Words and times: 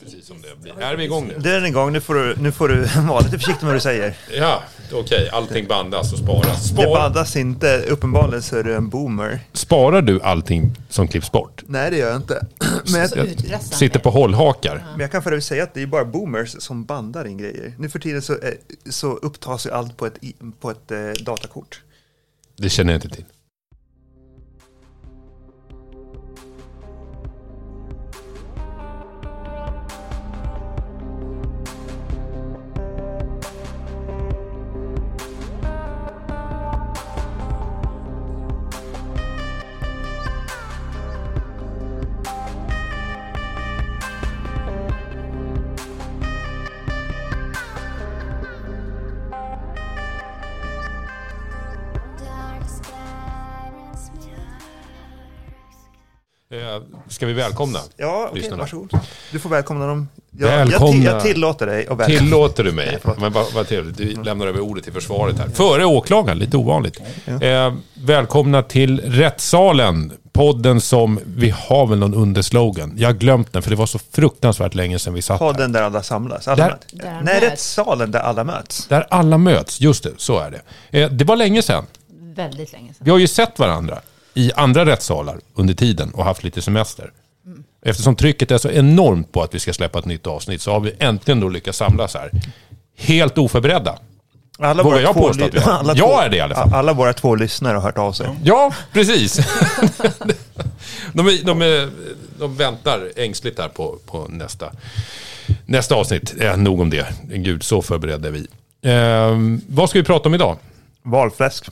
Precis 0.00 0.26
som 0.26 0.42
det 0.42 0.62
blir. 0.62 0.80
Är 0.82 0.96
vi 0.96 1.04
igång 1.04 1.26
nu? 1.28 1.38
Den 1.38 1.64
är 1.64 1.68
igång, 1.68 1.92
nu 1.92 2.00
får 2.00 2.14
du, 2.14 2.36
nu 2.38 2.52
får 2.52 2.68
du 2.68 2.84
vara 3.08 3.20
lite 3.20 3.38
försiktig 3.38 3.62
med 3.62 3.66
vad 3.66 3.76
du 3.76 3.80
säger. 3.80 4.14
Ja, 4.38 4.62
okej. 4.92 5.28
Allting 5.32 5.66
bandas 5.66 6.12
och 6.12 6.18
sparas. 6.18 6.68
Det 6.70 6.82
Spar, 6.82 6.94
bandas 6.94 7.36
inte, 7.36 7.78
uppenbarligen 7.88 8.42
så 8.42 8.56
är 8.56 8.62
du 8.62 8.74
en 8.74 8.88
boomer. 8.88 9.40
sparar 9.52 10.02
du 10.02 10.20
allting 10.22 10.76
som 10.88 11.08
klipps 11.08 11.32
bort? 11.32 11.62
Nej 11.66 11.90
det 11.90 11.96
gör 11.96 12.08
jag 12.08 12.16
inte. 12.16 12.46
Men 12.92 13.00
jag, 13.00 13.26
utpressande. 13.26 13.76
Sitter 13.76 14.00
på 14.00 14.10
hållhakar? 14.10 14.84
men 14.90 15.00
jag 15.00 15.10
kan 15.12 15.22
för 15.22 15.30
övrigt 15.30 15.44
säga 15.44 15.62
att 15.62 15.74
det 15.74 15.82
är 15.82 15.86
bara 15.86 16.04
boomers 16.04 16.56
som 16.58 16.84
bandar 16.84 17.26
in 17.26 17.38
grejer. 17.38 17.74
Nu 17.78 17.88
för 17.88 17.98
tiden 17.98 18.22
så, 18.22 18.32
eh, 18.32 18.38
så 18.90 19.12
upptas 19.12 19.66
ju 19.66 19.70
allt 19.70 19.96
på 19.96 20.06
ett, 20.06 20.18
på 20.60 20.70
ett 20.70 20.90
eh, 20.90 20.98
datakort. 21.24 21.80
Det 22.56 22.68
känner 22.68 22.92
jag 22.92 22.96
inte 23.04 23.16
till. 23.16 23.24
Ska 57.14 57.26
vi 57.26 57.32
välkomna? 57.32 57.78
Ja, 57.96 58.26
okej, 58.30 58.40
Lyssnarna. 58.42 58.62
varsågod. 58.62 58.90
Du 59.32 59.38
får 59.38 59.50
välkomna 59.50 59.86
dem. 59.86 60.08
Jag, 60.38 60.48
Välkomna. 60.48 60.94
Jag, 60.94 61.02
ti- 61.02 61.12
jag 61.12 61.22
tillåter 61.22 61.66
dig 61.66 61.86
att 61.86 61.98
välkomna. 61.98 62.18
Tillåter 62.20 62.64
du 62.64 62.72
mig? 62.72 62.98
Förlåt. 63.02 63.18
Men 63.20 63.32
vad, 63.32 63.52
vad 63.54 63.68
trevligt. 63.68 63.96
Du 63.96 64.22
lämnar 64.22 64.46
över 64.46 64.60
ordet 64.60 64.84
till 64.84 64.92
försvaret 64.92 65.38
här. 65.38 65.48
Före 65.48 65.84
åklagaren, 65.84 66.38
lite 66.38 66.56
ovanligt. 66.56 67.00
Eh, 67.40 67.74
välkomna 67.94 68.62
till 68.62 69.00
Rättssalen. 69.00 70.12
Podden 70.32 70.80
som, 70.80 71.20
vi 71.24 71.50
har 71.50 71.86
väl 71.86 71.98
någon 71.98 72.14
underslogan. 72.14 72.94
Jag 72.98 73.08
har 73.08 73.14
glömt 73.14 73.52
den 73.52 73.62
för 73.62 73.70
det 73.70 73.76
var 73.76 73.86
så 73.86 73.98
fruktansvärt 74.12 74.74
länge 74.74 74.98
sedan 74.98 75.14
vi 75.14 75.22
satt 75.22 75.40
här. 75.40 75.46
Podden 75.52 75.72
där 75.72 75.82
alla 75.82 76.02
samlas. 76.02 76.48
Alla 76.48 76.64
Där- 76.64 76.70
möts. 76.70 76.86
Där 76.92 77.08
alla 77.10 77.20
Nej, 77.20 77.34
möts. 77.34 77.46
rättssalen 77.50 78.10
där 78.10 78.20
alla 78.20 78.44
möts. 78.44 78.86
Där 78.88 79.06
alla 79.10 79.38
möts, 79.38 79.80
just 79.80 80.02
det, 80.04 80.10
så 80.16 80.38
är 80.38 80.50
det. 80.90 81.00
Eh, 81.02 81.10
det 81.10 81.24
var 81.24 81.36
länge 81.36 81.62
sedan. 81.62 81.86
Väldigt 82.36 82.72
länge 82.72 82.88
sedan. 82.94 83.04
Vi 83.04 83.10
har 83.10 83.18
ju 83.18 83.26
sett 83.28 83.58
varandra 83.58 83.98
i 84.34 84.52
andra 84.56 84.86
rättssalar 84.86 85.40
under 85.54 85.74
tiden 85.74 86.10
och 86.14 86.24
haft 86.24 86.44
lite 86.44 86.62
semester. 86.62 87.12
Eftersom 87.86 88.16
trycket 88.16 88.50
är 88.50 88.58
så 88.58 88.70
enormt 88.70 89.32
på 89.32 89.42
att 89.42 89.54
vi 89.54 89.58
ska 89.60 89.72
släppa 89.72 89.98
ett 89.98 90.04
nytt 90.04 90.26
avsnitt 90.26 90.62
så 90.62 90.72
har 90.72 90.80
vi 90.80 90.92
äntligen 90.98 91.40
då 91.40 91.48
lyckats 91.48 91.78
samlas 91.78 92.14
här. 92.14 92.30
Helt 92.96 93.38
oförberedda. 93.38 93.98
Alla 94.58 94.82
Vågar 94.82 95.00
jag 95.00 95.14
påstå 95.14 95.44
att 95.44 95.54
vi 95.54 95.58
har? 95.58 95.82
Jag 95.86 95.96
två- 95.96 96.20
är 96.20 96.28
det 96.28 96.36
i 96.36 96.40
alla 96.40 96.54
fall. 96.54 96.74
Alla 96.74 96.92
våra 96.92 97.12
två 97.12 97.34
lyssnare 97.34 97.74
har 97.74 97.82
hört 97.82 97.98
av 97.98 98.12
sig. 98.12 98.28
Ja, 98.44 98.74
precis. 98.92 99.36
de, 101.12 101.26
är, 101.28 101.44
de, 101.44 101.62
är, 101.62 101.90
de 102.38 102.56
väntar 102.56 103.10
ängsligt 103.16 103.58
här 103.58 103.68
på, 103.68 103.98
på 104.06 104.26
nästa, 104.28 104.72
nästa 105.66 105.94
avsnitt. 105.94 106.34
Eh, 106.40 106.56
nog 106.56 106.80
om 106.80 106.90
det. 106.90 107.06
Gud, 107.22 107.62
så 107.62 107.82
förberedda 107.82 108.28
är 108.28 108.32
vi. 108.32 108.46
Eh, 108.90 109.60
vad 109.68 109.90
ska 109.90 109.98
vi 109.98 110.04
prata 110.04 110.28
om 110.28 110.34
idag? 110.34 110.56
Valfläsk. 111.02 111.64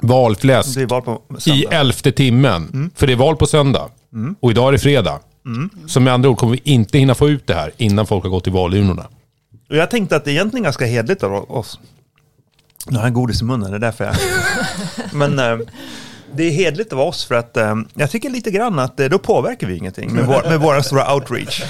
Valfläsk. 0.00 0.78
Val 0.88 1.18
i 1.46 1.64
elfte 1.64 2.12
timmen. 2.12 2.68
Mm. 2.72 2.90
För 2.94 3.06
det 3.06 3.12
är 3.12 3.16
val 3.16 3.36
på 3.36 3.46
söndag. 3.46 3.88
Och 4.40 4.50
idag 4.50 4.68
är 4.68 4.72
det 4.72 4.78
fredag. 4.78 5.20
Så 5.86 6.00
med 6.00 6.12
andra 6.12 6.28
ord 6.28 6.38
kommer 6.38 6.52
vi 6.52 6.60
inte 6.64 6.98
hinna 6.98 7.14
få 7.14 7.28
ut 7.28 7.46
det 7.46 7.54
här 7.54 7.72
innan 7.76 8.06
folk 8.06 8.24
har 8.24 8.30
gått 8.30 8.44
till 8.44 8.52
valurnorna. 8.52 9.06
Och 9.70 9.76
jag 9.76 9.90
tänkte 9.90 10.16
att 10.16 10.24
det 10.24 10.32
egentligen 10.32 10.64
är 10.64 10.66
ganska 10.66 10.84
hedligt 10.84 11.22
av 11.22 11.50
oss. 11.50 11.80
Nu 12.86 12.96
har 12.96 13.04
jag 13.04 13.12
godis 13.14 13.42
i 13.42 13.44
munnen, 13.44 13.70
det 13.70 13.76
är 13.76 13.80
därför 13.80 14.04
jag... 14.04 14.14
Men 15.12 15.38
eh, 15.38 15.66
det 16.34 16.42
är 16.44 16.50
hedligt 16.50 16.92
av 16.92 17.00
oss 17.00 17.24
för 17.24 17.34
att 17.34 17.56
eh, 17.56 17.74
jag 17.94 18.10
tycker 18.10 18.30
lite 18.30 18.50
grann 18.50 18.78
att 18.78 19.00
eh, 19.00 19.06
då 19.06 19.18
påverkar 19.18 19.66
vi 19.66 19.76
ingenting 19.76 20.12
med, 20.14 20.26
vår, 20.26 20.42
med 20.48 20.60
våra 20.60 20.82
stora 20.82 21.14
outreach. 21.14 21.62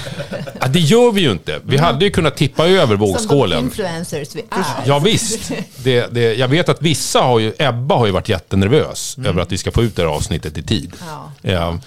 Ja, 0.59 0.67
det 0.67 0.79
gör 0.79 1.11
vi 1.11 1.21
ju 1.21 1.31
inte. 1.31 1.59
Vi 1.63 1.77
hade 1.77 2.05
ju 2.05 2.11
kunnat 2.11 2.37
tippa 2.37 2.67
över 2.67 2.79
Som 2.87 2.89
de 2.89 2.95
vågskålen. 3.11 3.63
influencers 3.63 4.35
vi 4.35 4.39
är. 4.49 4.65
Ja, 4.85 4.99
visst. 4.99 5.51
Det, 5.83 6.07
det, 6.13 6.33
jag 6.33 6.47
vet 6.47 6.69
att 6.69 6.81
vissa 6.81 7.19
har 7.19 7.39
ju, 7.39 7.53
Ebba 7.59 7.95
har 7.95 8.05
ju 8.05 8.11
varit 8.11 8.29
jättenervös 8.29 9.17
över 9.25 9.41
att 9.41 9.51
vi 9.51 9.57
ska 9.57 9.71
få 9.71 9.83
ut 9.83 9.95
det 9.95 10.01
här 10.01 10.09
avsnittet 10.09 10.57
i 10.57 10.63
tid. 10.63 10.93
Ja. 11.07 11.31
Ja, 11.51 11.79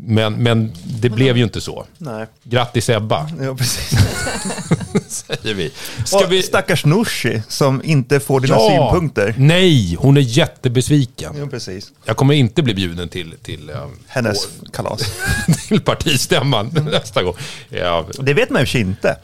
men, 0.00 0.34
men 0.34 0.72
det 0.84 1.10
blev 1.10 1.36
ju 1.36 1.42
inte 1.44 1.60
så. 1.60 1.86
Nej, 1.98 2.26
Grattis 2.42 2.88
Ebba, 2.88 3.30
ja, 3.40 3.54
precis. 3.54 3.98
säger 5.08 5.54
vi. 5.54 5.72
Ska 6.04 6.18
Och 6.24 6.32
vi... 6.32 6.42
stackars 6.42 6.84
Nooshi 6.84 7.42
som 7.48 7.84
inte 7.84 8.20
får 8.20 8.40
dina 8.40 8.58
synpunkter. 8.58 9.34
Nej, 9.38 9.94
hon 9.94 10.16
är 10.16 10.20
jättebesviken. 10.20 11.34
Jo, 11.38 11.48
precis. 11.48 11.92
Jag 12.04 12.16
kommer 12.16 12.34
inte 12.34 12.62
bli 12.62 12.74
bjuden 12.74 13.08
till, 13.08 13.34
till, 13.42 13.70
eh, 13.70 13.76
Hennes 14.06 14.48
kalas. 14.72 15.00
till 15.68 15.80
partistämman 15.80 16.88
nästa 16.92 17.22
gång. 17.22 17.34
Ja, 17.68 18.06
Det 18.18 18.34
vet 18.34 18.50
man 18.50 18.64
ju 18.64 18.66
och 18.66 18.74
inte. 18.74 19.18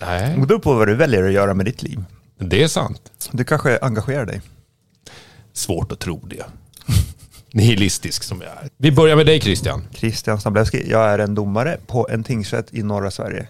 nej, 0.00 0.36
Det 0.40 0.46
beror 0.46 0.58
på 0.58 0.74
vad 0.74 0.88
du 0.88 0.94
väljer 0.94 1.22
att 1.24 1.32
göra 1.32 1.54
med 1.54 1.66
ditt 1.66 1.82
liv. 1.82 2.04
det 2.38 2.62
är 2.62 2.68
sant. 2.68 3.28
Du 3.32 3.44
kanske 3.44 3.78
engagerar 3.82 4.26
dig. 4.26 4.40
Svårt 5.52 5.92
att 5.92 5.98
tro 5.98 6.26
det. 6.26 6.44
Nihilistisk 7.52 8.22
som 8.22 8.40
jag 8.40 8.50
är. 8.50 8.70
Vi 8.76 8.92
börjar 8.92 9.16
med 9.16 9.26
dig 9.26 9.40
Christian. 9.40 9.84
Christian 9.94 10.40
Stablewski. 10.40 10.90
Jag 10.90 11.10
är 11.10 11.18
en 11.18 11.34
domare 11.34 11.78
på 11.86 12.08
en 12.10 12.24
tingsrätt 12.24 12.74
i 12.74 12.82
norra 12.82 13.10
Sverige. 13.10 13.48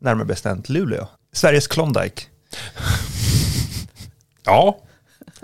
Närmare 0.00 0.24
bestämt 0.24 0.68
Luleå. 0.68 1.08
Sveriges 1.32 1.66
Klondike. 1.66 2.22
Ja, 4.44 4.78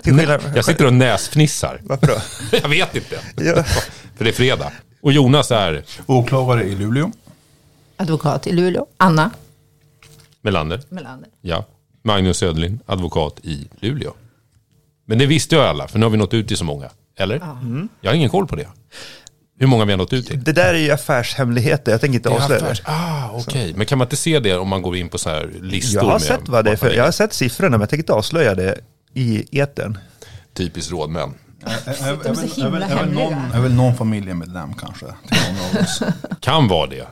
skillnad... 0.04 0.40
jag 0.56 0.64
sitter 0.64 0.86
och 0.86 0.92
näsfnissar. 0.92 1.80
Varför 1.84 2.06
då? 2.06 2.16
Jag 2.62 2.68
vet 2.68 2.94
inte. 2.94 3.20
Ja. 3.36 3.62
För 4.16 4.24
det 4.24 4.30
är 4.30 4.32
fredag. 4.32 4.72
Och 5.00 5.12
Jonas 5.12 5.50
är 5.50 5.84
Åklagare 6.06 6.64
i 6.64 6.74
Luleå. 6.74 7.12
Advokat 7.96 8.46
i 8.46 8.52
Luleå. 8.52 8.86
Anna 8.96 9.30
Melander. 10.40 10.82
Melander. 10.88 11.30
Ja. 11.40 11.64
Magnus 12.02 12.38
Söderlind, 12.38 12.80
advokat 12.86 13.40
i 13.42 13.68
Luleå. 13.80 14.12
Men 15.06 15.18
det 15.18 15.26
visste 15.26 15.54
ju 15.54 15.60
alla, 15.60 15.88
för 15.88 15.98
nu 15.98 16.06
har 16.06 16.10
vi 16.10 16.16
nått 16.16 16.34
ut 16.34 16.48
till 16.48 16.56
så 16.56 16.64
många. 16.64 16.90
Eller? 17.18 17.36
Mm. 17.36 17.88
Jag 18.00 18.10
har 18.10 18.16
ingen 18.16 18.30
koll 18.30 18.46
på 18.46 18.56
det. 18.56 18.68
Hur 19.60 19.66
många 19.66 19.84
vi 19.84 19.92
har 19.92 19.96
nått 19.98 20.12
ut 20.12 20.26
till. 20.26 20.44
Det 20.44 20.52
där 20.52 20.74
är 20.74 20.78
ju 20.78 20.90
affärshemligheter. 20.90 21.92
Jag 21.92 22.00
tänker 22.00 22.14
inte 22.16 22.28
avslöja 22.28 22.60
det. 22.60 22.66
affärs- 22.72 22.82
Ah, 22.84 23.30
okej. 23.32 23.74
Men 23.76 23.86
kan 23.86 23.98
man 23.98 24.06
inte 24.06 24.16
se 24.16 24.38
det 24.40 24.56
om 24.56 24.68
man 24.68 24.82
går 24.82 24.96
in 24.96 25.08
på 25.08 25.18
så 25.18 25.28
här 25.30 25.50
listor? 25.62 26.02
Jag 26.02 26.06
har 26.06 26.12
med 26.12 26.22
sett 26.22 26.48
vad 26.48 26.64
det 26.64 26.70
är 26.70 26.76
för, 26.76 26.90
jag 26.94 27.04
har 27.04 27.10
sett 27.10 27.32
siffrorna 27.32 27.70
men 27.70 27.80
jag 27.80 27.88
tänker 27.90 28.02
inte 28.02 28.12
avslöja 28.12 28.54
det 28.54 28.78
i 29.14 29.58
etern. 29.60 29.98
Typiskt 30.54 30.92
rådmän. 30.92 31.34
Är, 31.64 33.06
någon, 33.06 33.34
är 33.54 33.60
väl 33.60 33.74
någon 33.74 33.94
familjemedlem 33.96 34.74
kanske. 34.74 35.06
Till 35.06 35.38
någon 35.54 35.76
av 35.76 35.82
oss. 35.84 36.02
Kan 36.40 36.68
vara 36.68 36.86
det. 36.86 37.06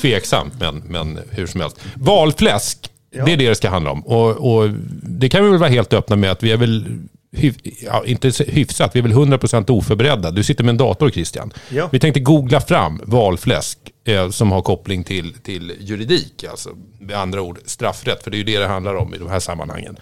Tveksamt, 0.00 0.52
men, 0.60 0.76
men 0.78 1.18
hur 1.30 1.46
som 1.46 1.60
helst. 1.60 1.76
Valfläsk, 1.94 2.88
Ja. 3.14 3.24
det 3.24 3.32
är 3.32 3.36
det 3.36 3.48
det 3.48 3.54
ska 3.54 3.68
handla 3.70 3.90
om. 3.90 4.06
Och, 4.06 4.30
och 4.30 4.70
det 5.02 5.28
kan 5.28 5.44
vi 5.44 5.50
väl 5.50 5.58
vara 5.58 5.70
helt 5.70 5.92
öppna 5.92 6.16
med 6.16 6.30
att 6.30 6.42
vi 6.42 6.52
är 6.52 6.56
väl, 6.56 6.98
hyf, 7.32 7.56
ja, 7.82 8.04
inte 8.06 8.32
hyfsat, 8.46 8.90
vi 8.94 8.98
är 8.98 9.02
väl 9.02 9.12
100% 9.12 9.70
oförberedda. 9.70 10.30
Du 10.30 10.42
sitter 10.42 10.64
med 10.64 10.70
en 10.70 10.76
dator 10.76 11.10
Christian. 11.10 11.52
Ja. 11.68 11.88
Vi 11.92 11.98
tänkte 11.98 12.20
googla 12.20 12.60
fram 12.60 13.00
valfläsk 13.04 13.78
eh, 14.04 14.30
som 14.30 14.52
har 14.52 14.62
koppling 14.62 15.04
till, 15.04 15.34
till 15.34 15.72
juridik, 15.80 16.44
alltså 16.50 16.70
med 16.98 17.16
andra 17.16 17.42
ord 17.42 17.58
straffrätt, 17.64 18.22
för 18.22 18.30
det 18.30 18.36
är 18.36 18.38
ju 18.38 18.44
det 18.44 18.58
det 18.58 18.66
handlar 18.66 18.94
om 18.94 19.14
i 19.14 19.18
de 19.18 19.28
här 19.28 19.40
sammanhangen. 19.40 19.96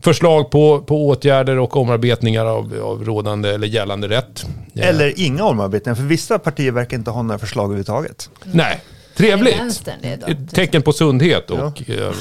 Förslag 0.00 0.50
på, 0.50 0.82
på 0.82 1.06
åtgärder 1.06 1.58
och 1.58 1.76
omarbetningar 1.76 2.46
av, 2.46 2.74
av 2.82 3.04
rådande 3.04 3.50
eller 3.54 3.66
gällande 3.66 4.08
rätt. 4.08 4.46
Eller 4.74 5.20
inga 5.20 5.44
omarbetningar, 5.44 5.94
för 5.94 6.02
vissa 6.02 6.38
partier 6.38 6.72
verkar 6.72 6.96
inte 6.96 7.10
ha 7.10 7.22
några 7.22 7.38
förslag 7.38 7.64
överhuvudtaget. 7.64 8.30
Nej, 8.44 8.80
trevligt. 9.16 9.88
Ett 10.02 10.54
tecken 10.54 10.82
på 10.82 10.92
sundhet 10.92 11.50
och 11.50 11.90
eh, 11.90 12.12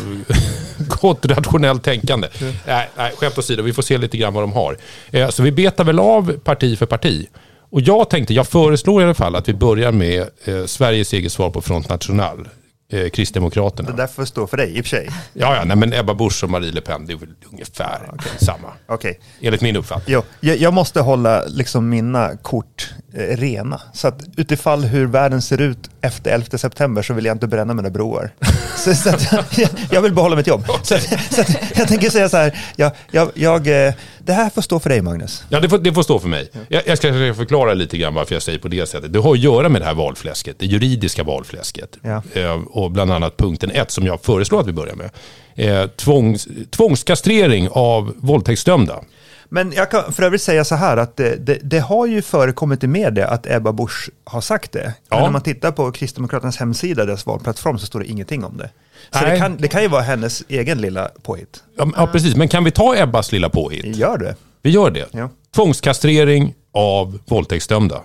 gott 1.02 1.26
rationellt 1.26 1.84
tänkande. 1.84 2.28
Nej, 2.68 2.90
nej, 2.98 3.12
skämt 3.18 3.38
åsido, 3.38 3.64
vi 3.64 3.74
får 3.74 3.82
se 3.82 3.98
lite 3.98 4.18
grann 4.18 4.34
vad 4.34 4.44
de 4.44 4.54
har. 4.54 4.78
Eh, 5.12 5.30
så 5.30 5.44
vi 5.44 5.52
betar 5.52 5.84
väl 5.84 6.00
av 6.00 6.38
parti 6.44 6.78
för 6.78 6.86
parti. 6.86 7.28
Och 7.72 7.82
jag 7.82 8.10
tänkte, 8.10 8.34
jag 8.34 8.48
föreslår 8.48 9.02
i 9.02 9.06
alla 9.06 9.14
fall 9.14 9.36
att 9.36 9.50
vi 9.50 9.54
börjar 9.54 9.92
med 9.92 10.30
eh, 10.46 10.66
Sveriges 10.66 11.14
eget 11.14 11.32
svar 11.32 11.50
på 11.50 11.62
Front 11.62 11.90
National. 11.90 12.48
Eh, 12.94 13.10
Kristdemokraterna. 13.10 13.90
Det 13.90 13.98
där 13.98 14.08
får 14.08 14.26
stå 14.26 14.48
för 14.48 14.58
dig 14.58 14.78
i 14.78 14.82
och 14.82 14.86
för 14.86 14.90
sig. 14.90 15.10
Ja, 15.34 15.56
ja, 15.56 15.64
nej, 15.64 15.78
men 15.78 15.94
Ebba 15.94 16.14
Busch 16.14 16.44
och 16.44 16.50
Marie 16.50 16.72
Le 16.72 16.82
Pen, 16.82 17.06
det 17.06 17.14
är 17.14 17.18
väl 17.18 17.30
ungefär 17.52 18.12
samma. 18.38 18.68
Okej. 18.88 19.20
Enligt 19.42 19.62
min 19.62 19.76
uppfattning. 19.76 20.14
Jo, 20.14 20.24
jag, 20.40 20.58
jag 20.58 20.74
måste 20.74 21.02
hålla 21.02 21.44
liksom 21.48 21.90
mina 21.90 22.38
kort 22.38 22.94
rena. 23.14 23.82
Så 23.94 24.08
att 24.08 24.24
utifall 24.38 24.84
hur 24.84 25.08
världen 25.08 25.42
ser 25.42 25.62
ut 25.62 25.90
efter 26.02 26.32
11 26.32 26.58
september 26.58 27.02
så 27.02 27.14
vill 27.14 27.26
jag 27.26 27.36
inte 27.36 27.48
bränna 27.48 27.74
mina 27.74 27.90
broar. 27.90 28.32
så, 28.78 28.96
så 28.96 29.10
jag, 29.32 29.70
jag 29.92 30.02
vill 30.02 30.14
behålla 30.14 30.36
mitt 30.36 30.48
jobb. 30.48 30.66
Så, 30.84 30.96
att, 30.96 31.04
så 31.34 31.42
att 31.42 31.78
jag 31.78 31.88
tänker 31.88 32.10
säga 32.10 32.30
så 32.30 32.38
här, 32.38 32.60
jag, 32.76 32.92
jag, 33.12 33.32
jag, 33.34 33.88
eh, 33.88 33.94
det 34.20 34.34
här 34.34 34.50
får 34.50 34.62
stå 34.62 34.80
för 34.80 34.90
dig 34.90 35.02
Magnus. 35.02 35.44
Ja, 35.50 35.60
det 35.60 35.70
får, 35.70 35.78
det 35.78 35.94
får 35.94 36.04
stå 36.04 36.20
för 36.20 36.28
mig. 36.28 36.50
Jag, 36.68 36.84
jag 36.86 36.98
ska 36.98 37.34
förklara 37.34 37.74
lite 37.74 37.98
grann 37.98 38.14
varför 38.14 38.36
jag 38.36 38.42
säger 38.42 38.60
på 38.60 38.68
det 38.68 38.90
sättet. 38.90 39.14
Det 39.14 39.20
har 39.20 39.34
att 39.34 39.40
göra 39.40 39.70
med 39.70 39.82
det 39.82 39.86
här 39.86 39.94
valfläsket, 39.94 40.60
det 40.60 40.66
juridiska 40.66 41.24
valfläsket. 41.24 41.98
Ja. 42.02 42.24
Eh, 42.34 42.54
och 42.54 42.92
bland 42.92 43.12
annat 43.12 43.38
punkten 43.38 43.72
1 43.72 43.92
som 43.92 44.06
jag 44.06 44.22
föreslår 44.22 44.60
att 44.60 44.68
vi 44.68 44.74
börjar 44.74 44.96
med. 44.96 45.10
Eh, 45.56 45.88
tvångs, 45.88 46.48
tvångskastrering 46.70 47.70
av 47.72 48.14
våldtäktsdömda. 48.18 49.04
Men 49.54 49.72
jag 49.72 49.92
kan 49.92 50.14
för 50.14 50.24
övrigt 50.24 50.42
säga 50.42 50.64
så 50.64 50.76
här 50.76 50.98
att 50.98 51.18
det, 51.18 51.36
det, 51.36 51.60
det 51.64 51.80
har 51.80 52.06
ju 52.06 52.22
förekommit 52.22 52.84
i 52.84 52.88
media 52.88 53.28
att 53.28 53.48
Ebba 53.48 53.72
Busch 53.72 54.10
har 54.24 54.42
sagt 54.42 54.72
det. 54.72 54.94
Ja. 55.10 55.16
Men 55.16 55.24
när 55.24 55.30
man 55.32 55.42
tittar 55.42 55.72
på 55.72 55.92
Kristdemokraternas 55.92 56.58
hemsida, 56.58 57.06
deras 57.06 57.26
valplattform, 57.26 57.80
så 57.80 57.86
står 57.86 58.00
det 58.00 58.06
ingenting 58.06 58.44
om 58.44 58.58
det. 58.58 58.70
Så 59.12 59.22
Nej. 59.22 59.32
det 59.32 59.38
kan, 59.38 59.58
det 59.58 59.68
kan 59.68 59.82
ju 59.82 59.88
vara 59.88 60.02
hennes 60.02 60.44
egen 60.48 60.82
lilla 60.82 61.10
påhitt. 61.22 61.64
Ja, 61.78 61.92
ja, 61.96 62.08
precis. 62.08 62.36
Men 62.36 62.48
kan 62.48 62.64
vi 62.64 62.72
ta 62.72 62.96
Ebbas 62.96 63.32
lilla 63.32 63.50
påhitt? 63.50 63.96
Gör 63.96 64.18
det. 64.18 64.36
Vi 64.62 64.70
gör 64.70 64.92
det. 64.92 65.08
Ja. 65.12 65.30
Tvångskastrering 65.56 66.54
av 66.74 67.20
våldtäktsdömda. 67.26 68.02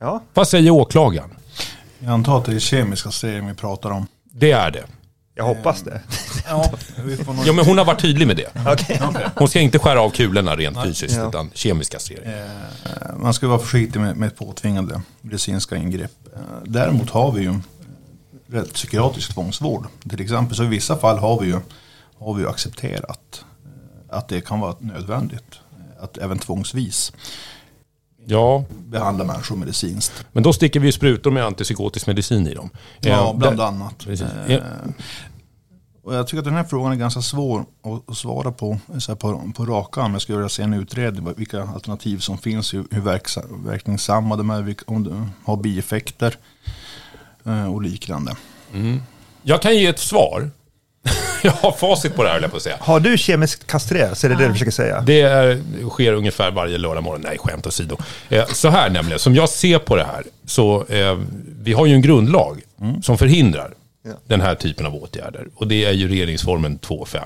Ja. 0.00 0.22
Vad 0.34 0.48
säger 0.48 0.70
åklagaren? 0.70 1.30
Jag 1.98 2.10
antar 2.10 2.38
att 2.38 2.44
det 2.44 2.54
är 2.54 2.58
kemisk 2.58 3.04
kastrering 3.04 3.46
vi 3.46 3.54
pratar 3.54 3.90
om. 3.90 4.06
Det 4.32 4.52
är 4.52 4.70
det. 4.70 4.84
Jag 5.38 5.44
hoppas 5.44 5.82
det. 5.82 6.00
Ja, 6.46 6.72
vi 7.04 7.16
får 7.16 7.32
nog... 7.34 7.46
Ja, 7.46 7.52
men 7.52 7.64
hon 7.66 7.78
har 7.78 7.84
varit 7.84 8.00
tydlig 8.00 8.26
med 8.26 8.36
det. 8.36 8.50
Okej. 8.72 9.00
Hon 9.36 9.48
ska 9.48 9.60
inte 9.60 9.78
skära 9.78 10.00
av 10.00 10.10
kulorna 10.10 10.56
rent 10.56 10.82
fysiskt, 10.84 11.16
Ja. 11.16 11.28
utan 11.28 11.50
kemisk 11.54 11.92
kastrering. 11.92 12.30
Eh, 12.30 13.16
Man 13.16 13.34
ska 13.34 13.48
vara 13.48 13.58
försiktig 13.58 14.00
med, 14.00 14.16
med 14.16 14.36
påtvingade 14.36 15.00
medicinska 15.20 15.76
ingrepp. 15.76 16.12
Eh, 16.34 16.40
Däremot 16.64 17.10
har 17.10 17.32
vi 17.32 17.42
ju 17.42 17.48
eh, 17.48 17.56
rätt 18.46 18.74
psykiatrisk 18.74 19.34
tvångsvård. 19.34 19.86
Till 20.10 20.20
exempel 20.20 20.56
så 20.56 20.64
i 20.64 20.66
vissa 20.66 20.96
fall 20.96 21.18
har 21.18 21.40
vi 21.40 21.46
ju, 21.46 21.60
har 22.18 22.34
vi 22.34 22.42
ju 22.42 22.48
accepterat 22.48 23.44
eh, 24.10 24.16
att 24.18 24.28
det 24.28 24.40
kan 24.40 24.60
vara 24.60 24.74
nödvändigt. 24.80 25.50
eh, 25.98 26.04
Att 26.04 26.18
även 26.18 26.38
tvångsvis 26.38 27.12
Ja, 28.28 28.64
behandla 28.86 29.24
människor 29.24 29.56
medicinskt. 29.56 30.24
men 30.32 30.42
då 30.42 30.52
sticker 30.52 30.80
vi 30.80 30.92
sprutor 30.92 31.30
med 31.30 31.44
antipsykotisk 31.44 32.06
medicin 32.06 32.46
i 32.46 32.54
dem. 32.54 32.70
Ja, 33.00 33.30
Eh, 33.30 33.36
bland 33.38 33.56
där- 33.56 33.64
annat. 33.64 33.98
Precis. 33.98 34.26
Eh. 34.48 34.60
Och 36.02 36.14
jag 36.14 36.26
tycker 36.26 36.38
att 36.38 36.44
den 36.44 36.54
här 36.54 36.64
frågan 36.64 36.92
är 36.92 36.96
ganska 36.96 37.22
svår 37.22 37.64
att- 38.10 38.16
svara 38.16 38.52
på, 38.52 38.78
så 38.98 39.16
på, 39.16 39.52
på 39.56 39.66
raka 39.66 40.02
arm. 40.02 40.12
Jag 40.12 40.22
skulle 40.22 40.38
vilja 40.38 40.48
se 40.48 40.62
en 40.62 40.74
utredning, 40.74 41.34
vilka 41.36 41.62
alternativ 41.62 42.18
som 42.18 42.38
finns, 42.38 42.74
hur, 42.74 42.84
hur 42.90 43.00
verkningsamma 43.66 44.36
de 44.36 44.50
är, 44.50 44.74
om 44.86 45.04
de 45.04 45.30
har 45.44 45.56
bieffekter 45.56 46.34
eh, 47.44 47.74
och 47.74 47.82
liknande. 47.82 48.36
Jag 49.42 49.62
kan 49.62 49.76
ge 49.76 49.86
ett 49.86 49.98
svar. 49.98 50.50
jag 51.42 51.52
har 51.52 51.72
facit 51.72 52.14
på 52.14 52.22
det 52.22 52.28
här, 52.28 52.40
jag 52.40 52.50
på 52.50 52.56
att 52.56 52.62
säga. 52.62 52.76
Har 52.80 53.00
du 53.00 53.18
kemiskt 53.18 53.66
kastrerat? 53.66 54.18
Så 54.18 54.26
är 54.26 54.30
det 54.30 54.36
det 54.36 54.46
du 54.46 54.52
försöker 54.52 54.72
säga? 54.72 55.00
Det 55.00 55.20
är, 55.20 55.60
sker 55.90 56.12
ungefär 56.12 56.50
varje 56.50 56.78
lördag 56.78 57.04
morgon. 57.04 57.20
Nej, 57.24 57.38
skämt 57.38 57.66
åsido. 57.66 57.96
Eh, 58.28 58.46
så 58.46 58.68
här 58.68 58.90
nämligen, 58.90 59.18
som 59.18 59.34
jag 59.34 59.48
ser 59.48 59.78
på 59.78 59.96
det 59.96 60.04
här, 60.04 60.24
så 60.46 60.84
eh, 60.86 61.18
vi 61.62 61.72
har 61.72 61.86
ju 61.86 61.94
en 61.94 62.02
grundlag 62.02 62.60
som 63.02 63.18
förhindrar 63.18 63.70
Ja. 64.08 64.12
den 64.26 64.40
här 64.40 64.54
typen 64.54 64.86
av 64.86 64.94
åtgärder. 64.94 65.46
Och 65.54 65.68
det 65.68 65.84
är 65.84 65.92
ju 65.92 66.08
regeringsformen 66.08 66.78
2.5. 66.78 67.18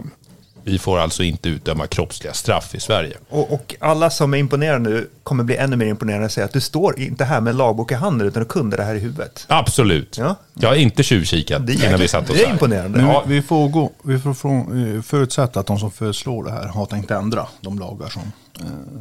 Vi 0.70 0.78
får 0.78 0.99
alltså 0.99 1.22
inte 1.22 1.49
utdöma 1.49 1.87
kroppsliga 1.87 2.32
straff 2.32 2.75
i 2.75 2.81
Sverige. 2.81 3.17
Och, 3.28 3.52
och 3.52 3.75
alla 3.81 4.11
som 4.11 4.34
är 4.34 4.38
imponerade 4.38 4.78
nu 4.90 5.11
kommer 5.22 5.44
bli 5.44 5.56
ännu 5.56 5.76
mer 5.76 5.87
imponerade 5.87 6.25
och 6.25 6.31
säga 6.32 6.44
att 6.44 6.52
du 6.52 6.61
står 6.61 7.00
inte 7.00 7.25
här 7.25 7.40
med 7.40 7.50
en 7.50 7.56
lagbok 7.56 7.93
i 7.93 7.94
handen 7.94 8.28
utan 8.28 8.43
du 8.43 8.49
kunde 8.49 8.76
det 8.76 8.82
här 8.84 8.94
i 8.94 8.99
huvudet. 8.99 9.44
Absolut. 9.49 10.19
Ja. 10.19 10.34
Jag 10.55 10.69
har 10.69 10.76
inte 10.76 11.02
tjuvkikat 11.02 11.67
Det 11.67 11.72
är, 11.72 11.87
innan 11.88 12.00
vi 12.00 12.08
satt 12.08 12.31
oss 12.31 12.37
det 12.37 12.43
är 12.43 12.46
här. 12.46 12.52
imponerande. 12.52 12.99
Men 12.99 13.06
Ja. 13.06 13.25
vi, 13.26 13.34
vi 13.34 13.43
får, 13.43 13.69
gå, 13.69 13.90
vi 14.02 14.19
får 14.19 14.34
från, 14.34 14.96
eh, 14.96 15.02
förutsätta 15.02 15.61
att 15.61 15.67
de 15.67 15.78
som 15.78 15.90
föreslår 15.90 16.44
det 16.44 16.50
här 16.50 16.67
har 16.69 16.87
tänkt 16.87 17.11
ändra 17.11 17.46
de 17.61 17.78
lagar 17.78 18.08
som, 18.08 18.22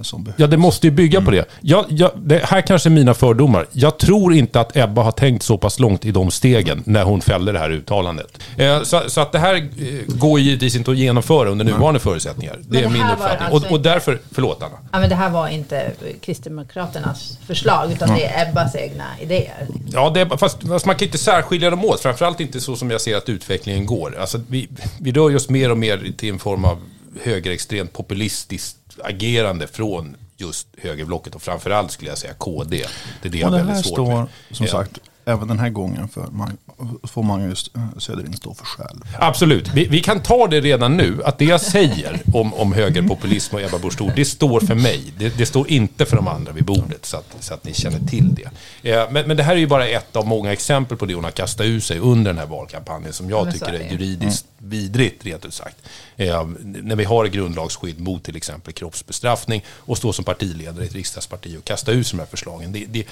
som 0.01 0.23
behövs. 0.23 0.39
Ja, 0.39 0.47
det 0.47 0.57
måste 0.57 0.87
ju 0.87 0.91
bygga 0.91 1.21
på 1.21 1.31
det. 1.31 1.45
Jag, 1.61 1.85
jag, 1.89 2.11
det 2.15 2.41
här 2.43 2.61
kanske 2.61 2.89
är 2.89 2.91
mina 2.91 3.13
fördomar. 3.13 3.65
Jag 3.71 3.97
tror 3.97 4.33
inte 4.33 4.59
att 4.59 4.77
Ebba 4.77 5.03
har 5.03 5.11
tänkt 5.11 5.43
så 5.43 5.57
pass 5.57 5.79
långt 5.79 6.05
i 6.05 6.11
de 6.11 6.31
stegen 6.31 6.83
när 6.85 7.03
hon 7.03 7.21
fällde 7.21 7.51
det 7.51 7.59
här 7.59 7.69
uttalandet. 7.69 8.39
Eh, 8.57 8.83
så, 8.83 9.01
så 9.07 9.21
att 9.21 9.31
det 9.31 9.39
här 9.39 9.55
eh, 9.55 9.61
går 10.07 10.39
givetvis 10.39 10.75
inte 10.75 10.91
att 10.91 10.97
genomföra 10.97 11.49
under 11.49 11.65
nuvarande 11.65 11.99
förutsättningar. 11.99 12.59
Det 12.61 12.83
är 12.83 12.89
min 12.89 13.01
uppfattning. 13.01 13.47
alltså 13.51 13.67
och, 13.67 13.73
och 13.73 13.81
därför, 13.81 14.19
förlåt 14.31 14.63
Anna. 14.63 14.77
Ja, 14.91 14.99
men 14.99 15.09
det 15.09 15.15
här 15.15 15.29
var 15.29 15.47
inte 15.47 15.91
Kristdemokraternas 16.21 17.37
förslag, 17.47 17.91
utan 17.91 18.09
det 18.09 18.25
är 18.25 18.49
Ebbas 18.49 18.75
egna 18.75 19.05
idéer. 19.21 19.67
Ja, 19.91 20.09
det 20.09 20.21
är, 20.21 20.37
fast, 20.37 20.67
fast 20.67 20.85
man 20.85 20.95
kan 20.95 21.05
inte 21.05 21.17
särskilja 21.17 21.69
dem 21.69 21.85
åt. 21.85 21.99
Framförallt 21.99 22.39
inte 22.39 22.59
så 22.59 22.75
som 22.75 22.91
jag 22.91 23.01
ser 23.01 23.17
att 23.17 23.29
utvecklingen 23.29 23.85
går. 23.85 24.17
Alltså, 24.19 24.41
vi, 24.47 24.69
vi 24.99 25.11
rör 25.11 25.35
oss 25.35 25.49
mer 25.49 25.71
och 25.71 25.77
mer 25.77 26.11
till 26.17 26.29
en 26.29 26.39
form 26.39 26.65
av 26.65 26.77
högerextremt 27.21 27.93
populistiskt 27.93 28.77
agerande 29.03 29.67
från 29.67 30.17
just 30.37 30.67
högerblocket 30.77 31.35
och 31.35 31.41
framförallt 31.41 31.91
skulle 31.91 32.09
jag 32.11 32.17
säga 32.17 32.33
KD. 32.33 32.85
Det 33.21 33.27
är 33.27 33.31
det 33.31 33.45
Och 33.45 33.51
det 33.51 33.57
här 33.57 33.65
väldigt 33.65 33.85
svårt 33.85 33.93
står, 33.93 34.15
med. 34.15 34.27
som 34.51 34.67
sagt, 34.67 34.99
även 35.29 35.47
den 35.47 35.59
här 35.59 35.69
gången 35.69 36.07
för 36.07 36.21
Mag- 36.21 36.57
får 37.03 37.23
Magnus 37.23 37.71
eh, 37.75 37.97
Söderin 37.97 38.33
stå 38.33 38.53
för 38.53 38.65
själv. 38.65 39.01
Absolut. 39.19 39.67
Vi, 39.73 39.85
vi 39.85 39.99
kan 39.99 40.19
ta 40.19 40.47
det 40.47 40.61
redan 40.61 40.97
nu, 40.97 41.23
att 41.23 41.37
det 41.37 41.45
jag 41.45 41.61
säger 41.61 42.21
om, 42.33 42.53
om 42.53 42.73
högerpopulism 42.73 43.55
och 43.55 43.61
Ebba 43.61 43.79
Busch 43.79 44.15
det 44.15 44.25
står 44.25 44.59
för 44.59 44.75
mig. 44.75 45.13
Det, 45.17 45.37
det 45.37 45.45
står 45.45 45.69
inte 45.69 46.05
för 46.05 46.15
de 46.15 46.27
andra 46.27 46.51
vid 46.51 46.65
bordet, 46.65 47.05
så 47.05 47.17
att, 47.17 47.35
så 47.39 47.53
att 47.53 47.63
ni 47.63 47.73
känner 47.73 47.99
till 47.99 48.35
det. 48.35 48.49
Eh, 48.91 49.11
men, 49.11 49.27
men 49.27 49.37
det 49.37 49.43
här 49.43 49.53
är 49.53 49.59
ju 49.59 49.67
bara 49.67 49.87
ett 49.87 50.15
av 50.15 50.27
många 50.27 50.51
exempel 50.51 50.97
på 50.97 51.05
det 51.05 51.13
hon 51.13 51.23
har 51.23 51.31
kastat 51.31 51.65
ur 51.65 51.79
sig 51.79 51.99
under 51.99 52.31
den 52.31 52.37
här 52.39 52.45
valkampanjen, 52.45 53.13
som 53.13 53.29
jag 53.29 53.53
tycker 53.53 53.73
är 53.73 53.91
juridiskt 53.91 54.45
vidrigt, 54.57 55.25
rent 55.25 55.45
ut 55.45 55.53
sagt. 55.53 55.77
Eh, 56.17 56.47
när 56.63 56.95
vi 56.95 57.03
har 57.03 57.25
grundlagsskydd 57.25 57.99
mot 57.99 58.23
till 58.23 58.35
exempel 58.35 58.73
kroppsbestraffning 58.73 59.63
och 59.69 59.97
stå 59.97 60.13
som 60.13 60.25
partiledare 60.25 60.83
i 60.83 60.87
ett 60.87 60.95
riksdagsparti 60.95 61.57
och 61.57 61.65
kasta 61.65 61.91
ut 61.91 62.11
de 62.11 62.19
här 62.19 62.25
förslagen. 62.25 62.71
Det, 62.71 62.85
det, 62.85 63.05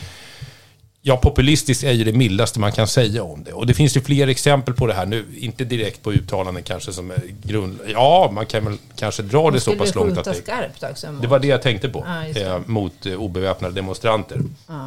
Ja, 1.02 1.18
populistiskt 1.18 1.84
är 1.84 1.92
ju 1.92 2.04
det 2.04 2.14
mildaste 2.14 2.60
man 2.60 2.72
kan 2.72 2.88
säga 2.88 3.24
om 3.24 3.44
det. 3.44 3.54
Och 3.54 3.68
det 3.68 3.74
finns 3.74 3.98
ju 3.98 4.02
fler 4.02 4.28
exempel 4.28 4.74
på 4.74 4.88
det 4.88 4.94
här 4.94 5.06
nu. 5.06 5.26
Inte 5.38 5.64
direkt 5.66 6.04
på 6.04 6.14
uttalanden 6.14 6.64
kanske 6.64 6.94
som 6.94 7.12
är 7.12 7.22
grund... 7.44 7.80
Ja, 7.88 8.32
man 8.34 8.46
kan 8.46 8.66
väl 8.66 8.78
kanske 8.96 9.24
dra 9.24 9.52
det 9.52 9.60
så 9.60 9.76
pass 9.76 9.96
långt 9.96 10.18
att 10.18 10.26
det... 10.26 10.34
skarpt 10.34 10.84
också. 10.84 11.12
mot- 11.12 11.22
Det 11.22 11.28
var 11.28 11.40
det 11.40 11.48
jag 11.48 11.62
tänkte 11.62 11.90
på. 11.90 12.06
Det. 12.34 12.42
eh, 12.46 12.60
mot 12.66 13.06
eh, 13.06 13.14
obeväpnade 13.14 13.74
demonstranter. 13.76 14.42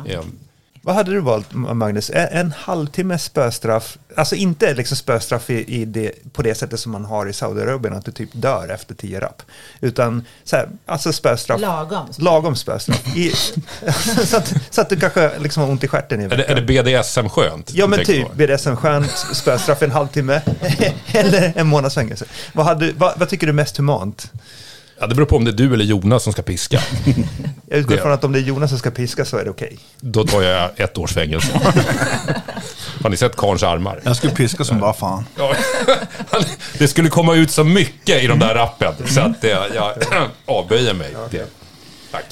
Eh, 0.09 0.21
Vad 0.83 0.95
hade 0.95 1.11
du 1.11 1.21
valt, 1.21 1.47
Magnus? 1.53 2.11
En, 2.11 2.29
en 2.29 2.53
halvtimme 2.53 3.19
spöstraff, 3.19 3.99
alltså 4.17 4.35
inte 4.35 4.75
liksom 4.75 4.97
spöstraff 4.97 5.51
i, 5.51 5.65
i 5.81 5.85
det, 5.85 6.33
på 6.33 6.43
det 6.43 6.55
sättet 6.55 6.81
som 6.81 6.93
man 6.93 7.05
har 7.05 7.27
i 7.27 7.33
Saudiarabien, 7.33 7.95
att 7.95 8.05
du 8.05 8.13
typ 8.13 8.31
dör 8.33 8.69
efter 8.69 8.95
tio 8.95 9.21
rapp. 9.21 9.43
Utan 9.81 10.25
så 10.45 10.57
här, 10.57 10.69
alltså 10.87 11.13
spöstraff. 11.13 11.61
Lagom. 11.61 12.09
Lagom 12.19 12.57
spöstraff. 12.57 13.17
I, 13.17 13.31
så, 14.27 14.37
att, 14.37 14.55
så 14.71 14.81
att 14.81 14.89
du 14.89 14.97
kanske 14.97 15.39
liksom 15.39 15.63
har 15.63 15.71
ont 15.71 15.85
i 15.85 15.89
stjärten 15.89 16.21
i 16.21 16.25
är, 16.25 16.29
det, 16.29 16.37
veckan. 16.37 16.57
är 16.57 16.61
det 16.61 16.83
BDSM-skönt? 16.83 17.71
Ja 17.75 17.87
men 17.87 18.05
typ? 18.05 18.35
BDSM-skönt, 18.35 19.11
spöstraff 19.33 19.83
i 19.83 19.85
en 19.85 19.91
halvtimme 19.91 20.43
eller 21.13 21.53
en 21.57 21.67
månads 21.67 21.95
fängelse. 21.95 22.25
Vad, 22.53 22.67
hade, 22.67 22.93
vad, 22.93 23.19
vad 23.19 23.29
tycker 23.29 23.47
du 23.47 23.51
är 23.51 23.55
mest 23.55 23.77
humant? 23.77 24.33
Ja, 25.01 25.07
det 25.07 25.15
beror 25.15 25.27
på 25.27 25.37
om 25.37 25.45
det 25.45 25.51
är 25.51 25.53
du 25.53 25.75
eller 25.75 25.85
Jonas 25.85 26.23
som 26.23 26.33
ska 26.33 26.43
piska. 26.43 26.81
Jag 27.69 27.79
utgår 27.79 27.95
Det- 27.97 28.03
från 28.03 28.13
att 28.13 28.25
om 28.25 28.33
det 28.33 28.39
är 28.39 28.43
Jonas 28.43 28.71
som 28.71 28.79
ska 28.79 28.91
piska 28.91 29.25
så 29.25 29.37
är 29.37 29.45
det 29.45 29.51
okej. 29.51 29.79
Då 30.01 30.25
tar 30.27 30.43
jag 30.43 30.71
ett 30.81 30.99
års 30.99 31.13
fängelse. 31.13 31.53
Har 33.03 33.11
ni 33.11 33.17
sett 33.17 33.37
Karns 33.37 33.63
armar? 33.63 34.01
Jag 34.05 34.17
skulle 34.17 34.33
piska 34.33 34.65
som 34.65 34.81
bara 34.81 34.93
fan. 34.93 35.25
Ja, 35.39 35.55
det 36.79 36.89
skulle 36.89 37.09
komma 37.09 37.35
ut 37.35 37.51
så 37.51 37.65
mycket 37.65 38.23
i 38.23 38.27
de 38.27 38.39
där 38.39 38.55
rappen 38.55 38.95
så 39.07 39.21
att 39.21 39.45
jag 39.45 39.93
avböjer 40.47 40.95
mig. 40.95 41.15
Det. 41.31 41.47
Tack. 42.11 42.25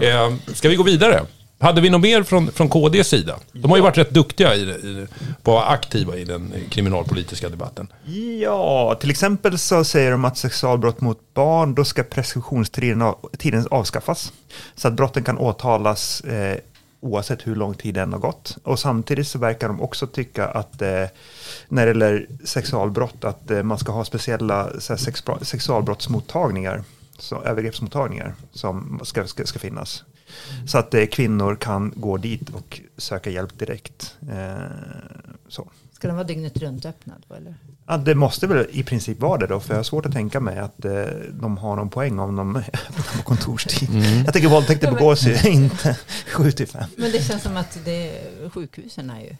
Eh, 0.00 0.34
ska 0.54 0.68
vi 0.68 0.76
gå 0.76 0.82
vidare? 0.82 1.22
Hade 1.64 1.80
vi 1.80 1.90
något 1.90 2.00
mer 2.00 2.22
från, 2.22 2.52
från 2.52 2.68
KDs 2.68 3.08
sida? 3.08 3.38
De 3.52 3.70
har 3.70 3.78
ju 3.78 3.82
varit 3.82 3.98
rätt 3.98 4.10
duktiga 4.10 4.54
i, 4.54 4.60
i, 4.60 5.06
på 5.42 5.50
att 5.50 5.54
vara 5.54 5.64
aktiva 5.64 6.16
i 6.16 6.24
den 6.24 6.52
kriminalpolitiska 6.70 7.48
debatten. 7.48 7.92
Ja, 8.40 8.96
till 9.00 9.10
exempel 9.10 9.58
så 9.58 9.84
säger 9.84 10.10
de 10.10 10.24
att 10.24 10.38
sexualbrott 10.38 11.00
mot 11.00 11.34
barn, 11.34 11.74
då 11.74 11.84
ska 11.84 12.02
preskriptionstiden 12.02 13.02
av, 13.02 13.30
tiden 13.38 13.66
avskaffas. 13.70 14.32
Så 14.74 14.88
att 14.88 14.94
brotten 14.94 15.24
kan 15.24 15.38
åtalas 15.38 16.20
eh, 16.20 16.58
oavsett 17.00 17.46
hur 17.46 17.56
lång 17.56 17.74
tid 17.74 17.94
den 17.94 18.12
har 18.12 18.20
gått. 18.20 18.56
Och 18.62 18.78
samtidigt 18.78 19.28
så 19.28 19.38
verkar 19.38 19.68
de 19.68 19.80
också 19.80 20.06
tycka 20.06 20.48
att 20.48 20.82
eh, 20.82 21.04
när 21.68 21.86
det 21.86 21.90
gäller 21.90 22.26
sexualbrott, 22.44 23.24
att 23.24 23.50
eh, 23.50 23.62
man 23.62 23.78
ska 23.78 23.92
ha 23.92 24.04
speciella 24.04 24.62
här, 24.88 24.96
sex, 24.96 25.22
sexualbrottsmottagningar, 25.42 26.82
så, 27.18 27.42
övergreppsmottagningar 27.42 28.34
som 28.52 29.00
ska, 29.04 29.26
ska, 29.26 29.46
ska 29.46 29.58
finnas. 29.58 30.04
Så 30.66 30.78
att 30.78 30.94
eh, 30.94 31.06
kvinnor 31.06 31.56
kan 31.56 31.92
gå 31.96 32.16
dit 32.16 32.50
och 32.50 32.80
söka 32.96 33.30
hjälp 33.30 33.58
direkt. 33.58 34.16
Eh, 34.32 34.54
så. 35.48 35.70
Ska 35.92 36.08
den 36.08 36.16
vara 36.16 36.26
dygnet 36.26 36.56
runt 36.56 36.84
öppnad 36.84 37.24
eller? 37.36 37.54
Ja, 37.86 37.96
det 37.96 38.14
måste 38.14 38.46
väl 38.46 38.66
i 38.70 38.82
princip 38.82 39.20
vara 39.20 39.38
det 39.38 39.46
då, 39.46 39.60
för 39.60 39.70
jag 39.70 39.78
har 39.78 39.84
svårt 39.84 40.06
att 40.06 40.12
tänka 40.12 40.40
mig 40.40 40.58
att 40.58 40.84
eh, 40.84 41.04
de 41.32 41.56
har 41.56 41.76
någon 41.76 41.90
poäng 41.90 42.18
om 42.18 42.36
de 42.36 42.56
är 42.72 43.16
på 43.16 43.22
kontorstid. 43.22 43.88
Mm. 43.88 44.24
Jag 44.24 44.32
tänker 44.32 44.48
våldtäkter 44.48 44.92
begås 44.92 45.26
ju 45.26 45.38
inte 45.50 45.98
7 46.26 46.52
till 46.52 46.68
5. 46.68 46.84
Men 46.96 47.12
det 47.12 47.22
känns 47.22 47.42
som 47.42 47.56
att 47.56 47.78
det, 47.84 48.20
sjukhusen 48.54 49.10
är 49.10 49.20
ju 49.20 49.36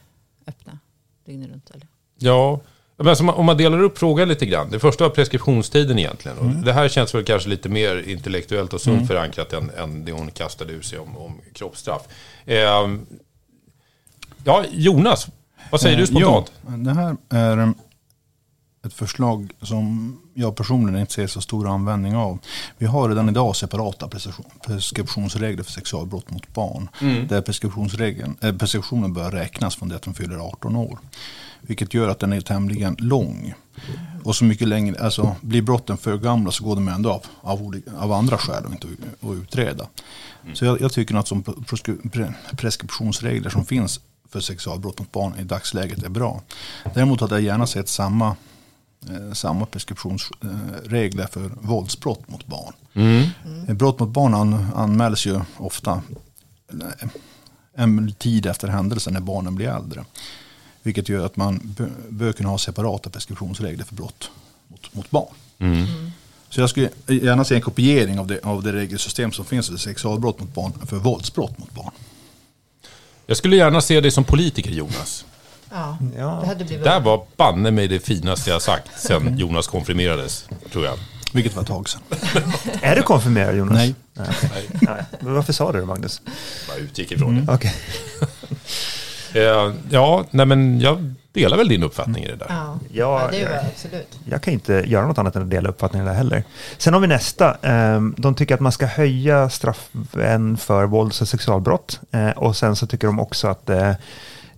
öppna 0.47 0.79
dygnet 1.25 1.49
runt, 1.49 1.69
eller? 1.69 1.87
Ja, 2.17 2.61
alltså, 2.97 3.27
om 3.27 3.45
man- 3.45 3.57
delar 3.57 3.81
upp 3.83 3.97
frågan 3.97 4.27
lite 4.27 4.45
grann. 4.45 4.69
Det 4.71 4.79
första 4.79 5.03
var 5.03 5.09
preskriptionstiden 5.11 5.99
egentligen. 5.99 6.37
Och 6.37 6.45
Det 6.45 6.73
här 6.73 6.87
känns 6.89 7.15
väl 7.15 7.23
kanske 7.23 7.49
lite 7.49 7.69
mer 7.69 8.09
intellektuellt 8.09 8.73
och 8.73 8.81
sunt 8.81 9.07
förankrat 9.07 9.53
än, 9.53 9.71
än 9.77 10.05
det 10.05 10.11
hon 10.11 10.31
kastade 10.31 10.73
ur 10.73 10.81
sig 10.81 10.99
om, 10.99 11.17
om 11.17 11.41
kroppsstraff. 11.53 12.01
Ehm, 12.45 13.05
ja, 14.43 14.63
Jonas, 14.71 15.27
vad 15.71 15.81
säger 15.81 15.97
du 15.97 16.03
Eh, 16.03 16.07
spontant? 16.07 16.51
Ja, 16.67 16.71
det 16.71 16.93
här 16.93 17.15
är 17.29 17.57
eh, 17.57 17.69
ett 18.85 18.93
förslag 18.93 19.51
som 19.61 20.17
jag 20.33 20.55
personligen 20.55 20.99
inte 21.01 21.13
ser 21.13 21.27
så 21.27 21.41
stor 21.41 21.67
användning 21.69 22.15
av. 22.15 22.39
Vi 22.77 22.85
har 22.85 23.09
redan 23.09 23.29
idag 23.29 23.55
separata 23.55 24.07
preskription- 24.07 24.59
preskriptionsregler 24.65 25.63
för 25.63 25.71
sexualbrott 25.71 26.31
mot 26.31 26.53
barn. 26.53 26.89
Där 27.29 27.41
preskriptionsregeln, 27.41 28.37
eh, 28.41 28.55
preskriptionen 28.57 29.13
bör 29.13 29.31
räknas 29.31 29.75
från 29.75 29.89
det 29.89 29.95
att 29.95 30.01
de 30.01 30.13
fyller 30.13 30.37
18 30.37 30.75
år. 30.75 30.99
Vilket 31.61 31.93
gör 31.93 32.09
att 32.09 32.19
den 32.19 32.33
är 32.33 32.41
tämligen 32.41 32.95
lång. 32.99 33.53
Och 34.23 34.35
så 34.35 34.45
mycket 34.45 34.67
längre, 34.67 35.03
alltså 35.03 35.35
blir 35.41 35.61
brotten 35.61 35.97
för 35.97 36.17
gamla 36.17 36.51
så 36.51 36.63
går 36.63 36.75
de 36.75 36.87
ändå 36.87 37.11
av, 37.11 37.25
av, 37.41 37.61
olika, 37.61 37.91
av 37.97 38.11
andra 38.11 38.37
skäl 38.37 38.65
och 38.65 38.71
inte 38.71 38.87
att 39.21 39.33
utreda. 39.35 39.87
Så 40.53 40.65
jag, 40.65 40.81
jag 40.81 40.91
tycker 40.93 41.15
att 41.15 41.27
som 41.27 41.43
pre- 41.43 42.33
preskriptionsregler 42.57 43.49
som 43.49 43.65
finns 43.65 43.99
för 44.29 44.39
sexualbrott 44.39 44.99
mot 44.99 45.11
barn 45.11 45.33
i 45.39 45.43
dagsläget 45.43 46.03
är 46.03 46.09
bra. 46.09 46.41
Däremot 46.93 47.21
hade 47.21 47.35
jag 47.35 47.43
gärna 47.43 47.67
sett 47.67 47.89
samma, 47.89 48.35
samma 49.33 49.65
preskriptionsregler 49.65 51.27
för 51.27 51.51
våldsbrott 51.61 52.27
mot 52.29 52.47
barn. 52.47 52.73
Eh, 53.67 53.73
Brott 53.75 53.99
mot 53.99 54.09
barn 54.09 54.33
an, 54.33 54.67
anmäls 54.75 55.25
ju 55.27 55.41
ofta 55.57 56.01
eh, 56.71 57.07
en 57.75 58.13
tid 58.13 58.45
efter 58.45 58.67
händelsen 58.67 59.13
när 59.13 59.19
barnen 59.19 59.55
blir 59.55 59.67
äldre. 59.67 60.05
Vilket 60.83 61.09
gör 61.09 61.25
att 61.25 61.35
man 61.37 61.59
bö- 61.59 61.91
bör 62.09 62.31
kunna 62.31 62.49
ha 62.49 62.57
separata 62.57 63.09
preskriptionsregler 63.09 63.85
för 63.85 63.95
brott 63.95 64.31
mot, 64.67 64.93
mot 64.93 65.11
barn. 65.11 65.33
Så 66.49 66.61
jag 66.61 66.69
skulle 66.69 66.89
gärna 67.07 67.43
se 67.45 67.55
en 67.55 67.61
kopiering 67.61 68.19
av 68.19 68.27
det, 68.27 68.39
av 68.45 68.63
det 68.63 68.73
regelsystem 68.73 69.31
som 69.31 69.45
finns 69.45 69.67
för 69.69 69.77
sexualbrott 69.77 70.39
mot 70.39 70.53
barn, 70.53 70.73
för 70.85 70.97
våldsbrott 70.97 71.57
mot 71.57 71.71
barn. 71.73 71.91
Jag 73.25 73.37
skulle 73.37 73.55
gärna 73.55 73.81
se 73.81 74.01
dig 74.01 74.11
som 74.11 74.23
politiker, 74.23 74.71
Jonas. 74.71 75.25
Ja, 75.71 75.97
Ja. 76.17 76.37
det 76.41 76.47
hade 76.47 76.65
blivit... 76.65 76.83
Det 76.83 76.89
här 76.89 76.99
var 76.99 77.25
banne 77.37 77.71
mig 77.71 77.87
det 77.87 77.99
finaste 77.99 78.49
jag 78.49 78.61
sagt 78.61 78.99
sen 79.01 79.37
Jonas 79.37 79.67
konfirmerades, 79.67 80.47
tror 80.71 80.85
jag. 80.85 80.95
Vilket 81.33 81.55
var 81.55 81.61
ett 81.61 81.67
tag 81.67 81.89
sedan. 81.89 82.01
Är 82.81 82.95
du 82.95 83.01
konfirmerad 83.01 83.55
Jonas? 83.57 83.73
Nej. 83.77 83.95
Nej. 84.13 84.27
Nej. 84.81 85.03
Men 85.19 85.33
varför 85.33 85.53
sa 85.53 85.71
du 85.71 85.79
det 85.79 85.85
Magnus? 85.85 86.21
bara 86.67 86.77
utgick 86.77 87.11
ifrån 87.11 87.45
det. 87.45 87.53
Okej. 87.53 87.75
Eh, 89.33 89.73
ja, 89.89 90.25
nej 90.31 90.45
men 90.45 90.79
jag 90.79 91.13
delar 91.31 91.57
väl 91.57 91.67
din 91.67 91.83
uppfattning 91.83 92.23
i 92.23 92.27
det 92.27 92.35
där. 92.35 92.45
Ja, 92.49 92.79
Ja, 92.91 93.21
ja 93.21 93.27
det 93.31 93.37
ja. 93.39 93.49
var 93.49 93.57
absolut. 93.57 94.19
Jag 94.25 94.41
kan 94.41 94.53
inte 94.53 94.73
göra 94.73 95.07
något 95.07 95.17
annat 95.17 95.35
än 95.35 95.41
att 95.43 95.49
dela 95.49 95.69
uppfattningen 95.69 96.05
där 96.07 96.13
heller. 96.13 96.43
Sen 96.77 96.93
har 96.93 97.01
vi 97.01 97.07
nästa. 97.07 97.57
Ehm, 97.61 98.15
De 98.17 98.35
tycker 98.35 98.55
att 98.55 98.59
man 98.61 98.71
ska 98.71 98.85
höja 98.85 99.49
straffen 99.49 100.57
för 100.57 100.85
vålds 100.85 101.21
och 101.21 101.27
sexualbrott. 101.27 101.99
Eh, 102.11 102.29
Och 102.29 102.55
sen 102.57 102.75
så 102.75 102.87
tycker 102.87 103.07
de 103.07 103.19
också 103.19 103.47
att 103.47 103.69
eh, 103.69 103.91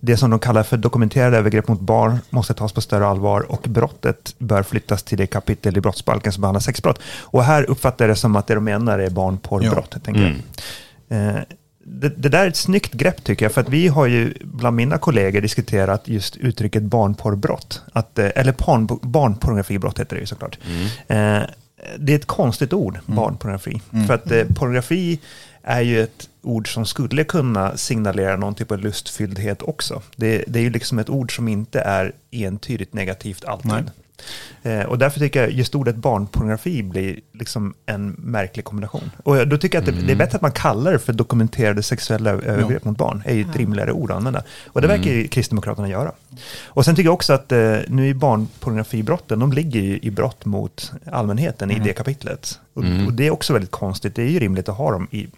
det 0.00 0.16
som 0.16 0.30
de 0.30 0.38
kallar 0.38 0.62
för 0.62 0.76
dokumenterade 0.76 1.36
övergrepp 1.36 1.68
mot 1.68 1.80
barn 1.80 2.18
måste 2.30 2.54
tas 2.54 2.72
på 2.72 2.80
större 2.80 3.06
allvar 3.06 3.40
och 3.40 3.66
brottet 3.68 4.34
bör 4.38 4.62
flyttas 4.62 5.02
till 5.02 5.18
det 5.18 5.26
kapitel 5.26 5.76
i 5.76 5.80
brottsbalken 5.80 6.32
som 6.32 6.40
behandlar 6.40 6.60
sexbrott. 6.60 7.00
Och 7.20 7.44
här 7.44 7.70
uppfattar 7.70 8.04
jag 8.04 8.10
det 8.10 8.16
som 8.16 8.36
att 8.36 8.46
det 8.46 8.54
de 8.54 8.64
menar 8.64 8.98
är 8.98 9.10
barnporrbrott. 9.10 10.04
Tänker 10.04 10.40
jag. 11.08 11.36
Eh, 11.36 11.42
det, 11.84 12.08
det 12.08 12.28
där 12.28 12.44
är 12.44 12.48
ett 12.48 12.56
snyggt 12.56 12.92
grepp 12.92 13.24
tycker 13.24 13.44
jag, 13.44 13.52
för 13.52 13.60
att 13.60 13.68
vi 13.68 13.88
har 13.88 14.06
ju 14.06 14.34
bland 14.42 14.76
mina 14.76 14.98
kollegor 14.98 15.40
diskuterat 15.40 16.08
just 16.08 16.36
uttrycket 16.36 16.82
barnporrbrott. 16.82 17.82
Att, 17.92 18.18
eh, 18.18 18.30
eller 18.34 18.54
barn, 18.66 18.88
barnpornografibrott 19.02 20.00
heter 20.00 20.16
det 20.16 20.20
ju 20.20 20.26
såklart. 20.26 20.58
Eh, 21.06 21.42
det 21.98 22.12
är 22.12 22.16
ett 22.16 22.26
konstigt 22.26 22.72
ord, 22.72 22.98
barnpornografi. 23.06 23.82
För 24.06 24.14
att 24.14 24.30
eh, 24.30 24.44
pornografi 24.44 25.20
är 25.62 25.80
ju 25.80 26.02
ett 26.02 26.28
ord 26.42 26.74
som 26.74 26.86
skulle 26.86 27.24
kunna 27.24 27.76
signalera 27.76 28.36
någon 28.36 28.54
typ 28.54 28.72
av 28.72 28.78
lustfylldhet 28.78 29.62
också. 29.62 30.02
Det, 30.16 30.44
det 30.48 30.58
är 30.58 30.62
ju 30.62 30.70
liksom 30.70 30.98
ett 30.98 31.10
ord 31.10 31.36
som 31.36 31.48
inte 31.48 31.80
är 31.80 32.12
entydigt 32.30 32.92
negativt 32.92 33.44
alltid. 33.44 33.72
Nej. 33.72 33.82
Eh, 34.62 34.82
och 34.82 34.98
därför 34.98 35.20
tycker 35.20 35.40
jag 35.40 35.50
just 35.50 35.74
ordet 35.74 35.96
barnpornografi 35.96 36.82
blir 36.82 37.20
liksom 37.32 37.74
en 37.86 38.10
märklig 38.18 38.64
kombination. 38.64 39.10
Och 39.24 39.48
då 39.48 39.58
tycker 39.58 39.78
jag 39.78 39.88
att 39.88 39.94
det, 39.96 40.06
det 40.06 40.12
är 40.12 40.16
bättre 40.16 40.36
att 40.36 40.42
man 40.42 40.52
kallar 40.52 40.92
det 40.92 40.98
för 40.98 41.12
dokumenterade 41.12 41.82
sexuella 41.82 42.30
övergrepp 42.30 42.84
mot 42.84 42.98
barn. 42.98 43.22
är 43.26 43.34
ju 43.34 43.40
ett 43.40 43.56
rimligare 43.56 43.92
ord 43.92 44.10
att 44.10 44.16
använda. 44.16 44.42
Och 44.66 44.80
det 44.80 44.88
verkar 44.88 45.10
ju 45.10 45.28
Kristdemokraterna 45.28 45.88
göra. 45.88 46.12
Och 46.64 46.84
sen 46.84 46.96
tycker 46.96 47.06
jag 47.06 47.14
också 47.14 47.32
att 47.32 47.52
eh, 47.52 47.76
nu 47.88 48.10
är 48.10 48.14
barnpornografibrotten, 48.14 49.38
de 49.38 49.52
ligger 49.52 49.80
ju 49.80 49.98
i 50.02 50.10
brott 50.10 50.44
mot 50.44 50.92
allmänheten 51.12 51.70
i 51.70 51.78
det 51.78 51.92
kapitlet. 51.92 52.60
Och, 52.74 52.84
och 53.06 53.12
det 53.12 53.26
är 53.26 53.30
också 53.30 53.52
väldigt 53.52 53.70
konstigt. 53.70 54.14
Det 54.14 54.22
är 54.22 54.30
ju 54.30 54.38
rimligt 54.38 54.68
att 54.68 54.76
ha 54.76 54.92
dem 54.92 55.08
i, 55.10 55.28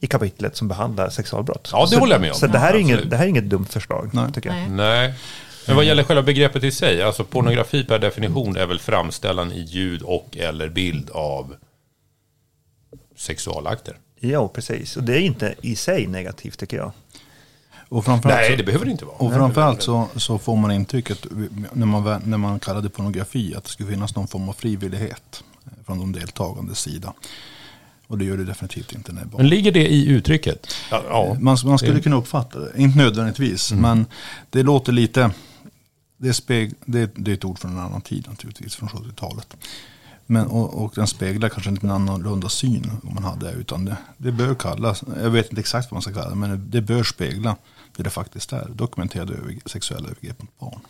i 0.00 0.06
kapitlet 0.06 0.56
som 0.56 0.68
behandlar 0.68 1.08
sexualbrott. 1.08 1.68
Ja, 1.72 1.82
det 1.82 1.88
så, 1.88 1.98
håller 1.98 2.14
jag 2.14 2.20
med 2.20 2.30
om. 2.30 2.36
Så 2.36 2.46
det, 2.46 2.58
här 2.58 2.74
är 2.74 2.78
inget, 2.78 3.10
det 3.10 3.16
här 3.16 3.24
är 3.24 3.28
inget 3.28 3.50
dumt 3.50 3.66
förslag, 3.66 4.10
Nej. 4.12 4.32
tycker 4.32 4.50
jag. 4.50 4.70
Nej. 4.70 5.14
Men 5.66 5.76
vad 5.76 5.84
gäller 5.84 6.02
själva 6.04 6.22
begreppet 6.22 6.64
i 6.64 6.70
sig, 6.70 7.02
alltså 7.02 7.24
pornografi 7.24 7.84
per 7.84 7.98
definition 7.98 8.56
är 8.56 8.66
väl 8.66 8.78
framställan 8.78 9.52
i 9.52 9.60
ljud 9.62 10.02
och 10.02 10.36
eller 10.36 10.68
bild 10.68 11.10
av 11.10 11.54
sexualakter. 13.16 13.96
Ja, 14.20 14.48
precis. 14.48 14.96
Och 14.96 15.02
det 15.02 15.12
är 15.16 15.20
inte 15.20 15.54
i 15.62 15.76
sig 15.76 16.06
negativt, 16.06 16.58
tycker 16.58 16.76
jag. 16.76 16.92
Och 17.88 18.04
framförallt 18.04 18.40
Nej, 18.40 18.50
så- 18.50 18.56
det 18.56 18.62
behöver 18.62 18.84
det 18.84 18.90
inte 18.90 19.04
vara. 19.04 19.16
Och 19.16 19.32
framförallt 19.32 19.82
så, 19.82 20.08
så 20.16 20.38
får 20.38 20.56
man 20.56 20.70
intrycket 20.70 21.26
när 21.72 21.86
man, 21.86 22.22
när 22.24 22.38
man 22.38 22.60
kallar 22.60 22.80
det 22.82 22.88
pornografi 22.90 23.54
att 23.54 23.64
det 23.64 23.70
skulle 23.70 23.90
finnas 23.90 24.16
någon 24.16 24.28
form 24.28 24.48
av 24.48 24.52
frivillighet 24.52 25.44
eh, 25.66 25.72
från 25.86 25.98
de 25.98 26.12
deltagandes 26.12 26.78
sida. 26.80 27.12
Och 28.06 28.18
det 28.18 28.24
gör 28.24 28.36
det 28.36 28.44
definitivt 28.44 28.92
inte 28.92 29.12
när 29.12 29.20
det 29.20 29.24
är 29.24 29.26
Men 29.28 29.36
barn. 29.36 29.48
ligger 29.48 29.72
det 29.72 29.86
i 29.92 30.06
uttrycket? 30.08 30.74
Ja. 30.90 31.02
ja. 31.08 31.36
Man, 31.40 31.56
man 31.64 31.78
skulle 31.78 32.00
kunna 32.00 32.16
uppfatta 32.16 32.58
det, 32.58 32.72
inte 32.76 32.98
nödvändigtvis, 32.98 33.72
men 33.72 34.06
det 34.50 34.62
låter 34.62 34.92
lite, 34.92 35.30
det 36.22 36.28
är, 36.28 36.32
speg, 36.32 36.74
det, 36.84 37.10
det 37.14 37.30
är 37.30 37.34
ett 37.34 37.44
ord 37.44 37.58
från 37.58 37.70
en 37.70 37.78
annan 37.78 38.00
tid 38.00 38.26
naturligtvis, 38.28 38.74
från 38.74 38.88
70-talet. 38.88 39.56
Men, 40.26 40.46
och, 40.46 40.84
och 40.84 40.92
den 40.94 41.06
speglar 41.06 41.48
kanske 41.48 41.70
inte 41.70 41.86
en 41.86 41.90
annorlunda 41.90 42.48
syn 42.48 42.90
om 43.02 43.14
man 43.14 43.24
hade, 43.24 43.52
utan 43.52 43.84
det, 43.84 43.96
det 44.16 44.32
bör 44.32 44.54
kallas, 44.54 45.04
jag 45.22 45.30
vet 45.30 45.50
inte 45.50 45.60
exakt 45.60 45.90
vad 45.90 45.94
man 45.96 46.02
ska 46.02 46.12
kalla 46.12 46.28
det, 46.28 46.36
men 46.36 46.70
det 46.70 46.80
bör 46.80 47.02
spegla 47.02 47.56
det 47.96 48.02
det 48.02 48.10
faktiskt 48.10 48.52
är, 48.52 48.68
dokumenterade 48.68 49.34
över, 49.34 49.56
sexuella 49.66 50.08
övergrepp 50.08 50.42
mot 50.42 50.58
barn. 50.58 50.80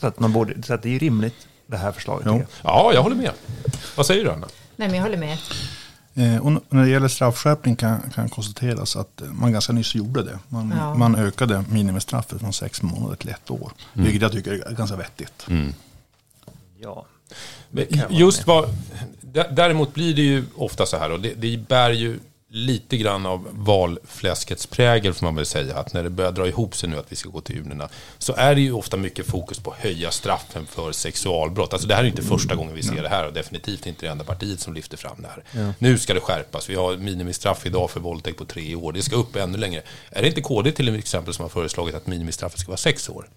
Så 0.00 0.06
att, 0.06 0.20
man 0.20 0.32
borde, 0.32 0.62
så 0.62 0.74
att 0.74 0.82
det 0.82 0.94
är 0.94 0.98
rimligt, 0.98 1.48
det 1.66 1.76
här 1.76 1.92
förslaget. 1.92 2.24
Tycker 2.24 2.38
jag. 2.38 2.46
ja, 2.62 2.90
jag 2.94 3.02
håller 3.02 3.16
med. 3.16 3.32
Vad 3.96 4.06
säger 4.06 4.24
du, 4.24 4.30
Anna? 4.30 4.46
Nej, 4.76 4.88
men 4.88 4.94
jag 4.94 5.02
håller 5.02 5.18
med. 5.18 5.38
Eh, 6.18 6.36
och 6.36 6.52
när 6.68 6.82
det 6.82 6.88
gäller 6.88 7.08
straffskärpning 7.08 7.76
kan, 7.76 8.00
kan 8.14 8.28
konstateras 8.28 8.96
att 8.96 9.20
eh, 9.20 9.28
man 9.28 9.52
ganska 9.52 9.72
nyss 9.72 9.94
gjorde 9.94 10.22
det. 10.22 10.38
Man, 10.48 10.74
Ja. 10.78 10.94
man 10.94 11.14
ökade 11.16 11.64
minimistraffet 11.70 12.40
från 12.40 12.52
sex 12.52 12.82
månader 12.82 13.16
till 13.16 13.28
ett 13.28 13.50
år. 13.50 13.72
Vilket 13.92 14.22
jag 14.22 14.32
tycker 14.32 14.52
är 14.52 14.74
ganska 14.74 14.96
vettigt. 14.96 15.46
Ja. 16.80 17.04
Jag 17.70 17.86
vara 17.90 18.06
Just 18.10 18.46
vad, 18.46 18.68
dä- 19.20 19.52
däremot 19.52 19.94
blir 19.94 20.14
det 20.14 20.22
ju 20.22 20.44
ofta 20.56 20.86
så 20.86 20.96
här, 20.98 21.10
och 21.12 21.20
det, 21.20 21.34
det 21.34 21.68
bär 21.68 21.90
ju 21.90 22.18
lite 22.50 22.96
grann 22.96 23.26
av 23.26 23.48
valfläskets 23.52 24.66
prägel 24.66 25.14
får 25.14 25.26
man 25.26 25.34
väl 25.34 25.46
säga, 25.46 25.76
att 25.76 25.92
när 25.92 26.02
det 26.02 26.10
börjar 26.10 26.32
dra 26.32 26.48
ihop 26.48 26.76
sig 26.76 26.88
nu 26.88 26.98
att 26.98 27.12
vi 27.12 27.16
ska 27.16 27.28
gå 27.28 27.40
till 27.40 27.58
urnorna, 27.58 27.88
så 28.18 28.34
är 28.36 28.54
det 28.54 28.60
ju 28.60 28.72
ofta 28.72 28.96
mycket 28.96 29.26
fokus 29.26 29.58
på 29.58 29.70
att 29.70 29.78
höja 29.78 30.10
straffen 30.10 30.66
för 30.66 30.92
sexualbrott. 30.92 31.72
Alltså 31.72 31.88
det 31.88 31.94
här 31.94 32.04
är 32.04 32.08
inte 32.08 32.22
första 32.22 32.54
gången 32.54 32.74
vi 32.74 32.82
ser 32.82 33.02
det 33.02 33.08
här 33.08 33.26
och 33.26 33.32
definitivt 33.32 33.86
inte 33.86 34.06
det 34.06 34.12
enda 34.12 34.24
partiet 34.24 34.60
som 34.60 34.74
lyfter 34.74 34.96
fram 34.96 35.22
det 35.22 35.28
här. 35.28 35.74
Nu 35.78 35.98
ska 35.98 36.14
det 36.14 36.20
skärpas, 36.20 36.70
vi 36.70 36.74
har 36.74 36.96
minimistraff 36.96 37.66
idag 37.66 37.90
för 37.90 38.00
våldtäkt 38.00 38.38
på 38.38 38.44
tre 38.44 38.74
år, 38.74 38.92
det 38.92 39.02
ska 39.02 39.16
upp 39.16 39.36
ännu 39.36 39.58
längre. 39.58 39.82
Är 40.10 40.22
det 40.22 40.28
inte 40.28 40.40
KD 40.40 40.72
till 40.72 40.96
exempel 40.96 41.34
som 41.34 41.42
har 41.42 41.50
föreslagit 41.50 41.94
att 41.94 42.06
minimistraffet 42.06 42.60
ska 42.60 42.68
vara 42.68 42.76
sex 42.76 43.08
år? 43.08 43.28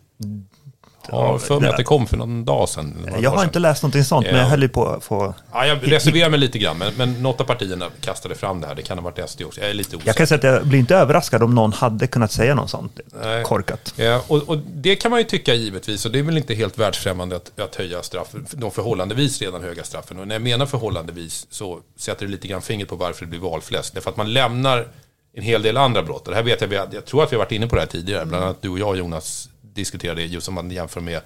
Jag 1.11 1.27
har 1.27 1.37
för 1.37 1.59
mig 1.59 1.69
att 1.69 1.77
det 1.77 1.83
kom 1.83 2.07
för 2.07 2.17
någon 2.17 2.45
dag 2.45 2.69
sedan. 2.69 3.07
Jag 3.21 3.29
har 3.29 3.37
sedan. 3.37 3.45
inte 3.47 3.59
läst 3.59 3.83
någonting 3.83 4.03
sånt, 4.03 4.25
men 4.25 4.35
Ja. 4.35 4.41
jag 4.41 4.47
höll 4.49 4.61
ju 4.61 4.69
på 4.69 4.87
att 4.87 5.03
få... 5.03 5.33
Ja, 5.53 5.65
jag 5.65 5.91
reserverar 5.91 6.29
mig 6.29 6.39
lite 6.39 6.59
grann, 6.59 6.77
men, 6.77 6.93
men 6.97 7.13
något 7.13 7.41
av 7.41 7.45
partierna 7.45 7.85
kastade 8.01 8.35
fram 8.35 8.61
det 8.61 8.67
här. 8.67 8.75
Det 8.75 8.81
kan 8.81 8.97
ha 8.97 9.03
varit 9.05 9.29
SD 9.29 9.41
också. 9.41 9.61
Jag 9.61 9.69
är 9.69 9.73
lite 9.73 9.95
osäker. 9.95 10.09
Jag 10.09 10.15
kan 10.15 10.27
säga 10.27 10.37
att 10.37 10.43
jag 10.43 10.67
blir 10.67 10.79
inte 10.79 10.95
överraskad 10.95 11.43
om 11.43 11.55
någon 11.55 11.73
hade 11.73 12.07
kunnat 12.07 12.31
säga 12.31 12.55
något 12.55 12.69
sånt 12.69 12.99
Nej. 13.23 13.43
korkat. 13.43 13.93
Ja, 13.95 14.21
och, 14.27 14.49
och 14.49 14.57
det 14.57 14.95
kan 14.95 15.11
man 15.11 15.19
ju 15.19 15.23
tycka 15.23 15.53
givetvis, 15.53 16.05
och 16.05 16.11
det 16.11 16.19
är 16.19 16.23
väl 16.23 16.37
inte 16.37 16.53
helt 16.53 16.77
världsfrämmande 16.77 17.35
att, 17.35 17.59
att 17.59 17.75
höja 17.75 18.03
straffen, 18.03 18.47
de 18.51 18.71
förhållandevis 18.71 19.41
redan 19.41 19.63
höga 19.63 19.83
straffen. 19.83 20.19
Och 20.19 20.27
när 20.27 20.35
jag 20.35 20.41
menar 20.41 20.65
förhållandevis 20.65 21.47
så 21.49 21.79
sätter 21.97 22.25
det 22.25 22.31
lite 22.31 22.47
grann 22.47 22.61
fingret 22.61 22.89
på 22.89 22.95
varför 22.95 23.25
det 23.25 23.29
blir 23.29 23.39
valfläsk. 23.39 23.93
Därför 23.93 24.09
att 24.09 24.17
man 24.17 24.33
lämnar 24.33 24.87
en 25.33 25.43
hel 25.43 25.61
del 25.61 25.77
andra 25.77 26.03
brott. 26.03 26.25
Det 26.25 26.35
här 26.35 26.43
vet 26.43 26.61
jag, 26.61 26.73
jag 26.73 27.05
tror 27.05 27.23
att 27.23 27.31
vi 27.31 27.35
har 27.35 27.43
varit 27.43 27.51
inne 27.51 27.67
på 27.67 27.75
det 27.75 27.81
här 27.81 27.87
tidigare, 27.87 28.25
bland 28.25 28.43
annat 28.43 28.61
du 28.61 28.69
och 28.69 28.79
jag 28.79 28.97
Jonas 28.97 29.49
diskutera 29.73 30.15
det 30.15 30.25
just 30.25 30.47
om 30.47 30.53
man 30.53 30.71
jämför 30.71 31.01
med, 31.01 31.21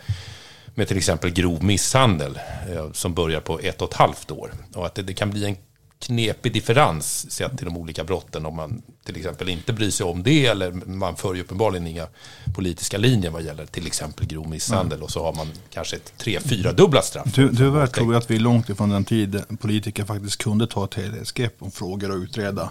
med 0.75 0.87
till 0.87 0.97
exempel 0.97 1.29
grov 1.29 1.63
misshandel 1.63 2.39
eh, 2.69 2.91
som 2.91 3.13
börjar 3.13 3.39
på 3.39 3.59
ett 3.59 3.81
och 3.81 3.89
ett 3.89 3.97
halvt 3.97 4.31
år. 4.31 4.51
Och 4.73 4.85
att 4.85 4.95
det, 4.95 5.01
det 5.01 5.13
kan 5.13 5.29
bli 5.29 5.45
en 5.45 5.57
knepig 5.99 6.53
differens 6.53 7.31
sett 7.31 7.57
till 7.57 7.65
de 7.65 7.77
olika 7.77 8.03
brotten 8.03 8.45
om 8.45 8.55
man 8.55 8.81
till 9.05 9.17
exempel 9.17 9.49
inte 9.49 9.73
bryr 9.73 9.89
sig 9.89 10.05
om 10.05 10.23
det 10.23 10.45
eller 10.45 10.71
man 10.71 11.15
för 11.15 11.33
ju 11.33 11.41
uppenbarligen 11.41 11.87
inga 11.87 12.07
politiska 12.55 12.97
linjer 12.97 13.31
vad 13.31 13.43
gäller 13.43 13.65
till 13.65 13.87
exempel 13.87 14.27
grov 14.27 14.49
misshandel 14.49 15.03
och 15.03 15.11
så 15.11 15.23
har 15.23 15.33
man 15.33 15.47
kanske 15.69 15.95
ett 15.95 16.13
tre, 16.17 16.39
fyra 16.39 16.71
dubbla 16.71 17.01
straff. 17.01 17.33
Ty, 17.33 17.49
tyvärr 17.57 17.87
tror 17.87 18.13
jag 18.13 18.21
att 18.21 18.31
vi 18.31 18.35
är 18.35 18.39
långt 18.39 18.69
ifrån 18.69 18.89
den 18.89 19.05
tid 19.05 19.41
politiker 19.59 20.05
faktiskt 20.05 20.43
kunde 20.43 20.67
ta 20.67 20.85
ett 20.85 20.93
helhetsgrepp 20.93 21.55
om 21.59 21.71
frågor 21.71 22.11
och 22.11 22.17
utreda. 22.17 22.69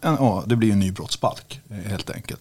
Ja, 0.00 0.44
det 0.46 0.56
blir 0.56 0.72
en 0.72 0.80
ny 0.80 0.92
brottsbalk 0.92 1.60
eh, 1.70 1.76
helt 1.76 2.10
enkelt. 2.10 2.40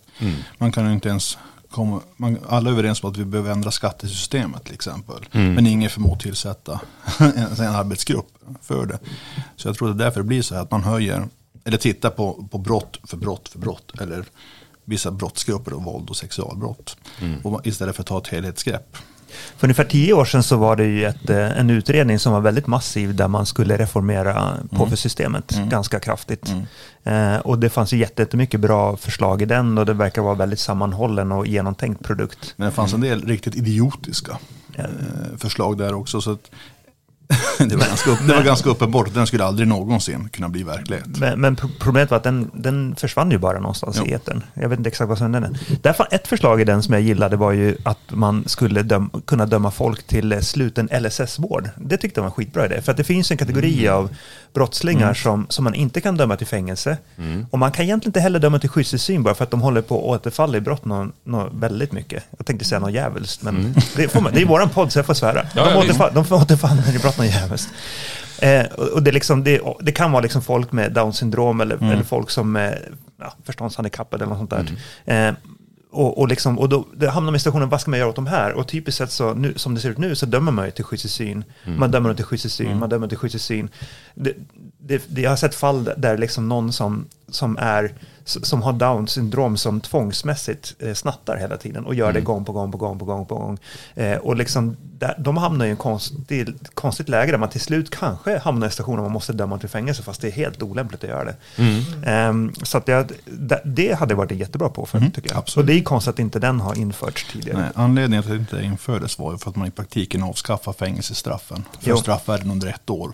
Man 0.57 0.71
kan 0.71 0.87
ju 0.87 0.93
inte 0.93 1.09
ens 1.09 1.37
komma, 1.75 2.01
man, 2.17 2.37
alla 2.49 2.69
är 2.69 2.73
överens 2.73 3.03
om 3.03 3.11
att 3.11 3.17
vi 3.17 3.25
behöver 3.25 3.51
ändra 3.51 3.71
skattesystemet 3.71 4.63
till 4.63 4.73
exempel. 4.73 5.25
Men 5.55 5.67
ingen 5.67 5.89
förmår 5.89 6.15
tillsätta 6.15 6.79
en, 7.19 7.65
en 7.65 7.75
arbetsgrupp 7.75 8.27
för 8.61 8.85
det. 8.85 8.99
Så 9.55 9.67
jag 9.67 9.75
tror 9.75 9.89
att 9.91 9.97
det 9.97 10.03
är 10.03 10.05
därför 10.05 10.19
det 10.19 10.27
blir 10.27 10.41
så 10.41 10.55
här 10.55 10.61
att 10.61 10.71
man 10.71 10.83
höjer, 10.83 11.27
eller 11.63 11.77
tittar 11.77 12.09
på, 12.09 12.47
på 12.51 12.57
brott 12.57 12.99
för 13.03 13.17
brott 13.17 13.49
för 13.49 13.59
brott. 13.59 13.91
Eller 14.01 14.25
vissa 14.85 15.11
brottsgrupper, 15.11 15.73
och 15.73 15.83
våld 15.83 16.09
och 16.09 16.17
sexualbrott. 16.17 16.97
Och 17.43 17.67
istället 17.67 17.95
för 17.95 18.03
att 18.03 18.07
ta 18.07 18.17
ett 18.17 18.27
helhetsgrepp. 18.27 18.97
För 19.57 19.67
ungefär 19.67 19.83
tio 19.83 20.13
år 20.13 20.25
sedan 20.25 20.43
så 20.43 20.57
var 20.57 20.75
det 20.75 20.85
ju 20.85 21.05
ett, 21.05 21.29
eh, 21.29 21.59
en 21.59 21.69
utredning 21.69 22.19
som 22.19 22.33
var 22.33 22.41
väldigt 22.41 22.67
massiv 22.67 23.15
där 23.15 23.27
man 23.27 23.45
skulle 23.45 23.77
reformera 23.77 24.53
påföljdssystemet 24.69 25.59
ganska 25.69 25.99
kraftigt. 25.99 26.53
Eh, 27.03 27.37
och 27.37 27.59
det 27.59 27.69
fanns 27.69 27.93
jättemycket 27.93 28.59
bra 28.59 28.97
förslag 28.97 29.41
i 29.41 29.45
den 29.45 29.77
och 29.77 29.85
det 29.85 29.93
verkar 29.93 30.21
vara 30.21 30.35
väldigt 30.35 30.59
sammanhållen 30.59 31.31
och 31.31 31.47
genomtänkt 31.47 32.03
produkt. 32.03 32.53
Men 32.57 32.65
det 32.65 32.71
fanns 32.71 32.93
en 32.93 33.01
del 33.01 33.25
riktigt 33.25 33.55
idiotiska 33.55 34.37
eh, 34.75 34.85
förslag 35.37 35.77
där 35.77 35.93
också. 35.93 36.21
Så 36.21 36.37
det, 37.59 37.75
var 37.75 37.85
ganska 37.87 38.09
upp, 38.11 38.19
det 38.27 38.33
var 38.35 38.43
ganska 38.43 38.69
uppenbart 38.69 39.13
den 39.13 39.27
skulle 39.27 39.43
aldrig 39.45 39.67
någonsin 39.67 40.29
kunna 40.29 40.49
bli 40.49 40.63
verklighet. 40.63 41.05
Men, 41.07 41.41
men 41.41 41.55
pro- 41.55 41.69
problemet 41.79 42.09
var 42.11 42.17
att 42.17 42.23
den, 42.23 42.51
den 42.53 42.95
försvann 42.95 43.31
ju 43.31 43.37
bara 43.37 43.59
någonstans 43.59 43.95
Jo. 43.99 44.05
i 44.05 44.11
etern. 44.13 44.43
Jag 44.53 44.69
vet 44.69 44.77
inte 44.79 44.87
exakt 44.89 45.09
vad 45.09 45.17
som 45.17 45.33
hände. 45.33 45.49
den. 45.49 45.77
Därför 45.81 46.07
ett 46.11 46.27
förslag 46.27 46.61
i 46.61 46.63
den 46.63 46.83
som 46.83 46.93
jag 46.93 47.01
gillade 47.03 47.35
var 47.37 47.51
ju 47.51 47.77
att 47.85 47.99
man 48.09 48.43
skulle 48.47 48.83
döm, 48.83 49.09
kunna 49.25 49.45
döma 49.45 49.71
folk 49.71 50.07
till 50.07 50.31
eh, 50.31 50.39
sluten 50.39 50.89
LSS-vård. 51.01 51.69
Det 51.77 51.97
tyckte 51.97 52.19
jag 52.19 52.23
var 52.23 52.29
en 52.29 52.35
skitbra 52.35 52.65
idé. 52.65 52.81
För 52.81 52.91
att 52.91 52.97
det 52.97 53.03
finns 53.03 53.31
en 53.31 53.37
kategori 53.37 53.87
av 53.87 54.09
brottslingar 54.53 55.13
som, 55.13 55.45
som 55.49 55.63
man 55.63 55.73
inte 55.73 56.01
kan 56.01 56.17
döma 56.17 56.35
till 56.35 56.47
fängelse. 56.47 56.97
Och 57.51 57.59
man 57.59 57.71
kan 57.71 57.85
egentligen 57.85 58.09
inte 58.09 58.19
heller 58.19 58.39
döma 58.39 58.59
till 58.59 58.69
skyddstillsyn 58.69 59.23
bara 59.23 59.35
för 59.35 59.43
att 59.43 59.51
de 59.51 59.61
håller 59.61 59.81
på 59.81 59.97
att 59.97 60.03
återfalla 60.21 60.57
i 60.57 60.61
brott 60.61 60.85
nå, 60.85 61.07
nå, 61.23 61.49
väldigt 61.53 61.91
mycket. 61.91 62.23
Jag 62.37 62.45
tänkte 62.45 62.65
säga 62.65 62.79
något 62.79 62.93
djävulskt, 62.93 63.41
men 63.43 63.75
det, 63.95 64.07
får 64.07 64.21
man, 64.21 64.33
det 64.33 64.41
är 64.41 64.45
våran 64.45 64.69
podd 64.69 64.91
så 64.91 64.99
jag 64.99 65.05
får 65.05 65.13
svära. 65.13 65.45
Ja, 65.55 65.63
de, 65.65 65.69
ja, 65.71 65.79
återfall, 65.79 66.11
de 66.13 66.25
får 66.25 66.35
återfaller 66.35 66.95
i 66.95 66.99
brott 66.99 67.14
något 67.17 67.27
djävulskt. 67.27 67.73
Eh, 68.41 68.65
och 68.65 69.03
det, 69.03 69.11
liksom, 69.11 69.43
det, 69.43 69.61
det 69.79 69.91
kan 69.91 70.11
vara 70.11 70.21
liksom 70.21 70.41
folk 70.41 70.71
med 70.71 70.91
Downs 70.93 71.17
syndrom 71.17 71.61
eller, 71.61 71.75
eller 71.91 72.03
folk 72.03 72.29
som 72.29 72.55
är 72.55 72.89
ja, 73.19 73.33
förståndshandikappade 73.43 74.23
eller 74.25 74.35
något 74.35 74.49
sånt 74.49 74.67
där. 75.05 75.27
Eh, 75.29 75.33
och, 75.91 76.17
och, 76.17 76.27
liksom, 76.27 76.59
och 76.59 76.69
då 76.69 76.87
det 76.97 77.09
hamnar 77.09 77.31
man 77.31 77.35
i 77.35 77.39
situationen, 77.39 77.69
vad 77.69 77.81
ska 77.81 77.91
man 77.91 77.99
göra 77.99 78.09
åt 78.09 78.15
de 78.15 78.27
här? 78.27 78.53
Och 78.53 78.67
typiskt 78.67 78.97
sett 78.97 79.11
så, 79.11 79.33
nu, 79.33 79.53
som 79.55 79.75
det 79.75 79.81
ser 79.81 79.89
ut 79.89 79.97
nu, 79.97 80.15
så 80.15 80.25
dömer 80.25 80.51
man 80.51 80.65
ju 80.65 80.71
till 80.71 80.83
skyddstillsyn. 80.83 81.43
Man 81.77 81.91
dömer 81.91 82.09
dem 82.09 82.15
till 82.15 82.25
skyddstillsyn, 82.25 82.79
man 82.79 82.89
dömer 82.89 83.07
till 83.07 83.17
skyddstillsyn. 83.17 83.69
Det, 84.15 84.33
det, 84.79 85.03
det, 85.07 85.21
jag 85.21 85.29
har 85.29 85.37
sett 85.37 85.55
fall 85.55 85.83
där- 85.83 85.95
där 85.97 86.17
liksom 86.17 86.49
någon 86.49 86.73
som, 86.73 87.05
som, 87.29 87.57
är, 87.57 87.93
som 88.25 88.61
har 88.61 88.73
Downs 88.73 89.11
syndrom 89.11 89.57
som 89.57 89.81
tvångsmässigt 89.81 90.75
eh, 90.79 90.93
snattar 90.93 91.37
hela 91.37 91.57
tiden 91.57 91.85
och 91.85 91.95
gör 91.95 92.13
det 92.13 92.21
gång 92.21 92.45
på 92.45 92.51
gång 92.51 92.71
på 92.71 92.77
gång 92.77 92.99
på 92.99 93.05
gång 93.05 93.25
på 93.25 93.35
gång. 93.35 93.57
Eh, 93.95 94.17
och 94.17 94.35
liksom, 94.35 94.77
där, 94.99 95.15
de 95.17 95.37
hamnar 95.37 95.65
i 95.65 95.69
en 95.69 95.77
konstig, 95.77 96.53
konstigt 96.73 97.09
läge 97.09 97.31
där 97.31 97.37
man 97.39 97.49
till 97.49 97.61
slut 97.61 97.89
kanske 97.89 98.37
hamnar 98.37 98.67
i 98.67 98.67
en 98.67 98.71
station 98.71 98.95
där 98.95 99.03
man 99.03 99.11
måste 99.11 99.33
döma 99.33 99.57
till 99.57 99.69
fängelse 99.69 100.03
fast 100.03 100.21
det 100.21 100.27
är 100.27 100.31
helt 100.31 100.63
olämpligt 100.63 101.03
att 101.03 101.09
göra 101.09 101.23
det. 101.25 101.35
Ehm, 102.05 102.53
så 102.63 102.77
att 102.77 102.87
jag, 102.87 103.11
det, 103.25 103.61
det 103.65 103.93
hade 103.93 104.15
varit 104.15 104.31
en 104.31 104.37
jättebra 104.37 104.69
påföljd 104.69 105.13
tycker 105.15 105.29
jag. 105.29 105.37
absolut. 105.37 105.63
Och 105.63 105.67
det 105.67 105.79
är 105.79 105.83
konstigt 105.83 106.13
att 106.13 106.19
inte 106.19 106.39
den 106.39 106.59
har 106.59 106.77
införts 106.77 107.31
tidigare. 107.31 107.57
Nej, 107.59 107.69
anledningen 107.75 108.23
till 108.23 108.31
att 108.31 108.37
det 108.37 108.55
inte 108.57 108.65
infördes 108.65 109.19
var 109.19 109.31
ju 109.31 109.37
för 109.37 109.49
att 109.49 109.55
man 109.55 109.67
i 109.67 109.71
praktiken 109.71 110.23
avskaffar 110.23 110.73
fängelsestraffen 110.73 111.63
för 111.79 111.89
Jo. 111.89 111.97
straffvärden 111.97 112.51
under 112.51 112.67
ett 112.67 112.89
år. 112.89 113.11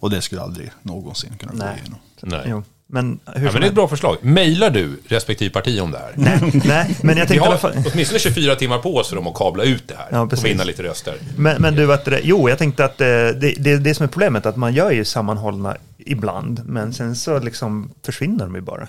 Och 0.00 0.10
det 0.10 0.22
skulle 0.22 0.42
aldrig 0.42 0.70
någonsin 0.82 1.38
kunna 1.38 1.52
gå 1.52 1.58
Nej. 1.58 1.78
igenom. 1.80 1.98
Nej. 2.22 2.42
Jo. 2.46 2.62
Men 2.92 3.20
hur 3.26 3.46
Ja, 3.46 3.52
men 3.52 3.60
det 3.60 3.66
är 3.66 3.68
ett 3.68 3.74
bra 3.74 3.88
förslag. 3.88 4.16
Mailar 4.22 4.70
du 4.70 5.00
respektive 5.08 5.50
parti 5.50 5.80
om 5.80 5.90
det 5.90 5.98
här? 5.98 6.12
Nej, 6.16 6.60
nej, 6.64 6.96
men 7.02 7.16
jag 7.16 7.26
Vi 7.26 7.28
tänkte 7.28 7.34
i 7.34 7.38
alla 7.38 7.50
har 7.50 7.56
fall... 7.56 7.72
åtminstone 7.92 8.18
24 8.18 8.54
timmar 8.56 8.78
på 8.78 8.96
oss 8.96 9.08
för 9.08 9.16
dem 9.16 9.26
att 9.26 9.34
kabla 9.34 9.64
ut 9.64 9.88
det 9.88 9.94
här 9.94 10.06
Ja, 10.10 10.20
och 10.20 10.44
vinna 10.44 10.64
lite 10.64 10.82
röster. 10.82 11.14
Men, 11.36 11.62
men 11.62 11.74
du, 11.74 11.92
att 11.92 12.04
det, 12.04 12.20
jo, 12.22 12.48
jag 12.48 12.58
tänkte 12.58 12.84
att 12.84 13.00
eh, 13.00 13.06
det, 13.06 13.54
det, 13.58 13.76
det 13.76 13.94
som 13.94 14.04
är 14.04 14.08
problemet 14.08 14.46
att 14.46 14.56
man 14.56 14.74
gör 14.74 14.90
ju 14.90 15.04
sammanhållna 15.04 15.76
ibland, 15.98 16.62
men 16.66 16.92
sen 16.92 17.16
så 17.16 17.38
liksom 17.38 17.90
försvinner 18.02 18.44
de 18.44 18.54
ju 18.54 18.60
bara. 18.60 18.88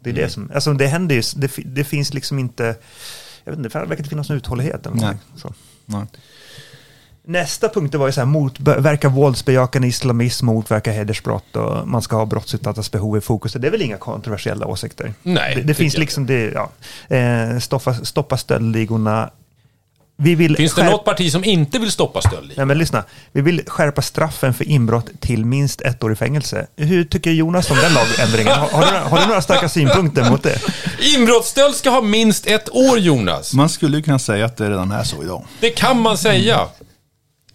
Det 0.00 0.10
är 0.10 0.14
det 0.14 0.28
som, 0.28 0.50
alltså 0.54 0.72
det 0.72 0.86
händer 0.86 1.14
ju, 1.14 1.22
det, 1.36 1.50
det 1.64 1.84
finns 1.84 2.14
liksom 2.14 2.38
inte, 2.38 2.74
jag 3.44 3.52
vet 3.52 3.58
inte, 3.58 3.78
det 3.78 3.84
verkar 3.86 3.96
inte 3.96 4.10
finnas 4.10 4.28
någon 4.28 4.38
uthållighet. 4.38 4.86
Eller 4.86 4.96
Nej. 4.96 5.16
så. 5.36 5.54
Nej. 5.86 6.04
Nästa 7.24 7.68
punkt 7.68 7.94
var 7.94 8.06
ju 8.06 8.12
så 8.12 8.20
här, 8.20 8.26
motverka 8.26 9.08
våldsbejakande 9.08 9.88
islamism, 9.88 10.46
motverka 10.46 10.92
hedersbrott 10.92 11.56
och 11.56 11.88
man 11.88 12.02
ska 12.02 12.16
ha 12.16 12.26
brottsutsattas 12.26 12.90
behov 12.90 13.18
i 13.18 13.20
fokus. 13.20 13.52
Det 13.52 13.66
är 13.66 13.70
väl 13.70 13.82
inga 13.82 13.96
kontroversiella 13.96 14.66
åsikter? 14.66 15.14
Nej, 15.22 15.54
Det, 15.54 15.62
det 15.62 15.74
finns 15.74 15.96
liksom, 15.96 16.26
det, 16.26 16.52
ja, 16.54 16.70
eh, 17.16 17.58
stoppa, 17.58 17.94
stoppa 17.94 18.36
stöldligorna. 18.36 19.30
Vi 20.16 20.34
vill 20.34 20.56
Finns 20.56 20.74
det 20.74 20.84
något 20.90 21.04
parti 21.04 21.32
som 21.32 21.44
inte 21.44 21.78
vill 21.78 21.90
stoppa 21.90 22.20
stöldligor? 22.22 22.56
Nej 22.56 22.66
men 22.66 22.78
lyssna, 22.78 23.04
vi 23.32 23.40
vill 23.40 23.62
skärpa 23.66 24.02
straffen 24.02 24.54
för 24.54 24.68
inbrott 24.68 25.06
till 25.20 25.44
minst 25.44 25.80
ett 25.80 26.04
år 26.04 26.12
i 26.12 26.16
fängelse. 26.16 26.66
Hur 26.76 27.04
tycker 27.04 27.30
Jonas 27.30 27.70
om 27.70 27.76
den 27.76 27.92
lagändringen? 27.94 28.52
Har, 28.52 28.68
har, 28.68 28.92
du, 28.92 28.98
har 28.98 29.20
du 29.20 29.26
några 29.26 29.42
starka 29.42 29.68
synpunkter 29.68 30.30
mot 30.30 30.42
det? 30.42 30.58
Inbrottsstöld 31.16 31.74
ska 31.74 31.90
ha 31.90 32.00
minst 32.00 32.46
ett 32.46 32.70
år, 32.70 32.98
Jonas. 32.98 33.54
Man 33.54 33.68
skulle 33.68 33.96
ju 33.96 34.02
kunna 34.02 34.18
säga 34.18 34.44
att 34.44 34.56
det 34.56 34.70
redan 34.70 34.92
är 34.92 35.04
så 35.04 35.22
idag. 35.22 35.44
Det 35.60 35.70
kan 35.70 36.00
man 36.00 36.18
säga. 36.18 36.68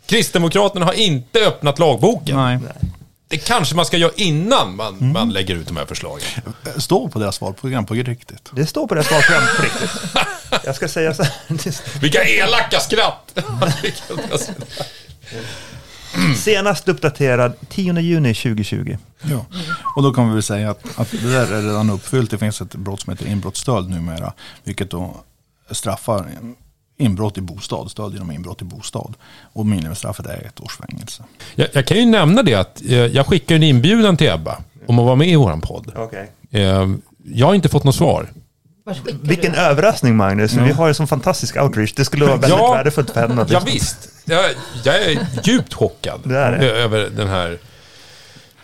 Kristdemokraterna 0.07 0.85
har 0.85 0.93
inte 0.93 1.39
öppnat 1.39 1.79
lagboken. 1.79 2.35
Nej. 2.37 2.59
Det 3.29 3.37
kanske 3.37 3.75
man 3.75 3.85
ska 3.85 3.97
göra 3.97 4.11
innan 4.15 4.75
man, 4.75 5.11
man 5.11 5.29
lägger 5.29 5.55
ut 5.55 5.67
de 5.67 5.77
här 5.77 5.85
förslagen. 5.85 6.27
Stå 6.77 7.09
på 7.09 7.19
deras 7.19 7.41
valprogram 7.41 7.85
på 7.85 7.93
riktigt. 7.93 8.49
Det 8.51 8.65
står 8.65 8.87
på 8.87 8.95
det 8.95 9.03
sparprogram 9.03 9.43
på 9.57 9.63
riktigt. 9.63 9.91
Jag 10.65 10.75
ska 10.75 10.87
säga 10.87 11.13
så 11.13 11.23
här. 11.23 11.99
Vilka 12.01 12.23
elaka 12.23 12.79
skratt! 12.79 13.39
Senast 16.37 16.87
uppdaterad 16.87 17.53
10 17.69 17.99
juni 17.99 18.33
2020. 18.33 18.97
Ja. 19.21 19.45
Och 19.95 20.03
då 20.03 20.13
kan 20.13 20.27
vi 20.27 20.33
väl 20.33 20.43
säga 20.43 20.71
att, 20.71 20.99
att 20.99 21.11
det 21.11 21.31
där 21.31 21.53
är 21.53 21.61
redan 21.61 21.89
uppfyllt. 21.89 22.31
Det 22.31 22.37
finns 22.37 22.61
ett 22.61 22.75
brott 22.75 23.01
som 23.01 23.13
heter 23.13 23.27
inbrottsstöld 23.27 23.89
numera. 23.89 24.33
Vilket 24.63 24.91
då 24.91 25.17
straffar 25.71 26.29
inbrott 26.97 27.37
i 27.37 27.41
bostad, 27.41 27.91
stöld 27.91 28.13
genom 28.13 28.31
inbrott 28.31 28.61
i 28.61 28.65
bostad. 28.65 29.13
Och 29.53 29.65
minimistraffet 29.65 30.25
är 30.25 30.45
ett 30.45 30.59
års 30.59 30.77
fängelse. 30.77 31.23
jag, 31.55 31.67
jag 31.73 31.85
kan 31.87 31.97
ju 31.97 32.05
nämna 32.05 32.43
det 32.43 32.53
att 32.55 32.81
eh, 32.85 32.95
jag 32.97 33.25
skickar 33.27 33.55
en 33.55 33.63
inbjudan 33.63 34.17
till 34.17 34.27
Ebba 34.29 34.57
om 34.87 34.99
att 34.99 35.05
vara 35.05 35.15
med 35.15 35.27
i 35.27 35.35
vår 35.35 35.57
podd. 35.61 35.91
Okej. 35.95 36.31
Eh, 36.51 36.87
jag 37.25 37.47
har 37.47 37.53
inte 37.53 37.69
fått 37.69 37.83
något 37.83 37.95
svar. 37.95 38.27
Vilken 39.21 39.51
du? 39.51 39.57
överraskning 39.57 40.15
Magnus. 40.15 40.53
Vi 40.53 40.71
har 40.71 40.87
ju 40.87 40.93
sån 40.93 41.07
fantastisk 41.07 41.55
outreach. 41.57 41.93
Det 41.93 42.05
skulle 42.05 42.25
vara 42.25 42.35
väldigt 42.37 42.59
Ja. 42.59 42.73
värdefullt 42.73 43.09
för 43.11 43.27
henne. 43.27 43.41
att 43.41 43.51
Ja, 43.51 43.59
visst. 43.65 44.09
Jag, 44.25 44.45
jag 44.83 45.01
är 45.01 45.27
djupt 45.43 45.73
chockad 45.73 46.31
är 46.31 46.51
över 46.63 47.09
den 47.15 47.27
här... 47.27 47.57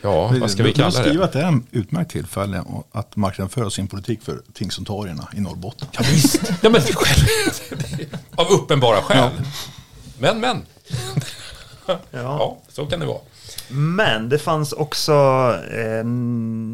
Ja, 0.04 0.34
vad 0.40 0.52
ska 0.52 0.64
vi 0.64 0.74
kalla 0.74 0.90
Du 0.90 0.96
skriver 0.96 1.18
det? 1.18 1.24
att 1.24 1.34
det 1.34 1.40
är 1.42 1.48
en 1.48 1.68
utmärkt 1.72 2.12
tillfälle 2.12 2.64
att 2.92 3.16
marknadsföra 3.16 3.70
sin 3.70 3.88
politik 3.88 4.22
för 4.24 4.42
tingsnotarierna 4.54 5.28
i 5.38 5.40
Norrbotten. 5.42 5.88
Ja, 5.92 6.02
visst. 6.12 6.42
Ja, 6.62 6.70
men 6.70 6.82
själv, 6.82 7.28
av 8.36 8.48
uppenbara 8.48 9.02
skäl. 9.02 9.30
Men, 10.20 10.40
men. 10.40 10.62
Ja, 12.12 12.58
så 12.70 12.86
kan 12.86 13.00
det 13.00 13.06
vara. 13.06 13.20
Men 13.76 14.30
det 14.30 14.40
fanns 14.40 14.74
också, 14.74 15.14
eh, 15.72 16.06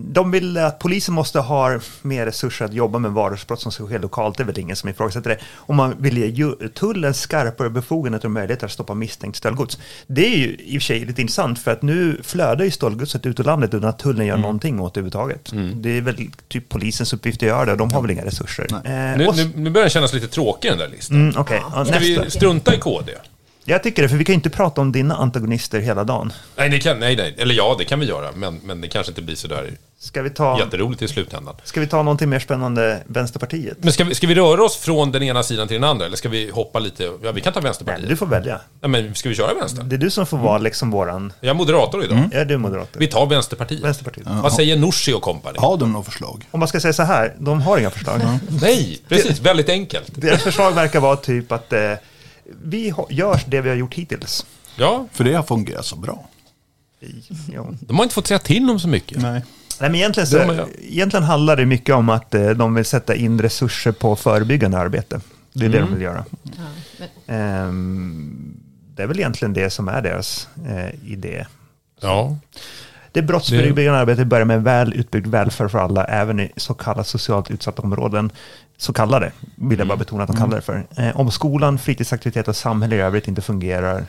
de 0.06 0.32
ville 0.32 0.66
att 0.66 0.80
polisen 0.80 1.14
måste 1.14 1.40
ha 1.40 1.80
mer 2.02 2.26
resurser 2.26 2.66
att 2.66 2.74
jobba 2.74 3.00
med 3.00 3.12
vardagsbrott 3.12 3.62
som 3.62 3.72
ska 3.72 3.88
ske 3.88 3.98
lokalt. 3.98 4.38
Det 4.38 4.44
är 4.44 4.46
väl 4.46 4.60
ingen 4.60 4.76
som 4.76 4.90
ifrågasätter 4.90 5.30
det. 5.30 5.38
Och 5.54 5.76
man 5.76 5.96
vill 6.00 6.18
ge 6.18 6.26
ju- 6.26 6.56
tullen 6.74 7.14
skarpare 7.14 7.70
befogenheter 7.70 8.26
och 8.28 8.32
möjligheter 8.32 8.66
att 8.66 8.72
stoppa 8.72 8.94
misstänkt 8.94 9.36
stöldgods. 9.36 9.78
Det 10.08 10.26
är 10.26 10.38
ju 10.38 10.56
i 10.60 10.78
och 10.78 10.82
för 10.82 10.86
sig 10.86 11.00
lite 11.06 11.22
intressant 11.22 11.60
för 11.60 11.72
att 11.72 11.82
nu 11.82 12.20
flödar 12.24 12.66
ju 12.66 12.72
stöldgodset 12.72 13.26
ut 13.26 13.40
ur 13.40 13.44
landet 13.44 13.74
utan 13.74 13.90
att 13.90 14.00
tullen 14.00 14.26
gör 14.26 14.38
någonting 14.38 14.80
åt 14.80 14.94
det 14.94 15.00
överhuvudtaget. 15.00 15.52
Det 15.76 15.98
är 15.98 16.02
väl 16.02 16.30
typ 16.48 16.70
polisens 16.70 17.14
uppgift 17.14 17.44
att 17.44 17.48
göra 17.48 17.66
det 17.66 17.72
och 17.72 17.78
de 17.78 17.92
har 17.94 18.02
väl 18.02 18.12
inga 18.12 18.26
resurser. 18.26 18.68
Eh, 18.72 18.82
Nu, 19.18 19.28
nu, 19.36 19.52
nu 19.56 19.70
börjar 19.70 19.84
den 19.86 19.90
kännas 19.90 20.14
lite 20.14 20.28
tråkig 20.28 20.72
den 20.72 20.78
där 20.78 20.88
listan. 20.88 21.18
Mm, 21.30 21.34
Okej, 21.38 21.62
ja, 21.74 21.86
Ska 21.86 22.00
vi 22.00 22.30
strunta 22.30 22.76
i 22.76 22.78
KD? 22.78 23.12
Jag 23.66 23.84
tycker 23.84 24.02
det, 24.02 24.10
för 24.10 24.18
vi 24.18 24.26
kan 24.26 24.34
ju 24.34 24.38
inte 24.38 24.50
prata 24.50 24.82
om 24.82 24.92
dina 24.92 25.16
antagonister 25.16 25.80
hela 25.80 26.04
dagen. 26.04 26.34
Nej, 26.56 26.70
det 26.70 26.80
kan, 26.80 27.00
nej, 27.00 27.16
nej, 27.16 27.36
eller 27.38 27.56
ja, 27.56 27.76
det 27.78 27.86
kan 27.86 28.00
vi 28.00 28.06
göra, 28.06 28.32
men, 28.36 28.60
men 28.64 28.82
det 28.82 28.88
kanske 28.88 29.12
inte 29.12 29.22
blir 29.22 29.36
sådär 29.36 29.72
Ska 30.02 30.22
vi, 30.22 30.30
ta, 30.30 30.60
Jätteroligt 30.60 31.02
i 31.02 31.08
slutändan. 31.08 31.56
ska 31.64 31.80
vi 31.80 31.88
ta 31.88 32.04
någonting 32.04 32.30
mer 32.30 32.40
spännande, 32.40 33.04
Vänsterpartiet? 33.08 33.78
Men 33.82 33.94
ska 33.94 34.04
vi, 34.04 34.16
ska 34.16 34.28
vi 34.28 34.36
röra 34.36 34.64
oss 34.64 34.78
från 34.78 35.12
den 35.12 35.24
ena 35.24 35.44
sidan 35.44 35.68
till 35.68 35.76
den 35.82 35.90
andra? 35.90 36.06
Eller 36.06 36.18
ska 36.18 36.30
vi 36.30 36.50
hoppa 36.50 36.80
lite? 36.80 37.12
Ja, 37.24 37.32
vi 37.32 37.42
kan 37.42 37.54
ta 37.54 37.60
Nej, 37.60 37.64
Vänsterpartiet. 37.64 38.10
du 38.10 38.16
får 38.16 38.26
välja. 38.26 38.62
Nej, 38.82 38.90
men 38.90 39.16
ska 39.16 39.30
vi 39.30 39.36
köra 39.36 39.54
vänster? 39.54 39.84
Det 39.84 39.96
är 39.96 39.98
du 39.98 40.10
som 40.10 40.26
får 40.26 40.38
vara 40.38 40.58
liksom 40.58 40.92
våran... 40.92 41.34
Jag 41.40 41.50
är 41.50 41.54
moderator 41.54 42.04
idag. 42.04 42.30
Ja, 42.32 42.46
du 42.46 42.54
är 42.54 42.58
moderat. 42.58 42.90
Vi 42.94 43.08
tar 43.08 43.26
Vänsterpartiet. 43.26 43.84
Vänsterpartiet. 43.84 44.28
Vad 44.28 44.54
säger 44.54 44.78
Nooshi 44.78 45.14
och 45.14 45.22
company? 45.22 45.58
Har 45.60 45.78
de 45.78 45.92
några 45.92 46.06
förslag? 46.06 46.48
Om 46.52 46.60
man 46.60 46.68
ska 46.68 46.80
säga 46.80 46.94
så 46.94 47.04
här, 47.04 47.36
de 47.40 47.62
har 47.62 47.78
inga 47.78 47.90
förslag. 47.90 48.22
Nej, 48.62 49.02
precis. 49.08 49.40
Väldigt 49.40 49.70
enkelt. 49.70 50.12
Deras 50.16 50.44
förslag 50.44 50.72
verkar 50.72 51.00
vara 51.00 51.16
typ 51.16 51.52
att 51.52 51.74
eh, 51.74 51.94
vi 52.64 52.94
gör 53.10 53.42
det 53.48 53.62
vi 53.62 53.70
har 53.70 53.76
gjort 53.76 53.94
hittills. 53.94 54.46
Ja, 54.76 55.08
För 55.12 55.24
det 55.24 55.34
har 55.34 55.44
fungerat 55.44 55.86
så 55.86 55.96
bra. 55.96 56.30
Ja. 57.54 57.68
de 57.80 57.98
har 57.98 58.04
inte 58.04 58.16
fått 58.16 58.28
säga 58.28 58.40
till 58.40 58.70
om 58.70 58.80
så 58.80 58.88
mycket. 58.88 59.22
Nej. 59.22 59.32
Nej, 59.82 59.90
men 59.90 59.96
egentligen, 59.96 60.28
så, 60.28 60.38
De 60.38 60.66
egentligen 60.82 61.24
handlar 61.24 61.56
det 61.58 61.66
mycket 61.66 61.96
om 61.96 62.10
att 62.10 62.36
eh, 62.36 62.50
de 62.50 62.74
vill 62.76 62.86
sätta 62.86 63.16
in 63.16 63.42
resurser 63.42 63.92
på 63.92 64.16
förebyggande 64.16 64.78
arbete. 64.78 65.22
Det 65.54 65.66
är 65.66 65.70
det 65.70 65.80
de 65.80 65.94
vill 65.94 66.02
göra. 66.02 66.26
Ja, 66.44 66.50
men, 66.98 67.08
Ehm, 67.38 68.60
det 68.96 69.04
är 69.04 69.08
väl 69.08 69.20
egentligen 69.20 69.54
det 69.54 69.70
som 69.70 69.88
är 69.88 70.02
deras 70.02 70.48
eh, 70.68 71.12
idé. 71.12 71.46
Ja. 72.02 72.38
Det 73.20 73.24
brottsförebyggande 73.24 74.00
arbetet 74.00 74.28
börjar 74.28 74.46
med 74.46 74.64
väl 74.64 74.94
utbyggd 74.94 75.28
välfärd 75.28 75.72
för 75.72 75.80
alla, 75.80 76.06
även 76.06 76.40
i 76.40 76.52
så 76.56 76.74
kallat 76.74 77.08
socialt 77.08 77.52
utsatta 77.52 77.82
områden. 77.82 78.32
Så 78.78 78.94
kallade, 78.94 79.32
vill 79.56 79.80
jag 79.80 79.88
bara 79.88 79.98
betona 79.98 80.24
att 80.24 80.30
de 80.30 80.38
kallar 80.38 80.56
det 80.56 80.62
för. 80.62 80.88
Eh, 80.98 81.20
om 81.20 81.32
skolan, 81.32 81.78
fritidsaktiviteter 81.78 82.50
och 82.50 82.56
samhälle 82.56 82.96
i 82.96 83.00
övrigt 83.00 83.28
inte 83.28 83.42
fungerar, 83.42 84.06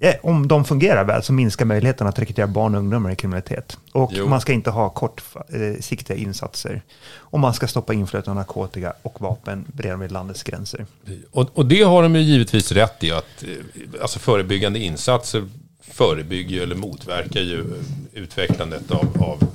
eh, 0.00 0.14
om 0.22 0.48
de 0.48 0.64
fungerar 0.64 1.04
väl 1.04 1.22
så 1.22 1.32
minskar 1.32 1.64
möjligheten 1.64 2.06
att 2.06 2.18
rekrytera 2.18 2.46
barn 2.46 2.74
och 2.74 2.78
ungdomar 2.80 3.10
i 3.10 3.16
kriminalitet. 3.16 3.78
Och 3.92 4.12
Jo. 4.14 4.28
man 4.28 4.40
ska 4.40 4.52
inte 4.52 4.70
ha 4.70 4.88
kortsiktiga 4.88 6.16
insatser. 6.16 6.82
Och 7.16 7.40
man 7.40 7.54
ska 7.54 7.66
stoppa 7.66 7.94
inflödet 7.94 8.28
av 8.28 8.34
narkotika 8.34 8.92
och 9.02 9.20
vapen 9.20 9.64
redan 9.78 10.00
vid 10.00 10.12
landets 10.12 10.42
gränser. 10.42 10.86
Och, 11.30 11.58
och 11.58 11.66
det 11.66 11.82
har 11.82 12.02
de 12.02 12.16
ju 12.16 12.22
givetvis 12.22 12.72
rätt 12.72 13.04
i 13.04 13.12
att 13.12 13.42
eh, 13.42 14.02
alltså 14.02 14.18
förebyggande 14.18 14.78
insatser 14.78 15.48
förebygger 15.82 16.62
eller 16.62 16.76
motverkar 16.76 17.40
ju 17.40 17.60
eh, 17.60 18.22
utvecklandet 18.22 18.90
av, 18.90 19.22
av 19.22 19.48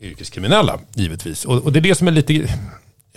yrkeskriminella 0.00 0.80
givetvis. 0.94 1.44
Och, 1.44 1.64
och 1.64 1.72
det 1.72 1.78
är 1.78 1.80
det 1.80 1.94
som 1.94 2.08
är 2.08 2.12
lite 2.12 2.48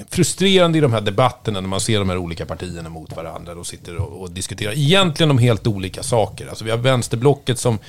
frustrerande 0.10 0.77
i 0.77 0.82
de 0.82 0.93
här 0.93 1.01
debatterna 1.01 1.62
när 1.62 1.67
man 1.67 1.79
ser 1.79 1.99
de 1.99 2.10
här 2.10 2.17
olika 2.17 2.45
partierna 2.45 2.89
mot 2.89 3.15
varandra 3.15 3.53
och 3.53 3.67
sitter 3.67 3.95
och, 3.95 4.21
och 4.21 4.32
diskuterar 4.32 4.73
egentligen 4.73 5.32
om 5.32 5.38
helt 5.38 5.67
olika 5.67 6.03
saker. 6.03 6.47
Alltså 6.47 6.65
vi 6.65 6.71
har 6.71 6.77
vänsterblocket 6.77 7.60
som 7.60 7.79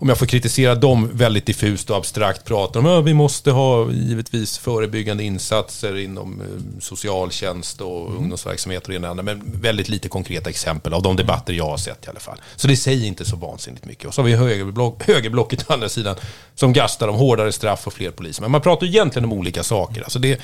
om 0.00 0.08
jag 0.08 0.18
får 0.18 0.26
kritisera 0.26 0.74
dem 0.74 1.10
väldigt 1.12 1.46
diffust 1.46 1.90
och 1.90 1.96
abstrakt 1.96 2.44
pratar 2.44 2.80
om 2.80 2.86
att 2.86 3.04
vi 3.04 3.14
måste 3.14 3.50
ha 3.50 3.90
givetvis 3.92 4.58
förebyggande 4.58 5.24
insatser 5.24 5.98
inom 5.98 6.40
eh, 6.40 6.80
socialtjänst 6.80 7.80
och 7.80 8.14
ungdomsverksamhet 8.16 8.88
och 8.88 9.00
det 9.00 9.08
andra. 9.08 9.22
Men 9.22 9.42
väldigt 9.44 9.88
lite 9.88 10.08
konkreta 10.08 10.50
exempel 10.50 10.94
av 10.94 11.02
de 11.02 11.16
debatter 11.16 11.52
jag 11.52 11.66
har 11.66 11.76
sett 11.76 12.06
i 12.06 12.10
alla 12.10 12.20
fall. 12.20 12.40
Så 12.56 12.68
det 12.68 12.76
säger 12.76 13.06
inte 13.06 13.24
så 13.24 13.36
vansinnigt 13.36 13.84
mycket. 13.84 14.04
Och 14.04 14.14
så 14.14 14.20
har 14.20 14.26
vi 14.26 14.36
högerblock, 14.36 15.02
högerblocket 15.06 15.70
å 15.70 15.72
andra 15.72 15.88
sidan 15.88 16.16
som 16.54 16.72
gastar 16.72 17.08
om 17.08 17.14
hårdare 17.14 17.52
straff 17.52 17.86
och 17.86 17.92
fler 17.92 18.10
poliser. 18.10 18.42
Men 18.42 18.50
man 18.50 18.60
pratar 18.60 18.86
ju 18.86 18.92
egentligen 18.92 19.24
om 19.24 19.32
olika 19.32 19.62
saker. 19.62 20.02
Alltså 20.02 20.18
det, 20.18 20.40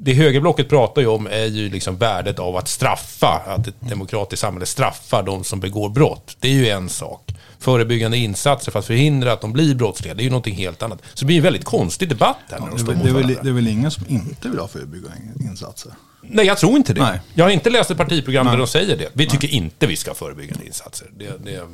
det 0.00 0.14
högerblocket 0.14 0.68
pratar 0.68 1.02
ju 1.02 1.08
om 1.08 1.26
är 1.26 1.44
ju 1.44 1.70
liksom 1.70 1.96
värdet 1.96 2.38
av 2.38 2.56
att 2.56 2.68
straffa, 2.68 3.42
att 3.46 3.66
ett 3.66 3.74
demokratiskt 3.80 4.40
samhälle 4.40 4.66
straffar 4.66 5.22
de 5.22 5.44
som 5.44 5.60
begår 5.60 5.88
brott. 5.88 6.36
Det 6.40 6.48
är 6.48 6.52
ju 6.52 6.68
en 6.68 6.88
sak. 6.88 7.34
Förebyggande 7.58 8.16
insatser 8.16 8.72
för 8.72 8.78
att 8.78 8.86
förhindra 8.86 9.32
att 9.32 9.40
de 9.40 9.52
blir 9.52 9.74
brottsliga, 9.74 10.14
det 10.14 10.22
är 10.22 10.24
ju 10.24 10.30
någonting 10.30 10.54
helt 10.54 10.82
annat. 10.82 10.98
Så 11.14 11.20
det 11.20 11.26
blir 11.26 11.36
en 11.36 11.42
väldigt 11.42 11.64
konstig 11.64 12.08
debatt 12.08 12.36
här 12.50 12.58
de 12.58 12.68
Det 12.70 12.74
är, 12.74 12.78
står 12.78 12.86
väl, 12.86 12.96
mot 12.96 13.04
det, 13.04 13.10
är 13.10 13.14
väl, 13.14 13.22
varandra. 13.22 13.42
det 13.42 13.48
är 13.48 13.52
väl 13.52 13.68
ingen 13.68 13.90
som 13.90 14.04
inte 14.08 14.48
vill 14.48 14.58
ha 14.58 14.68
förebyggande 14.68 15.16
insatser? 15.40 15.92
Nej, 16.22 16.46
jag 16.46 16.58
tror 16.58 16.76
inte 16.76 16.94
det. 16.94 17.00
Nej. 17.00 17.20
Jag 17.34 17.44
har 17.44 17.50
inte 17.50 17.70
läst 17.70 17.90
ett 17.90 17.96
partiprogram 17.96 18.46
där 18.46 18.52
Nej. 18.52 18.58
de 18.58 18.66
säger 18.66 18.96
det. 18.96 19.08
Vi 19.12 19.26
tycker 19.26 19.48
inte 19.48 19.86
vi 19.86 19.96
ska 19.96 20.10
ha 20.10 20.14
förebyggande 20.14 20.66
insatser. 20.66 21.08
Det, 21.16 21.44
det 21.44 21.54
är 21.54 21.66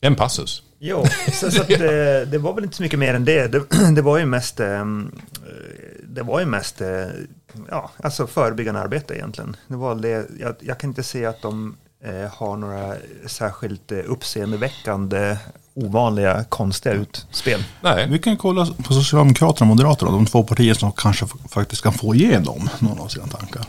en 0.00 0.14
passus. 0.14 0.62
Jo, 0.78 1.04
så, 1.32 1.50
så 1.50 1.62
att 1.62 1.68
det, 1.78 2.24
det 2.24 2.38
var 2.38 2.54
väl 2.54 2.64
inte 2.64 2.76
så 2.76 2.82
mycket 2.82 2.98
mer 2.98 3.14
än 3.14 3.24
det. 3.24 3.48
Det, 3.48 3.62
det 3.94 4.02
var 4.02 4.18
ju 4.18 4.26
mest, 4.26 4.60
eh, 4.60 4.86
det 6.08 6.22
var 6.22 6.40
ju 6.40 6.46
mest 6.46 6.80
eh, 6.80 6.88
ja, 7.70 7.90
alltså 8.02 8.26
förebyggande 8.26 8.80
arbete 8.80 9.14
egentligen. 9.14 9.56
Det 9.68 9.76
var 9.76 9.94
det, 9.94 10.26
jag, 10.40 10.54
jag 10.60 10.78
kan 10.78 10.90
inte 10.90 11.02
se 11.02 11.26
att 11.26 11.42
de 11.42 11.76
eh, 12.04 12.32
har 12.32 12.56
några 12.56 12.94
särskilt 13.26 13.92
eh, 13.92 13.98
uppseendeväckande, 14.06 15.36
ovanliga, 15.74 16.44
konstiga 16.44 16.94
utspel. 16.94 17.64
Nej. 17.80 18.08
Vi 18.10 18.18
kan 18.18 18.36
kolla 18.36 18.66
på 18.84 18.92
Socialdemokraterna 18.92 19.70
och 19.70 19.76
Moderaterna, 19.76 20.10
de 20.10 20.26
två 20.26 20.42
partier 20.42 20.74
som 20.74 20.92
kanske 20.92 21.26
faktiskt 21.48 21.82
kan 21.82 21.92
få 21.92 22.14
igenom 22.14 22.68
någon 22.78 23.00
av 23.00 23.08
sina 23.08 23.26
tankar. 23.26 23.66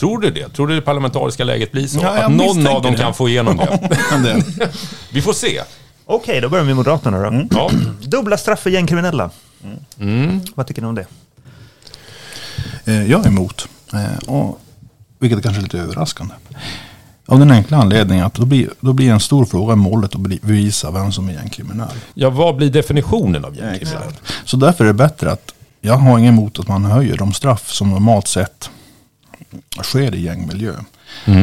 Tror 0.00 0.18
du 0.18 0.30
det? 0.30 0.48
Tror 0.48 0.66
du 0.66 0.74
det 0.74 0.80
parlamentariska 0.80 1.44
läget 1.44 1.72
blir 1.72 1.86
så? 1.86 1.98
Ja, 2.02 2.24
att 2.24 2.32
någon 2.32 2.66
av 2.66 2.82
dem 2.82 2.92
det. 2.92 2.98
kan 2.98 3.14
få 3.14 3.28
igenom 3.28 3.56
det? 3.56 4.44
Vi 5.12 5.22
får 5.22 5.32
se. 5.32 5.62
Okej, 6.06 6.40
då 6.40 6.48
börjar 6.48 6.64
vi 6.64 6.66
med 6.66 6.76
Moderaterna 6.76 7.30
då. 7.30 7.46
Ja. 7.50 7.70
Dubbla 8.02 8.36
straff 8.36 8.60
för 8.60 8.70
gängkriminella. 8.70 9.30
Vad 10.54 10.66
tycker 10.66 10.82
ni 10.82 10.88
om 10.88 10.94
det? 10.94 11.06
Eh, 12.84 13.10
jag 13.10 13.24
är 13.24 13.28
emot, 13.28 13.68
eh, 13.92 14.28
och, 14.28 14.60
vilket 15.18 15.38
är 15.38 15.42
kanske 15.42 15.60
är 15.60 15.62
lite 15.62 15.78
överraskande. 15.78 16.34
Av 17.26 17.38
den 17.38 17.50
enkla 17.50 17.76
anledningen 17.76 18.24
att 18.26 18.34
då 18.34 18.44
blir, 18.46 18.70
då 18.80 18.92
blir 18.92 19.10
en 19.10 19.20
stor 19.20 19.44
fråga 19.44 19.76
målet 19.76 20.14
att 20.14 20.20
bevisa 20.20 20.90
vem 20.90 21.12
som 21.12 21.28
är 21.28 21.32
gängkriminell. 21.32 21.88
ja, 22.14 22.30
vad 22.30 22.56
blir 22.56 22.70
definitionen 22.70 23.44
av 23.44 23.56
gängkriminell? 23.56 24.12
Så 24.44 24.56
därför 24.56 24.84
är 24.84 24.88
det 24.88 24.94
bättre 24.94 25.32
att 25.32 25.54
jag 25.80 25.94
har 25.96 26.18
inget 26.18 26.28
emot 26.28 26.58
att 26.58 26.68
man 26.68 26.84
höjer 26.84 27.16
de 27.16 27.32
straff 27.32 27.70
som 27.72 27.90
normalt 27.90 28.28
sett 28.28 28.70
sker 29.82 30.14
i 30.14 30.22
gängmiljö. 30.22 30.72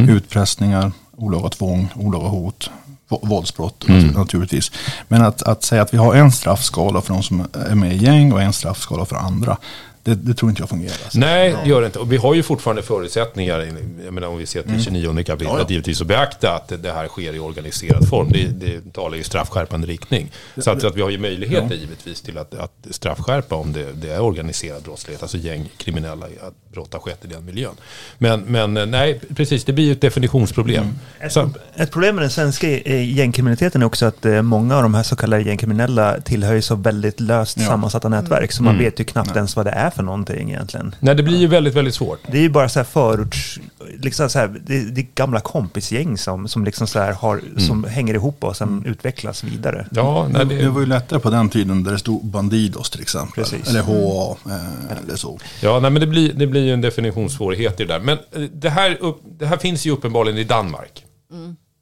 Utpressningar, 0.10 0.92
olaga 1.18 1.50
tvång, 1.50 1.90
olaga 1.96 2.28
hot, 2.28 2.70
vå- 3.10 3.28
våldsbrott 3.28 3.86
nat- 3.88 4.14
naturligtvis. 4.18 4.72
Men 5.08 5.22
att, 5.22 5.42
att 5.44 5.64
säga 5.64 5.82
att 5.82 5.94
vi 5.94 5.98
har 5.98 6.16
en 6.16 6.32
straffskala 6.32 7.02
för 7.02 7.14
de 7.14 7.24
som 7.24 7.48
är 7.70 7.76
med 7.76 7.94
i 7.96 7.98
gäng 7.98 8.34
och 8.34 8.42
en 8.42 8.54
straffskala 8.54 9.06
för 9.06 9.16
andra. 9.16 9.58
Det, 10.04 10.16
det 10.16 10.34
tror 10.34 10.50
inte 10.50 10.62
jag 10.62 10.70
fungerar. 10.70 10.96
Nej, 11.14 11.56
det 11.64 11.70
gör 11.70 11.82
det 11.82 11.86
inte. 11.86 12.00
Och 12.00 12.12
vi 12.12 12.18
har 12.18 12.34
ju 12.34 12.44
fortfarande 12.44 12.82
förutsättningar, 12.84 13.68
jag 14.06 14.14
menar 14.14 14.28
om 14.28 14.38
vi 14.38 14.46
ser 14.46 14.62
till 14.64 14.84
29 14.84 15.16
kapitlet, 15.24 15.42
Ja, 15.42 15.60
ja. 15.60 15.66
givetvis 15.70 16.02
att 16.02 16.08
beakta 16.08 16.54
att 16.56 16.84
det 16.84 16.92
här 16.92 17.08
sker 17.08 17.34
i 17.36 17.40
organiserad 17.40 18.08
form. 18.08 18.30
Det, 18.32 18.48
det 18.48 18.94
talar 18.94 19.16
ju 19.16 19.22
i 19.22 19.24
straffskärpande 19.24 19.88
riktning. 19.88 20.32
Så 20.58 20.72
att, 20.72 20.82
så 20.82 20.88
att 20.88 20.96
vi 20.96 21.02
har 21.02 21.10
ju 21.10 21.18
möjligheter 21.18 21.76
givetvis 21.76 22.22
till 22.22 22.38
att, 22.38 22.54
att 22.54 22.72
straffskärpa 22.90 23.56
om 23.56 23.74
det, 23.74 23.86
det 23.94 24.10
är 24.10 24.22
organiserad 24.22 24.84
brottslighet, 24.84 25.22
alltså 25.22 25.38
gängkriminella, 25.38 26.26
att 26.26 26.72
brott 26.74 26.94
har 26.94 27.00
skett 27.00 27.26
i 27.26 27.28
den 27.28 27.46
miljön. 27.46 27.74
Men, 28.18 28.42
men 28.42 28.78
eh, 28.78 28.86
nej, 28.86 29.22
precis, 29.36 29.64
det 29.64 29.74
blir 29.74 29.86
ju 29.86 29.92
ett 29.92 30.02
definitionsproblem. 30.02 30.86
Ett, 31.20 31.32
Så, 31.34 31.50
ett 31.76 31.92
problem 31.92 32.16
med 32.16 32.24
den 32.24 32.32
svenska 32.32 32.68
gängkriminaliteten 32.70 33.82
är 33.82 33.86
också 33.86 34.06
att 34.06 34.26
eh, 34.26 34.42
många 34.42 34.76
av 34.76 34.84
de 34.84 34.94
här 34.94 35.04
så 35.04 35.16
kallade 35.16 35.44
gängkriminella 35.44 36.22
tillhör 36.22 36.54
ju 36.54 36.62
så 36.62 36.76
väldigt 36.76 37.20
löst 37.20 37.58
Ja. 37.60 37.66
sammansatta 37.68 38.10
nätverk. 38.10 38.52
Så 38.52 38.64
man 38.64 38.78
vet 38.78 39.00
ju 39.00 39.04
knappt 39.04 39.36
ens 39.36 39.56
vad 39.56 39.66
det 39.66 39.72
är 39.72 39.91
för 39.92 40.04
någonting 40.04 40.50
egentligen. 40.50 40.96
nej, 41.00 41.16
det 41.16 41.24
blir 41.24 41.38
ju 41.38 41.48
väldigt, 41.48 41.76
väldigt 41.76 41.96
svårt. 41.96 42.20
Det 42.32 42.38
är 42.38 42.42
ju 42.42 42.50
bara 42.50 42.70
så 42.70 42.80
här 42.80 42.84
förorts... 42.84 43.60
Liksom 44.00 44.30
så 44.30 44.40
här, 44.40 44.48
det, 44.48 44.92
det 44.92 45.02
är 45.02 45.08
gamla 45.16 45.40
kompisgäng 45.40 46.18
som, 46.18 46.48
som, 46.48 46.66
liksom 46.66 46.88
så 46.88 47.00
här 47.00 47.14
har, 47.14 47.42
som 47.58 47.84
hänger 47.84 48.14
ihop 48.14 48.44
och 48.44 48.58
sen 48.58 48.84
utvecklas 48.86 49.44
vidare. 49.44 49.88
Ja, 49.92 50.28
nej, 50.32 50.46
Det, 50.46 50.56
det, 50.56 50.70
var 50.70 50.80
ju 50.80 50.86
lättare 50.86 51.20
på 51.20 51.30
den 51.30 51.50
tiden 51.50 51.84
där 51.84 51.92
det 51.92 52.00
stod 52.00 52.26
Bandidos 52.26 52.90
till 52.90 53.02
exempel. 53.02 53.44
Precis. 53.44 53.70
Eller 53.70 53.82
HA 53.82 54.38
eh, 54.46 54.98
eller 54.98 55.16
så. 55.16 55.40
Ja, 55.62 55.80
nej, 55.80 55.92
men 55.92 56.00
det 56.00 56.08
blir, 56.08 56.34
det 56.34 56.48
blir 56.48 56.66
ju 56.66 56.74
en 56.74 56.82
definitionssvårighet 56.82 57.80
i 57.80 57.86
det 57.86 57.94
där. 57.94 58.00
Men 58.00 58.18
eh, 58.32 58.42
det 58.42 58.70
här, 58.70 58.98
upp, 59.02 59.22
det 59.40 59.46
här 59.46 59.58
finns 59.58 59.86
ju 59.86 59.92
uppenbarligen 59.92 60.38
i 60.40 60.44
Danmark. 60.44 61.06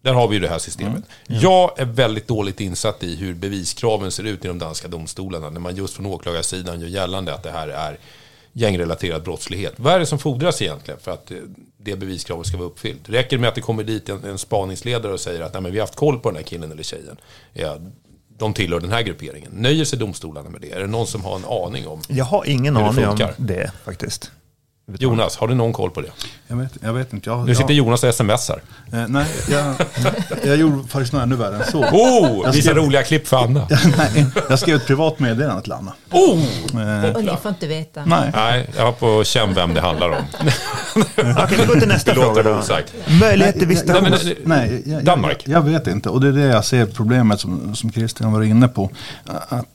Där 0.02 0.14
har 0.14 0.28
vi 0.28 0.36
ju 0.36 0.40
det 0.40 0.48
här 0.48 0.60
systemet. 0.60 1.04
Jag 1.28 1.80
är 1.80 1.86
väldigt 1.86 2.28
dåligt 2.28 2.62
insatt 2.62 3.04
i 3.04 3.16
hur 3.16 3.34
beviskraven 3.34 4.12
ser 4.12 4.24
ut 4.24 4.46
i 4.46 4.48
de 4.48 4.60
danska 4.60 4.88
domstolarna. 4.88 5.50
När 5.50 5.60
man 5.60 5.76
just 5.76 5.94
från 5.94 6.06
åklagarsidan 6.06 6.82
gör 6.82 6.88
gällande 6.88 7.34
att 7.34 7.44
det 7.44 7.52
här 7.52 7.68
är 7.68 7.98
gängrelaterad 8.54 9.24
brottslighet. 9.24 9.74
Vad 9.76 9.94
är 9.94 10.00
det 10.00 10.06
som 10.06 10.20
fordras 10.20 10.62
egentligen 10.62 11.00
för 11.00 11.12
att 11.12 11.32
eh, 11.32 11.38
det 11.78 11.96
beviskravet 11.96 12.48
ska 12.48 12.58
vara 12.58 12.68
uppfyllt? 12.68 13.10
Räcker 13.10 13.38
det 13.38 13.42
med 13.42 13.48
att 13.48 13.56
det 13.56 13.62
kommer 13.62 13.84
dit 13.84 14.10
en, 14.10 14.24
en 14.24 14.38
spaningsledare 14.38 15.14
och 15.14 15.20
säger 15.20 15.42
att 15.42 15.54
Nej, 15.54 15.62
men 15.62 15.72
vi 15.72 15.80
har 15.80 15.84
haft 15.84 15.96
koll 15.96 16.20
på 16.20 16.30
den 16.30 16.36
här 16.36 16.44
killen 16.44 16.72
eller 16.72 16.84
tjejen? 16.84 17.18
Ja, 17.54 17.78
de 18.38 18.54
tillhör 18.54 18.80
den 18.80 18.92
här 18.92 19.02
grupperingen. 19.02 19.52
Nöjer 19.52 19.86
sig 19.86 20.00
domstolarna 20.00 20.50
med 20.50 20.62
det? 20.62 20.72
Är 20.72 20.80
det 20.80 20.88
någon 20.88 21.08
som 21.08 21.24
har 21.24 21.36
en 21.36 21.46
aning 21.46 21.88
om? 21.88 22.02
Jag 22.08 22.26
har 22.26 22.46
ingen 22.46 22.78
aning 22.78 23.08
om 23.08 23.18
det 23.38 23.72
faktiskt. 23.86 24.32
Jonas, 24.98 25.38
har 25.38 25.48
du 25.48 25.56
någon 25.56 25.74
koll 25.74 25.92
på 25.92 26.02
det? 26.02 26.08
Jag 26.48 26.56
vet, 26.58 26.72
jag 26.82 26.94
vet 26.94 27.14
inte. 27.14 27.30
Jag, 27.30 27.46
Nu 27.46 27.56
sitter 27.56 27.70
jag, 27.70 27.78
Jonas 27.78 28.04
och 28.04 28.14
smsar. 28.16 28.62
eh, 28.94 29.08
nej, 29.08 29.26
jag, 29.50 29.76
jag 30.44 30.58
gjorde 30.58 30.88
faktiskt 30.88 31.14
något 31.14 31.22
ännu 31.24 31.36
värre 31.36 31.56
än 31.56 31.72
så. 31.72 31.80
Oh, 31.84 32.42
Jag 32.46 32.52
visa 32.52 32.70
ska- 32.70 32.80
roliga 32.80 33.04
klipp 33.04 33.28
för 33.28 33.38
Anna. 33.38 33.68
nej, 33.98 34.26
jag 34.50 34.60
skrev 34.60 34.76
ett 34.76 34.88
privat 34.88 35.20
meddelande 35.20 35.62
till 35.62 35.72
Anna. 35.72 35.94
Oh! 36.12 36.40
Eh, 37.06 37.16
och 37.16 37.24
ni 37.24 37.38
får 37.42 37.50
inte 37.50 37.68
veta. 37.68 38.06
nej. 38.06 38.32
Nej, 38.36 38.70
jag 38.78 38.86
har 38.86 38.92
på 38.92 39.24
känn 39.24 39.54
vem 39.54 39.74
det 39.74 39.82
handlar 39.82 40.10
om. 40.10 40.24
Okej, 41.44 41.58
vi 41.60 41.66
går 41.66 41.80
till 41.80 41.88
nästa 41.88 42.14
fråga 42.16 42.44
då. 42.44 42.50
osagt. 42.50 42.94
Möjlighet 43.22 43.56
till 43.60 43.68
Nej, 43.68 43.76
visitation. 43.76 44.04
men- 44.10 44.20
Nej, 44.44 44.70
nej 44.70 44.84
jag, 44.86 45.04
Danmark. 45.06 45.44
Jag, 45.46 45.54
jag 45.56 45.62
vet 45.72 45.88
inte. 45.88 46.10
Och 46.10 46.22
det 46.22 46.28
är 46.28 46.32
det 46.32 46.42
jag 46.46 46.66
ser 46.66 46.86
problemet 46.86 47.40
som, 47.40 47.76
som 47.76 47.92
Christian 47.92 48.32
var 48.34 48.42
inne 48.44 48.68
på. 48.68 48.90
Att 49.50 49.66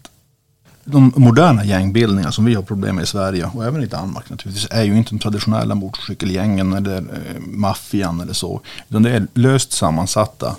de 0.85 1.12
moderna 1.16 1.64
gängbildningar 1.64 2.31
som 2.31 2.44
vi 2.44 2.55
har 2.55 2.62
problem 2.62 2.97
med 2.97 3.03
i 3.03 3.07
Sverige 3.07 3.51
och 3.55 3.64
även 3.64 3.83
i 3.83 3.87
Danmark 3.87 4.31
naturligtvis 4.31 4.68
är 4.70 4.83
ju 4.83 4.97
inte 4.97 5.11
de 5.11 5.18
traditionella 5.18 5.75
motorcykelgängen 5.75 6.73
eller 6.73 6.97
eh, 6.99 7.40
maffian 7.40 8.20
eller 8.20 8.33
så. 8.33 8.61
Utan 8.88 9.03
det 9.03 9.11
är 9.11 9.27
löst 9.35 9.73
sammansatta, 9.73 10.57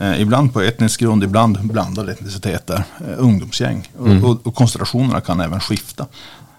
eh, 0.00 0.20
ibland 0.20 0.52
på 0.52 0.60
etnisk 0.60 1.00
grund, 1.00 1.24
ibland 1.24 1.58
blandade 1.62 2.12
etniciteter, 2.12 2.84
eh, 3.00 3.14
ungdomsgäng. 3.18 3.88
Mm. 3.98 4.24
Och, 4.24 4.30
och, 4.30 4.46
och 4.46 4.54
koncentrationerna 4.54 5.20
kan 5.20 5.40
även 5.40 5.60
skifta. 5.60 6.06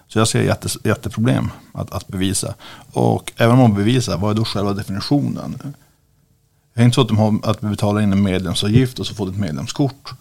Så 0.08 0.18
jag 0.18 0.28
ser 0.28 0.42
jättes, 0.42 0.78
jätteproblem 0.84 1.50
att, 1.72 1.92
att 1.92 2.08
bevisa. 2.08 2.54
Och 2.92 3.32
även 3.36 3.52
om 3.52 3.58
man 3.58 3.74
bevisar, 3.74 4.18
vad 4.18 4.30
är 4.30 4.34
då 4.34 4.44
själva 4.44 4.72
definitionen? 4.72 5.58
Det 6.74 6.80
är 6.80 6.84
inte 6.84 6.94
så 6.94 7.00
att, 7.00 7.08
de 7.08 7.18
har, 7.18 7.38
att 7.42 7.64
vi 7.64 7.68
betalar 7.68 8.00
in 8.00 8.12
en 8.12 8.22
medlemsavgift 8.22 8.98
och 8.98 9.06
så 9.06 9.14
får 9.14 9.26
du 9.26 9.32
ett 9.32 9.38
medlemskort. 9.38 10.14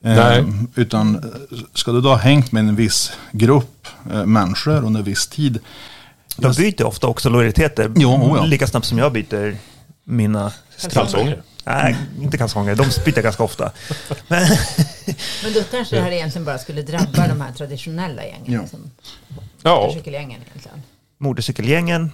Nej. 0.00 0.38
Eh, 0.38 0.46
utan 0.74 1.32
ska 1.74 1.92
du 1.92 2.00
då 2.00 2.08
ha 2.08 2.16
hängt 2.16 2.52
med 2.52 2.60
en 2.68 2.76
viss 2.76 3.12
grupp 3.32 3.86
eh, 4.12 4.24
människor 4.26 4.84
under 4.84 5.02
viss 5.02 5.26
tid. 5.26 5.58
De 6.36 6.52
byter 6.52 6.84
ofta 6.84 7.06
också 7.06 7.28
lojaliteter. 7.30 7.92
Jo, 7.96 8.36
ja. 8.36 8.44
Lika 8.44 8.66
snabbt 8.66 8.86
som 8.86 8.98
jag 8.98 9.12
byter 9.12 9.56
mina... 10.04 10.52
Kalsonger. 10.92 11.42
Nej, 11.64 11.96
inte 12.20 12.38
kalsonger. 12.38 12.74
De 12.74 12.86
byter 13.04 13.22
ganska 13.22 13.42
ofta. 13.42 13.72
Men, 14.28 14.48
Men 15.42 15.52
då 15.54 15.62
kanske 15.70 15.96
det 15.96 16.02
här 16.02 16.10
egentligen 16.10 16.44
bara 16.44 16.58
skulle 16.58 16.82
drabba 16.82 17.28
de 17.28 17.40
här 17.40 17.52
traditionella 17.52 18.24
gängen. 18.24 18.52
Ja. 18.52 18.60
Liksom, 18.60 18.90
Ja, 19.62 19.80
motorcykelgängen 19.80 20.40
egentligen. 20.50 20.82
motorcykelgängen, 21.18 22.12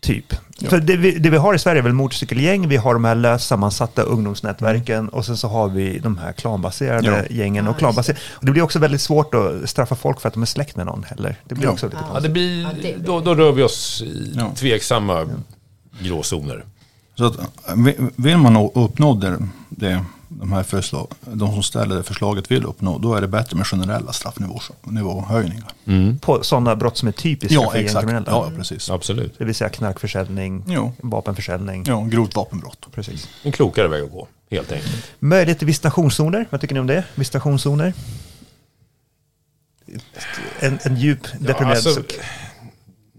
typ. 0.00 0.34
För 0.60 0.80
det 0.80 0.96
vi, 0.96 1.18
det 1.18 1.30
vi 1.30 1.36
har 1.36 1.54
i 1.54 1.58
Sverige 1.58 1.80
är 1.80 1.82
väl 1.82 1.92
motorcykelgäng, 1.92 2.68
vi 2.68 2.76
har 2.76 2.94
de 2.94 3.04
här 3.04 3.14
löst 3.14 3.46
sammansatta 3.46 4.02
ungdomsnätverken 4.02 5.08
och 5.08 5.24
sen 5.26 5.36
så 5.36 5.48
har 5.48 5.68
vi 5.68 5.98
de 5.98 6.18
här 6.18 6.32
klanbaserade 6.32 7.26
Ja. 7.30 7.36
gängen. 7.36 7.64
Ja, 7.64 7.70
och, 7.70 7.78
klanbaserade. 7.78 8.20
och 8.30 8.46
det 8.46 8.52
blir 8.52 8.62
också 8.62 8.78
väldigt 8.78 9.00
svårt 9.00 9.34
att 9.34 9.70
straffa 9.70 9.94
folk 9.94 10.20
för 10.20 10.28
att 10.28 10.34
de 10.34 10.42
är 10.42 10.46
släkt 10.46 10.76
med 10.76 10.86
någon 10.86 11.04
heller. 11.04 11.36
Det 11.48 11.54
blir 11.54 11.64
Ja. 11.66 11.72
också 11.72 11.86
lite 11.86 11.96
Ja. 11.96 12.02
ja 12.06 12.12
konstigt. 12.12 12.22
det 12.28 12.32
blir, 12.32 12.62
Ja, 12.62 12.68
det 12.74 12.80
blir- 12.80 12.96
då, 13.06 13.20
då 13.20 13.34
rör 13.34 13.52
vi 13.52 13.62
oss 13.62 14.02
i 14.06 14.32
Ja. 14.36 14.50
tveksamma 14.56 15.26
gråzoner. 16.00 16.64
Så 17.18 17.24
att, 17.24 17.36
vi- 17.76 17.96
vill 18.16 18.36
man 18.38 18.52
nå- 18.52 18.72
uppnå 18.74 19.14
det, 19.14 19.38
det, 19.68 20.04
de 20.38 20.52
här 20.52 20.62
förslag, 20.62 21.08
de 21.20 21.52
som 21.52 21.62
ställer 21.62 21.96
det 21.96 22.02
förslaget 22.02 22.50
vill 22.50 22.64
uppnå, 22.64 22.98
då 22.98 23.14
är 23.14 23.20
det 23.20 23.28
bättre 23.28 23.56
med 23.56 23.66
generella 23.66 24.12
straffnivåhöjningar. 24.12 25.72
På 26.20 26.42
sådana 26.42 26.76
brott 26.76 26.96
som 26.96 27.08
är 27.08 27.12
typiska 27.12 27.54
Ja, 27.54 27.70
för 27.70 27.78
exakt. 27.78 27.94
gängkriminella. 27.94 28.30
Ja, 28.32 28.50
precis. 28.56 28.90
Absolut. 28.90 29.38
Det 29.38 29.44
vill 29.44 29.54
säga 29.54 29.70
knarkförsäljning, 29.70 30.64
Jo. 30.68 30.92
vapenförsäljning. 31.02 31.84
Ja, 31.86 32.00
grovt 32.00 32.36
vapenbrott. 32.36 32.86
Precis. 32.92 33.28
En 33.42 33.52
klokare 33.52 33.88
väg 33.88 34.02
att 34.04 34.10
gå, 34.12 34.28
helt 34.50 34.72
enkelt. 34.72 35.10
Möjlighet 35.18 35.58
till 35.58 35.66
visitationszoner, 35.66 36.46
vad 36.50 36.60
tycker 36.60 36.74
ni 36.74 36.80
om 36.80 36.86
det? 36.86 37.04
Visitationszoner? 37.14 37.92
En, 40.60 40.78
en 40.82 40.96
djup 40.96 41.26
deprimerad 41.38 41.76
alltså, 41.76 41.92
suck. 41.94 42.12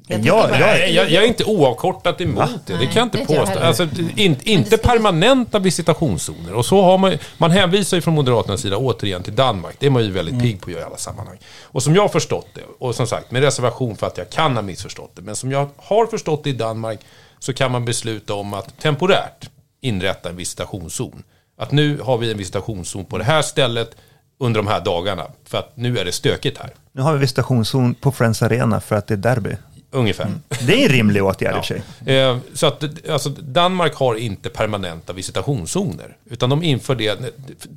Jag 0.08 0.20
Ja, 0.26 0.44
tycker 0.44 0.60
ja, 0.60 0.60
bara- 0.60 0.72
Nej, 0.72 0.94
jag, 0.96 1.10
jag 1.12 1.24
är 1.24 1.28
inte 1.28 1.44
oavkortat 1.44 2.22
emot 2.22 2.50
det. 2.66 2.74
Det 2.78 2.86
kan 2.86 2.96
jag 2.96 3.04
inte 3.06 3.20
inte 3.20 3.34
jag 3.34 3.42
påstå. 3.42 3.54
heller. 3.60 3.68
Alltså, 3.68 3.88
in, 4.16 4.36
inte 4.44 4.78
permanenta 4.78 5.60
visitationszoner. 5.60 6.54
Och 6.54 6.66
så 6.66 6.82
har 6.82 6.98
man, 6.98 7.18
man 7.38 7.52
hänvisar 7.52 7.98
ju 7.98 8.02
från 8.02 8.14
Moderaternas 8.14 8.62
sida 8.62 8.78
återigen 8.78 9.24
till 9.24 9.36
Danmark. 9.36 9.76
Det 9.80 9.86
är 9.86 9.90
man 9.90 10.04
ju 10.04 10.12
väldigt 10.12 10.40
pigg 10.42 10.62
på 10.62 10.66
att 10.66 10.72
göra 10.74 10.82
i 10.82 10.86
alla 10.86 10.98
sammanhang. 10.98 11.38
Och 11.64 11.84
som 11.84 11.96
jag 11.96 12.02
har 12.02 12.10
förstått 12.10 12.48
det, 12.54 12.62
och 12.80 12.96
som 12.96 13.08
sagt 13.08 13.32
med 13.32 13.42
reservation 13.42 13.96
för 13.98 14.08
att 14.08 14.18
jag 14.18 14.30
kan 14.30 14.56
ha 14.56 14.62
missförstått 14.62 15.12
det, 15.16 15.22
men 15.22 15.36
som 15.36 15.52
jag 15.52 15.70
har 15.78 16.06
förstått 16.08 16.44
det 16.44 16.50
i 16.50 16.54
Danmark 16.54 17.00
så 17.40 17.54
kan 17.54 17.72
man 17.72 17.86
besluta 17.86 18.34
om 18.34 18.54
att 18.54 18.80
temporärt 18.82 19.50
inrätta 19.82 20.30
en 20.30 20.36
visitationszon. 20.36 21.24
Att 21.58 21.72
nu 21.72 22.00
har 22.04 22.18
vi 22.18 22.32
en 22.32 22.38
visitationszon 22.38 23.06
på 23.06 23.18
det 23.18 23.24
här 23.24 23.42
stället 23.42 23.96
under 24.40 24.60
de 24.60 24.68
här 24.68 24.82
dagarna. 24.82 25.28
För 25.46 25.58
att 25.58 25.78
nu 25.78 25.98
är 25.98 26.06
det 26.06 26.12
stökigt 26.12 26.58
här. 26.58 26.70
Nu 26.92 27.02
har 27.02 27.14
vi 27.14 27.20
visitationszon 27.20 27.96
på 27.96 28.12
Friends 28.12 28.42
Arena 28.42 28.80
för 28.82 28.96
att 28.96 29.08
det 29.08 29.14
är 29.14 29.18
derby. 29.18 29.56
Ungefär. 29.92 30.32
Det 30.68 30.74
är 30.74 30.86
en 30.86 30.90
rimlig 30.92 31.24
åtgärd 31.24 31.56
i 31.56 31.60
och 31.60 31.66
för 31.66 31.82
sig. 32.06 32.16
Eh, 32.16 32.38
Så 32.54 32.66
att 32.68 33.10
alltså, 33.10 33.30
Danmark 33.30 33.96
har 33.96 34.16
inte 34.16 34.50
permanenta 34.50 35.14
visitationszoner. 35.14 36.18
Utan 36.30 36.50
de 36.50 36.64
inför 36.64 36.96
det, 36.96 37.20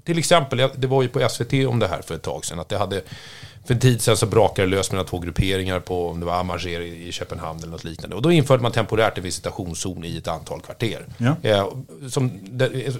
till 0.04 0.18
exempel, 0.18 0.68
det 0.76 0.86
var 0.86 1.02
ju 1.02 1.08
på 1.08 1.28
SVT 1.28 1.52
om 1.68 1.78
det 1.78 1.88
här 1.88 2.02
för 2.02 2.14
ett 2.14 2.22
tag 2.22 2.44
sedan, 2.44 2.60
att 2.60 2.68
det 2.68 2.78
hade, 2.78 3.02
för 3.66 3.74
en 3.74 3.80
tid 3.80 4.02
sedan 4.02 4.16
så 4.16 4.26
brakade 4.26 4.68
det 4.68 4.76
lös 4.76 4.92
mellan 4.92 5.06
två 5.06 5.18
grupperingar 5.18 5.80
på, 5.80 6.08
om 6.08 6.20
det 6.20 6.26
var 6.26 6.34
Amager 6.40 6.80
i 6.80 7.12
Köpenhamn 7.12 7.58
eller 7.58 7.72
något 7.72 7.84
liknande. 7.84 8.16
Och 8.16 8.22
då 8.22 8.32
införde 8.32 8.62
man 8.62 8.72
temporärt 8.72 9.18
en 9.18 9.24
visitationszon 9.24 10.04
i 10.04 10.16
ett 10.16 10.28
antal 10.28 10.60
kvarter. 10.60 11.06
Ja. 11.18 11.36
Eh, 11.42 11.68
Som 12.10 12.40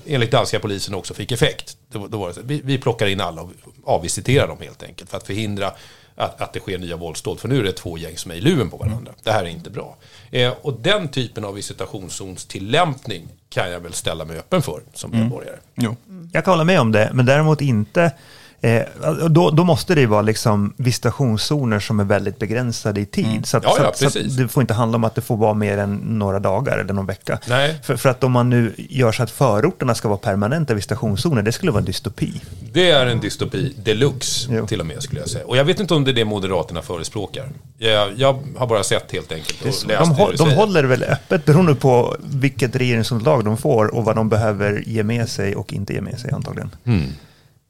enligt 0.06 0.30
danska 0.30 0.60
polisen 0.60 0.94
också 0.94 1.14
fick 1.14 1.32
effekt. 1.32 1.76
Då, 1.92 2.06
då 2.06 2.18
var 2.18 2.28
det 2.28 2.34
så, 2.34 2.40
vi, 2.44 2.60
vi 2.64 2.78
plockar 2.78 3.06
in 3.06 3.20
alla 3.20 3.42
och 3.42 3.50
avvisiterar 3.84 4.48
dem 4.48 4.58
helt 4.60 4.82
enkelt 4.82 5.10
för 5.10 5.16
att 5.16 5.26
förhindra 5.26 5.72
att, 6.18 6.40
att 6.40 6.52
det 6.52 6.60
sker 6.60 6.78
nya 6.78 6.96
våldsdåd. 6.96 7.40
För 7.40 7.48
nu 7.48 7.58
är 7.58 7.62
det 7.62 7.72
två 7.72 7.98
gäng 7.98 8.16
som 8.16 8.30
är 8.30 8.34
i 8.34 8.40
luven 8.40 8.70
på 8.70 8.76
varandra. 8.76 9.12
Det 9.22 9.32
här 9.32 9.44
är 9.44 9.48
inte 9.48 9.70
bra. 9.70 9.96
Eh, 10.30 10.52
och 10.62 10.80
den 10.80 11.08
typen 11.08 11.44
av 11.44 11.54
visitationszonstillämpning 11.54 13.28
kan 13.48 13.70
jag 13.70 13.80
väl 13.80 13.92
ställa 13.92 14.24
mig 14.24 14.38
öppen 14.38 14.62
för 14.62 14.80
som 14.94 15.10
medborgare. 15.10 15.56
Jo. 15.74 15.96
Jag 16.32 16.44
kan 16.44 16.52
hålla 16.52 16.64
med 16.64 16.80
om 16.80 16.92
det, 16.92 17.10
men 17.14 17.26
däremot 17.26 17.60
inte 17.60 18.12
Eh, 18.60 18.82
då, 19.30 19.50
då 19.50 19.64
måste 19.64 19.94
det 19.94 20.00
ju 20.00 20.06
vara 20.06 20.22
liksom 20.22 20.72
visitationszoner 20.76 21.80
som 21.80 22.00
är 22.00 22.04
väldigt 22.04 22.38
begränsade 22.38 23.00
i 23.00 23.06
tid. 23.06 23.46
Så, 23.46 23.56
att, 23.56 23.64
Ja, 23.64 23.76
ja, 23.78 23.92
så, 23.94 24.06
att, 24.06 24.12
så 24.12 24.18
det 24.18 24.48
får 24.48 24.60
inte 24.60 24.74
handla 24.74 24.96
om 24.96 25.04
att 25.04 25.14
det 25.14 25.20
får 25.20 25.36
vara 25.36 25.54
mer 25.54 25.78
än 25.78 25.94
några 25.96 26.38
dagar 26.40 26.78
eller 26.78 26.92
någon 26.94 27.06
vecka. 27.06 27.38
Nej. 27.48 27.74
För, 27.84 27.96
för 27.96 28.08
att 28.08 28.24
om 28.24 28.32
man 28.32 28.50
nu 28.50 28.74
gör 28.76 29.12
så 29.12 29.22
att 29.22 29.30
förorterna 29.30 29.94
ska 29.94 30.08
vara 30.08 30.18
permanenta 30.18 30.74
visitationszoner, 30.74 31.42
det 31.42 31.52
skulle 31.52 31.72
vara 31.72 31.78
en 31.80 31.84
dystopi. 31.84 32.40
Det 32.72 32.90
är 32.90 33.06
en 33.06 33.20
dystopi 33.20 33.74
deluxe 33.84 34.48
Jo. 34.52 34.66
till 34.66 34.80
och 34.80 34.86
med 34.86 35.02
skulle 35.02 35.20
jag 35.20 35.28
säga. 35.30 35.44
Och 35.46 35.56
jag 35.56 35.64
vet 35.64 35.80
inte 35.80 35.94
om 35.94 36.04
det 36.04 36.10
är 36.10 36.14
det 36.14 36.24
Moderaterna 36.24 36.82
förespråkar. 36.82 37.48
Jag, 37.78 38.12
jag 38.16 38.38
har 38.56 38.66
bara 38.66 38.82
sett 38.82 39.12
helt 39.12 39.32
enkelt 39.32 39.60
och 39.60 39.66
läst 39.66 39.80
De, 39.88 39.94
det 39.94 40.00
hå- 40.04 40.30
du 40.30 40.36
de 40.36 40.50
håller 40.50 40.84
väl 40.84 41.02
öppet 41.02 41.44
beroende 41.44 41.74
på 41.74 42.16
vilket 42.20 42.76
regeringsunderlag 42.76 43.44
de 43.44 43.56
får 43.56 43.94
och 43.94 44.04
vad 44.04 44.16
de 44.16 44.28
behöver 44.28 44.82
ge 44.86 45.02
med 45.02 45.28
sig 45.28 45.56
och 45.56 45.72
inte 45.72 45.92
ge 45.92 46.00
med 46.00 46.18
sig 46.20 46.30
antagligen. 46.32 46.70
Mm. 46.84 47.02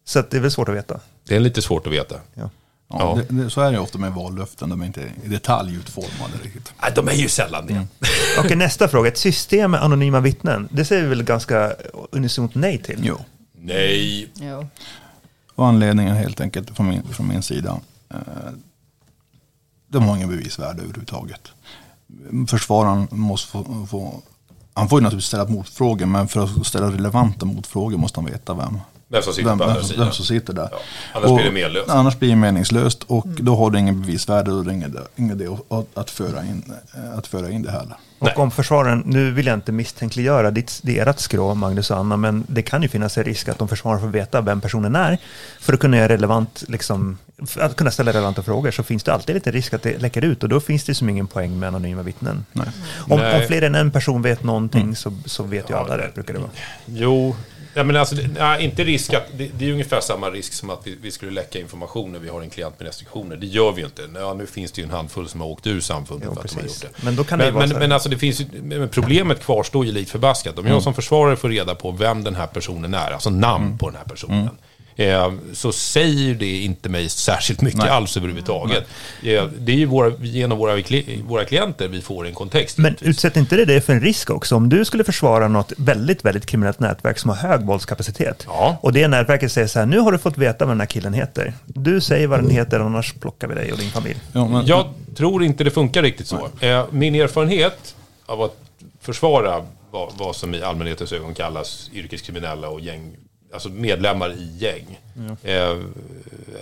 Så 0.08 0.18
att 0.18 0.30
det 0.30 0.36
är 0.36 0.40
väl 0.40 0.50
svårt 0.50 0.68
att 0.68 0.74
veta. 0.74 1.00
Det 1.24 1.36
är 1.36 1.40
lite 1.40 1.62
svårt 1.62 1.86
att 1.86 1.92
veta. 1.92 2.14
Ja. 2.34 2.50
Ja, 2.88 2.98
Ja. 2.98 3.22
Det, 3.28 3.42
det, 3.42 3.50
så 3.50 3.60
är 3.60 3.72
det 3.72 3.78
ofta 3.78 3.98
med 3.98 4.12
vallöften, 4.12 4.68
de 4.68 4.82
är 4.82 4.86
inte 4.86 5.12
i 5.24 5.28
detalj 5.28 5.74
utformade 5.74 6.32
riktigt. 6.42 6.72
Nej, 6.82 6.92
de 6.94 7.08
är 7.08 7.12
ju 7.12 7.28
sällan 7.28 7.66
det. 7.66 7.86
Okej, 8.38 8.56
nästa 8.56 8.88
fråga. 8.88 9.08
Ett 9.08 9.18
system 9.18 9.70
med 9.70 9.82
anonyma 9.82 10.20
vittnen. 10.20 10.68
Det 10.70 10.84
säger 10.84 11.02
vi 11.02 11.08
väl 11.08 11.22
ganska 11.22 11.74
unisont 12.10 12.54
nej 12.54 12.78
till? 12.78 13.00
Jo. 13.02 13.18
Nej. 13.52 14.30
Jo. 14.34 14.68
Och 15.54 15.66
anledningen 15.66 16.16
helt 16.16 16.40
enkelt 16.40 16.76
från 16.76 16.88
min, 16.88 17.02
från 17.02 17.28
min 17.28 17.42
sida. 17.42 17.80
Eh, 18.10 18.18
de 19.88 20.02
har 20.02 20.16
ingen 20.16 20.28
bevisvärde 20.28 20.82
överhuvudtaget. 20.82 21.48
Försvararen 22.48 23.08
måste 23.10 23.50
få, 23.50 23.86
få 23.90 24.22
han 24.78 24.88
får 24.88 24.98
ju 25.00 25.02
naturligtvis 25.02 25.28
ställa 25.28 25.44
motfrågor 25.44 26.06
men 26.06 26.28
för 26.28 26.44
att 26.44 26.66
ställa 26.66 26.92
relevanta 26.92 27.46
motfrågor 27.46 27.98
måste 27.98 28.20
han 28.20 28.30
veta 28.30 28.54
vem, 28.54 28.78
Vem 29.10 29.22
som 29.22 29.32
sitter 29.32 29.48
vem, 29.48 29.58
på 29.58 29.64
andra 29.64 29.76
vem, 29.76 29.84
sidan. 29.84 30.04
vem 30.04 30.12
som 30.12 30.24
sitter 30.24 30.52
där. 30.52 30.68
Ja, 30.72 30.78
annars 31.12 31.34
blir 31.34 31.44
det 31.44 31.50
menlöst. 31.50 31.90
Annars 31.90 32.18
blir 32.18 32.28
det 32.28 32.36
meningslöst 32.36 33.02
och 33.02 33.26
då 33.26 33.56
har 33.56 33.70
det 33.70 33.78
ingen 33.78 34.00
bevisvärde 34.00 34.52
och 34.52 34.64
det 34.64 34.70
är 34.70 34.74
ingen, 34.74 34.98
ingen 35.16 35.40
idé 35.40 35.56
att, 35.68 35.86
att, 35.94 36.10
föra 36.10 36.44
in, 36.44 36.72
eh, 36.94 37.18
att 37.18 37.26
föra 37.26 37.50
in 37.50 37.62
det 37.62 37.70
heller. 37.70 37.96
Nej. 38.18 38.32
Och 38.32 38.42
om 38.42 38.50
försvararen, 38.50 39.02
nu 39.06 39.30
vill 39.30 39.46
jag 39.46 39.54
inte 39.54 39.72
misstänkliggöra 39.72 40.50
ditt, 40.50 40.80
det 40.82 40.98
är 40.98 41.06
ert 41.06 41.18
skrå, 41.18 41.54
Magnus 41.54 41.90
och 41.90 41.96
Anna, 41.96 42.16
men 42.16 42.44
det 42.48 42.62
kan 42.62 42.82
ju 42.82 42.88
finnas 42.88 43.18
en 43.18 43.24
risk 43.24 43.48
att 43.48 43.62
om 43.62 43.68
försvararen 43.68 44.00
får 44.00 44.08
veta 44.08 44.40
vem 44.40 44.60
personen 44.60 44.96
är, 44.96 45.18
för 45.60 45.72
att 45.72 45.80
kunna 45.80 45.96
göra 45.96 46.08
relevant, 46.08 46.64
liksom, 46.68 47.18
för 47.46 47.60
att 47.60 47.76
kunna 47.76 47.90
ställa 47.90 48.12
relevanta 48.12 48.42
frågor, 48.42 48.70
så 48.70 48.82
finns 48.82 49.02
det 49.02 49.12
alltid 49.12 49.34
lite 49.34 49.50
risk 49.50 49.74
att 49.74 49.82
det 49.82 49.98
läcker 49.98 50.24
ut 50.24 50.42
och 50.42 50.48
då 50.48 50.60
finns 50.60 50.84
det 50.84 50.94
som 50.94 51.08
ingen 51.08 51.26
poäng 51.26 51.58
med 51.58 51.66
anonyma 51.66 52.02
vittnen. 52.02 52.44
Nej. 52.52 52.66
Om, 53.08 53.18
Nej. 53.18 53.40
om 53.40 53.46
fler 53.46 53.62
än 53.62 53.74
en 53.74 53.90
person 53.90 54.22
vet 54.22 54.44
någonting 54.44 54.96
så, 54.96 55.12
så 55.24 55.42
vet 55.42 55.70
ju 55.70 55.74
alla 55.74 55.96
det, 55.96 56.14
brukar 56.14 56.34
det 56.34 56.40
vara. 56.40 56.50
Jo, 56.86 57.36
ja, 57.78 57.84
men 57.84 57.96
alltså, 57.96 58.16
nej, 58.38 58.64
inte 58.64 58.84
risk 58.84 59.14
att, 59.14 59.26
det, 59.36 59.50
det 59.58 59.68
är 59.68 59.72
ungefär 59.72 60.00
samma 60.00 60.30
risk 60.30 60.52
som 60.52 60.70
att 60.70 60.86
vi, 60.86 60.96
vi 61.02 61.10
skulle 61.10 61.30
läcka 61.32 61.58
information 61.58 62.12
när 62.12 62.18
vi 62.18 62.28
har 62.28 62.42
en 62.42 62.50
klient 62.50 62.80
med 62.80 62.86
restriktioner. 62.86 63.36
Det 63.36 63.46
gör 63.46 63.72
vi 63.72 63.80
ju 63.80 63.86
inte. 63.86 64.02
Ja, 64.14 64.34
nu 64.34 64.46
finns 64.46 64.72
det 64.72 64.80
ju 64.80 64.84
en 64.84 64.90
handfull 64.90 65.28
som 65.28 65.40
har 65.40 65.48
åkt 65.48 65.66
ur 65.66 65.80
samfundet 65.80 66.28
Jo, 66.28 66.34
för 66.34 66.44
att 66.44 66.50
de 66.50 66.56
har 66.56 66.62
precis. 66.62 66.84
gjort 66.84 66.92
det. 66.96 67.04
Men 67.04 67.16
då 67.16 67.24
kan 67.24 67.38
det 67.38 67.44
men, 67.44 67.54
vara 67.54 67.66
men, 67.66 67.78
men 67.78 67.92
alltså 67.92 68.08
det 68.08 68.18
finns 68.18 68.42
men 68.62 68.88
problemet 68.88 69.44
kvarstår 69.44 69.86
ju 69.86 69.92
likt 69.92 70.10
förbaskat. 70.10 70.58
Om 70.58 70.66
jag 70.66 70.82
som 70.82 70.94
försvarare 70.94 71.36
får 71.36 71.48
reda 71.48 71.74
på 71.74 71.90
vem 71.90 72.24
den 72.24 72.34
här 72.34 72.46
personen 72.46 72.94
är, 72.94 73.10
alltså 73.10 73.30
namn 73.30 73.78
på 73.78 73.90
den 73.90 73.96
här 73.96 74.04
personen. 74.04 74.50
Eh, 75.00 75.32
så 75.52 75.72
säger 75.72 76.34
det 76.34 76.46
inte 76.58 76.88
mig 76.88 77.08
särskilt 77.08 77.60
mycket 77.60 77.80
Nej. 77.80 77.88
alls 77.90 78.16
överhuvudtaget. 78.16 78.84
Eh, 79.22 79.44
det 79.58 79.72
är 79.72 79.76
ju 79.76 79.86
våra, 79.86 80.12
genom 80.22 80.58
våra, 80.58 80.82
våra 81.24 81.44
klienter 81.44 81.88
vi 81.88 82.00
får 82.00 82.26
en 82.26 82.34
kontext. 82.34 82.78
Men 82.78 82.96
utsätter 83.00 83.40
inte 83.40 83.56
det 83.56 83.64
det 83.64 83.80
för 83.80 83.92
en 83.92 84.00
risk 84.00 84.30
också? 84.30 84.56
Om 84.56 84.68
du 84.68 84.84
skulle 84.84 85.04
försvara 85.04 85.48
något 85.48 85.72
väldigt, 85.76 86.24
väldigt 86.24 86.46
kriminellt 86.46 86.80
nätverk 86.80 87.18
som 87.18 87.30
har 87.30 87.36
hög 87.36 87.60
våldskapacitet 87.66 88.44
Ja. 88.46 88.78
och 88.82 88.92
det 88.92 89.08
nätverket 89.08 89.52
säger 89.52 89.66
så 89.66 89.78
här, 89.78 89.86
nu 89.86 89.98
har 89.98 90.12
du 90.12 90.18
fått 90.18 90.38
veta 90.38 90.64
vad 90.64 90.74
den 90.74 90.80
här 90.80 90.86
killen 90.86 91.12
heter. 91.14 91.54
Du 91.66 92.00
säger 92.00 92.26
vad 92.26 92.38
den 92.42 92.50
heter, 92.50 92.80
annars 92.80 93.12
plockar 93.12 93.48
vi 93.48 93.54
dig 93.54 93.72
och 93.72 93.78
din 93.78 93.90
familj. 93.90 94.20
Ja, 94.32 94.48
men, 94.48 94.66
Jag 94.66 94.86
tror 95.16 95.44
inte 95.44 95.64
det 95.64 95.70
funkar 95.70 96.02
riktigt 96.02 96.26
så. 96.26 96.48
Eh, 96.60 96.84
Min 96.90 97.14
erfarenhet 97.14 97.94
av 98.26 98.42
att 98.42 98.56
försvara 99.00 99.62
vad, 99.90 100.12
vad 100.18 100.36
som 100.36 100.54
i 100.54 100.62
allmänhetens 100.62 101.12
ögon 101.12 101.34
kallas 101.34 101.90
yrkeskriminella 101.94 102.68
och 102.68 102.80
gäng, 102.80 103.12
alltså 103.52 103.68
medlemmar 103.68 104.30
i 104.32 104.56
gäng, 104.58 104.98
eh, 105.42 105.76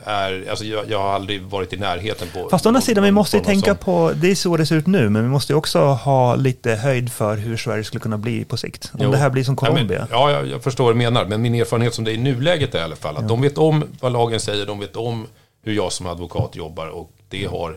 är, 0.04 0.50
alltså 0.50 0.64
jag, 0.64 0.90
jag 0.90 0.98
har 0.98 1.08
aldrig 1.10 1.42
varit 1.42 1.72
i 1.72 1.76
närheten 1.76 2.28
på... 2.34 2.48
Fast 2.50 2.66
å 2.66 2.68
andra 2.68 2.80
sidan, 2.80 3.04
vi 3.04 3.10
måste 3.10 3.36
ju 3.36 3.42
tänka 3.44 3.70
sån. 3.74 3.84
på, 3.84 4.12
det 4.16 4.30
är 4.30 4.34
så 4.34 4.56
det 4.56 4.66
ser 4.66 4.76
ut 4.76 4.86
nu, 4.86 5.08
men 5.08 5.22
vi 5.22 5.28
måste 5.28 5.52
ju 5.52 5.56
också 5.56 5.78
ha 5.78 6.34
lite 6.36 6.74
höjd 6.74 7.12
för 7.12 7.36
hur 7.36 7.56
Sverige 7.56 7.84
skulle 7.84 8.00
kunna 8.00 8.18
bli 8.18 8.44
på 8.44 8.56
sikt. 8.56 8.90
Om 8.94 9.00
Jo. 9.02 9.10
det 9.10 9.16
här 9.16 9.30
blir 9.30 9.44
som 9.44 9.56
Ja, 9.60 9.62
men- 9.62 9.72
Colombia. 9.72 10.08
Ja, 10.10 10.42
jag, 10.44 10.62
förstår 10.62 10.84
vad 10.84 10.94
du 10.94 10.98
menar. 10.98 11.24
Men 11.24 11.42
min 11.42 11.54
erfarenhet 11.54 11.94
som 11.94 12.04
det 12.04 12.10
är 12.10 12.14
i 12.14 12.18
nuläget 12.18 12.74
är 12.74 12.78
i 12.78 12.82
alla 12.82 12.96
fall 12.96 13.16
att 13.16 13.28
de 13.28 13.40
vet 13.42 13.58
om 13.58 13.84
vad 14.00 14.12
lagen 14.12 14.40
säger, 14.40 14.66
de 14.66 14.78
vet 14.80 14.96
om 14.96 15.26
hur 15.62 15.72
jag 15.74 15.92
som 15.92 16.06
advokat 16.06 16.56
jobbar 16.56 16.86
och 16.86 17.10
det 17.28 17.44
har, 17.44 17.76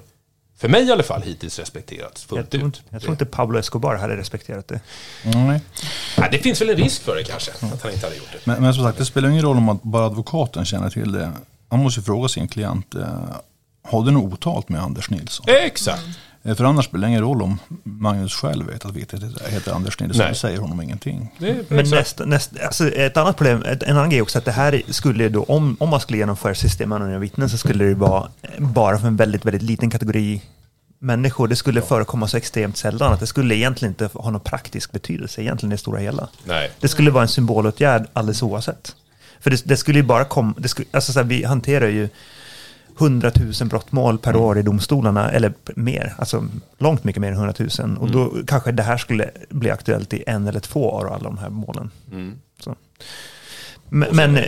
för 0.59 0.67
mig 0.69 0.83
i 0.87 0.91
alla 0.91 1.03
fall, 1.03 1.21
hittills 1.21 1.59
respekterats 1.59 2.25
jag, 2.29 2.37
fullt 2.37 2.49
tror, 2.51 2.61
ut. 2.61 2.65
inte- 2.65 2.79
jag 2.89 3.01
tror 3.01 3.11
inte 3.13 3.25
Pablo 3.25 3.59
Escobar 3.59 3.95
hade 3.95 4.17
respekterat 4.17 4.67
det. 4.67 4.79
Nej. 5.23 5.61
Ja, 6.17 6.27
det 6.31 6.39
finns 6.39 6.61
väl 6.61 6.69
en 6.69 6.75
risk 6.77 7.01
för 7.01 7.15
det 7.15 7.23
kanske, 7.23 7.51
att 7.51 7.61
han 7.83 7.91
inte 7.91 8.05
hade 8.05 8.15
gjort 8.15 8.27
det. 8.31 8.39
Men, 8.43 8.61
men 8.61 8.73
som 8.73 8.83
sagt, 8.83 8.97
det 8.97 9.05
spelar 9.05 9.29
ingen 9.29 9.41
roll 9.43 9.57
om 9.57 9.69
att 9.69 9.83
bara 9.83 10.05
advokaten 10.05 10.65
känner 10.65 10.89
till 10.89 11.11
det. 11.11 11.31
Man 11.69 11.79
måste 11.79 11.99
ju 11.99 12.03
fråga 12.03 12.27
sin 12.27 12.47
klient, 12.47 12.95
eh, 12.95 13.07
har 13.83 14.03
du 14.05 14.11
något 14.11 14.33
otalt 14.33 14.69
med 14.69 14.81
Anders 14.81 15.09
Nilsson? 15.09 15.45
Exakt. 15.49 16.03
Eh, 16.49 16.55
För 16.55 16.63
annars 16.63 16.85
spelar 16.85 17.07
det 17.07 17.09
ingen 17.09 17.21
roll 17.21 17.41
om 17.41 17.59
Magnus 17.83 18.33
själv 18.33 18.65
vet 18.65 18.85
att 18.85 18.95
vittnet 18.95 19.41
heter 19.47 19.73
Anders 19.73 19.99
Nilsson. 19.99 20.19
Nej. 20.19 20.29
Det 20.29 20.35
säger 20.35 20.57
honom 20.57 20.81
ingenting. 20.81 21.31
Men 21.67 21.89
nästa, 21.89 22.25
nästa, 22.25 22.65
alltså 22.65 22.89
ett 22.89 23.17
annat 23.17 23.38
problem, 23.38 23.63
ett, 23.63 23.83
en 23.83 23.97
annan 23.97 24.09
grej 24.09 24.21
också, 24.21 24.38
att 24.38 24.45
det 24.45 24.51
här 24.51 24.81
skulle 24.89 25.29
då, 25.29 25.43
om, 25.43 25.77
om 25.79 25.89
man 25.89 25.99
skulle 25.99 26.17
genomföra 26.17 26.55
system 26.55 26.89
med 26.89 26.95
anonyma 26.95 27.19
vittnen 27.19 27.49
så 27.49 27.57
skulle 27.57 27.85
det 27.85 27.95
vara 27.95 28.29
bara 28.57 28.99
för 28.99 29.07
en 29.07 29.15
väldigt, 29.15 29.45
väldigt 29.45 29.62
liten 29.62 29.89
kategori 29.89 30.41
människor. 30.99 31.47
Det 31.47 31.55
skulle 31.55 31.81
förekomma 31.81 32.27
så 32.27 32.38
extremt 32.38 32.77
sällan 32.77 33.13
att 33.13 33.19
det 33.19 33.27
skulle 33.27 33.55
egentligen 33.55 33.91
inte 33.91 34.09
ha 34.13 34.31
någon 34.31 34.41
praktisk 34.41 34.91
betydelse 34.91 35.41
egentligen 35.41 35.71
i 35.71 35.75
det 35.75 35.79
stora 35.79 35.99
hela. 35.99 36.27
Nej. 36.45 36.71
Det 36.79 36.88
skulle 36.88 37.12
vara 37.12 37.23
en 37.23 37.27
symbolåtgärd 37.29 38.07
alldeles 38.13 38.43
oavsett. 38.43 38.95
För 39.39 39.49
det, 39.49 39.62
det 39.65 39.77
skulle 39.77 39.99
ju 39.99 40.03
bara 40.03 40.25
komma, 40.25 40.53
det 40.57 40.67
skulle, 40.67 40.88
alltså 40.91 41.13
så 41.13 41.19
här, 41.19 41.25
vi 41.27 41.43
hanterar 41.43 41.88
ju 41.88 42.09
100 42.99 43.31
000 43.59 43.69
brottmål 43.69 44.17
per 44.17 44.35
år 44.35 44.57
i 44.57 44.62
domstolarna, 44.62 45.31
eller 45.31 45.53
mer, 45.75 46.13
alltså 46.17 46.45
långt 46.77 47.03
mycket 47.03 47.21
mer 47.21 47.27
än 47.27 47.33
100 47.33 47.53
000. 47.79 47.97
Och 47.97 48.12
då 48.12 48.33
kanske 48.47 48.71
det 48.71 48.83
här 48.83 48.97
skulle 48.97 49.29
bli 49.49 49.71
aktuellt 49.71 50.13
i 50.13 50.23
en 50.27 50.47
eller 50.47 50.59
två 50.59 50.91
av 50.91 51.13
alla 51.13 51.23
de 51.23 51.38
här 51.38 51.49
målen. 51.49 51.91
Så. 52.59 52.75
Men, 53.89 54.15
men 54.15 54.38
eh, 54.38 54.43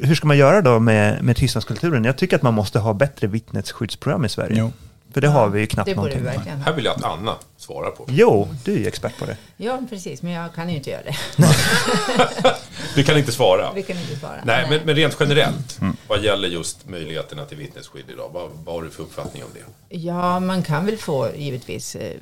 hur 0.00 0.14
ska 0.14 0.26
man 0.26 0.36
göra 0.38 0.62
då 0.62 0.78
med, 0.78 1.22
med 1.24 1.36
tystnadskulturen? 1.36 2.04
Jag 2.04 2.16
tycker 2.16 2.36
att 2.36 2.42
man 2.42 2.54
måste 2.54 2.78
ha 2.78 2.94
bättre 2.94 3.26
vittnesskyddsprogram 3.26 4.24
i 4.24 4.28
Sverige. 4.28 4.56
Jo. 4.58 4.72
För 5.14 5.20
det 5.20 5.28
har 5.28 5.48
vi 5.48 5.60
ju 5.60 5.66
knappt 5.66 5.86
Det 5.86 5.94
någonting. 5.94 6.24
verkligen 6.24 6.60
Här 6.60 6.72
vill 6.72 6.84
jag 6.84 6.94
att 6.96 7.04
Anna 7.04 7.34
svarar 7.70 7.90
på. 7.90 8.06
Jo, 8.08 8.48
du 8.64 8.72
är 8.74 8.78
ju 8.78 8.86
expert 8.86 9.18
på 9.18 9.26
det. 9.26 9.36
Ja, 9.56 9.82
precis. 9.90 10.22
Men 10.22 10.32
jag 10.32 10.54
kan 10.54 10.68
ju 10.70 10.76
inte 10.76 10.90
göra 10.90 11.02
det. 11.02 11.16
Du 12.94 13.04
kan 13.04 13.18
inte 13.18 13.32
svara. 13.32 13.72
Vi 13.74 13.82
kan 13.82 13.96
inte 13.98 14.16
svara. 14.16 14.40
Nej, 14.44 14.66
men, 14.70 14.80
men 14.84 14.94
rent 14.94 15.16
generellt, 15.20 15.78
vad 16.08 16.24
gäller 16.24 16.48
just 16.48 16.88
möjligheterna 16.88 17.44
till 17.44 17.56
vittnesskydd 17.58 18.04
idag, 18.10 18.30
vad, 18.34 18.50
vad 18.64 18.74
har 18.74 18.82
du 18.82 18.90
för 18.90 19.02
uppfattning 19.02 19.42
om 19.44 19.48
det? 19.54 19.96
Ja, 19.98 20.40
man 20.40 20.62
kan 20.62 20.86
väl 20.86 20.96
få 20.96 21.28
givetvis 21.36 21.96
eh, 21.96 22.16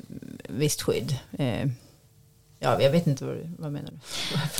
visst 0.49 0.81
skydd. 0.81 1.15
Eh, 1.39 1.65
ja, 2.59 2.81
jag 2.81 2.91
vet 2.91 3.07
inte 3.07 3.25
vad, 3.25 3.35
du- 3.35 3.49
vad 3.59 3.71
menar 3.71 3.91
du? 3.91 3.97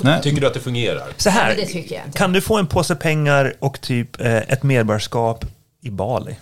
Nej, 0.04 0.22
Tycker 0.22 0.40
du 0.40 0.46
att 0.46 0.54
det 0.54 0.60
fungerar? 0.60 1.08
Så 1.16 1.30
här, 1.30 1.40
Ja, 1.50 1.56
men 1.56 1.66
det 1.66 1.72
tycker 1.72 1.94
jag 1.94 2.04
inte. 2.06 2.18
kan 2.18 2.32
du 2.32 2.40
få 2.40 2.56
en 2.58 2.66
påse 2.66 2.94
pengar 2.96 3.54
och 3.58 3.80
typ 3.80 4.20
eh, 4.20 4.36
ett 4.36 4.62
medborgarskap 4.62 5.44
i 5.82 5.90
Bali? 5.90 6.36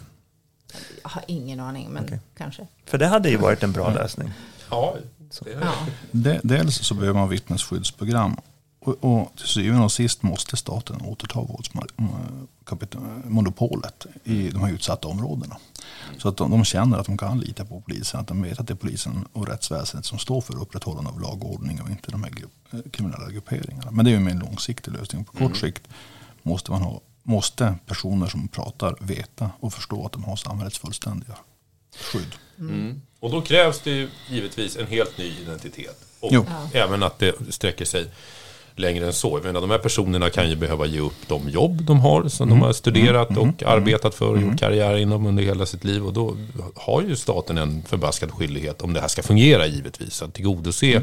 Jag 1.09 1.15
har 1.15 1.25
ingen 1.27 1.61
aning, 1.61 1.89
men 1.91 2.05
Okej. 2.05 2.21
kanske. 2.37 2.67
För 2.85 2.99
det 2.99 3.07
hade 3.07 3.31
ju 3.31 3.37
varit 3.37 3.63
en 3.63 3.73
bra 3.73 3.93
lösning. 3.95 4.31
Ja, 4.71 4.95
det 5.45 5.51
Ja. 5.61 5.73
de, 6.11 6.41
dels 6.45 6.77
så 6.77 6.95
behöver 6.95 7.21
man 7.21 7.29
vittnesskyddsprogram. 7.29 8.37
Och, 8.81 9.05
och 9.05 9.33
till 9.37 9.47
syvende 9.47 9.85
och 9.85 9.93
sist 9.93 10.23
måste 10.23 10.57
staten 10.57 11.01
återta 11.01 11.41
våldsmonopolet 11.41 14.07
i 14.25 14.49
de 14.49 14.63
här 14.63 14.73
utsatta 14.73 15.09
områdena. 15.09 15.57
Så 16.19 16.29
att 16.29 16.37
de, 16.37 16.51
de 16.51 16.65
känner 16.65 16.99
att 16.99 17.07
de 17.07 17.19
kan 17.19 17.41
lita 17.41 17.65
på 17.65 17.81
polisen, 17.81 18.21
att 18.21 18.27
de 18.29 18.43
vet 18.43 18.61
att 18.61 18.67
det 18.67 18.73
är 18.73 18.77
polisen 18.77 19.27
och 19.33 19.49
rättsväsendet 19.49 20.07
som 20.07 20.19
står 20.19 20.41
för 20.41 20.61
upprätthållande 20.63 21.11
av 21.11 21.21
lag 21.21 21.45
och 21.45 21.53
ordning 21.55 21.83
och 21.83 21.91
inte 21.91 22.11
de 22.11 22.23
här 22.23 22.31
grupp, 22.31 22.53
eh, 22.73 22.81
kriminella 22.91 23.31
grupperingarna. 23.31 23.91
Men 23.91 24.05
det 24.05 24.11
är 24.11 24.21
ju 24.21 24.31
en 24.31 24.39
långsiktig 24.39 24.93
lösning. 24.93 25.25
På 25.25 25.33
kort 25.33 25.57
sikt 25.57 25.83
måste, 26.43 26.71
man 26.71 26.83
ha, 26.83 27.01
måste 27.29 27.75
personer 27.87 28.27
som 28.27 28.49
pratar 28.49 28.97
veta 29.01 29.51
och 29.61 29.73
förstå 29.73 30.07
att 30.07 30.13
de 30.13 30.25
har 30.25 30.37
samhällets 30.37 30.79
fullständiga 30.79 31.35
skydd. 32.13 32.35
Mm. 32.59 33.03
Och 33.21 33.31
då 33.31 33.41
krävs 33.41 33.81
det 33.81 33.91
ju 33.91 34.09
givetvis 34.29 34.77
en 34.77 34.87
helt 34.87 35.19
ny 35.19 35.33
identitet. 35.43 35.97
Och 36.21 36.31
Jo. 36.33 36.47
även 36.73 37.03
att 37.03 37.19
det 37.19 37.35
sträcker 37.51 37.85
sig 37.85 38.07
längre 38.77 39.07
än 39.07 39.13
så. 39.13 39.39
Jag 39.39 39.45
menar, 39.45 39.61
de 39.61 39.71
här 39.71 39.79
personerna 39.79 40.31
kan 40.31 40.51
ju 40.51 40.57
behöva 40.57 40.87
ge 40.87 41.01
upp 41.01 41.29
de 41.29 41.49
jobb 41.49 41.83
de 41.83 42.01
har, 42.01 42.29
som 42.29 42.49
de 42.49 42.63
har 42.63 42.73
studerat 42.73 43.37
och 43.37 43.63
arbetat 43.63 44.15
för 44.15 44.29
och 44.29 44.41
gjort 44.43 44.59
karriär 44.59 44.97
inom 44.97 45.27
under 45.27 45.43
hela 45.43 45.67
sitt 45.67 45.85
liv. 45.85 46.07
Och 46.07 46.13
då 46.13 46.37
har 46.75 47.03
ju 47.03 47.17
staten 47.17 47.59
en 47.59 47.83
förbaskad 47.83 48.31
skyldighet, 48.31 48.83
om 48.83 48.93
det 48.93 49.01
här 49.01 49.09
ska 49.09 49.23
fungera 49.23 49.67
givetvis, 49.67 50.23
att 50.23 50.35
tillgodose 50.35 51.03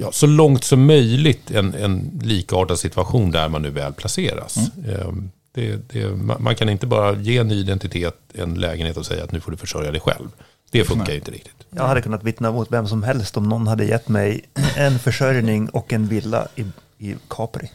ja, 0.00 0.12
så 0.12 0.26
långt 0.26 0.64
som 0.64 0.86
möjligt 0.86 1.50
en, 1.50 1.74
en 1.74 2.20
likartad 2.22 2.78
situation 2.78 3.30
där 3.30 3.48
man 3.48 3.62
nu 3.62 3.70
väl 3.70 3.92
placeras. 3.92 4.56
Ehm, 4.88 5.30
Det, 5.54 5.88
det, 5.92 6.06
man 6.38 6.54
kan 6.54 6.68
inte 6.68 6.86
bara 6.86 7.12
ge 7.12 7.38
en 7.38 7.48
ny 7.48 7.60
identitet, 7.60 8.14
en 8.34 8.54
lägenhet 8.54 8.96
och 8.96 9.06
säga 9.06 9.24
att 9.24 9.32
nu 9.32 9.40
får 9.40 9.50
du 9.50 9.56
försörja 9.56 9.90
dig 9.90 10.00
själv. 10.00 10.28
Det 10.70 10.84
funkar 10.84 11.12
ju 11.12 11.18
inte 11.18 11.30
riktigt. 11.30 11.56
Jag 11.70 11.86
hade 11.86 12.02
kunnat 12.02 12.22
vittna 12.22 12.52
mot 12.52 12.72
vem 12.72 12.86
som 12.88 13.02
helst 13.02 13.36
om 13.36 13.48
någon 13.48 13.66
hade 13.66 13.84
gett 13.84 14.08
mig 14.08 14.44
en 14.76 14.98
försörjning 14.98 15.68
och 15.68 15.92
en 15.92 16.08
villa 16.08 16.48
i, 16.56 16.64
i 16.98 17.16
Capri. 17.28 17.70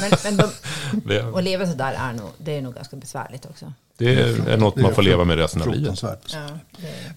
Men, 0.00 0.10
men 0.24 0.36
de, 0.36 1.18
att 1.34 1.44
leva 1.44 1.66
så 1.66 1.74
där 1.74 1.92
är 1.92 2.12
nog, 2.12 2.28
det 2.38 2.56
är 2.56 2.62
nog 2.62 2.74
ganska 2.74 2.96
besvärligt 2.96 3.46
också. 3.46 3.72
Det 4.04 4.52
är 4.52 4.56
något 4.56 4.76
man 4.76 4.94
får 4.94 5.02
leva 5.02 5.24
med 5.24 5.36
resten 5.36 5.62
av 5.62 5.68
livet. 5.68 6.04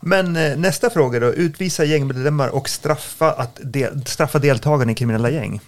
Men 0.02 0.36
eh, 0.36 0.58
nästa 0.58 0.89
fråga 0.89 1.19
då, 1.19 1.28
utvisa 1.34 1.84
gängmedlemmar 1.84 2.48
och 2.48 2.69
straffa, 2.69 3.32
att 3.32 3.60
del, 3.62 4.06
straffa 4.06 4.39
deltagarna 4.39 4.91
i 4.91 4.96
kriminella 4.96 5.30
gäng. 5.30 5.62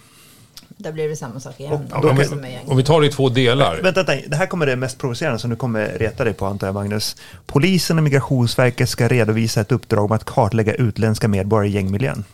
där 0.68 0.92
blir 0.92 1.08
det 1.08 1.16
samma 1.16 1.40
sak 1.40 1.60
igen. 1.60 1.72
Och- 1.72 2.02
då, 2.02 2.10
om 2.10 2.16
vi-. 2.16 2.58
Om 2.66 2.76
vi 2.76 2.84
tar 2.84 3.00
det 3.00 3.06
i 3.06 3.10
två 3.10 3.28
delar. 3.28 3.80
Vänta, 3.82 4.02
vänta, 4.02 4.28
det 4.28 4.36
här 4.36 4.46
kommer 4.46 4.66
det 4.66 4.76
mest 4.76 4.98
provocerande 4.98 5.38
som 5.38 5.50
du 5.50 5.56
kommer 5.56 5.86
reta 5.98 6.24
dig 6.24 6.32
på 6.32 6.46
antar 6.46 6.66
jag 6.66 6.74
Magnus. 6.74 7.16
Polisen 7.46 7.98
och 7.98 8.04
Migrationsverket 8.04 8.88
ska 8.88 9.08
redovisa 9.08 9.60
ett 9.60 9.72
uppdrag 9.72 10.04
om 10.04 10.12
att 10.12 10.24
kartlägga 10.24 10.74
utländska 10.74 11.28
medborgare 11.28 11.68
i 11.68 11.72
gängmiljön. 11.72 12.24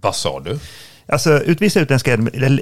Vad 0.00 0.16
sa 0.16 0.40
du? 0.40 0.58
Alltså 1.06 1.42
utvisa 1.42 1.80
utländska 1.80 2.18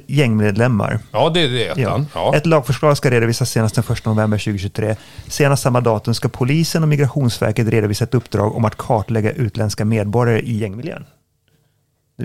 gängmedlemmar. 0.06 0.98
Ja, 1.12 1.30
det 1.34 1.40
är 1.40 1.80
ettan. 1.80 2.06
Ja. 2.14 2.36
Ett 2.36 2.46
lagförslag 2.46 2.96
ska 2.96 3.10
redovisas 3.10 3.50
senast 3.50 3.74
den 3.74 3.84
1 3.92 4.04
november 4.04 4.38
2023. 4.38 4.96
Senast 5.28 5.62
samma 5.62 5.80
datum 5.80 6.14
ska 6.14 6.28
polisen 6.28 6.82
och 6.82 6.88
Migrationsverket 6.88 7.68
redovisa 7.68 8.04
ett 8.04 8.14
uppdrag 8.14 8.56
om 8.56 8.64
att 8.64 8.76
kartlägga 8.76 9.32
utländska 9.32 9.84
medborgare 9.84 10.40
i 10.40 10.56
gängmiljön. 10.58 11.04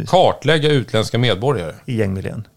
Kartlägga 0.08 0.70
utländska 0.70 1.18
medborgare. 1.18 1.74
I 1.86 1.96
gängmiljön. 1.96 2.48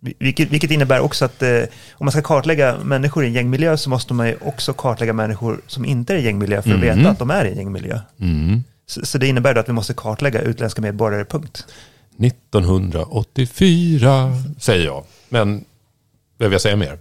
Vilket, 0.00 0.50
vilket 0.50 0.70
innebär 0.70 1.00
också 1.00 1.24
att 1.24 1.42
eh, 1.42 1.58
om 1.92 2.04
man 2.04 2.12
ska 2.12 2.22
kartlägga 2.22 2.76
människor 2.84 3.24
i 3.24 3.26
en 3.26 3.32
gängmiljö 3.32 3.76
så 3.76 3.90
måste 3.90 4.14
man 4.14 4.28
ju 4.28 4.36
också 4.40 4.72
kartlägga 4.72 5.12
människor 5.12 5.60
som 5.66 5.84
inte 5.84 6.14
är 6.14 6.18
i 6.18 6.24
gängmiljö 6.24 6.62
för 6.62 6.70
att 6.70 6.76
Mhm. 6.80 6.98
veta 6.98 7.10
att 7.10 7.18
de 7.18 7.30
är 7.30 7.44
i 7.44 7.50
en 7.50 7.56
gängmiljö. 7.56 7.98
Mm. 8.20 8.64
Så, 8.86 9.06
så 9.06 9.18
det 9.18 9.26
innebär 9.26 9.54
då 9.54 9.60
att 9.60 9.68
vi 9.68 9.72
måste 9.72 9.94
kartlägga 9.94 10.40
utländska 10.40 10.82
medborgare, 10.82 11.24
punkt. 11.24 11.66
1984, 12.18 14.32
säger 14.58 14.84
jag. 14.84 15.04
Men 15.28 15.64
behöver 16.38 16.54
jag 16.54 16.60
säga 16.62 16.76
mer? 16.76 16.98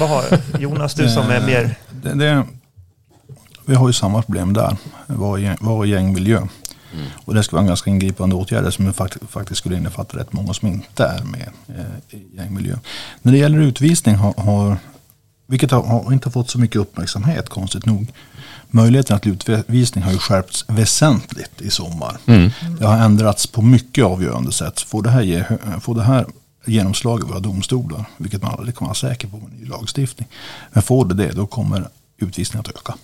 Vad 0.00 0.08
har 0.08 0.24
Jonas, 0.58 0.94
du 0.94 1.08
som 1.08 1.30
är 1.30 1.46
mer... 1.46 1.74
Det, 2.02 2.14
det, 2.14 2.44
vi 3.66 3.74
har 3.74 3.88
ju 3.88 3.92
samma 3.92 4.22
problem 4.22 4.52
där. 4.52 4.76
Var, 5.06 5.38
gäng- 5.38 5.56
var 5.60 5.84
gängmiljö. 5.84 6.46
Och 7.24 7.34
det 7.34 7.42
ska 7.42 7.56
vara 7.56 7.62
en 7.62 7.68
ganska 7.68 7.90
ingripande 7.90 8.34
åtgärder 8.36 8.70
som 8.70 8.92
faktiskt, 8.92 9.30
faktiskt 9.30 9.58
skulle 9.58 9.76
innefatta 9.76 10.18
rätt 10.18 10.32
många 10.32 10.54
som 10.54 10.68
inte 10.68 11.04
är 11.04 11.24
med 11.24 11.50
eh, 11.68 12.16
i 12.18 12.36
gängmiljö. 12.36 12.76
När 13.22 13.32
det 13.32 13.38
gäller 13.38 13.58
utvisning 13.58 14.14
har, 14.14 14.34
har 14.34 14.76
vilket 15.46 15.70
har, 15.70 15.82
har 15.82 16.12
inte 16.12 16.30
fått 16.30 16.50
så 16.50 16.58
mycket 16.58 16.76
uppmärksamhet 16.76 17.48
konstigt 17.48 17.86
nog. 17.86 18.12
Möjligheten 18.70 19.20
till 19.20 19.32
utvisning 19.32 20.04
har 20.04 20.12
ju 20.12 20.18
skärpts 20.18 20.64
väsentligt 20.68 21.60
i 21.60 21.70
sommar. 21.70 22.18
Det 22.78 22.86
har 22.86 22.96
ändrats 22.98 23.46
på 23.46 23.62
mycket 23.62 24.04
avgörande 24.04 24.52
sätt. 24.52 24.80
Får 24.80 25.02
det 25.02 25.10
här, 25.10 25.22
ge, 25.22 25.44
får 25.80 25.94
det 25.94 26.02
här 26.02 26.26
genomslag 26.66 27.20
i 27.20 27.22
våra 27.22 27.40
domstolar, 27.40 28.04
vilket 28.16 28.42
man 28.42 28.54
aldrig 28.58 28.76
kan 28.76 28.86
vara 28.86 28.94
säker 28.94 29.28
på 29.28 29.36
med 29.36 29.52
ny 29.60 29.66
lagstiftning. 29.66 30.28
Men 30.72 30.82
får 30.82 31.04
det 31.04 31.14
det, 31.14 31.32
då 31.32 31.46
kommer 31.46 31.88
utvisningen 32.18 32.60
att 32.60 32.76
öka. 32.76 32.94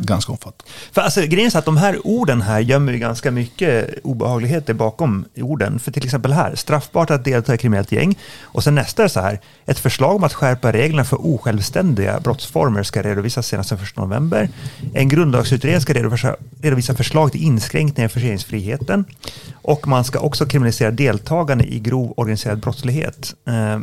Ganska 0.00 0.32
omfattande. 0.32 0.64
För 0.92 1.00
alltså, 1.00 1.20
grejen 1.20 1.46
är 1.46 1.50
så 1.50 1.58
att 1.58 1.64
de 1.64 1.76
här 1.76 2.06
orden 2.06 2.42
här 2.42 2.60
gömmer 2.60 2.92
ju 2.92 2.98
ganska 2.98 3.30
mycket 3.30 3.94
obehagligheter 4.04 4.74
bakom 4.74 5.24
orden. 5.36 5.78
För 5.78 5.90
till 5.90 6.04
exempel 6.04 6.32
här, 6.32 6.54
straffbart 6.54 7.10
att 7.10 7.24
delta 7.24 7.54
i 7.54 7.58
kriminellt 7.58 7.92
gäng. 7.92 8.18
Och 8.42 8.64
sen 8.64 8.74
nästa 8.74 9.04
är 9.04 9.08
så 9.08 9.20
här, 9.20 9.40
ett 9.66 9.78
förslag 9.78 10.16
om 10.16 10.24
att 10.24 10.32
skärpa 10.32 10.72
reglerna 10.72 11.04
för 11.04 11.26
osjälvständiga 11.26 12.20
brottsformer 12.20 12.82
ska 12.82 13.02
redovisas 13.02 13.46
senast 13.46 13.70
den 13.70 13.78
1 13.78 13.96
november. 13.96 14.48
En 14.94 15.08
grundlagsutredning 15.08 15.80
ska 15.80 15.92
redovisa, 15.94 16.36
redovisa 16.62 16.94
förslag 16.94 17.32
till 17.32 17.42
inskränkningar 17.42 18.08
i 18.08 18.12
föreningsfriheten. 18.12 19.04
Och 19.52 19.88
man 19.88 20.04
ska 20.04 20.18
också 20.18 20.46
kriminalisera 20.46 20.90
deltagande 20.90 21.64
i 21.64 21.78
grov 21.80 22.14
organiserad 22.16 22.58
brottslighet. 22.58 23.34
Eh, 23.46 23.78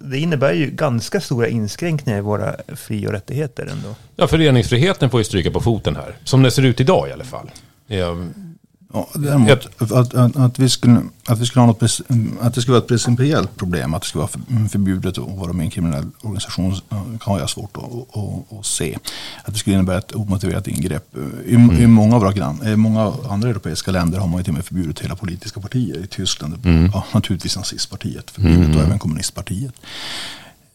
Det 0.00 0.18
innebär 0.18 0.52
ju 0.52 0.70
ganska 0.70 1.20
stora 1.20 1.48
inskränkningar 1.48 2.18
i 2.18 2.22
våra 2.22 2.56
fri 2.76 3.06
och 3.06 3.12
rättigheter 3.12 3.62
ändå. 3.62 3.94
Ja, 4.16 4.26
föreningsfriheten 4.26 5.10
får 5.16 5.20
ju 5.20 5.24
stryka 5.24 5.50
på 5.50 5.60
foten 5.60 5.96
här. 5.96 6.16
Som 6.24 6.42
det 6.42 6.50
ser 6.50 6.62
ut 6.62 6.80
idag 6.80 7.08
i 7.08 7.12
alla 7.12 7.24
fall. 7.24 7.50
Ja, 7.86 8.16
Ja, 8.92 9.08
däremot, 9.14 9.50
att, 9.78 9.92
att, 10.14 10.36
att, 10.36 10.58
vi 10.58 10.68
skulle, 10.68 11.00
att, 11.26 11.38
vi 11.38 11.46
skulle 11.46 11.60
ha 11.60 11.66
något, 11.66 11.82
att 12.40 12.54
det 12.54 12.62
skulle 12.62 12.72
vara 12.72 12.82
ett 12.82 12.88
principiellt 12.88 13.56
problem, 13.56 13.94
att 13.94 14.02
det 14.02 14.08
skulle 14.08 14.20
vara 14.20 14.28
för- 14.28 14.68
förbjudet 14.68 15.18
att 15.18 15.38
vara 15.38 15.52
med 15.52 15.64
i 15.64 15.66
en 15.66 15.70
kriminell 15.70 16.06
organisation, 16.22 16.72
eh, 16.90 17.02
har 17.20 17.38
jag 17.40 17.50
svårt 17.50 17.76
att, 17.76 18.16
att, 18.18 18.58
att 18.58 18.66
se. 18.66 18.98
Att 19.44 19.52
det 19.52 19.58
skulle 19.58 19.74
innebära 19.76 19.98
ett 19.98 20.14
omotiverat 20.14 20.68
ingrepp. 20.68 21.16
I, 21.46 21.54
i 21.54 21.86
många 21.86 22.14
av 22.14 22.20
våra 22.20 22.32
grann, 22.32 22.66
i 22.66 22.76
många 22.76 23.12
andra 23.28 23.48
europeiska 23.48 23.90
länder 23.90 24.18
har 24.18 24.26
man 24.26 24.38
ju 24.38 24.44
till 24.44 24.50
och 24.50 24.54
med 24.56 24.64
förbjudit 24.64 25.00
hela 25.00 25.16
politiska 25.16 25.60
partier. 25.60 26.04
I 26.04 26.06
Tyskland, 26.06 26.54
ja, 26.92 27.04
naturligtvis 27.14 27.56
nazistpartiet, 27.56 28.30
förbjudet 28.30 28.76
och 28.76 28.82
även 28.82 28.98
kommunistpartiet. 28.98 29.74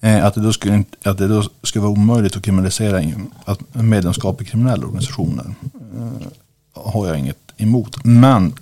Eh, 0.02 0.26
att 0.26 0.34
det, 0.34 0.42
då 0.42 0.54
skulle, 0.54 0.84
att 1.04 1.18
det 1.18 1.28
då 1.28 1.44
skulle 1.64 1.82
vara 1.82 1.92
omöjligt 1.92 2.36
att 2.36 2.44
kriminalisera 2.44 3.04
att 3.46 3.76
medlemskap 3.76 4.42
i 4.42 4.46
kriminella 4.46 4.86
organisationer 4.86 5.56
eh, 5.96 6.28
har 6.74 7.08
jag 7.08 7.20
inget 7.20 7.38
emot. 7.58 8.06
Men 8.06 8.54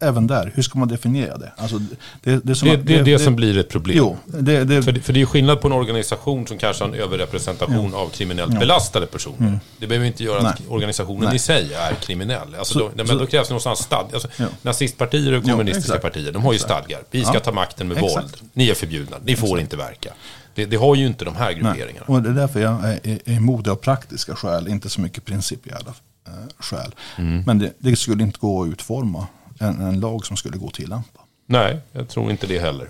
även 0.00 0.26
där, 0.26 0.52
hur 0.54 0.62
ska 0.62 0.78
man 0.78 0.88
definiera 0.88 1.38
det? 1.38 1.52
Alltså, 1.56 1.78
det, 2.22 2.40
det, 2.44 2.50
är 2.50 2.54
som 2.54 2.68
det, 2.68 2.74
att- 2.74 2.86
det 2.86 2.94
är 2.96 3.04
det 3.04 3.18
som 3.18 3.36
blir 3.36 3.58
ett 3.58 3.68
problem. 3.68 3.96
Jo, 3.98 4.16
det, 4.26 4.82
För, 4.84 4.92
det- 4.92 5.00
för 5.00 5.12
det 5.12 5.20
är 5.20 5.26
skillnad 5.26 5.60
på 5.60 5.66
en 5.68 5.72
organisation 5.72 6.46
som 6.46 6.58
kanske 6.58 6.84
har 6.84 6.88
en 6.88 6.94
överrepresentation 6.94 7.94
av 7.94 8.08
kriminellt 8.08 8.58
belastade 8.58 9.06
personer. 9.06 9.60
Det 9.78 9.86
behöver 9.86 10.06
inte 10.06 10.24
göra 10.24 10.36
att 10.38 10.42
Mm. 10.44 10.54
Nej. 10.58 10.74
organisationen 10.74 11.24
Nej. 11.24 11.36
i 11.36 11.38
sig 11.38 11.74
är 11.74 11.94
kriminell. 11.94 12.54
Alltså 12.58 12.72
Så- 12.74 12.78
då, 12.78 12.90
men 12.96 13.06
så- 13.06 13.14
då 13.18 13.26
krävs 13.26 13.48
det 13.48 13.52
någonstans 13.52 13.78
stad. 13.78 14.06
Alltså, 14.12 14.28
Ja. 14.36 14.46
Nazistpartier 14.62 15.32
och 15.32 15.44
kommunistiska 15.44 15.94
exakt. 15.94 16.02
partier, 16.14 16.32
de 16.32 16.42
har 16.44 16.52
ju 16.52 16.58
stadgar. 16.58 17.00
Vi 17.10 17.24
ska 17.24 17.34
Ja. 17.34 17.40
ta 17.40 17.52
makten 17.52 17.88
med 17.88 17.96
Exakt. 18.04 18.16
våld. 18.16 18.36
Ni 18.52 18.68
är 18.70 18.74
förbjudna. 18.74 19.16
Ni 19.24 19.36
får 19.36 19.60
inte 19.60 19.76
verka. 19.76 20.10
Det, 20.54 20.64
det 20.66 20.76
har 20.76 20.94
ju 20.94 21.06
inte 21.06 21.24
de 21.24 21.36
här 21.36 21.46
nej. 21.46 21.54
grupperingarna. 21.54 22.06
Och 22.08 22.22
det 22.22 22.28
är 22.28 22.32
därför 22.34 22.60
jag 22.60 22.84
är 22.84 23.20
emot 23.30 23.64
det 23.64 23.70
av 23.70 23.76
praktiska 23.76 24.36
skäl, 24.36 24.68
inte 24.68 24.88
så 24.88 25.00
mycket 25.00 25.24
principiella 25.24 25.94
eh, 26.26 26.32
skäl. 26.58 26.94
Mm. 27.18 27.42
Men 27.46 27.58
det, 27.58 27.72
det 27.78 27.96
skulle 27.96 28.22
inte 28.22 28.38
gå 28.40 28.62
att 28.62 28.68
utforma 28.68 29.26
en, 29.58 29.80
en 29.80 30.00
lag 30.00 30.26
som 30.26 30.36
skulle 30.36 30.58
gå 30.58 30.66
att 30.66 30.74
tillämpa. 30.74 31.20
Nej, 31.46 31.80
jag 31.92 32.08
tror 32.08 32.30
inte 32.30 32.46
det 32.46 32.58
heller. 32.58 32.88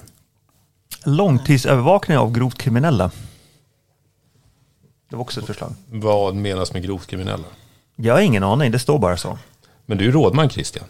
Långtidsövervakning 1.04 2.18
av 2.18 2.32
grovt 2.32 2.58
kriminella. 2.58 3.10
Det 5.10 5.16
var 5.16 5.22
också 5.22 5.40
ett 5.40 5.46
förslag. 5.46 5.74
Vad 5.90 6.34
menas 6.34 6.72
med 6.72 6.82
grovt 6.82 7.06
kriminella? 7.06 7.44
Jag 7.96 8.14
har 8.14 8.20
ingen 8.20 8.42
aning, 8.42 8.70
det 8.70 8.78
står 8.78 8.98
bara 8.98 9.16
så. 9.16 9.38
Men 9.86 9.98
du 9.98 10.04
är 10.04 10.06
ju 10.06 10.12
rådman 10.12 10.50
Christian. 10.50 10.84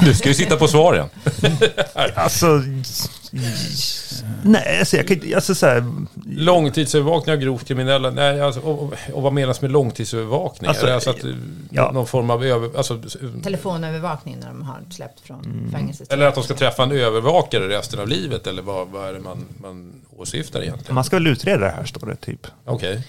Du 0.00 0.14
ska 0.14 0.28
ju 0.28 0.34
sitta 0.34 0.56
på 0.56 0.68
svaren. 0.68 1.08
Alltså, 2.14 2.62
nej, 4.44 4.78
alltså 4.78 4.96
jag 4.96 5.08
kan 5.08 5.16
inte, 5.16 5.34
alltså 5.34 5.54
så 5.54 5.66
här, 5.66 5.84
Långtidsövervakning 6.26 7.34
av 7.34 7.40
grovt 7.40 7.68
kriminella. 7.68 8.10
Nej, 8.10 8.40
alltså, 8.40 8.60
och, 8.60 8.94
och, 9.12 9.22
vad 9.22 9.32
menas 9.32 9.60
med 9.60 9.70
långtidsövervakning? 9.70 10.68
Alltså, 10.68 10.86
alltså 10.86 11.10
att, 11.10 11.24
ja. 11.70 11.92
någon 11.92 12.06
form 12.06 12.30
av 12.30 12.44
över, 12.44 12.76
alltså, 12.76 13.02
Telefonövervakning 13.42 14.36
när 14.40 14.46
de 14.46 14.62
har 14.62 14.80
släppt 14.90 15.20
från 15.20 15.68
fängelset. 15.72 16.12
Eller 16.12 16.26
att 16.26 16.34
de 16.34 16.44
ska 16.44 16.54
träffa 16.54 16.82
en 16.82 16.92
övervakare 16.92 17.68
resten 17.68 18.00
av 18.00 18.08
livet? 18.08 18.46
Eller 18.46 18.62
vad, 18.62 18.88
vad 18.88 19.08
är 19.08 19.12
det 19.12 19.20
man, 19.20 19.44
man 19.60 19.92
åsyftar 20.16 20.62
egentligen? 20.62 20.94
man 20.94 21.04
ska 21.04 21.16
väl 21.16 21.26
utreda 21.26 21.58
det 21.58 21.72
här 21.76 21.84
står 21.84 22.06
det 22.06 22.16
typ. 22.16 22.46
Okej. 22.64 23.02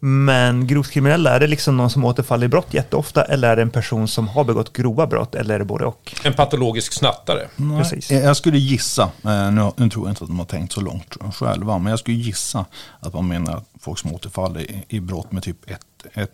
Men 0.00 0.66
grovt 0.66 0.90
kriminella, 0.90 1.30
är 1.30 1.40
det 1.40 1.46
liksom 1.46 1.76
någon 1.76 1.90
som 1.90 2.04
återfaller 2.04 2.46
i 2.46 2.48
brott 2.48 2.74
jätteofta 2.74 3.24
eller 3.24 3.48
är 3.48 3.56
det 3.56 3.62
en 3.62 3.70
person 3.70 4.08
som 4.08 4.28
har 4.28 4.44
begått 4.44 4.72
grova 4.72 5.06
brott 5.06 5.34
eller 5.34 5.54
är 5.54 5.58
det 5.58 5.64
både 5.64 5.84
och? 5.84 6.14
En 6.24 6.34
patologisk 6.34 6.92
snattare. 6.92 7.48
Nej, 7.56 7.78
Precis. 7.78 8.10
Jag 8.10 8.36
jag 8.36 8.36
skulle 8.36 8.58
gissa, 8.58 9.02
eh, 9.02 9.45
nu, 9.50 9.70
nu 9.76 9.88
tror 9.90 10.06
jag 10.06 10.12
inte 10.12 10.24
att 10.24 10.30
de 10.30 10.38
har 10.38 10.46
tänkt 10.46 10.72
så 10.72 10.80
långt 10.80 11.16
själva, 11.34 11.78
men 11.78 11.90
jag 11.90 11.98
skulle 11.98 12.16
gissa 12.16 12.64
att 13.00 13.14
man 13.14 13.28
menar 13.28 13.56
att 13.56 13.68
folk 13.80 13.98
som 13.98 14.14
återfaller 14.14 14.60
i, 14.60 14.84
i 14.88 15.00
brott 15.00 15.32
med 15.32 15.42
typ 15.42 15.70
ett, 15.70 15.86
ett, 16.12 16.30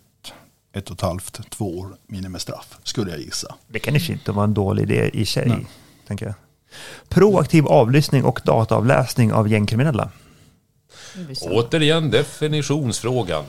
ett 0.73 0.91
och 0.91 0.97
ett 0.97 1.01
halvt, 1.01 1.51
två 1.51 1.79
år 1.79 1.97
minimistraff, 2.07 2.79
skulle 2.83 3.11
jag 3.11 3.21
gissa. 3.21 3.55
Det 3.69 3.79
kan 3.79 3.97
inte 3.97 4.33
vara 4.33 4.45
en 4.45 4.55
dålig 4.55 4.83
idé 4.83 5.11
i 5.13 5.27
sig, 5.27 5.67
tänker 6.07 6.27
jag. 6.27 6.35
Proaktiv 7.09 7.67
avlyssning 7.67 8.25
och 8.25 8.41
dataavläsning 8.45 9.33
av 9.33 9.49
gängkriminella. 9.49 10.11
Återigen 11.41 12.11
definitionsfrågan. 12.11 13.45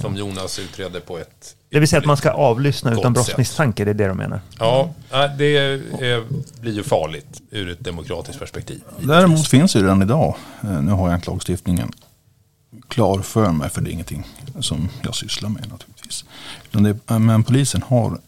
Som 0.00 0.16
Jonas 0.16 0.58
utredde 0.58 1.00
på 1.00 1.18
ett... 1.18 1.56
Det 1.70 1.78
vill 1.78 1.88
säga 1.88 2.00
att 2.00 2.06
man 2.06 2.16
ska 2.16 2.30
avlyssna 2.30 2.92
utan 2.92 3.12
brottsmisstanke, 3.12 3.84
det 3.84 3.90
är 3.90 3.94
det 3.94 4.06
de 4.06 4.16
menar. 4.16 4.40
Ja, 4.58 4.94
det 5.38 5.56
eh, 5.56 6.22
blir 6.60 6.72
ju 6.72 6.82
farligt 6.82 7.40
ur 7.50 7.68
ett 7.68 7.84
demokratiskt 7.84 8.38
perspektiv. 8.38 8.82
Däremot 9.00 9.48
finns 9.48 9.76
ju 9.76 9.82
redan 9.82 10.02
idag, 10.02 10.36
eh, 10.62 10.82
nu 10.82 10.92
har 10.92 11.08
jag 11.08 11.16
inte 11.16 11.30
lagstiftningen 11.30 11.92
klar 12.88 13.18
för 13.18 13.52
mig, 13.52 13.70
för 13.70 13.80
det 13.80 13.90
är 13.90 13.92
ingenting 13.92 14.26
som 14.60 14.88
jag 15.02 15.14
sysslar 15.14 15.48
med 15.48 15.68
naturligtvis. 15.68 16.24
Men 17.06 17.44
polisen 17.44 17.82
har 17.82 18.18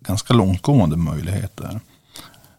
ganska 0.00 0.34
långtgående 0.34 0.96
möjligheter 0.96 1.80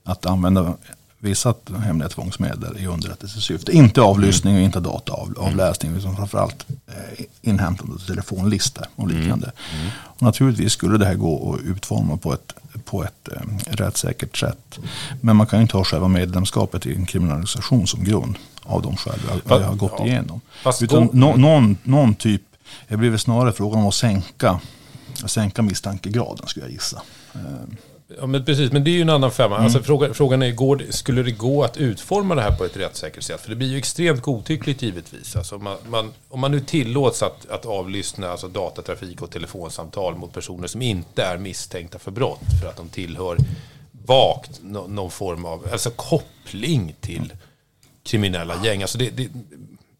att 0.03 0.25
använda 0.25 0.73
vissa 1.19 1.53
hemliga 1.83 2.09
tvångsmedel 2.09 2.77
i 2.77 2.87
underrättelsesyfte. 2.87 3.71
Inte 3.71 4.01
avlyssning 4.01 4.55
och 4.55 4.61
inte 4.61 4.79
dataavläsning, 4.79 5.95
utan 5.95 6.15
framförallt 6.15 6.65
eh, 6.87 7.25
inhämtande 7.41 7.93
av 7.93 7.97
telefonlistor 7.99 8.85
och 8.95 9.07
liknande. 9.07 9.51
Och 10.03 10.21
naturligtvis 10.21 10.73
skulle 10.73 10.97
det 10.97 11.05
här 11.05 11.13
gå 11.15 11.53
att 11.53 11.61
utforma 11.61 12.17
på 12.17 12.33
ett, 12.33 12.53
på 12.85 13.03
ett 13.03 13.29
eh, 13.35 13.41
rättssäkert 13.71 14.37
sätt. 14.37 14.79
Men 15.21 15.35
man 15.35 15.47
kan 15.47 15.59
ju 15.59 15.61
inte 15.61 15.77
ha 15.77 15.83
själva 15.83 16.07
medlemskapet 16.07 16.85
i 16.85 16.95
en 16.95 17.05
kriminalisation 17.05 17.87
som 17.87 18.03
grund 18.03 18.35
av 18.63 18.81
de 18.81 18.97
skäl 18.97 19.19
vi 19.45 19.53
har, 19.53 19.75
gått 19.75 19.93
Ja. 19.97 20.05
igenom. 20.05 20.41
Fast 20.63 20.81
Utan 20.81 21.09
nå, 21.13 21.35
någon, 21.35 21.77
någon 21.83 22.15
typ, 22.15 22.41
det 22.87 22.97
blir 22.97 23.09
väl 23.09 23.19
snarare 23.19 23.53
frågan 23.53 23.79
om 23.81 23.87
att 23.87 23.93
sänka, 23.93 24.59
sänka 25.25 25.61
misstankegraden 25.61 26.47
skulle 26.47 26.65
jag 26.65 26.73
gissa. 26.73 27.01
Eh, 27.33 27.39
Ja, 28.17 28.27
men 28.27 28.45
precis, 28.45 28.71
men 28.71 28.83
det 28.83 28.89
är 28.91 28.93
ju 28.93 29.01
en 29.01 29.09
annan 29.09 29.31
femma. 29.31 29.57
Alltså, 29.57 29.83
fråga, 29.83 30.13
frågan 30.13 30.41
är, 30.41 30.51
går 30.51 30.83
skulle 30.89 31.23
det 31.23 31.31
gå 31.31 31.63
att 31.63 31.77
utforma 31.77 32.35
det 32.35 32.41
här 32.41 32.51
på 32.51 32.65
ett 32.65 32.77
rättssäkert 32.77 33.23
sätt? 33.23 33.41
För 33.41 33.49
det 33.49 33.55
blir 33.55 33.67
ju 33.67 33.77
extremt 33.77 34.21
godtyckligt 34.21 34.81
givetvis. 34.81 35.35
Alltså, 35.35 35.55
om, 35.55 35.63
man, 35.63 35.77
man, 35.89 36.13
om 36.29 36.39
man 36.39 36.51
nu 36.51 36.59
tillåts 36.59 37.23
att, 37.23 37.49
att 37.49 37.65
avlyssna 37.65 38.29
alltså, 38.29 38.47
datatrafik 38.47 39.21
och 39.21 39.31
telefonsamtal 39.31 40.15
mot 40.15 40.33
personer 40.33 40.67
som 40.67 40.81
inte 40.81 41.23
är 41.23 41.37
misstänkta 41.37 41.99
för 41.99 42.11
brott 42.11 42.41
för 42.61 42.69
att 42.69 42.77
de 42.77 42.89
tillhör 42.89 43.37
vagt 44.05 44.59
nå- 44.61 44.87
någon 44.87 45.11
form 45.11 45.45
av 45.45 45.67
alltså, 45.71 45.89
koppling 45.89 46.95
till 46.99 47.33
kriminella 48.03 48.65
gäng. 48.65 48.81
Alltså, 48.81 48.97
det, 48.97 49.09
det, 49.09 49.29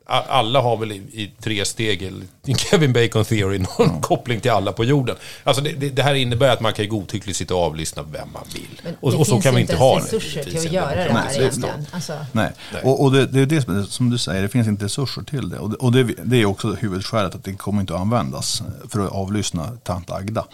alla 0.09 0.61
har 0.61 0.77
väl 0.77 0.91
i, 0.91 0.95
i 0.95 1.31
tre 1.41 1.65
steg, 1.65 2.01
i 2.45 2.53
Kevin 2.53 2.93
Bacon 2.93 3.25
theory, 3.25 3.59
någon 3.59 4.01
koppling 4.01 4.39
till 4.39 4.51
alla 4.51 4.71
på 4.71 4.85
jorden. 4.85 5.15
Alltså 5.43 5.63
det, 5.63 5.71
det, 5.71 5.89
det 5.89 6.03
här 6.03 6.15
innebär 6.15 6.49
att 6.49 6.61
man 6.61 6.73
kan 6.73 6.89
godtyckligt 6.89 7.37
sitta 7.37 7.55
och 7.55 7.61
avlyssna 7.61 8.03
vem 8.03 8.27
man 8.33 8.43
vill. 8.53 8.93
Och, 8.99 9.11
det 9.11 9.17
och 9.17 9.27
så 9.27 9.33
finns 9.33 9.43
kan 9.43 9.55
vi 9.55 9.61
inte 9.61 9.75
ha 9.75 9.95
det. 9.95 10.05
resurser 10.05 10.43
till 10.43 10.53
givetvis, 10.53 10.65
att 10.65 10.65
i 10.65 10.67
en 10.67 10.73
göra 10.73 10.95
det 10.95 11.13
här 11.13 11.39
egentligen. 11.39 11.85
Alltså, 11.91 12.13
Nej, 12.31 12.51
Nej. 12.73 12.81
och, 12.83 13.03
och 13.03 13.11
det, 13.11 13.25
det 13.25 13.41
är 13.41 13.45
det 13.45 13.87
som, 13.91 14.09
du 14.09 14.17
säger, 14.17 14.41
det 14.41 14.49
finns 14.49 14.67
inte 14.67 14.85
resurser 14.85 15.21
till 15.21 15.49
det. 15.49 15.59
Och 15.59 15.69
det, 15.69 15.75
och 15.75 15.91
det, 15.91 16.03
det 16.03 16.37
är 16.37 16.45
också 16.45 16.73
huvudskälet 16.73 17.35
att 17.35 17.43
det 17.43 17.53
kommer 17.53 17.81
inte 17.81 17.93
att 17.93 18.01
användas 18.01 18.63
för 18.89 19.05
att 19.05 19.11
avlyssna 19.11 19.77
tant 19.83 20.11
Agda. 20.11 20.45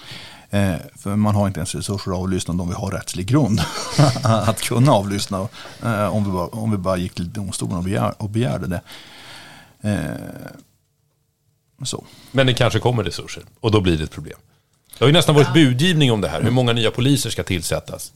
Eh, 0.49 0.75
för 0.95 1.15
man 1.15 1.35
har 1.35 1.47
inte 1.47 1.59
ens 1.59 1.75
resurser 1.75 2.11
att 2.11 2.17
avlyssna 2.17 2.61
om 2.61 2.69
vi 2.69 2.75
har 2.75 2.91
rättslig 2.91 3.25
grund 3.25 3.61
att 4.23 4.61
kunna 4.61 4.91
avlyssna. 4.91 5.47
Eh, 5.83 6.15
om, 6.15 6.23
vi 6.23 6.31
bara, 6.31 6.47
om 6.47 6.71
vi 6.71 6.77
bara 6.77 6.97
gick 6.97 7.13
till 7.13 7.33
domstolen 7.33 7.77
och, 7.77 7.83
begär, 7.83 8.13
och 8.17 8.29
begärde 8.29 8.67
det. 8.67 8.81
Eh, 9.85 10.55
så. 11.83 12.05
Men 12.31 12.47
det 12.47 12.53
kanske 12.53 12.79
kommer 12.79 13.03
resurser 13.03 13.43
och 13.59 13.71
då 13.71 13.81
blir 13.81 13.97
det 13.97 14.03
ett 14.03 14.11
problem. 14.11 14.37
Det 14.97 15.03
har 15.03 15.07
ju 15.07 15.13
nästan 15.13 15.35
varit 15.35 15.53
budgivning 15.53 16.11
om 16.11 16.21
det 16.21 16.27
här, 16.27 16.41
hur 16.41 16.51
många 16.51 16.73
nya 16.73 16.91
poliser 16.91 17.29
ska 17.29 17.43
tillsättas. 17.43 18.13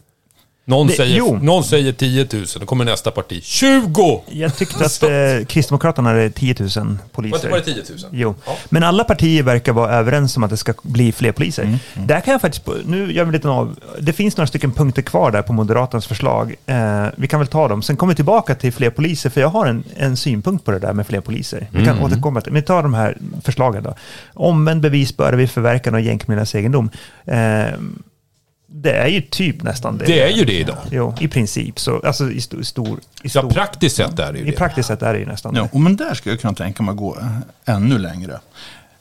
Någon, 0.69 0.87
Det- 0.87 0.93
säger, 0.93 1.17
jo. 1.17 1.39
någon 1.41 1.63
säger 1.63 1.91
10 1.93 2.27
000, 2.33 2.45
då 2.59 2.65
kommer 2.65 2.85
nästa 2.85 3.11
parti. 3.11 3.43
20! 3.43 4.21
Jag 4.29 4.55
tyckte 4.57 4.85
att 4.85 5.03
eh, 5.03 5.45
Kristdemokraterna 5.47 6.09
hade 6.09 6.29
10 6.29 6.55
000 6.59 6.69
Var 6.75 6.97
poliser. 7.11 7.39
det, 7.43 7.49
var 7.49 7.57
det 7.57 7.63
10 7.63 7.73
000? 7.75 7.83
Jo, 8.11 8.35
Ja. 8.45 8.55
men 8.69 8.83
alla 8.83 9.03
partier 9.03 9.43
verkar 9.43 9.73
vara 9.73 9.91
överens 9.91 10.37
om 10.37 10.43
att 10.43 10.49
det 10.49 10.57
ska 10.57 10.73
bli 10.83 11.11
fler 11.11 11.31
poliser. 11.31 11.63
Mm, 11.63 11.77
Där 12.07 12.21
kan 12.21 12.31
jag 12.31 12.41
faktiskt, 12.41 12.65
nu 12.85 13.11
gör 13.13 13.25
vi 13.25 13.31
lite 13.31 13.49
av, 13.49 13.75
det 13.99 14.13
finns 14.13 14.37
några 14.37 14.47
stycken 14.47 14.71
punkter 14.71 15.01
kvar 15.01 15.31
där 15.31 15.41
på 15.41 15.53
Moderaternas 15.53 16.07
förslag. 16.07 16.55
Eh, 16.65 17.05
vi 17.15 17.27
kan 17.27 17.39
väl 17.39 17.47
ta 17.47 17.67
dem, 17.67 17.81
sen 17.81 17.97
kommer 17.97 18.13
vi 18.13 18.15
tillbaka 18.15 18.55
till 18.55 18.73
fler 18.73 18.89
poliser, 18.89 19.29
för 19.29 19.41
jag 19.41 19.49
har 19.49 19.65
en, 19.65 19.83
en 19.97 20.17
synpunkt 20.17 20.65
på 20.65 20.71
det 20.71 20.79
där 20.79 20.93
med 20.93 21.07
fler 21.07 21.21
poliser. 21.21 21.67
Vi 21.71 21.85
kan 21.85 21.93
Mm. 21.97 22.03
återkomma 22.05 22.41
till, 22.41 22.53
men 22.53 22.61
vi 22.61 22.65
tar 22.67 22.83
de 22.83 22.93
här 22.93 23.17
förslagen 23.43 23.83
då. 23.83 23.95
Omvänd 24.33 24.81
bevisbörda 24.81 25.37
vid 25.37 25.51
förverkan 25.51 25.95
av 25.95 26.01
gängkriminellas 26.01 26.55
egendom. 26.55 26.89
Eh, 27.25 27.37
det 28.71 28.91
är 28.91 29.07
ju 29.07 29.21
typ 29.21 29.63
nästan 29.63 29.97
det. 29.97 30.05
Det 30.05 30.21
är 30.21 30.29
ju 30.37 30.45
det 30.45 30.59
idag. 30.59 30.77
Jo, 30.91 31.15
i 31.19 31.27
princip. 31.27 31.79
Så, 31.79 31.99
alltså 32.05 32.31
i 32.31 32.41
stor... 32.41 32.61
stor, 32.63 32.99
i, 32.99 33.01
Ja, 33.23 33.29
stor 33.29 33.49
praktiskt 33.49 33.95
sett 33.95 34.19
är 34.19 34.33
det 34.33 34.39
ju 34.39 34.45
I 34.45 34.51
det. 34.51 34.57
praktiskt 34.57 34.87
sett 34.87 35.01
är 35.01 35.13
det 35.13 35.19
ju 35.19 35.25
nästan 35.25 35.55
Ja, 35.55 35.69
det. 35.71 35.79
men 35.79 35.95
där 35.95 36.13
skulle 36.13 36.33
jag 36.33 36.41
kunna 36.41 36.53
tänka 36.53 36.83
mig 36.83 36.91
att 36.91 36.97
gå 36.97 37.17
eh, 37.19 37.37
ännu 37.75 37.97
längre. 37.97 38.39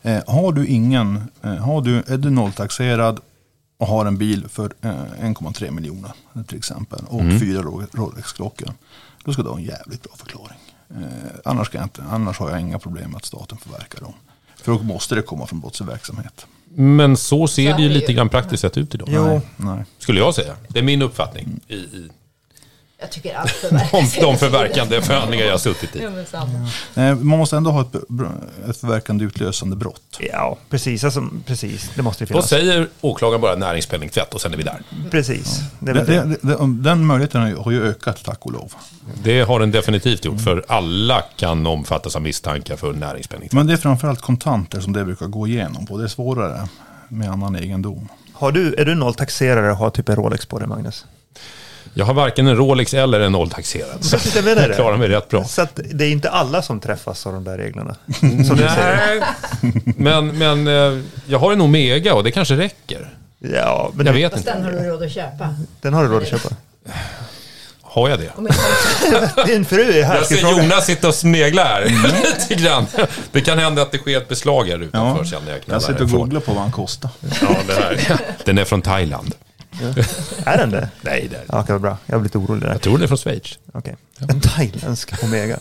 Eh, 0.02 0.22
har 0.26 0.52
du 0.52 0.66
ingen, 0.66 1.22
eh, 1.42 1.54
har 1.56 1.82
du, 1.82 1.96
är 2.06 2.16
du 2.18 2.30
nolltaxerad 2.30 3.20
och 3.78 3.86
har 3.86 4.06
en 4.06 4.18
bil 4.18 4.48
för 4.48 4.72
eh, 4.80 4.88
1,3 4.88 5.70
miljoner 5.70 6.10
till 6.46 6.58
exempel 6.58 7.00
och 7.08 7.20
Mm. 7.20 7.40
fyra 7.40 7.62
Ro- 7.62 7.86
Rolex-klockor. 7.92 8.72
Då 9.24 9.32
ska 9.32 9.42
du 9.42 9.48
ha 9.48 9.56
en 9.56 9.64
jävligt 9.64 10.02
bra 10.02 10.12
förklaring. 10.16 10.58
Eh, 10.90 11.02
annars, 11.44 11.66
ska 11.66 11.78
jag 11.78 11.84
inte, 11.84 12.02
annars 12.10 12.38
har 12.38 12.50
jag 12.50 12.60
inga 12.60 12.78
problem 12.78 13.10
med 13.10 13.16
att 13.16 13.24
staten 13.24 13.58
förverkar 13.58 14.00
dem. 14.00 14.12
För 14.56 14.72
då 14.72 14.78
måste 14.82 15.14
det 15.14 15.22
komma 15.22 15.46
från 15.46 15.60
brottslig 15.60 15.86
verksamhet. 15.86 16.46
Men 16.74 17.16
så 17.16 17.46
ser 17.46 17.70
Så 17.70 17.76
det 17.76 17.82
ju 17.82 17.88
lite 17.88 18.12
grann 18.12 18.28
praktiskt 18.28 18.60
sett 18.60 18.76
ut 18.78 18.94
idag. 18.94 19.08
Jo. 19.12 19.24
Nej, 19.26 19.40
nej. 19.56 19.84
Skulle 19.98 20.20
jag 20.20 20.34
säga. 20.34 20.54
Det 20.68 20.78
är 20.78 20.82
min 20.82 21.02
uppfattning 21.02 21.60
i, 21.68 21.74
i 21.74 22.08
Jag 23.00 23.10
tycker 23.12 23.34
allt 23.36 23.50
förverkas. 23.60 23.92
om 23.92 24.22
de 24.22 24.36
förverkande 24.38 25.02
förhandlingar 25.02 25.44
jag 25.44 25.52
har 25.52 25.58
suttit 25.58 25.96
i. 25.96 26.02
Ja. 26.32 27.02
Eh, 27.02 27.14
man 27.16 27.38
måste 27.38 27.56
ändå 27.56 27.70
ha 27.70 27.80
ett, 27.80 27.94
ett 28.70 28.76
förverkande 28.76 29.24
utlösande 29.24 29.76
brott. 29.76 30.02
Ja, 30.32 30.58
precis. 30.70 31.04
Alltså, 31.04 31.28
precis. 31.46 31.90
Det 31.94 32.02
måste 32.02 32.24
ju 32.24 32.26
Då 32.26 32.32
finnas. 32.32 32.48
säger 32.48 32.88
åklagaren 33.00 33.40
bara 33.40 33.54
näringspenningtvätt 33.56 34.34
och 34.34 34.40
sen 34.40 34.52
är 34.52 34.56
vi 34.56 34.62
där. 34.62 34.82
Precis. 35.10 35.60
Det 35.80 35.90
är 35.90 35.94
Det, 35.94 36.04
det. 36.04 36.36
det, 36.42 36.82
den 36.82 37.06
möjligheten 37.06 37.40
har 37.40 37.48
ju- 37.48 37.56
har 37.56 37.70
ju 37.70 37.88
ökat 37.90 38.24
tack 38.24 38.46
och 38.46 38.52
lov. 38.52 38.72
Det 39.22 39.40
har 39.40 39.60
den 39.60 39.70
definitivt 39.70 40.24
gjort, 40.24 40.40
för 40.40 40.64
alla 40.68 41.22
kan 41.36 41.66
omfattas 41.66 42.16
av 42.16 42.22
misstankar 42.22 42.76
för 42.76 42.92
näringspenningtvätt. 42.92 43.52
Men 43.56 43.66
det 43.66 43.72
är 43.72 43.76
framförallt 43.76 44.20
kontanter 44.20 44.80
som 44.80 44.92
det 44.92 45.04
brukar 45.04 45.26
gå 45.26 45.46
igenom 45.46 45.86
på. 45.86 45.98
Det 45.98 46.04
är 46.04 46.08
svårare 46.08 46.68
med 47.08 47.30
annan 47.30 47.56
egendom. 47.56 48.08
Har 48.32 48.52
du, 48.52 48.74
är 48.74 48.84
du 48.84 48.94
nolltaxerare 48.94 49.70
och 49.70 49.76
har 49.76 49.90
typ 49.90 50.08
en 50.08 50.16
Rolex 50.16 50.46
på 50.46 50.58
dig, 50.58 50.68
Magnus? 50.68 51.04
Jag 51.98 52.04
har 52.04 52.14
varken 52.14 52.46
en 52.46 52.56
Rolex 52.56 52.94
eller 52.94 53.20
en 53.20 53.32
nolltaxerad. 53.32 54.04
Så 54.04 54.16
jag 54.34 54.44
menar 54.44 54.60
jag 54.62 54.70
det. 54.70 54.74
klarar 54.74 54.96
mig 54.96 55.08
rätt 55.08 55.28
bra. 55.28 55.44
Så 55.44 55.62
att 55.62 55.80
det 55.92 56.04
är 56.04 56.10
inte 56.10 56.30
alla 56.30 56.62
som 56.62 56.80
träffas 56.80 57.26
av 57.26 57.32
de 57.32 57.44
där 57.44 57.58
reglerna. 57.58 57.96
Som 58.20 58.56
du 58.56 58.68
säger. 58.68 59.20
Nej, 59.60 59.82
men, 59.96 60.38
men 60.38 60.66
eh, 60.66 61.02
jag 61.26 61.38
har 61.38 61.52
en 61.52 61.60
Omega 61.60 62.14
och 62.14 62.24
det 62.24 62.30
kanske 62.30 62.56
räcker. 62.56 63.08
Ja, 63.38 63.90
men 63.94 64.06
Jag 64.06 64.12
vet 64.12 64.32
Fast 64.32 64.44
den 64.44 64.62
har 64.62 64.70
inte. 64.70 64.82
du 64.82 64.88
råd 64.88 65.02
att 65.02 65.12
köpa. 65.12 65.54
den 65.80 65.94
har 65.94 66.02
du 66.02 66.08
råd 66.08 66.22
att 66.22 66.28
köpa. 66.28 66.48
Har 67.82 68.08
jag 68.08 68.18
det? 68.18 68.30
Inte 68.38 68.54
Din 69.46 69.64
fru 69.64 69.98
är 69.98 70.04
här. 70.04 70.16
Jag 70.16 70.26
ser? 70.26 70.40
Jonas 70.40 70.86
sitta 70.86 71.08
och 71.08 71.14
snegla 71.14 71.64
här 71.64 71.84
lite 72.48 72.62
grann. 72.62 72.86
Det 73.32 73.40
kan 73.40 73.58
hända 73.58 73.82
att 73.82 73.92
det 73.92 73.98
sker 73.98 74.16
ett 74.16 74.28
beslag 74.28 74.68
här 74.68 74.82
utanför 74.82 75.40
när 75.44 75.52
jag 75.52 75.60
Jag 75.66 75.82
sitter 75.82 76.02
och 76.02 76.10
googlar 76.10 76.40
på 76.40 76.52
vad 76.52 76.62
han 76.62 76.72
kostar. 76.72 77.10
Ja, 77.40 77.48
det 77.66 77.72
här. 77.72 78.18
Den 78.44 78.58
är 78.58 78.64
från 78.64 78.82
Thailand. 78.82 79.34
Är 80.44 80.58
den 80.58 80.70
det? 80.70 80.88
Nej, 81.00 81.28
det 81.30 81.36
är 81.36 81.44
Ja, 81.48 81.60
okej, 81.60 81.72
vad 81.72 81.80
bra. 81.80 81.96
Jag 82.06 82.20
blir 82.20 82.24
lite 82.24 82.38
orolig 82.38 82.62
där. 82.62 82.72
Jag 82.72 82.80
tror 82.80 82.92
den 82.92 83.02
är 83.02 83.06
från 83.06 83.18
Schweiz. 83.18 83.58
Okej. 83.72 83.96
En 84.28 84.40
thailändsk 84.40 85.24
Omega. 85.24 85.58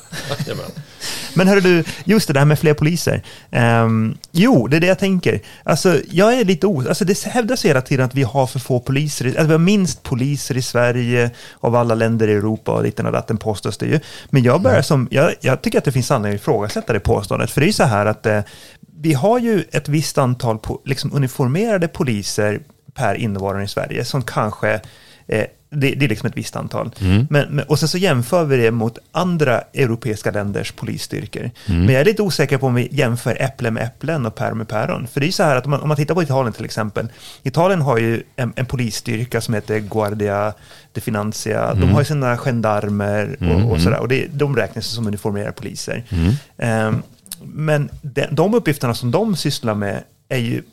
Men 1.34 1.47
hörru 1.47 1.61
du, 1.61 1.84
just 2.03 2.28
det 2.28 2.34
där 2.34 2.45
med 2.45 2.59
fler 2.59 2.74
poliser. 2.74 3.24
Ehm, 3.51 4.18
jo, 4.32 4.68
det 4.68 4.78
är 4.78 4.82
det 4.82 4.88
jag 4.88 4.99
tänker. 4.99 5.39
Alltså, 5.63 6.01
jag 6.09 6.34
är 6.34 6.45
lite 6.45 6.68
os... 6.68 6.88
Alltså, 6.88 7.05
det 7.05 7.24
hävdas 7.24 7.65
hela 7.65 7.82
tiden 7.82 8.05
att 8.05 8.15
vi 8.15 8.24
har 8.24 8.47
för 8.47 8.59
få 8.59 8.80
poliser. 8.80 9.39
Att 9.39 9.47
vi 9.47 9.51
har 9.51 9.59
minst 9.59 10.03
poliser 10.03 10.57
i 10.57 10.61
Sverige 10.61 11.32
av 11.59 11.76
alla 11.76 11.95
länder 11.95 12.28
i 12.28 12.34
Europa 12.34 12.72
och 12.72 12.84
lite 12.84 13.03
och 13.03 13.11
datten 13.11 13.38
påstås 13.38 13.78
det 13.78 13.86
ju. 13.86 13.99
Men 14.30 14.43
jag 14.43 14.61
börjar 14.61 14.82
som... 14.82 15.07
Jag, 15.11 15.34
jag 15.41 15.61
tycker 15.61 15.78
att 15.78 15.86
det 15.86 15.91
finns 15.91 16.11
anledning 16.11 16.36
att 16.36 16.41
ifrågasätta 16.41 16.93
det 16.93 16.99
påståendet. 16.99 17.51
För 17.51 17.61
det 17.61 17.65
är 17.65 17.68
ju 17.68 17.74
så 17.74 17.84
här 17.84 18.05
att 18.05 18.26
eh, 18.26 18.41
vi 18.99 19.13
har 19.13 19.39
ju 19.39 19.63
ett 19.72 19.89
visst 19.89 20.18
antal 20.18 20.59
po, 20.59 20.82
liksom 20.86 21.13
uniformerade 21.13 21.88
poliser 21.88 22.59
per 22.97 23.15
invånare 23.15 23.63
i 23.63 23.67
Sverige 23.67 24.05
som 24.05 24.21
kanske 24.21 24.79
eh, 25.27 25.45
det, 25.69 25.95
det 25.95 26.05
är 26.05 26.09
liksom 26.09 26.27
ett 26.27 26.37
visst 26.37 26.55
antal. 26.55 26.91
Men, 27.29 27.47
men, 27.49 27.65
och 27.65 27.79
sen 27.79 27.89
så 27.89 27.97
jämför 27.97 28.45
vi 28.45 28.57
det 28.57 28.71
mot 28.71 28.97
andra 29.11 29.61
europeiska 29.73 30.31
länders 30.31 30.71
polisstyrkor. 30.71 31.51
Men 31.65 31.89
jag 31.89 32.01
är 32.01 32.05
lite 32.05 32.21
osäker 32.21 32.57
på 32.57 32.67
om 32.67 32.75
vi 32.75 32.89
jämför 32.91 33.41
äpplen 33.41 33.73
med 33.73 33.83
äpplen 33.83 34.25
och 34.25 34.35
päron 34.35 34.57
med 34.57 34.67
päron. 34.67 35.07
För 35.07 35.19
det 35.19 35.27
är 35.27 35.31
så 35.31 35.43
här 35.43 35.55
att 35.55 35.65
om 35.65 35.71
man, 35.71 35.81
om 35.81 35.87
man 35.87 35.97
tittar 35.97 36.15
på 36.15 36.23
Italien 36.23 36.53
till 36.53 36.65
exempel. 36.65 37.07
Italien 37.43 37.81
har 37.81 37.97
ju 37.97 38.23
en, 38.35 38.53
en 38.55 38.65
polisstyrka 38.65 39.41
som 39.41 39.53
heter 39.53 39.79
Guardia 39.79 40.53
de 40.91 41.01
Financia. 41.01 41.73
De 41.73 41.89
har 41.89 42.01
ju 42.01 42.05
sina 42.05 42.37
gendarmer 42.37 43.37
och, 43.39 43.71
och 43.71 43.81
sådär. 43.81 43.99
Och 43.99 44.07
det, 44.07 44.27
de 44.33 44.55
räknas 44.55 44.85
som 44.85 45.07
uniformerade 45.07 45.51
poliser. 45.51 46.03
Ehm, 46.57 47.01
men 47.43 47.89
de, 48.01 48.27
de 48.31 48.53
uppgifterna 48.53 48.93
som 48.93 49.11
de 49.11 49.35
sysslar 49.35 49.75
med 49.75 50.03
är 50.29 50.37
ju 50.37 50.63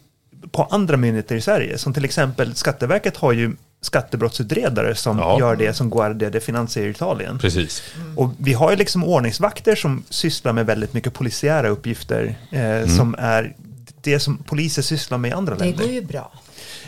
på 0.52 0.62
andra 0.64 0.96
myndigheter 0.96 1.36
i 1.36 1.40
Sverige. 1.40 1.78
Som 1.78 1.94
till 1.94 2.04
exempel 2.04 2.54
Skatteverket 2.54 3.16
har 3.16 3.32
ju 3.32 3.52
skattebrottsutredare 3.80 4.94
som 4.94 5.18
Ja. 5.18 5.38
gör 5.40 5.56
det 5.56 5.74
som 5.74 5.90
Guardia 5.90 6.30
de 6.30 6.40
Financia 6.40 6.82
i 6.82 6.88
Italien. 6.90 7.38
Precis. 7.38 7.82
Och 8.16 8.30
vi 8.38 8.52
har 8.52 8.70
ju 8.70 8.76
liksom 8.76 9.04
ordningsvakter 9.04 9.74
som 9.76 10.04
sysslar 10.10 10.52
med 10.52 10.66
väldigt 10.66 10.92
mycket 10.94 11.12
polisiära 11.14 11.68
uppgifter 11.68 12.34
eh, 12.50 12.86
som 12.96 13.14
är 13.18 13.54
det 14.00 14.20
som 14.20 14.36
poliser 14.38 14.82
sysslar 14.82 15.18
med 15.18 15.28
i 15.28 15.32
andra 15.34 15.54
Det 15.54 15.64
länder. 15.64 15.84
går 15.84 15.92
ju 15.92 16.00
bra. 16.02 16.32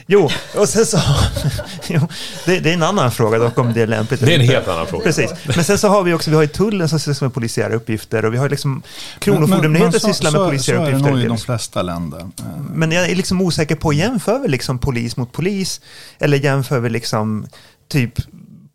Jo, 0.06 0.30
och 0.56 0.68
sen 0.68 0.86
så... 0.86 0.98
jo, 1.88 2.00
det, 2.44 2.60
det 2.60 2.70
är 2.70 2.74
en 2.74 2.82
annan 2.82 3.10
fråga 3.10 3.38
dock 3.38 3.58
om 3.58 3.72
det 3.72 3.82
är 3.82 3.86
lämpligt. 3.86 4.20
Det 4.20 4.34
är 4.34 4.38
en 4.38 4.46
helt 4.46 4.68
annan 4.68 4.86
fråga. 4.86 5.04
Precis. 5.04 5.30
Men 5.56 5.64
sen 5.64 5.78
så 5.78 5.88
har 5.88 6.02
vi 6.02 6.12
också, 6.12 6.30
vi 6.30 6.36
har 6.36 6.42
ju 6.42 6.48
tullen 6.48 6.88
som 6.88 6.98
sysslar 7.00 7.28
med 7.28 7.34
polisiära 7.34 7.74
uppgifter 7.74 8.24
och 8.24 8.34
vi 8.34 8.38
har 8.38 8.48
liksom 8.48 8.82
Kronofogdemyndigheten 9.18 10.00
sysslar 10.00 10.30
med 10.30 10.40
polisiära 10.40 10.76
Så 10.78 10.82
är 10.82 10.86
det 10.86 10.92
uppgifter. 10.96 11.10
nog 11.14 11.24
i 11.24 11.26
de 11.28 11.38
flesta 11.38 11.82
länder. 11.82 12.18
Eh, 12.18 12.44
Men 12.74 12.92
jag 12.92 13.10
är 13.10 13.14
liksom 13.16 13.40
osäker 13.40 13.74
på, 13.76 13.92
jämför 13.92 14.38
vi 14.38 14.48
liksom 14.48 14.78
polis 14.78 15.16
mot 15.16 15.32
polis? 15.32 15.80
Eller 16.18 16.38
jämför 16.38 16.80
vi 16.80 16.90
liksom 16.90 17.46
typ 17.88 18.14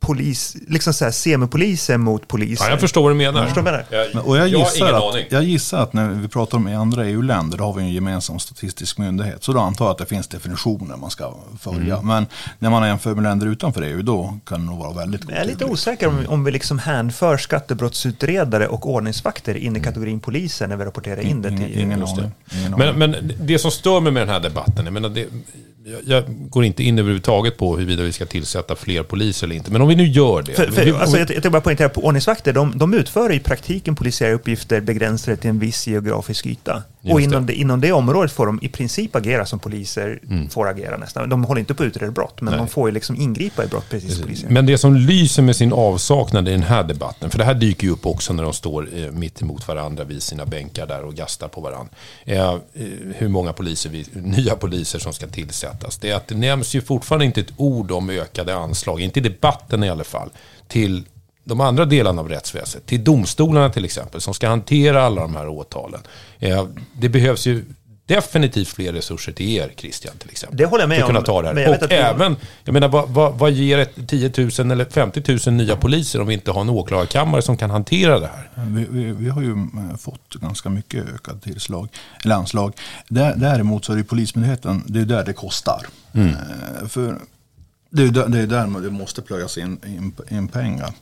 polis, 0.01 0.55
liksom 0.67 0.93
så 0.93 1.03
här 1.05 1.11
semipoliser 1.11 1.97
mot 1.97 2.27
poliser? 2.27 2.65
Ja, 2.65 2.71
jag 2.71 2.79
förstår 2.79 3.01
vad 3.01 3.11
du 3.11 3.15
menar. 3.15 3.45
Förstår 3.45 3.61
vad 3.61 3.73
jag 3.73 3.85
menar? 3.89 4.05
Jag, 4.05 4.15
Men- 4.15 4.23
Och 4.23 4.37
jag 4.37 4.47
jag 4.47 4.59
gissar, 4.59 4.89
ingen 4.89 5.23
att, 5.25 5.31
jag 5.31 5.43
gissar 5.43 5.83
att 5.83 5.93
när 5.93 6.09
vi 6.09 6.27
pratar 6.27 6.57
om 6.57 6.67
i 6.67 6.75
andra 6.75 7.05
EU-länder, 7.05 7.57
då 7.57 7.63
har 7.63 7.73
vi 7.73 7.81
en 7.81 7.93
gemensam 7.93 8.39
statistisk 8.39 8.97
myndighet. 8.97 9.43
Så 9.43 9.53
då 9.53 9.59
antar 9.59 9.85
jag 9.85 9.91
att 9.91 9.97
det 9.97 10.05
finns 10.05 10.27
definitioner 10.27 10.97
man 10.97 11.11
ska 11.11 11.33
följa. 11.59 11.95
Mm. 11.95 12.07
Men 12.07 12.25
när 12.59 12.69
man 12.69 12.87
jämför 12.87 13.15
med 13.15 13.23
länder 13.23 13.47
utanför 13.47 13.81
EU, 13.81 14.01
då 14.01 14.37
kan 14.45 14.59
det 14.59 14.65
nog 14.65 14.79
vara 14.79 14.93
väldigt 14.93 15.21
Jag 15.29 15.37
är 15.37 15.45
lite 15.45 15.65
osäker 15.65 16.07
om, 16.07 16.25
om 16.27 16.43
vi 16.43 16.51
liksom 16.51 16.79
hänför 16.79 17.37
skattebrottsutredare 17.37 18.67
och 18.67 18.89
ordningsvakter 18.89 19.55
in 19.55 19.75
i 19.75 19.79
kategorin 19.79 20.19
poliser 20.19 20.67
när 20.67 20.77
vi 20.77 20.85
rapporterar 20.85 21.19
in 21.21 21.41
det 21.41 21.49
Ingen, 21.49 21.63
till 21.65 21.79
ingen 21.79 22.03
aning. 22.03 22.31
Ingen 22.53 22.73
aning. 22.73 22.95
Men, 22.99 23.11
men 23.11 23.31
det 23.41 23.59
som 23.59 23.71
stör 23.71 23.99
mig 23.99 24.11
med 24.11 24.21
den 24.21 24.29
här 24.29 24.39
debatten, 24.39 24.85
jag 24.85 24.93
menar 24.93 25.09
det, 25.09 25.27
jag, 25.85 25.99
jag 26.05 26.23
går 26.49 26.63
inte 26.65 26.83
in 26.83 26.99
överhuvudtaget 26.99 27.57
på 27.57 27.77
huruvida 27.77 28.03
vi 28.03 28.11
ska 28.11 28.25
tillsätta 28.25 28.75
fler 28.75 29.03
poliser 29.03 29.47
eller 29.47 29.55
inte. 29.55 29.71
Men 29.71 29.81
om 29.81 29.87
vi 29.91 29.95
nu 30.03 30.07
gör 30.07 30.41
det. 30.41 30.53
För, 30.53 30.71
för, 30.71 30.85
vi- 30.85 30.91
alltså, 30.91 31.05
om 31.05 31.11
jag, 31.13 31.19
jag 31.19 31.27
tänkte 31.27 31.49
bara 31.49 31.61
poängtera 31.61 31.89
på 31.89 32.01
ordningsvakter, 32.05 32.53
de, 32.53 32.77
de 32.77 32.93
utför 32.93 33.31
i 33.33 33.39
praktiken 33.39 33.95
polisiära 33.95 34.33
uppgifter 34.33 34.81
begränsade 34.81 35.37
till 35.37 35.49
en 35.49 35.59
viss 35.59 35.87
geografisk 35.87 36.45
yta. 36.45 36.83
Och 37.03 37.17
det. 37.19 37.23
inom 37.23 37.45
det. 37.45 37.53
inom 37.53 37.81
det 37.81 37.91
området 37.91 38.31
får 38.31 38.45
de 38.45 38.59
i 38.61 38.67
princip 38.67 39.15
agera 39.15 39.45
som 39.45 39.59
poliser 39.59 40.19
får 40.49 40.67
agera 40.67 40.97
nästan. 40.97 41.29
De 41.29 41.43
håller 41.43 41.59
inte 41.59 41.73
på 41.73 41.83
att 41.83 41.87
utreda 41.87 42.11
brott, 42.11 42.41
men 42.41 42.47
Mm. 42.47 42.57
Nej. 42.59 42.67
de 42.67 42.71
får 42.73 42.89
ju 42.89 42.93
liksom 42.93 43.15
ingripa 43.15 43.63
i 43.63 43.67
brott 43.67 43.85
precis 43.89 44.13
som 44.15 44.23
poliser. 44.23 44.49
Men 44.49 44.65
det 44.65 44.77
som 44.77 44.95
lyser 44.95 45.41
med 45.43 45.55
sin 45.55 45.73
avsaknad 45.73 46.47
i 46.47 46.51
den 46.51 46.63
här 46.63 46.83
debatten, 46.83 47.29
för 47.29 47.37
det 47.37 47.43
här 47.43 47.53
dyker 47.53 47.87
ju 47.87 47.93
upp 47.93 48.05
också 48.05 48.33
när 48.33 48.43
de 48.43 48.53
står 48.53 48.87
eh, 48.95 49.11
mitt 49.11 49.41
emot 49.41 49.67
varandra 49.67 50.03
vid 50.03 50.23
sina 50.23 50.45
bänkar 50.45 50.85
där 50.87 51.03
och 51.03 51.13
gastar 51.15 51.47
på 51.47 51.61
varandra. 51.61 51.93
Eh, 52.25 52.55
hur 53.17 53.27
många 53.27 53.53
poliser 53.53 53.89
vi, 53.89 54.05
nya 54.13 54.55
poliser 54.55 54.99
som 54.99 55.13
ska 55.13 55.27
tillsättas. 55.27 55.97
Det 55.97 56.09
är 56.09 56.15
att 56.15 56.27
det 56.27 56.35
nämns 56.35 56.73
ju 56.73 56.81
fortfarande 56.81 57.25
inte 57.25 57.41
ett 57.41 57.53
ord 57.57 57.91
om 57.91 58.09
ökade 58.09 58.55
anslag, 58.55 59.01
inte 59.01 59.19
i 59.19 59.23
debatten 59.23 59.80
i 59.83 59.89
alla 59.89 60.03
fall, 60.03 60.29
till 60.67 61.03
de 61.43 61.61
andra 61.61 61.85
delarna 61.85 62.21
av 62.21 62.29
rättsväsendet, 62.29 62.87
till 62.87 63.03
domstolarna 63.03 63.69
till 63.69 63.85
exempel, 63.85 64.21
som 64.21 64.33
ska 64.33 64.47
hantera 64.47 65.03
alla 65.03 65.21
de 65.21 65.35
här 65.35 65.47
åtalen. 65.47 66.01
Eh, 66.39 66.67
det 66.93 67.09
behövs 67.09 67.47
ju 67.47 67.65
definitivt 68.05 68.67
fler 68.67 68.93
resurser 68.93 69.31
till 69.31 69.49
er, 69.49 69.73
Christian, 69.77 70.13
till 70.17 70.29
exempel. 70.29 70.57
Det 70.57 70.65
håller 70.65 70.83
jag 70.83 70.89
med 70.89 70.97
för 70.97 71.03
att 71.03 71.09
kunna 71.09 71.19
om, 71.19 71.25
ta 71.25 71.41
det 71.41 71.47
jag 71.47 71.55
här. 71.55 71.71
vet 71.71 71.83
Och 71.83 71.91
även, 71.91 72.35
jag 72.63 72.73
menar, 72.73 72.87
vad, 72.87 73.09
vad, 73.09 73.33
vad 73.33 73.51
ger 73.51 73.77
ett 73.77 74.07
10 74.07 74.31
000 74.37 74.71
eller 74.71 74.85
50 74.85 75.49
000 75.49 75.55
nya 75.55 75.75
poliser 75.75 76.21
om 76.21 76.27
vi 76.27 76.33
inte 76.33 76.51
har 76.51 76.61
en 76.61 76.69
åklagarkammare 76.69 77.41
som 77.41 77.57
kan 77.57 77.69
hantera 77.69 78.19
det 78.19 78.27
här? 78.27 78.49
Vi, 78.65 78.87
vi, 78.89 79.11
vi 79.11 79.29
har 79.29 79.41
ju 79.41 79.51
eh, 79.51 79.97
fått 79.97 80.33
ganska 80.33 80.69
mycket 80.69 81.05
ökad 81.15 81.41
tillslag, 81.41 81.89
eller 82.23 82.35
anslag. 82.35 82.73
Där, 83.07 83.33
däremot 83.35 83.85
så 83.85 83.93
är 83.93 83.97
det 83.97 84.03
Polismyndigheten, 84.03 84.83
det 84.87 84.99
är 84.99 85.05
där 85.05 85.25
det 85.25 85.33
kostar. 85.33 85.85
Mm. 86.13 86.27
Eh, 86.29 86.87
För 86.87 87.17
Det 87.93 88.03
är 88.03 88.07
det 88.29 88.39
är 88.39 88.47
där 88.47 88.81
det 88.81 88.89
måste 88.91 89.21
plöjas 89.21 89.57
in, 89.57 89.79
in, 89.85 90.13
in 90.37 90.47
pengar. 90.47 90.93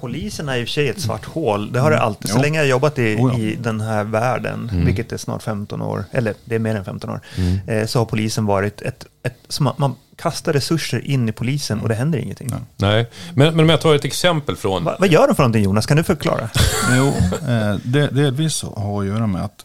Polisen 0.00 0.48
är 0.48 0.56
i 0.56 0.64
och 0.64 0.68
för 0.68 0.72
sig 0.72 0.88
ett 0.88 1.00
svart 1.00 1.24
hål. 1.24 1.72
Det 1.72 1.80
har 1.80 1.90
det 1.90 2.00
alltid. 2.00 2.30
Så 2.30 2.36
Jo. 2.38 2.42
länge 2.42 2.58
jag 2.58 2.64
har 2.64 2.68
jobbat 2.70 2.98
i, 2.98 3.16
Oh 3.18 3.32
ja. 3.32 3.38
i 3.38 3.56
den 3.60 3.80
här 3.80 4.04
världen, 4.04 4.70
vilket 4.84 5.12
är 5.12 5.16
snart 5.16 5.42
15 5.42 5.82
år, 5.82 6.04
eller 6.10 6.34
det 6.44 6.54
är 6.54 6.58
mer 6.58 6.74
än 6.76 6.84
15 6.84 7.10
år, 7.10 7.20
eh, 7.66 7.86
så 7.86 7.98
har 7.98 8.06
polisen 8.06 8.46
varit 8.46 8.82
ett, 8.82 9.06
ett 9.22 9.38
som 9.48 9.64
man, 9.64 9.74
man 9.78 9.94
kastar 10.16 10.52
resurser 10.52 11.06
in 11.06 11.28
i 11.28 11.32
polisen 11.32 11.80
och 11.80 11.88
det 11.88 11.94
händer 11.94 12.18
ingenting. 12.18 12.54
Nej, 12.76 13.10
men, 13.34 13.54
men 13.56 13.60
om 13.64 13.68
jag 13.68 13.80
tar 13.80 13.94
ett 13.94 14.04
exempel 14.04 14.56
från... 14.56 14.84
Va, 14.84 14.96
vad 14.98 15.08
gör 15.08 15.26
de 15.26 15.36
för 15.36 15.42
någonting 15.42 15.64
Jonas? 15.64 15.86
Kan 15.86 15.96
du 15.96 16.02
förklara? 16.02 16.48
Jo, 16.96 17.06
eh, 17.48 17.76
det, 17.84 18.06
delvis 18.06 18.62
har 18.62 19.00
att 19.00 19.06
göra 19.06 19.26
med 19.26 19.44
att 19.44 19.64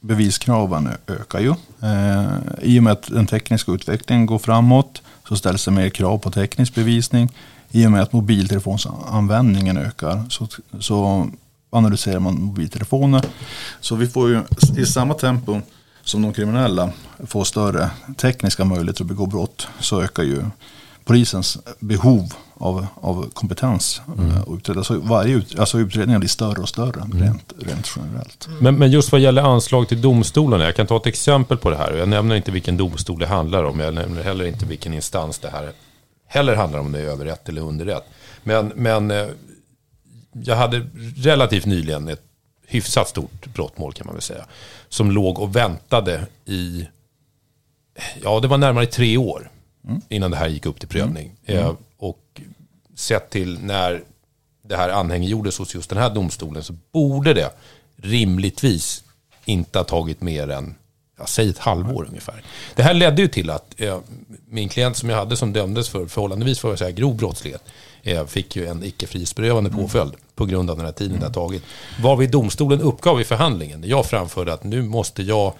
beviskraven 0.00 0.88
ökar 1.06 1.40
ju. 1.40 1.54
Eh, 1.82 2.26
I 2.62 2.78
och 2.78 2.82
med 2.82 2.92
att 2.92 3.02
den 3.10 3.26
tekniska 3.26 3.72
utvecklingen 3.72 4.26
går 4.26 4.38
framåt 4.38 5.02
så 5.28 5.36
ställs 5.36 5.64
det 5.64 5.70
mer 5.70 5.88
krav 5.88 6.18
på 6.18 6.30
teknisk 6.30 6.74
bevisning. 6.74 7.28
I 7.70 7.86
och 7.86 7.92
med 7.92 8.02
att 8.02 8.12
mobiltelefonsanvändningen 8.12 9.76
ökar 9.76 10.24
så, 10.30 10.48
så 10.80 11.28
analyserar 11.70 12.20
man 12.20 12.42
mobiltelefoner. 12.42 13.24
Så 13.80 13.94
vi 13.94 14.06
får 14.06 14.28
ju 14.28 14.42
i 14.76 14.86
samma 14.86 15.14
tempo 15.14 15.60
som 16.04 16.22
de 16.22 16.32
kriminella 16.32 16.90
får 17.26 17.44
större 17.44 17.90
tekniska 18.16 18.64
möjligheter 18.64 19.04
att 19.04 19.08
begå 19.08 19.26
brott 19.26 19.68
så 19.80 20.02
ökar 20.02 20.22
ju 20.22 20.44
polisens 21.08 21.58
behov 21.78 22.32
av, 22.54 22.86
av 22.94 23.30
kompetens. 23.32 24.00
eh, 24.18 24.40
och 24.42 24.56
utreda. 24.56 24.84
Så 24.84 25.00
varje 25.00 25.34
ut, 25.34 25.58
alltså 25.58 25.78
utredningen 25.78 26.20
blir 26.20 26.28
större 26.28 26.62
och 26.62 26.68
större 26.68 27.00
rent, 27.00 27.52
rent 27.58 27.92
generellt. 27.96 28.48
Men, 28.60 28.78
men 28.78 28.90
just 28.90 29.12
vad 29.12 29.20
gäller 29.20 29.42
anslag 29.42 29.88
till 29.88 30.00
domstolarna, 30.00 30.64
jag 30.64 30.76
kan 30.76 30.86
ta 30.86 30.96
ett 30.96 31.06
exempel 31.06 31.56
på 31.56 31.70
det 31.70 31.76
här. 31.76 31.92
Jag 31.92 32.08
nämner 32.08 32.36
inte 32.36 32.50
vilken 32.50 32.76
domstol 32.76 33.18
det 33.18 33.26
handlar 33.26 33.64
om, 33.64 33.80
jag 33.80 33.94
nämner 33.94 34.22
heller 34.22 34.44
inte 34.44 34.66
vilken 34.66 34.94
instans 34.94 35.38
det 35.38 35.50
här 35.50 35.72
heller 36.26 36.56
handlar 36.56 36.78
om, 36.78 36.86
om 36.86 36.92
det 36.92 36.98
är 37.00 37.04
överrätt 37.04 37.48
eller 37.48 37.62
underrätt. 37.62 38.04
Men, 38.44 38.72
men 38.76 39.10
eh, 39.10 39.26
jag 40.32 40.56
hade 40.56 40.86
relativt 41.16 41.66
nyligen 41.66 42.08
ett 42.08 42.22
hyfsat 42.66 43.08
stort 43.08 43.46
brottmål 43.54 43.92
kan 43.92 44.06
man 44.06 44.14
väl 44.14 44.22
säga. 44.22 44.44
Som 44.88 45.10
låg 45.10 45.38
och 45.38 45.56
väntade 45.56 46.26
i, 46.44 46.88
ja 48.22 48.40
det 48.40 48.48
var 48.48 48.58
närmare 48.58 48.86
tre 48.86 49.16
år 49.16 49.50
innan 50.08 50.30
det 50.30 50.36
här 50.36 50.48
gick 50.48 50.66
upp 50.66 50.78
till 50.80 50.88
prövning. 50.88 51.32
Eh, 51.44 51.72
Och 51.98 52.40
sett 52.94 53.30
till 53.30 53.58
när 53.62 54.02
det 54.62 54.76
här 54.76 54.88
anhängiggjordes 54.88 55.58
hos 55.58 55.74
just 55.74 55.90
den 55.90 55.98
här 55.98 56.10
domstolen 56.10 56.62
så 56.62 56.74
borde 56.92 57.34
det 57.34 57.50
rimligtvis 57.96 59.04
inte 59.44 59.78
ha 59.78 59.84
tagit 59.84 60.20
mer 60.22 60.50
än, 60.50 60.74
jag 61.18 61.28
säger 61.28 61.50
ett 61.50 61.58
halvår 61.58 62.06
ungefär. 62.08 62.42
Det 62.76 62.82
här 62.82 62.94
ledde 62.94 63.22
ju 63.22 63.28
till 63.28 63.50
att 63.50 63.80
eh, 63.80 63.98
min 64.48 64.68
klient 64.68 64.96
som 64.96 65.08
jag 65.10 65.16
hade 65.16 65.36
som 65.36 65.52
dömdes 65.52 65.88
för 65.88 66.06
förhållandevis 66.06 66.58
för 66.58 66.72
att 66.72 66.78
säga, 66.78 66.90
grov 66.90 67.16
brottslighet 67.16 67.62
eh, 68.02 68.26
fick 68.26 68.56
ju 68.56 68.66
en 68.66 68.84
icke 68.84 69.06
frihetsberövande 69.06 69.70
påföljd 69.70 70.12
på 70.34 70.46
grund 70.46 70.70
av 70.70 70.76
den 70.76 70.86
här 70.86 70.92
tiden 70.92 71.18
det 71.20 71.26
har 71.26 71.32
tagit. 71.32 71.62
Varvid 72.02 72.30
domstolen 72.30 72.80
uppgav 72.80 73.20
i 73.20 73.24
förhandlingen, 73.24 73.84
jag 73.86 74.06
framförde 74.06 74.52
att 74.52 74.64
nu 74.64 74.82
måste 74.82 75.22
jag 75.22 75.52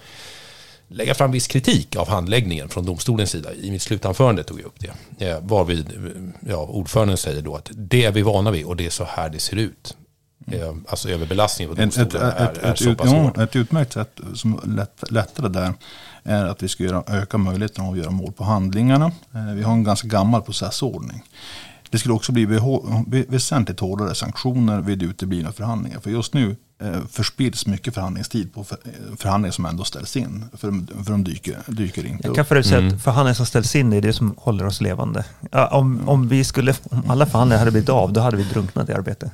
lägga 0.89 1.13
fram 1.13 1.31
viss 1.31 1.47
kritik 1.47 1.95
av 1.95 2.09
handläggningen 2.09 2.69
från 2.69 2.85
domstolens 2.85 3.29
sida. 3.29 3.53
I 3.53 3.71
mitt 3.71 3.81
slutanförande 3.81 4.43
tog 4.43 4.59
jag 4.59 4.65
upp 4.65 4.79
det. 5.17 5.27
Eh, 5.29 5.37
varvid 5.41 5.87
eh, 5.87 6.49
ja, 6.49 6.57
ordföranden 6.57 7.17
säger 7.17 7.41
då 7.41 7.55
att 7.55 7.69
det 7.73 8.05
är 8.05 8.11
vi 8.11 8.21
vana 8.21 8.51
vid 8.51 8.65
och 8.65 8.75
det 8.75 8.85
är 8.85 8.89
så 8.89 9.03
här 9.03 9.29
det 9.29 9.39
ser 9.39 9.55
ut. 9.57 9.95
Eh, 10.51 10.75
alltså 10.87 11.09
överbelastningen 11.09 11.75
på 11.75 11.81
Ett, 11.81 11.97
ett, 11.97 12.11
domstolen 12.11 12.27
är, 12.31 12.51
ett, 12.51 12.57
är 12.57 12.71
ett, 12.71 12.79
så 12.79 12.95
pass 12.95 13.09
hård. 13.11 13.33
ja, 13.35 13.43
ett 13.43 13.55
utmärkt 13.55 13.93
sätt 13.93 14.19
som 14.33 14.61
lätt, 14.65 15.03
lättare 15.11 15.47
där 15.47 15.73
är 16.23 16.45
att 16.45 16.63
vi 16.63 16.67
ska 16.67 16.83
göra, 16.83 17.03
öka 17.07 17.37
möjligheten 17.37 17.85
att 17.85 17.97
göra 17.97 18.11
mål 18.11 18.31
på 18.31 18.43
handlingarna. 18.43 19.11
Eh, 19.33 19.53
Vi 19.55 19.63
har 19.63 19.73
en 19.73 19.83
ganska 19.83 20.07
gammal 20.07 20.41
processordning. 20.41 21.23
Det 21.89 21.97
skulle 21.99 22.13
också 22.13 22.31
bli 22.31 22.45
väsentligt 23.27 23.79
hårdare 23.79 24.15
sanktioner 24.15 24.81
vid 24.81 25.03
uteblivna 25.03 25.51
förhandlingar. 25.51 25.99
För 25.99 26.09
just 26.09 26.33
nu 26.33 26.55
förspills 27.11 27.65
mycket 27.65 27.93
förhandlingstid 27.93 28.53
på 28.53 28.63
för, 28.63 28.77
eh, 28.85 29.15
förhandlingar 29.17 29.51
som 29.51 29.65
ändå 29.65 29.83
ställs 29.83 30.17
in. 30.17 30.45
För, 30.57 30.67
de- 30.67 30.87
för 31.05 31.11
de 31.11 31.23
dyker, 31.23 31.57
dyker 31.67 32.05
inte 32.05 32.27
Jag 32.27 32.35
kan 32.35 32.45
förutsäga 32.45 32.87
att 32.87 33.03
förhandlingar 33.03 33.33
som 33.35 33.45
ställs 33.45 33.75
in 33.75 33.93
är 33.93 34.01
det 34.01 34.13
som 34.13 34.35
håller 34.37 34.65
oss 34.65 34.81
levande. 34.81 35.23
Om, 35.71 36.09
om, 36.09 36.27
vi 36.27 36.43
skulle, 36.43 36.73
om 36.83 37.03
alla 37.11 37.25
förhandlingar 37.25 37.59
hade 37.59 37.71
blivit 37.71 37.89
av, 37.89 38.13
då 38.13 38.21
hade 38.21 38.37
vi 38.37 38.43
drunknat 38.43 38.89
i 38.89 38.93
arbete. 38.93 39.31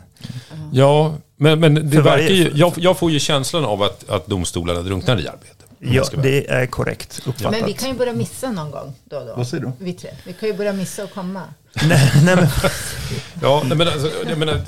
Ja, 0.71 1.15
men, 1.37 1.59
men 1.59 1.73
det 1.75 1.91
För 1.95 2.01
varje- 2.01 2.21
verkar 2.23 2.35
ju, 2.35 2.51
jag, 2.55 2.73
jag 2.77 2.97
får 2.97 3.11
ju 3.11 3.19
känslan 3.19 3.65
av 3.65 3.83
att, 3.83 4.09
att 4.09 4.27
domstolarna 4.27 4.81
drunknar 4.81 5.17
i 5.19 5.27
arbete. 5.27 5.51
Ja, 5.79 6.03
det 6.23 6.49
är 6.51 6.65
korrekt 6.65 7.21
uppfattat. 7.25 7.51
Men 7.51 7.65
vi 7.65 7.73
kan 7.73 7.89
ju 7.89 7.95
börja 7.95 8.13
missa 8.13 8.51
någon 8.51 8.71
gång 8.71 8.93
då 9.03 9.17
och 9.17 9.25
då. 9.27 9.33
Vad 9.35 9.47
säger 9.47 9.63
du? 9.65 9.71
Vi 9.79 9.93
tre. 9.93 10.09
Vi 10.25 10.33
kan 10.33 10.49
ju 10.49 10.55
börja 10.57 10.73
missa 10.73 11.03
och 11.03 11.13
komma. 11.13 11.41
nej, 11.87 12.11
nej, 12.25 12.35
men, 12.35 12.47
Ja, 13.41 13.63
nej, 13.65 13.77
men 13.77 13.87
alltså, 13.87 14.11
jag 14.29 14.37
menar, 14.37 14.61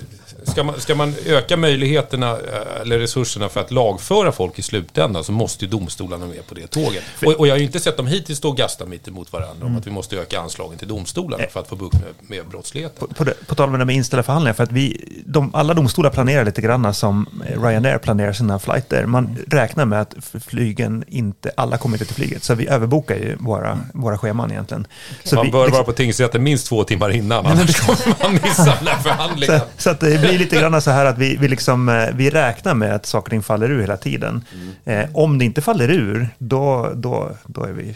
ska, 0.43 0.63
man, 0.63 0.81
ska 0.81 0.95
man 0.95 1.15
öka 1.25 1.57
möjligheterna 1.57 2.31
eh, 2.31 2.81
eller 2.81 2.99
resurserna 2.99 3.49
för 3.49 3.61
att 3.61 3.71
lagföra 3.71 4.31
folk 4.31 4.59
i 4.59 4.61
slutändan 4.61 5.23
så 5.23 5.31
måste 5.31 5.65
ju 5.65 5.71
domstolarna 5.71 6.25
med 6.25 6.47
på 6.47 6.55
det 6.55 6.67
tåget. 6.67 7.03
Och, 7.25 7.31
och 7.31 7.47
jag 7.47 7.53
har 7.53 7.57
ju 7.57 7.63
inte 7.63 7.79
sett 7.79 7.97
dem 7.97 8.07
hittills 8.07 8.37
stå 8.37 8.49
och 8.49 8.57
gasta 8.57 8.85
mitt 8.85 9.07
emot 9.07 9.33
varandra 9.33 9.65
om 9.65 9.77
att 9.77 9.87
vi 9.87 9.91
måste 9.91 10.17
öka 10.17 10.39
anslagen 10.39 10.77
till 10.77 10.87
domstolarna 10.87 11.43
för 11.49 11.59
att 11.59 11.67
få 11.67 11.75
bukt 11.75 11.93
med, 11.93 12.13
med 12.37 12.47
brottsligheten. 12.47 13.07
på, 13.07 13.13
på, 13.13 13.23
det, 13.23 13.33
på 13.47 13.55
tal 13.55 13.69
om 13.69 13.79
det 13.79 13.85
med 13.85 13.95
inställda 13.95 14.23
förhandlingar, 14.23 14.53
för 14.53 14.63
att 14.63 14.71
vi, 14.71 15.21
de, 15.25 15.55
alla 15.55 15.73
domstolar 15.73 16.09
planerar 16.09 16.45
lite 16.45 16.61
grann 16.61 16.93
som 16.93 17.29
Ryanair 17.63 17.97
planerar 17.97 18.33
sina 18.33 18.59
flighter. 18.59 19.05
Man 19.05 19.37
räknar 19.47 19.85
med 19.85 20.01
att 20.01 20.15
flygen 20.45 21.03
inte, 21.07 21.51
alla 21.57 21.77
kommer 21.77 21.95
inte 21.95 22.05
till 22.05 22.15
flyget, 22.15 22.43
så 22.43 22.55
vi 22.55 22.67
överbokar 22.67 23.15
ju 23.15 23.35
våra, 23.39 23.79
våra 23.93 24.17
scheman 24.17 24.51
egentligen. 24.51 24.87
Så 25.23 25.35
man 25.35 25.45
vi, 25.45 25.51
bör 25.51 25.59
liksom- 25.59 25.73
vara 25.73 25.83
på 25.83 25.93
tingsrätten 25.93 26.43
minst 26.43 26.67
två 26.67 26.83
timmar 26.83 27.09
innan, 27.09 27.45
annars 27.45 27.79
kommer 27.79 28.23
man 28.23 28.33
missa 28.33 28.63
den 28.79 28.87
här 28.87 29.01
förhandlingen. 29.01 29.59
Så, 29.77 29.83
så 29.83 29.89
att 29.89 29.99
det 29.99 30.26
blir 30.29 30.39
lite 30.39 30.55
grann 30.55 30.81
så 30.81 30.91
här 30.91 31.05
att 31.05 31.17
vi, 31.17 31.35
vi, 31.37 31.47
liksom, 31.47 31.89
eh, 31.89 32.07
vi 32.13 32.29
räknar 32.29 32.73
med 32.73 32.95
att 32.95 33.05
saker 33.05 33.25
och 33.25 33.29
ting 33.31 33.43
faller 33.43 33.69
ur 33.71 33.81
hela 33.81 33.97
tiden. 33.97 34.43
Mm. 34.85 34.99
Eh, 34.99 35.09
om 35.13 35.37
det 35.37 35.45
inte 35.45 35.61
faller 35.61 35.89
ur, 35.91 36.29
då, 36.37 36.91
då, 36.95 37.31
då, 37.45 37.63
är, 37.63 37.71
vi, 37.71 37.95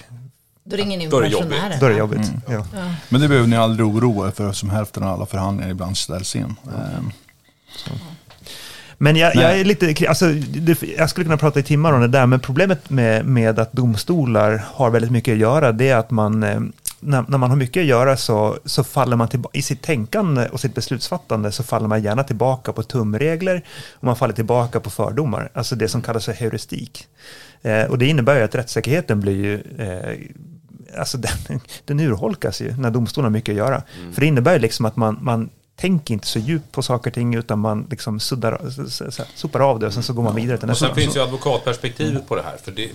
Då 0.63 0.75
ringer 0.75 0.97
ni 0.97 1.07
Då 1.07 1.17
är 1.17 1.21
det 1.21 1.27
jobbigt. 1.27 1.49
pensionären. 1.49 1.79
då 1.79 1.85
är 1.85 1.89
det 1.89 1.97
jobbigt. 1.97 2.31
Ja. 2.49 2.65
Men 3.09 3.21
det 3.21 3.27
behöver 3.27 3.47
ni 3.47 3.55
aldrig 3.55 3.87
oroa 3.87 4.27
er 4.27 4.31
för 4.31 4.51
som 4.51 4.69
hälften 4.69 5.03
av 5.03 5.09
alla 5.13 5.25
förhandlingar 5.25 5.71
ibland 5.71 5.97
ställs 5.97 6.35
in. 6.35 6.55
Eh, 6.67 7.03
Men 8.97 9.15
jag, 9.15 9.35
jag 9.35 9.59
är 9.59 9.65
lite, 9.65 10.09
alltså, 10.09 10.25
jag 10.97 11.09
skulle 11.09 11.23
kunna 11.25 11.37
prata 11.37 11.59
i 11.59 11.63
timmar 11.63 11.93
om 11.93 12.01
det 12.01 12.07
där, 12.07 12.25
men 12.25 12.39
problemet 12.39 12.89
med, 12.89 13.25
med 13.25 13.59
att 13.59 13.73
domstolar 13.73 14.63
har 14.73 14.89
väldigt 14.89 15.11
mycket 15.11 15.31
att 15.31 15.37
göra, 15.37 15.71
det 15.71 15.89
är 15.89 15.95
att 15.95 16.11
man, 16.11 16.43
eh, 16.43 16.59
när, 17.01 17.25
när 17.27 17.37
man 17.37 17.49
har 17.49 17.57
mycket 17.57 17.81
att 17.81 17.87
göra 17.87 18.17
så, 18.17 18.57
så 18.65 18.83
faller 18.83 19.17
man 19.17 19.27
tillbaka, 19.27 19.57
i 19.57 19.61
sitt 19.61 19.81
tänkande 19.81 20.47
och 20.47 20.59
sitt 20.59 20.75
beslutsfattande 20.75 21.51
så 21.51 21.63
faller 21.63 21.87
man 21.87 22.03
gärna 22.03 22.23
tillbaka 22.23 22.73
på 22.73 22.83
tumregler 22.83 23.65
och 23.93 24.03
man 24.03 24.15
faller 24.15 24.33
tillbaka 24.33 24.79
på 24.79 24.89
fördomar, 24.89 25.51
alltså 25.53 25.75
det 25.75 25.87
som 25.87 26.01
kallas 26.01 26.25
för 26.25 26.33
heuristik. 26.33 27.07
Eh, 27.61 27.83
och 27.83 27.97
det 27.97 28.07
innebär 28.07 28.37
ju 28.37 28.43
att 28.43 28.55
rättssäkerheten 28.55 29.19
blir 29.19 29.35
ju 29.35 29.63
eh, 29.77 30.19
Alltså 30.97 31.17
den, 31.47 31.59
den 31.85 31.99
urholkas 31.99 32.61
ju 32.61 32.77
när 32.77 32.91
domstolarna 32.91 33.25
har 33.25 33.31
mycket 33.31 33.53
att 33.53 33.57
göra. 33.57 33.83
För 34.13 34.21
det 34.21 34.27
innebär 34.27 34.53
ju 34.53 34.59
liksom 34.59 34.85
att 34.85 34.95
man, 34.95 35.17
man 35.21 35.49
tänker 35.75 36.13
inte 36.13 36.27
så 36.27 36.39
djupt 36.39 36.71
på 36.71 36.81
saker 36.81 37.09
och 37.09 37.13
ting 37.13 37.35
utan 37.35 37.59
man 37.59 37.87
liksom 37.89 38.19
suddar, 38.19 38.61
sopar 39.35 39.59
av 39.59 39.79
det 39.79 39.87
och 39.87 39.93
sen 39.93 40.03
så 40.03 40.13
går 40.13 40.23
man 40.23 40.35
vidare 40.35 40.57
till 40.57 40.69
Och 40.69 40.77
sen 40.77 40.87
nästa. 40.87 41.01
finns 41.01 41.15
ju 41.15 41.19
advokatperspektivet 41.19 42.27
på 42.27 42.35
det 42.35 42.41
här. 42.41 42.57
För 42.57 42.71
det, 42.71 42.89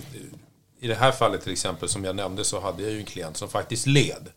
I 0.81 0.87
det 0.87 0.95
här 0.95 1.11
fallet 1.11 1.43
till 1.43 1.51
exempel 1.51 1.89
som 1.89 2.03
jag 2.03 2.15
nämnde 2.15 2.43
så 2.43 2.61
hade 2.61 2.83
jag 2.83 2.91
ju 2.91 2.99
en 2.99 3.05
klient 3.05 3.37
som 3.37 3.49
faktiskt 3.49 3.87
led 3.87 4.27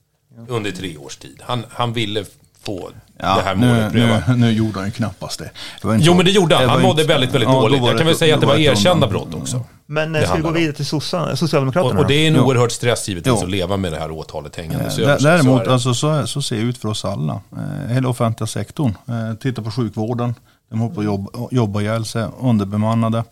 under 0.48 0.70
tre 0.70 0.96
års 0.96 1.16
tid. 1.16 1.38
Han, 1.42 1.64
han 1.70 1.92
ville 1.92 2.24
få 2.62 2.90
det 3.18 3.26
här 3.26 3.54
nu, 3.54 3.66
målet 3.66 3.92
prövat. 3.92 4.28
nu, 4.28 4.36
nu 4.36 4.52
gjorde 4.52 4.78
han 4.78 4.84
ju 4.88 4.92
knappast 4.92 5.38
det. 5.38 5.50
det 5.80 5.86
var 5.86 5.94
inte 5.94 6.06
Jo 6.06 6.12
så- 6.12 6.16
men 6.16 6.24
det 6.24 6.30
gjorde 6.30 6.56
han. 6.56 6.68
Han 6.68 6.82
mådde 6.82 7.02
inte- 7.02 7.12
väldigt, 7.12 7.34
väldigt 7.34 7.48
Ja, 7.48 7.54
då 7.54 7.60
dåligt. 7.60 7.82
Jag 7.86 7.96
kan 7.98 8.06
väl 8.06 8.16
säga 8.16 8.34
att 8.34 8.40
det 8.40 8.46
var 8.46 8.56
erkända 8.56 9.06
brott 9.06 9.34
också. 9.34 9.64
Men 9.86 10.12
Det 10.12 10.18
eh, 10.20 10.24
ska 10.26 10.34
vi 10.36 10.42
gå 10.42 10.50
vidare 10.50 10.72
till 10.72 10.86
sossarna, 10.86 11.36
Socialdemokraterna 11.36 11.94
Och, 11.94 12.00
och 12.04 12.08
det 12.08 12.14
är 12.14 12.28
en 12.28 12.34
Jo. 12.34 12.42
oerhört 12.42 12.72
stress 12.72 13.08
givetvis 13.08 13.34
Jo. 13.38 13.44
att 13.44 13.50
leva 13.50 13.76
med 13.76 13.92
det 13.92 13.98
här 13.98 14.10
åtalet 14.10 14.56
hängande 14.56 14.84
Eh. 14.84 14.90
Så 14.90 15.00
Däremot 15.00 15.60
är 15.60 15.64
det. 15.64 15.72
alltså, 15.72 15.94
så, 15.94 16.26
så 16.26 16.42
ser 16.42 16.56
det 16.56 16.62
ut 16.62 16.78
för 16.78 16.88
oss 16.88 17.04
alla. 17.04 17.40
Eh, 17.52 17.92
hela 17.94 18.08
offentliga 18.08 18.46
sektorn. 18.46 18.96
Eh, 19.08 19.34
titta 19.40 19.62
på 19.62 19.70
sjukvården. 19.70 20.34
De 20.70 20.80
håller 20.80 20.94
på 20.94 21.00
att 21.00 21.06
jobba, 21.06 21.30
jobba 21.50 21.80
ihjäl 21.80 22.04
sig, 22.04 22.26
underbemannade. 22.40 23.24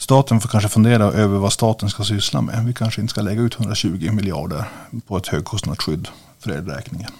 Staten 0.00 0.40
får 0.40 0.48
kanske 0.48 0.68
fundera 0.68 1.04
över 1.04 1.38
vad 1.38 1.52
staten 1.52 1.90
ska 1.90 2.04
syssla 2.04 2.40
med. 2.40 2.64
Vi 2.66 2.74
kanske 2.74 3.00
inte 3.00 3.10
ska 3.10 3.20
lägga 3.20 3.40
ut 3.42 3.54
120 3.60 4.10
miljarder 4.12 4.64
på 5.06 5.16
ett 5.16 5.26
högkostnadsskydd 5.26 6.08
för 6.38 6.50
elräkningen. 6.50 7.10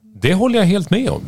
Det 0.00 0.34
håller 0.34 0.58
jag 0.58 0.66
helt 0.66 0.90
med 0.90 1.10
om. 1.10 1.22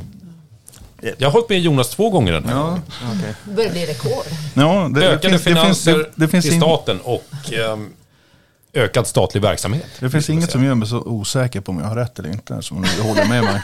Jag 1.18 1.28
har 1.28 1.32
hållit 1.32 1.48
med 1.48 1.60
Jonas 1.60 1.88
två 1.90 2.10
gånger 2.10 2.32
den 2.32 2.44
här 2.44 2.54
gången. 2.54 2.82
Okej. 3.18 3.34
Det 3.44 3.52
börjar 3.54 3.70
bli 3.70 3.86
rekord. 3.86 4.24
Ja, 4.54 4.88
det, 4.94 5.06
Ökade 5.08 5.34
det 5.34 5.38
finns, 5.38 5.42
finanser 5.42 5.98
det, 5.98 6.10
det 6.14 6.28
finns 6.28 6.44
till 6.44 6.54
in- 6.54 6.60
staten 6.60 7.00
och 7.00 7.52
ehm, 7.52 7.92
ökad 8.72 9.06
statlig 9.06 9.40
verksamhet. 9.42 9.86
Det 10.00 10.10
finns 10.10 10.30
inget 10.30 10.50
som 10.50 10.64
gör 10.64 10.74
mig 10.74 10.88
så 10.88 10.98
osäker 11.00 11.60
på 11.60 11.72
om 11.72 11.78
jag 11.78 11.86
har 11.86 11.96
rätt 11.96 12.18
eller 12.18 12.28
inte. 12.32 12.62
Som 12.62 12.86
du 12.96 13.02
håller 13.02 13.24
med 13.28 13.42
mig. 13.44 13.62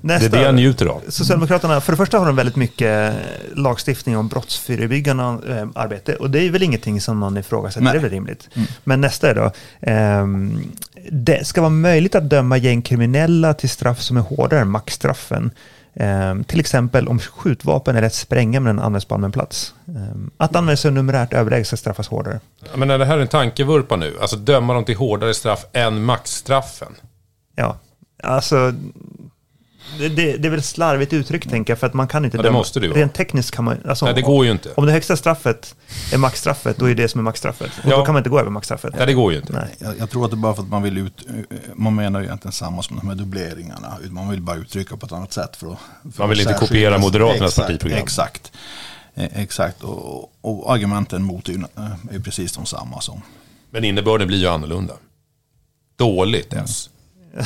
Det 0.00 0.14
är 0.14 0.18
Nästa, 0.18 0.36
det 0.36 0.42
jag 0.42 0.54
njuter 0.54 0.86
av. 0.86 1.02
Socialdemokraterna, 1.08 1.80
för 1.80 1.92
det 1.92 1.96
första 1.96 2.18
har 2.18 2.26
de 2.26 2.36
väldigt 2.36 2.56
mycket 2.56 3.14
lagstiftning 3.54 4.16
om 4.16 4.28
brottsförebyggande 4.28 5.22
eh, 5.24 5.68
arbete 5.74 6.14
och 6.14 6.30
det 6.30 6.40
är 6.46 6.50
väl 6.50 6.62
ingenting 6.62 7.00
som 7.00 7.20
någon 7.20 7.36
ifrågasätter, 7.36 7.84
Nej. 7.84 7.92
det 7.92 7.98
är 7.98 8.02
väl 8.02 8.10
rimligt. 8.10 8.48
Men 8.84 9.00
nästa 9.00 9.30
är 9.30 9.34
då, 9.34 9.52
ehm, 9.80 10.62
det 11.10 11.46
ska 11.46 11.60
vara 11.60 11.70
möjligt 11.70 12.14
att 12.14 12.30
döma 12.30 12.56
gängkriminella 12.56 13.54
till 13.54 13.70
straff 13.70 14.00
som 14.00 14.16
är 14.16 14.20
hårdare 14.20 14.60
än 14.60 14.70
maxstraffen. 14.70 15.50
Eh, 15.94 16.42
till 16.46 16.60
exempel 16.60 17.08
om 17.08 17.18
skjutvapen 17.18 17.96
eller 17.96 18.06
ett 18.06 18.14
sprängämne 18.14 18.82
används 18.82 19.04
på 19.04 19.14
allmän 19.14 19.32
plats. 19.32 19.74
Eh, 19.88 19.94
att 20.36 20.56
använda 20.56 20.76
sig 20.76 20.88
av 20.88 20.94
numerärt 20.94 21.32
överläge 21.32 21.64
ska 21.64 21.76
straffas 21.76 22.08
hårdare. 22.08 22.40
Ja, 22.60 22.76
Men 22.76 22.90
är 22.90 22.98
det 22.98 23.04
här 23.04 23.18
en 23.18 23.28
tankevurpa 23.28 23.96
nu? 23.96 24.16
Alltså 24.20 24.36
döma 24.36 24.74
dem 24.74 24.84
till 24.84 24.96
hårdare 24.96 25.34
straff 25.34 25.64
än 25.72 26.04
maxstraffen? 26.04 26.92
Ja, 27.56 27.76
alltså... 28.22 28.74
Det, 29.98 30.08
det, 30.08 30.36
det 30.36 30.48
är 30.48 30.50
väl 30.50 30.62
slarvigt 30.62 31.12
uttryckt, 31.12 31.50
tänker 31.50 31.70
jag, 31.72 31.78
för 31.78 31.86
att 31.86 31.94
man 31.94 32.08
kan 32.08 32.24
inte 32.24 32.36
Ja, 32.36 32.42
det 32.42 32.48
döma. 32.48 32.58
måste 32.58 32.80
det 32.80 32.86
ju 32.86 32.90
vara. 32.92 33.00
Rent 33.00 33.14
tekniskt 33.14 33.50
kan 33.50 33.64
man... 33.64 33.76
Alltså, 33.88 34.04
Nej, 34.04 34.14
det 34.14 34.22
går 34.22 34.44
ju 34.44 34.50
inte. 34.50 34.72
Om 34.76 34.86
det 34.86 34.92
högsta 34.92 35.16
straffet 35.16 35.74
är 36.12 36.18
maxstraffet, 36.18 36.76
då 36.76 36.90
är 36.90 36.94
det 36.94 37.08
som 37.08 37.18
är 37.18 37.22
maxstraffet. 37.22 37.70
Och 37.84 37.90
Ja. 37.90 37.96
då 37.96 38.04
kan 38.04 38.14
man 38.14 38.20
inte 38.20 38.30
gå 38.30 38.40
över 38.40 38.50
maxstraffet. 38.50 38.94
Nej, 38.96 39.06
det 39.06 39.12
går 39.14 39.32
ju 39.32 39.38
inte. 39.38 39.52
Nej. 39.52 39.74
Jag, 39.78 39.98
jag 39.98 40.10
tror 40.10 40.24
att 40.24 40.30
det 40.30 40.34
är 40.34 40.38
bara 40.38 40.54
för 40.54 40.62
att 40.62 40.68
man 40.68 40.82
vill 40.82 40.98
ut, 40.98 41.26
man 41.74 41.94
menar 41.94 42.20
ju 42.20 42.26
egentligen 42.26 42.52
samma 42.52 42.82
som 42.82 42.96
de 42.96 43.08
här 43.08 43.14
dubbleringarna. 43.14 43.98
Man 44.10 44.28
vill 44.30 44.40
bara 44.40 44.56
uttrycka 44.56 44.96
på 44.96 45.06
ett 45.06 45.12
annat 45.12 45.32
sätt. 45.32 45.56
För 45.56 45.72
att, 45.72 45.78
för 46.14 46.18
Man 46.22 46.28
vill 46.28 46.40
inte 46.40 46.54
kopiera. 46.54 46.98
Moderaternas 46.98 47.50
exakt, 47.52 47.66
partiprogram. 47.66 47.98
Exakt. 47.98 48.52
Eh, 49.14 49.42
Exakt, 49.42 49.82
och, 49.82 50.32
och 50.40 50.72
argumenten 50.72 51.22
mot 51.22 51.48
är 51.48 51.52
ju, 51.52 51.58
eh, 51.58 51.84
är 52.10 52.12
ju 52.12 52.22
precis 52.22 52.52
de 52.52 52.66
samma 52.66 53.00
som. 53.00 53.22
Men 53.70 53.84
innebörden 53.84 54.26
blir 54.28 54.38
ju 54.38 54.46
annorlunda. 54.46 54.94
Dåligt 55.96 56.52
ens. 56.52 56.90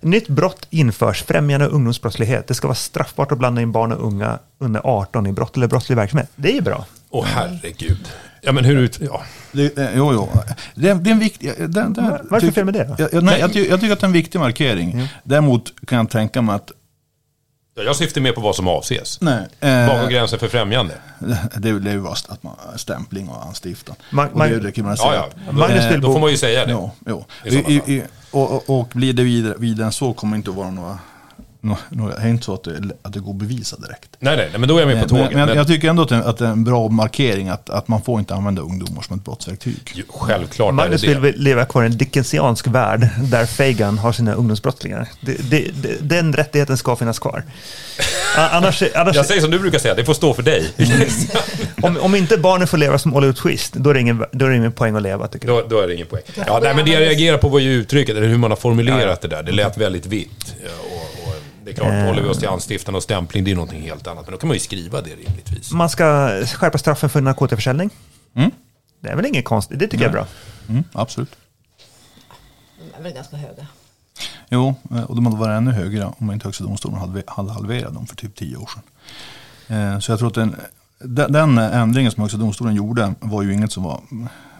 Nytt 0.00 0.28
brott 0.28 0.66
införs, 0.70 1.22
främjande 1.22 1.66
av 1.66 1.72
ungdomsbrottslighet. 1.72 2.46
Det 2.48 2.54
ska 2.54 2.68
vara 2.68 2.74
straffbart 2.74 3.32
att 3.32 3.38
blanda 3.38 3.62
in 3.62 3.72
barn 3.72 3.92
och 3.92 4.06
unga 4.06 4.38
under 4.58 4.80
18 4.84 5.26
i 5.26 5.32
brott 5.32 5.56
eller 5.56 5.66
brottslig 5.66 5.96
verksamhet. 5.96 6.30
Det 6.36 6.50
är 6.50 6.54
ju 6.54 6.60
bra. 6.60 6.84
Åh 7.10 7.24
herregud. 7.24 8.08
Ja 8.42 8.52
men 8.52 8.64
hur 8.64 8.76
ut... 8.76 9.00
Ja. 9.00 9.22
Det, 9.52 9.78
eh, 9.78 9.88
jo, 9.96 10.12
jo. 10.12 10.28
Det, 10.74 10.94
det 10.94 11.10
är 11.10 11.12
en 11.12 11.18
viktig... 11.18 11.52
Den, 11.58 11.92
den, 11.92 11.94
Varför 12.30 12.36
är 12.36 12.40
det 12.40 12.52
fel 12.52 12.64
med 12.64 12.74
det? 12.74 13.08
Jag, 13.12 13.24
nej, 13.24 13.40
jag, 13.40 13.56
jag 13.56 13.80
tycker 13.80 13.92
att 13.92 14.00
det 14.00 14.04
är 14.04 14.06
en 14.06 14.12
viktig 14.12 14.38
markering. 14.38 15.08
Däremot 15.24 15.72
kan 15.86 15.98
jag 15.98 16.10
tänka 16.10 16.42
mig 16.42 16.54
att... 16.54 16.72
Jag 17.74 17.96
syftar 17.96 18.20
mer 18.20 18.32
på 18.32 18.40
vad 18.40 18.56
som 18.56 18.68
avses. 18.68 19.20
Nej, 19.20 19.46
eh, 19.60 19.86
går 20.00 20.10
gränsen 20.10 20.38
för 20.38 20.48
främjande? 20.48 20.94
det, 21.56 21.68
är- 21.68 21.72
det 21.80 21.90
är 21.90 21.94
ju 21.94 22.00
bara 22.00 22.12
att 22.12 22.42
man, 22.42 22.54
stämpling 22.76 23.28
och 23.28 23.46
anstiftan. 23.46 23.96
Man- 24.10 24.28
och 24.30 24.36
man- 24.38 24.48
det 24.50 24.54
är 24.56 24.60
det 24.60 24.72
kriminaliserat. 24.72 25.14
Ja, 25.36 25.42
ja. 25.46 25.52
Magnus 25.52 25.84
Eh, 25.84 25.90
vill 25.90 26.00
Då 26.00 26.12
får 26.12 26.20
man 26.20 26.30
ju 26.30 26.36
säga 26.36 26.66
det. 26.66 26.72
Jo, 26.72 26.90
jo. 27.06 27.24
I 27.44 27.54
I, 27.56 27.74
i, 27.96 28.02
och, 28.30 28.50
och, 28.52 28.80
och 28.80 28.88
blir 28.92 29.12
det 29.12 29.22
vidare, 29.22 29.54
vidare 29.58 29.86
än 29.86 29.92
så 29.92 30.12
kommer 30.12 30.32
det 30.32 30.36
inte 30.36 30.50
att 30.50 30.56
vara 30.56 30.70
några... 30.70 30.98
några, 31.60 32.14
det 32.14 32.22
är 32.22 32.28
inte 32.28 32.44
så 32.44 32.54
att 32.54 32.64
det, 32.64 32.72
att 33.02 33.12
det 33.12 33.20
går 33.20 33.30
att 33.30 33.36
bevisa 33.36 33.76
direkt. 33.76 34.08
Nej, 34.18 34.36
nej, 34.36 34.48
nej, 34.50 34.60
men 34.60 34.68
då 34.68 34.76
är 34.76 34.80
jag 34.80 34.88
med 34.88 35.02
på 35.02 35.08
tåget. 35.08 35.32
men, 35.32 35.46
Men, 35.46 35.56
jag 35.56 35.66
tycker 35.66 35.90
ändå 35.90 36.02
att 36.02 36.08
det, 36.08 36.18
att 36.24 36.38
det 36.38 36.46
är 36.46 36.50
en 36.50 36.64
bra 36.64 36.88
markering 36.88 37.48
att, 37.48 37.70
att 37.70 37.88
man 37.88 38.02
får 38.02 38.18
inte 38.18 38.34
använda 38.34 38.62
ungdomar 38.62 39.02
som 39.02 39.16
ett 39.16 39.24
brottsverktyg. 39.24 39.92
ju, 39.94 40.02
självklart 40.08 40.74
Magnus 40.74 41.04
är 41.04 41.08
det 41.14 41.20
vill 41.20 41.32
det. 41.32 41.38
leva 41.38 41.64
kvar 41.64 41.82
i 41.82 41.86
en 41.86 41.96
dickensiansk 41.98 42.66
värld 42.66 43.08
där 43.22 43.46
Fagan 43.46 43.98
har 43.98 44.12
sina 44.12 44.32
ungdomsbrottslingar. 44.34 45.08
Det, 45.20 45.36
det, 45.50 45.70
den 46.00 46.32
rättigheten 46.32 46.76
ska 46.76 46.96
finnas 46.96 47.18
kvar. 47.18 47.42
Annars, 48.36 48.82
annars, 48.94 49.16
Jag 49.16 49.26
säger 49.26 49.40
som 49.40 49.50
du 49.50 49.58
brukar 49.58 49.78
säga, 49.78 49.94
det 49.94 50.04
får 50.04 50.14
stå 50.14 50.34
för 50.34 50.42
dig. 50.42 50.70
om, 51.82 51.96
om 51.96 52.14
inte 52.14 52.38
barnen 52.38 52.66
får 52.68 52.78
leva 52.78 52.98
som 52.98 53.14
Oliver 53.14 53.32
Twist, 53.34 53.72
då 53.74 53.90
är 53.90 53.94
det 53.94 54.00
ingen, 54.00 54.24
då 54.32 54.44
är 54.44 54.50
det 54.50 54.56
ingen 54.56 54.72
poäng 54.72 54.96
att 54.96 55.02
leva, 55.02 55.28
tycker 55.28 55.48
jag. 55.48 55.64
då, 55.64 55.68
då 55.76 55.80
är 55.82 55.88
det 55.88 55.94
ingen 55.94 56.06
poäng. 56.06 56.22
Ja, 56.46 56.60
nej, 56.62 56.74
men 56.74 56.84
det 56.84 56.90
jag 56.90 57.00
reagerar 57.00 57.38
på 57.38 57.48
var 57.48 57.58
ju 57.58 57.72
uttrycket, 57.72 58.16
eller 58.16 58.28
hur 58.28 58.38
man 58.38 58.50
har 58.50 58.56
formulerat 58.56 59.20
det 59.20 59.28
där. 59.28 59.42
Det 59.42 59.52
lät 59.52 59.78
väldigt 59.78 60.06
vitt. 60.06 60.54
Det 61.76 61.82
är 61.82 61.84
klart, 61.84 61.92
Eh. 61.94 62.06
håller 62.06 62.22
vi 62.22 62.28
oss 62.28 62.38
till 62.38 62.48
anstiftan 62.48 62.94
och 62.94 63.02
stämpling, 63.02 63.44
det 63.44 63.50
är 63.50 63.54
någonting 63.54 63.82
helt 63.82 64.06
annat. 64.06 64.24
Men 64.26 64.32
då 64.32 64.38
kan 64.38 64.48
man 64.48 64.54
ju 64.54 64.60
skriva 64.60 65.00
det 65.00 65.10
rimligtvis. 65.10 65.72
Man 65.72 65.90
ska 65.90 66.04
skärpa 66.46 66.78
straffen 66.78 67.10
för 67.10 67.20
narkotikaförsäljning. 67.20 67.90
Mm. 68.34 68.50
Det 69.00 69.08
är 69.08 69.16
väl 69.16 69.26
inget 69.26 69.44
konstigt, 69.44 69.78
det 69.78 69.88
tycker 69.88 70.04
jag 70.04 70.08
är 70.08 70.12
bra. 70.12 70.26
Mm, 70.68 70.84
absolut. 70.92 71.36
De 72.78 72.98
är 72.98 73.02
väl 73.02 73.12
ganska 73.12 73.36
höga. 73.36 73.66
Jo, 74.48 74.74
eh, 74.90 75.02
och 75.02 75.16
de 75.16 75.26
hade 75.26 75.38
varit 75.38 75.56
ännu 75.56 75.70
högre 75.72 76.12
om 76.18 76.30
inte 76.32 76.46
Högsta 76.48 76.64
domstolen 76.64 76.98
hade, 76.98 77.22
halverat 77.50 77.94
dem 77.94 78.06
för 78.06 78.16
typ 78.16 78.34
tio 78.36 78.56
år 78.56 78.70
sedan. 78.74 79.92
Eh, 79.94 79.98
Så 79.98 80.12
jag 80.12 80.18
tror 80.18 80.28
att 80.28 80.34
den, 80.34 80.56
den, 81.32 81.58
ändringen 81.58 82.12
som 82.12 82.20
Högsta 82.22 82.38
domstolen 82.38 82.74
gjorde 82.74 83.14
var 83.20 83.42
ju 83.42 83.52
inget 83.54 83.72
som 83.72 83.82
var 83.82 84.00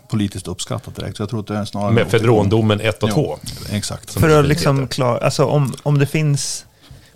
politiskt 0.09 0.49
uppskattat 0.49 0.95
direkt. 0.97 1.17
Så 1.17 1.23
jag 1.23 1.31
tror 1.31 1.41
att 1.41 1.47
det 1.47 1.57
är 1.57 1.65
snarare... 1.65 1.93
Med 1.93 2.07
Fedrondomen 2.07 2.81
1 2.81 3.03
och 3.03 3.11
2. 3.11 3.39
Jo, 3.43 3.51
Exakt. 3.71 4.11
För 4.21 4.41
att 4.41 4.47
liksom 4.47 4.89
klara, 4.89 5.19
alltså 5.19 5.45
om, 5.45 5.75
om 5.83 5.99
det 5.99 6.07
finns 6.07 6.67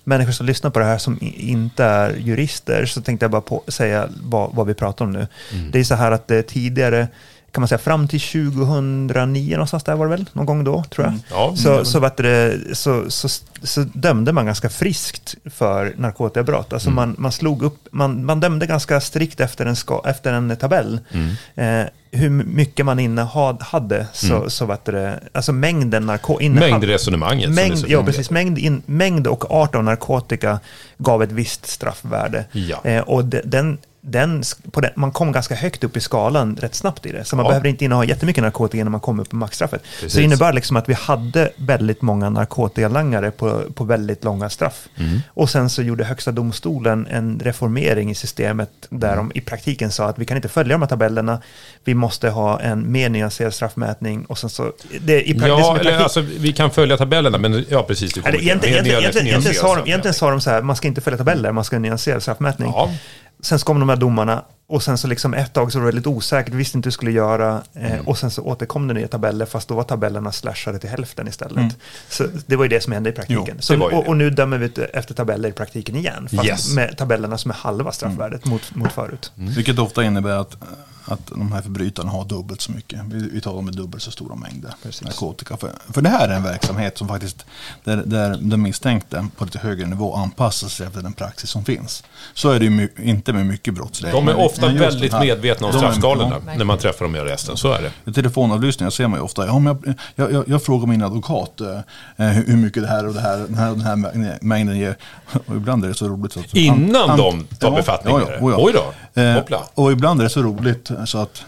människor 0.04 0.32
som 0.32 0.46
lyssnar 0.46 0.70
på 0.70 0.78
det 0.78 0.84
här 0.84 0.98
som 0.98 1.18
inte 1.36 1.84
är 1.84 2.16
jurister 2.16 2.86
så 2.86 3.02
tänkte 3.02 3.24
jag 3.24 3.30
bara 3.30 3.40
på, 3.40 3.62
säga 3.68 4.08
vad, 4.22 4.54
vad 4.54 4.66
vi 4.66 4.74
pratar 4.74 5.04
om 5.04 5.12
nu. 5.12 5.26
Mm. 5.52 5.70
Det 5.70 5.80
är 5.80 5.84
så 5.84 5.94
här 5.94 6.12
att 6.12 6.28
det 6.28 6.42
tidigare, 6.42 7.08
kan 7.54 7.60
man 7.60 7.68
säga 7.68 7.78
fram 7.78 8.08
till 8.08 8.20
2009 8.20 9.52
någonstans 9.56 9.84
där 9.84 9.94
var 9.94 10.06
det 10.06 10.10
väl, 10.10 10.26
någon 10.32 10.46
gång 10.46 10.64
då 10.64 10.84
tror 10.84 11.06
jag. 11.06 11.14
Ja, 11.30 11.56
Så, 11.56 11.84
så, 11.84 12.00
vet 12.00 12.16
det, 12.16 12.58
så, 12.72 13.10
så, 13.10 13.28
så 13.62 13.80
dömde 13.92 14.32
man 14.32 14.46
ganska 14.46 14.68
friskt 14.68 15.34
för 15.44 15.94
narkotikabrott. 15.96 16.72
Alltså 16.72 16.88
Mm. 16.88 16.96
man, 16.96 17.14
man 17.18 17.32
slog 17.32 17.62
upp, 17.62 17.88
man, 17.90 18.24
man 18.24 18.40
dömde 18.40 18.66
ganska 18.66 19.00
strikt 19.00 19.40
efter 19.40 19.66
en, 19.66 19.76
ska, 19.76 20.02
efter 20.06 20.32
en 20.32 20.56
tabell. 20.56 21.00
Mm. 21.12 21.80
Eh, 21.82 21.88
hur 22.10 22.30
mycket 22.30 22.86
man 22.86 22.98
innehad 22.98 23.62
hade, 23.62 24.06
så, 24.12 24.50
så 24.50 24.66
vet 24.66 24.84
det, 24.84 25.20
alltså 25.32 25.52
mängden 25.52 26.06
narkotika. 26.06 26.50
Mängdresonemanget. 26.52 27.50
Mängd, 27.50 27.78
så 27.78 27.86
ja, 27.88 28.04
precis. 28.04 28.30
Mängd, 28.30 28.58
in, 28.58 28.82
mängd 28.86 29.26
och 29.26 29.50
art 29.50 29.74
av 29.74 29.84
narkotika 29.84 30.60
gav 30.98 31.22
ett 31.22 31.32
visst 31.32 31.66
straffvärde. 31.66 32.44
Ja. 32.52 32.80
Eh, 32.84 33.00
och 33.02 33.24
de, 33.24 33.40
den, 33.44 33.78
den, 34.06 34.42
den, 34.62 34.90
man 34.96 35.12
kom 35.12 35.32
ganska 35.32 35.54
högt 35.54 35.84
upp 35.84 35.96
i 35.96 36.00
skalan 36.00 36.56
rätt 36.60 36.74
snabbt 36.74 37.06
i 37.06 37.12
det. 37.12 37.24
Så 37.24 37.36
man 37.36 37.44
Ja. 37.44 37.48
behöver 37.50 37.68
inte 37.68 37.84
inneha 37.84 38.04
jättemycket 38.04 38.42
narkotika 38.44 38.84
när 38.84 38.90
man 38.90 39.00
kom 39.00 39.20
upp 39.20 39.30
på 39.30 39.36
maxstraffet. 39.36 39.82
Precis. 39.82 40.12
Så 40.12 40.18
det 40.18 40.24
innebär 40.24 40.52
liksom 40.52 40.76
att 40.76 40.88
vi 40.88 40.92
hade 40.94 41.50
väldigt 41.56 42.02
många 42.02 42.30
narkotikalangare 42.30 43.30
på, 43.30 43.62
på 43.74 43.84
väldigt 43.84 44.24
långa 44.24 44.50
straff. 44.50 44.88
Mm. 44.96 45.20
Och 45.28 45.50
sen 45.50 45.70
så 45.70 45.82
gjorde 45.82 46.04
Högsta 46.04 46.32
domstolen 46.32 47.06
en 47.10 47.40
reformering 47.44 48.10
i 48.10 48.14
systemet 48.14 48.70
där 48.90 49.12
Mm. 49.12 49.28
de 49.28 49.38
i 49.38 49.40
praktiken 49.40 49.90
sa 49.90 50.06
att 50.08 50.18
vi 50.18 50.24
kan 50.24 50.36
inte 50.36 50.48
följa 50.48 50.72
de 50.74 50.82
här 50.82 50.88
tabellerna. 50.88 51.40
Vi 51.84 51.94
måste 51.94 52.30
ha 52.30 52.60
en 52.60 52.92
mer 52.92 53.08
nyanserad 53.08 53.54
straffmätning. 53.54 54.24
Och 54.24 54.38
sen 54.38 54.50
så, 54.50 54.72
det, 55.00 55.28
i, 55.28 55.32
pra- 55.34 55.34
det 55.34 55.40
som 55.40 55.48
Ja, 55.48 55.76
eller 55.78 55.90
praktik- 55.90 56.02
alltså 56.02 56.20
vi 56.20 56.52
kan 56.52 56.70
följa 56.70 56.96
tabellerna, 56.96 57.38
men 57.38 57.64
ja 57.68 57.82
precis. 57.82 58.12
Kommer 58.12 58.36
Egentligen, 58.42 58.84
nyanserad 58.84 59.14
sa 59.14 59.20
de, 59.40 59.42
straffmätning. 59.54 59.86
egentligen 59.88 60.14
sa 60.14 60.30
de 60.30 60.40
så 60.40 60.50
här, 60.50 60.62
man 60.62 60.76
ska 60.76 60.88
inte 60.88 61.00
följa 61.00 61.16
tabeller, 61.18 61.52
man 61.52 61.64
ska 61.64 61.78
nyansera 61.78 62.20
straffmätning. 62.20 62.68
Ja, 62.74 62.90
Sen 63.44 63.58
så 63.58 63.66
kom 63.66 63.80
de 63.80 63.88
här 63.88 63.96
domarna 63.96 64.44
och 64.66 64.82
sen 64.82 64.98
så 64.98 65.08
liksom 65.08 65.34
ett 65.34 65.52
tag 65.52 65.72
så 65.72 65.78
var 65.78 65.86
det 65.86 65.92
lite 65.92 66.08
osäkert, 66.08 66.54
visste 66.54 66.78
inte 66.78 66.86
hur 66.86 66.90
du 66.90 66.94
skulle 66.94 67.10
göra. 67.10 67.62
Eh, 67.74 67.92
Mm. 67.92 68.06
Och 68.06 68.18
sen 68.18 68.30
så 68.30 68.42
återkom 68.42 68.88
det 68.88 68.94
nya 68.94 69.08
tabeller, 69.08 69.46
fast 69.46 69.68
då 69.68 69.74
var 69.74 69.82
tabellerna 69.82 70.32
slashade 70.32 70.78
till 70.78 70.90
hälften 70.90 71.28
istället. 71.28 71.56
Mm. 71.56 71.70
Så 72.08 72.26
det 72.46 72.56
var 72.56 72.64
ju 72.64 72.68
det 72.68 72.80
som 72.80 72.92
hände 72.92 73.10
i 73.10 73.12
praktiken. 73.12 73.44
Jo, 73.48 73.54
så, 73.60 73.82
och, 73.82 74.08
och 74.08 74.16
nu 74.16 74.30
dömer 74.30 74.58
vi 74.58 74.70
efter 74.92 75.14
tabeller 75.14 75.48
i 75.48 75.52
praktiken 75.52 75.96
igen, 75.96 76.28
fast 76.28 76.44
Yes. 76.48 76.72
Mm. 76.72 76.86
med 76.86 76.98
tabellerna 76.98 77.38
som 77.38 77.50
är 77.50 77.54
halva 77.54 77.92
straffvärdet 77.92 78.44
mot, 78.44 78.74
mot 78.74 78.92
förut. 78.92 79.32
Vilket 79.34 79.78
ofta 79.78 80.04
innebär 80.04 80.36
att, 80.36 80.56
att 81.06 81.26
de 81.26 81.52
här 81.52 81.62
förbrytarna 81.62 82.10
har 82.10 82.24
dubbelt 82.24 82.60
så 82.60 82.72
mycket. 82.72 83.00
Vi, 83.04 83.28
vi 83.32 83.40
talar 83.40 83.58
om 83.58 83.70
dubbelt 83.70 84.02
så 84.02 84.10
stora 84.10 84.34
mängder 84.34 84.74
narkotika. 85.02 85.56
För, 85.56 85.70
för 85.92 86.02
det 86.02 86.08
här 86.08 86.28
är 86.28 86.32
en 86.36 86.42
verksamhet 86.42 86.98
som 86.98 87.08
faktiskt, 87.08 87.46
där, 87.84 87.96
där 88.06 88.38
den 88.40 88.62
misstänkte 88.62 89.26
på 89.36 89.44
lite 89.44 89.58
högre 89.58 89.86
nivå 89.86 90.14
anpassar 90.14 90.68
sig 90.68 90.86
efter 90.86 91.02
den 91.02 91.12
praxis 91.12 91.50
som 91.50 91.64
finns. 91.64 92.04
Så 92.34 92.50
är 92.50 92.58
det 92.58 92.64
ju 92.64 92.70
my, 92.70 92.88
inte 93.02 93.32
med 93.32 93.46
mycket 93.46 93.74
brottslighet. 93.74 94.16
de 94.16 94.28
är 94.28 94.36
ofta 94.46 94.68
väldigt 94.68 95.12
här- 95.12 95.20
medvetna 95.20 95.66
om 95.66 95.72
de 95.72 95.78
straffskalorna 95.78 96.36
ja. 96.46 96.52
när 96.56 96.64
man 96.64 96.78
träffar 96.78 97.04
dem 97.04 97.16
i 97.16 97.18
arresten. 97.18 97.56
Så 97.56 97.72
är 97.72 97.82
det. 97.82 98.10
I 98.10 98.14
telefonavlyssningar 98.14 98.90
ser 98.90 99.08
man 99.08 99.18
ju 99.18 99.24
ofta, 99.24 99.46
ja, 99.46 99.58
men 99.58 99.78
jag, 99.84 99.94
jag, 100.14 100.32
jag, 100.32 100.48
jag 100.48 100.62
frågar 100.62 100.86
min 100.86 101.02
advokat 101.02 101.60
eh, 101.60 101.66
hur, 102.16 102.46
hur 102.46 102.56
mycket 102.56 102.82
det 102.82 102.88
här 102.88 103.06
och 103.06 103.14
det 103.14 103.20
här, 103.20 103.38
den 103.38 103.54
här, 103.54 103.70
och 103.70 103.76
den 103.76 103.86
här 103.86 103.96
mä- 103.96 104.38
mängden 104.40 104.78
ger. 104.78 104.96
Och 105.46 105.56
ibland 105.56 105.84
är 105.84 105.88
det 105.88 105.94
så 105.94 106.08
roligt. 106.08 106.32
Så 106.32 106.40
att, 106.40 106.54
Innan 106.54 107.10
an- 107.10 107.18
de 107.18 107.44
tar 107.58 107.70
befattning 107.70 108.16
med 108.18 108.26
det? 108.26 108.38
Oj 108.42 108.72
då, 108.72 108.92
Eh, 109.16 109.38
och 109.74 109.92
ibland 109.92 110.20
är 110.20 110.24
det 110.24 110.30
så 110.30 110.42
roligt 110.42 110.90
så 111.04 111.18
att 111.18 111.44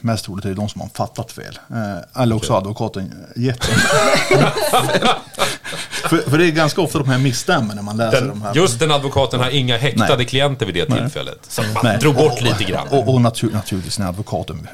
mest 0.00 0.24
troligt 0.24 0.44
är 0.44 0.48
det 0.48 0.54
de 0.54 0.68
som 0.68 0.80
har 0.80 0.88
fattat 0.88 1.32
fel. 1.32 1.58
Eh, 1.70 2.22
eller 2.22 2.36
också 2.36 2.52
har 2.52 2.58
advokaten 2.58 3.14
gett 3.36 3.64
för, 6.08 6.30
för 6.30 6.38
det 6.38 6.46
är 6.46 6.50
ganska 6.50 6.80
ofta 6.80 6.98
de 6.98 7.08
här 7.08 7.18
misstämmer 7.18 7.74
när 7.74 7.82
man 7.82 7.96
läser 7.96 8.20
de 8.20 8.28
Den, 8.28 8.42
här. 8.42 8.54
just 8.54 8.78
den 8.78 8.90
advokaten 8.90 9.40
har 9.40 9.50
inga 9.50 9.76
häktade 9.76 10.16
Nej. 10.16 10.26
klienter 10.26 10.66
vid 10.66 10.74
det 10.74 10.86
tillfället. 10.86 11.38
Så 11.48 11.62
man 11.62 11.70
Nej. 11.84 11.98
drog 11.98 12.14
bort 12.14 12.40
lite 12.40 12.64
grann. 12.64 12.88
Och, 12.88 13.14
och 13.14 13.20
natur, 13.20 13.50
naturligtvis, 13.52 13.98
när 13.98 14.08
advokaten 14.08 14.68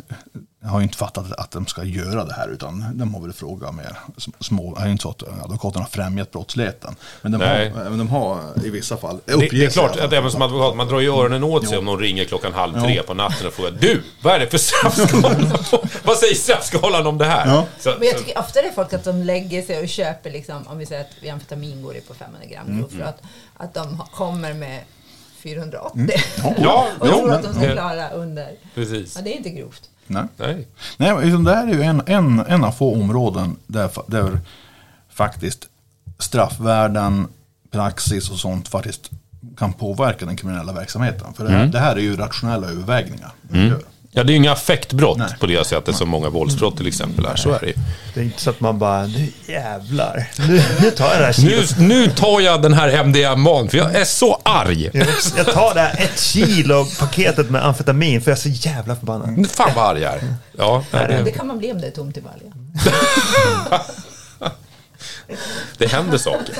har 0.64 0.78
ju 0.78 0.82
inte 0.82 0.98
fattat 0.98 1.32
att 1.32 1.50
de 1.50 1.66
ska 1.66 1.84
göra 1.84 2.24
det 2.24 2.34
här 2.34 2.48
utan 2.48 2.98
de 2.98 3.14
har 3.14 3.20
väl 3.22 3.32
frågat 3.32 3.74
mer 3.74 3.98
små. 4.40 4.74
Det 4.74 4.80
är 4.82 4.86
ju 4.86 4.92
inte 4.92 5.02
så 5.02 5.10
att 5.10 5.22
advokaten 5.44 5.82
har 5.82 5.88
främjat 5.88 6.30
brottsligheten. 6.30 6.96
Men 7.22 7.32
de, 7.32 7.38
Nej. 7.38 7.70
har, 7.70 7.84
men 7.84 7.98
de 7.98 8.08
har 8.08 8.40
i 8.64 8.70
vissa 8.70 8.96
fall 8.96 9.20
Det, 9.24 9.36
det 9.36 9.64
är 9.64 9.70
klart 9.70 9.96
att 9.96 10.12
även 10.12 10.30
som 10.30 10.42
advokat, 10.42 10.76
man 10.76 10.88
drar 10.88 11.00
ju 11.00 11.08
öronen 11.12 11.44
åt 11.44 11.68
sig 11.68 11.78
om 11.78 11.84
någon 11.84 11.98
ringer 12.00 12.24
klockan 12.24 12.52
halv 12.52 12.80
tre 12.80 13.02
på 13.02 13.14
natten 13.14 13.46
och 13.46 13.52
frågar 13.52 13.70
Du, 13.70 14.02
vad 14.22 14.34
är 14.34 14.38
det 14.38 14.46
för 14.46 14.58
straffskala? 14.58 15.58
vad 16.04 16.16
säger 16.16 16.34
straffskalan 16.34 17.06
om 17.06 17.18
det 17.18 17.24
här? 17.24 17.46
Ja. 17.46 17.66
Så, 17.78 17.94
Men 17.98 18.08
jag 18.08 18.18
tycker 18.18 18.38
ofta 18.38 18.62
det 18.62 18.68
är 18.68 18.72
folk 18.72 18.92
att 18.92 19.04
de 19.04 19.22
lägger 19.22 19.62
sig 19.62 19.82
och 19.82 19.88
köper, 19.88 20.30
liksom, 20.30 20.66
om 20.68 20.78
vi 20.78 20.86
säger 20.86 21.00
att 21.02 21.28
amfetamin 21.32 21.82
går 21.82 21.94
det 21.94 22.08
på 22.08 22.14
500 22.14 22.46
gram 22.48 22.66
Mm. 22.66 22.78
grovt, 22.78 22.92
för 22.92 23.02
att, 23.02 23.22
att 23.56 23.74
de 23.74 24.02
kommer 24.12 24.54
med 24.54 24.80
480 25.42 26.08
ja, 26.58 26.88
och 27.00 27.06
jo, 27.10 27.18
tror 27.18 27.32
att 27.32 27.42
de 27.42 27.48
men, 27.48 27.54
ska 27.54 27.64
eh, 27.66 27.72
klara 27.72 28.10
under. 28.10 28.50
precis. 28.74 29.16
Ja, 29.16 29.22
det 29.22 29.32
är 29.32 29.36
inte 29.36 29.50
grovt. 29.50 29.90
Nej. 30.06 30.24
Nej. 30.36 30.68
Nej, 30.96 31.24
liksom 31.24 31.44
det 31.44 31.54
här 31.54 31.66
är 31.66 31.74
ju 31.74 31.82
en, 31.82 32.02
en, 32.06 32.40
en 32.40 32.64
av 32.64 32.72
få 32.72 32.94
områden 32.94 33.56
där, 33.66 33.90
där 34.06 34.40
faktiskt 35.08 35.68
straffvärden, 36.18 37.28
praxis 37.70 38.30
och 38.30 38.38
sånt 38.38 38.68
faktiskt 38.68 39.10
kan 39.56 39.72
påverka 39.72 40.26
den 40.26 40.36
kriminella 40.36 40.72
verksamheten. 40.72 41.34
För 41.34 41.44
det 41.44 41.50
här, 41.50 41.66
det 41.66 41.78
här 41.78 41.96
är 41.96 42.00
ju 42.00 42.16
rationella 42.16 42.66
övervägningar. 42.66 43.32
gör. 43.68 43.82
Ja, 44.16 44.24
det 44.24 44.30
är 44.30 44.32
ju 44.32 44.36
inga 44.36 44.52
affektbrott 44.52 45.18
Nej. 45.18 45.28
på 45.40 45.46
det 45.46 45.66
sättet 45.66 45.96
som 45.96 46.08
många 46.08 46.28
våldsbrott 46.28 46.76
till 46.76 46.86
exempel 46.86 47.24
är. 47.24 47.36
Så 47.36 47.50
är 47.50 47.60
det. 47.60 47.72
Det 48.14 48.20
är 48.20 48.24
inte 48.24 48.40
så 48.40 48.50
att 48.50 48.60
man 48.60 48.78
bara, 48.78 49.06
nu 49.06 49.28
jävlar, 49.46 50.28
nu, 50.38 50.62
nu 50.80 50.90
tar 50.90 51.10
jag 51.10 51.20
det 51.20 51.24
här 51.24 51.44
Nu, 51.78 51.86
nu 51.88 52.10
tar 52.10 52.40
jag 52.40 52.62
den 52.62 52.72
här 52.72 53.04
MDMA 53.04 53.68
för 53.68 53.78
jag 53.78 53.94
är 53.94 54.04
så 54.04 54.40
arg. 54.42 54.90
Jag 55.36 55.46
tar 55.46 55.74
det 55.74 55.80
här 55.80 55.94
ett 55.98 56.20
kilo 56.20 56.86
paketet 57.00 57.50
med 57.50 57.66
amfetamin 57.66 58.20
för 58.20 58.30
jag 58.30 58.38
är 58.38 58.42
så 58.42 58.68
jävla 58.68 58.96
förbannad. 58.96 59.50
Fan 59.50 59.70
vad 59.76 59.84
arg 59.84 60.00
jag 60.00 60.12
är. 60.12 60.20
Ja, 60.58 60.84
det, 60.90 61.32
kan 61.36 61.46
man 61.46 61.58
bli 61.58 61.72
om 61.72 61.80
det 61.80 61.86
är 61.86 61.90
tomt 61.90 62.16
i 62.16 62.20
baljan. 62.20 62.52
det 65.78 65.86
händer 65.86 66.18
saker. 66.18 66.54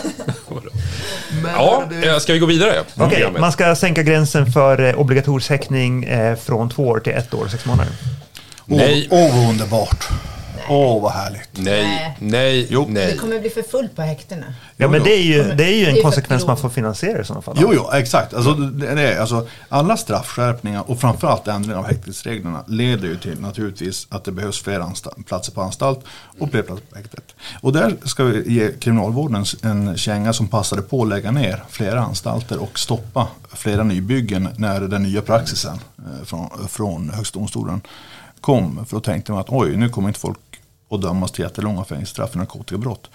Ja, 1.44 1.84
eh, 2.04 2.18
ska 2.18 2.32
vi 2.32 2.38
gå 2.38 2.46
vidare? 2.46 2.80
Okej, 2.94 3.08
Programmet. 3.08 3.40
man 3.40 3.52
ska 3.52 3.76
sänka 3.76 4.02
gränsen 4.02 4.52
för 4.52 4.80
eh, 4.80 5.00
obligatorisk 5.00 5.50
häktning 5.50 6.04
eh, 6.04 6.36
från 6.36 6.70
två 6.70 6.88
år 6.88 7.00
till 7.00 7.12
ett 7.12 7.34
år 7.34 7.44
och 7.44 7.50
sex 7.50 7.64
månader. 7.64 7.92
Nej. 8.66 9.08
Vad 9.10 9.50
underbart. 9.50 10.08
Åh, 10.68 11.02
vad 11.02 11.12
härligt. 11.12 11.48
Nej, 11.52 12.16
nej, 12.18 12.66
Jo. 12.70 12.84
Det 12.84 12.92
nej. 12.92 13.16
kommer 13.16 13.40
bli 13.40 13.50
för 13.50 13.62
fullt 13.62 13.96
på 13.96 14.02
häktena. 14.02 14.46
Ja, 14.76 14.88
men 14.88 15.02
det 15.02 15.10
är 15.10 15.22
ju, 15.22 15.42
det 15.42 15.64
är 15.64 15.76
ju 15.78 15.86
en 15.86 16.02
konsekvens 16.02 16.46
man 16.46 16.56
får 16.56 16.68
finansiera 16.68 17.20
i 17.20 17.24
sådana 17.24 17.42
fall. 17.42 17.56
Jo, 17.60 17.72
jo, 17.74 17.90
exakt. 17.92 18.34
Alltså, 18.34 18.54
det 18.54 18.94
det 18.94 19.02
är, 19.02 19.20
alltså, 19.20 19.46
alla 19.68 19.96
straffskärpningar 19.96 20.90
och 20.90 21.00
framförallt 21.00 21.48
ändringar 21.48 21.78
av 21.78 21.86
häktesreglerna 21.86 22.64
leder 22.66 23.08
ju 23.08 23.16
till 23.16 23.40
naturligtvis 23.40 24.06
att 24.10 24.24
det 24.24 24.32
behövs 24.32 24.62
fler 24.62 24.84
platser 25.26 25.52
på 25.52 25.62
anstalt 25.62 26.00
och 26.38 26.50
fler 26.50 26.62
platser 26.62 26.84
på 26.90 26.96
häktet. 26.96 27.34
Och 27.60 27.72
där 27.72 27.96
ska 28.04 28.24
vi 28.24 28.52
ge 28.52 28.72
kriminalvården 28.72 29.44
en 29.62 29.96
känga 29.96 30.32
som 30.32 30.48
passade 30.48 30.82
på 30.82 31.02
att 31.02 31.08
lägga 31.08 31.30
ner 31.30 31.64
flera 31.68 32.00
anstalter 32.00 32.62
och 32.62 32.78
stoppa 32.78 33.28
flera 33.52 33.82
nybyggen 33.82 34.48
när 34.56 34.80
den 34.80 35.02
nya 35.02 35.22
praxisen 35.22 35.78
eh, 35.98 36.24
från, 36.24 36.68
från 36.68 37.10
Högsta 37.10 37.38
domstolen 37.38 37.80
kom. 38.40 38.86
För 38.86 38.96
då 38.96 39.00
tänkte 39.00 39.32
man 39.32 39.40
att 39.40 39.50
oj, 39.50 39.76
nu 39.76 39.88
kommer 39.88 40.08
inte 40.08 40.20
folk 40.20 40.38
att 40.90 41.02
dömas 41.02 41.32
till 41.32 41.44
jättelånga 41.44 41.84
fängelsestraff 41.84 42.30
för 42.30 42.38
narkotikabrott. 42.38 43.10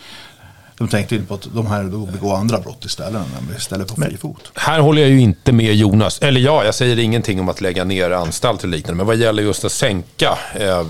De 0.79 0.87
tänkte 0.87 1.15
inte 1.15 1.27
på 1.27 1.33
att 1.33 1.47
de 1.53 1.67
här 1.67 1.83
då 1.83 2.05
begår 2.05 2.35
andra 2.35 2.59
brott 2.59 2.85
istället, 2.85 3.21
istället 3.57 3.87
på 3.87 4.01
fri 4.01 4.17
fot. 4.17 4.51
Här 4.55 4.79
håller 4.79 5.01
jag 5.01 5.11
ju 5.11 5.19
inte 5.19 5.51
med 5.51 5.75
Jonas. 5.75 6.19
Eller 6.19 6.41
ja, 6.41 6.65
jag 6.65 6.75
säger 6.75 6.99
ingenting 6.99 7.39
om 7.39 7.49
att 7.49 7.61
lägga 7.61 7.83
ner 7.83 8.11
anstalter 8.11 8.67
och 8.67 8.71
liknande. 8.71 8.97
Men 8.97 9.07
vad 9.07 9.15
gäller 9.15 9.43
just 9.43 9.65
att 9.65 9.71
sänka 9.71 10.37
eh, 10.55 10.85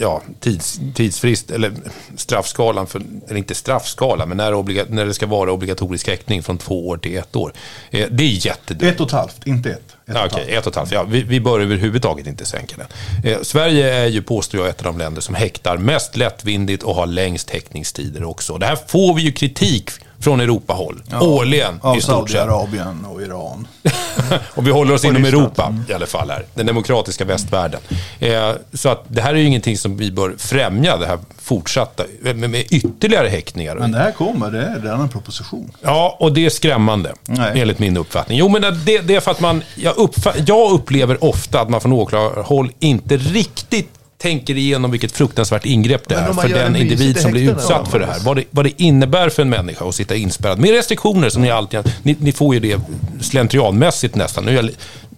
ja, 0.00 0.22
tids, 0.40 0.80
tidsfrist, 0.94 1.50
eller 1.50 1.72
straffskalan, 2.16 2.86
för, 2.86 3.02
eller 3.28 3.36
inte 3.36 3.54
straffskala, 3.54 4.26
men 4.26 4.36
när, 4.36 4.54
obliga, 4.54 4.84
när 4.88 5.06
det 5.06 5.14
ska 5.14 5.26
vara 5.26 5.52
obligatorisk 5.52 6.08
häktning 6.08 6.42
från 6.42 6.58
två 6.58 6.88
år 6.88 6.96
till 6.96 7.18
ett 7.18 7.36
år. 7.36 7.52
Eh, 7.90 8.08
det 8.10 8.24
är 8.24 8.46
jättedumt. 8.46 8.92
Ett 8.92 9.00
och 9.00 9.06
ett 9.06 9.12
halvt, 9.12 9.46
inte 9.46 9.70
ett. 9.70 9.96
Ett, 10.06 10.14
Ja, 10.14 10.24
och 10.24 10.38
ett 10.38 10.66
och 10.66 10.72
ett 10.72 10.76
halvt. 10.76 10.92
Ja, 10.92 11.02
vi, 11.02 11.22
vi 11.22 11.40
bör 11.40 11.60
överhuvudtaget 11.60 12.26
inte 12.26 12.44
sänka 12.44 12.76
den. 12.76 13.32
Eh, 13.32 13.42
Sverige 13.42 13.94
är 13.94 14.06
ju, 14.06 14.22
påstår 14.22 14.60
jag, 14.60 14.68
ett 14.68 14.78
av 14.78 14.84
de 14.84 14.98
länder 14.98 15.20
som 15.20 15.34
häktar 15.34 15.76
mest 15.76 16.16
lättvindigt 16.16 16.82
och 16.82 16.94
har 16.94 17.06
längst 17.06 17.50
häktningstider 17.50 18.24
också. 18.24 18.58
Det 18.58 18.66
här 18.66 18.78
får 18.86 19.14
vi 19.14 19.22
ju 19.22 19.32
kritik 19.32 19.90
från 20.22 20.40
Europahåll 20.40 21.02
årligen 21.20 21.78
Av 21.82 21.96
i 21.98 22.00
stort 22.00 22.30
sett. 22.30 22.38
Saudiarabien 22.40 23.04
och 23.04 23.22
Iran. 23.22 23.68
Och 24.54 24.66
vi 24.66 24.70
håller 24.70 24.94
oss 24.94 25.04
inom 25.04 25.22
Ryssland. 25.24 25.42
Europa 25.44 25.74
i 25.88 25.92
alla 25.92 26.06
fall 26.06 26.30
här. 26.30 26.44
Den 26.54 26.66
demokratiska 26.66 27.24
västvärlden. 27.24 27.80
Eh, 28.20 28.50
så 28.72 28.88
att 28.88 29.04
det 29.08 29.20
här 29.20 29.34
är 29.34 29.38
ju 29.38 29.44
ingenting 29.46 29.78
som 29.78 29.96
vi 29.96 30.10
bör 30.12 30.34
främja, 30.38 30.96
det 30.96 31.06
här 31.06 31.18
fortsatta, 31.38 32.04
med, 32.20 32.36
med 32.50 32.64
ytterligare 32.70 33.28
häktningar. 33.28 33.76
Men 33.76 33.92
det 33.92 33.98
här 33.98 34.12
kommer, 34.12 34.50
det 34.50 34.62
är 34.62 34.80
redan 34.80 35.00
en 35.00 35.08
proposition. 35.08 35.72
Ja, 35.80 36.16
och 36.20 36.32
det 36.32 36.46
är 36.46 36.50
skrämmande, 36.50 37.12
Nej. 37.24 37.60
enligt 37.60 37.78
min 37.78 37.96
uppfattning. 37.96 38.38
Jo, 38.38 38.48
men 38.48 38.62
det, 38.62 38.98
det 38.98 39.14
är 39.14 39.20
för 39.20 39.30
att 39.30 39.40
man, 39.40 39.62
jag, 39.76 39.94
uppfa- 39.96 40.42
jag 40.46 40.70
upplever 40.72 41.24
ofta 41.24 41.60
att 41.60 41.68
man 41.70 41.80
från 41.80 41.92
åklagarhåll 41.92 42.70
inte 42.78 43.16
riktigt 43.16 43.88
tänker 44.22 44.56
igenom 44.56 44.90
vilket 44.90 45.12
fruktansvärt 45.12 45.66
ingrepp 45.66 46.08
det 46.08 46.14
är 46.14 46.32
för 46.32 46.48
den 46.48 46.76
individ 46.76 47.20
som 47.20 47.30
blir 47.30 47.50
utsatt 47.50 47.88
för 47.88 47.98
det 47.98 48.06
här. 48.06 48.20
Vad 48.24 48.36
det, 48.36 48.44
vad 48.50 48.64
det 48.64 48.82
innebär 48.82 49.28
för 49.28 49.42
en 49.42 49.48
människa 49.48 49.88
att 49.88 49.94
sitta 49.94 50.14
inspärrad. 50.14 50.58
Med 50.58 50.70
restriktioner 50.70 51.28
som 51.28 51.42
ni 51.42 51.50
alltid... 51.50 51.80
Ni, 52.02 52.16
ni 52.20 52.32
får 52.32 52.54
ju 52.54 52.60
det 52.60 52.80
slentrianmässigt 53.20 54.14
nästan. 54.14 54.44
Nu, 54.44 54.58
är 54.58 54.62
jag, 54.62 54.70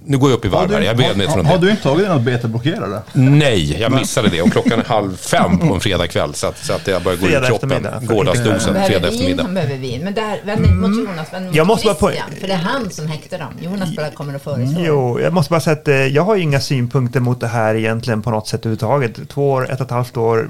nu 0.07 0.19
går 0.19 0.31
jag 0.31 0.37
upp 0.39 0.45
i 0.45 0.49
varv 0.49 0.71
här, 0.73 0.81
jag 0.81 0.95
är 0.95 0.99
medveten 0.99 1.31
har, 1.33 1.39
om 1.41 1.47
har 1.47 1.59
det. 1.59 1.65
du 1.67 1.71
inte 1.71 1.83
tagit 1.83 2.09
något 2.09 2.23
betablockerare? 2.23 3.03
Nej, 3.13 3.81
jag 3.81 3.93
missade 3.93 4.29
det. 4.29 4.43
Och 4.43 4.53
klockan 4.53 4.81
är 4.81 4.85
halv 4.85 5.17
fem 5.17 5.59
på 5.59 5.75
en 5.75 5.81
fredagkväll. 5.81 6.35
Så 6.35 6.47
att, 6.47 6.59
så 6.65 6.73
att 6.73 6.87
jag 6.87 7.03
börjar 7.03 7.19
gå 7.19 7.27
ur 7.27 7.31
Fredag 7.31 7.47
kroppen. 7.47 7.87
Gårdagsdosen, 8.03 8.75
fredag 8.87 9.09
eftermiddag. 9.09 9.43
han 9.43 9.55
behöver 9.55 9.77
vin. 9.77 10.05
Men 10.05 10.15
där, 10.15 10.41
vänd 10.45 10.63
dig 10.63 10.73
mot 10.73 10.91
Jonas, 11.09 11.33
vänd 11.33 11.47
mot 11.47 11.55
Jag 11.57 11.67
måste 11.67 11.87
bara 11.87 11.95
Christian. 11.95 12.31
på- 12.31 12.41
För 12.41 12.47
det 12.49 12.53
är 12.55 12.59
han 12.59 12.91
som 12.91 13.07
häktar 13.07 13.39
dem. 13.39 13.49
Jonas 13.61 13.97
bara 13.97 14.11
kommer 14.11 14.35
att 14.35 14.43
föreslå. 14.43 14.81
Jo, 14.87 15.21
jag 15.21 15.33
måste 15.33 15.51
bara 15.51 15.61
säga 15.61 15.77
att 15.77 15.89
eh, 15.89 15.95
jag 15.95 16.23
har 16.23 16.37
ju 16.37 16.43
inga 16.43 16.61
synpunkter 16.61 17.21
mot 17.21 17.41
det 17.41 17.47
här 17.49 17.75
egentligen 17.75 18.23
på 18.23 18.31
något 18.31 18.49
sätt 18.49 18.61
överhuvudtaget. 18.61 19.29
Två 19.29 19.51
år, 19.51 19.71
ett 19.71 19.81
och 19.81 19.87
ett 19.87 19.91
halvt 19.93 20.17
år, 20.17 20.49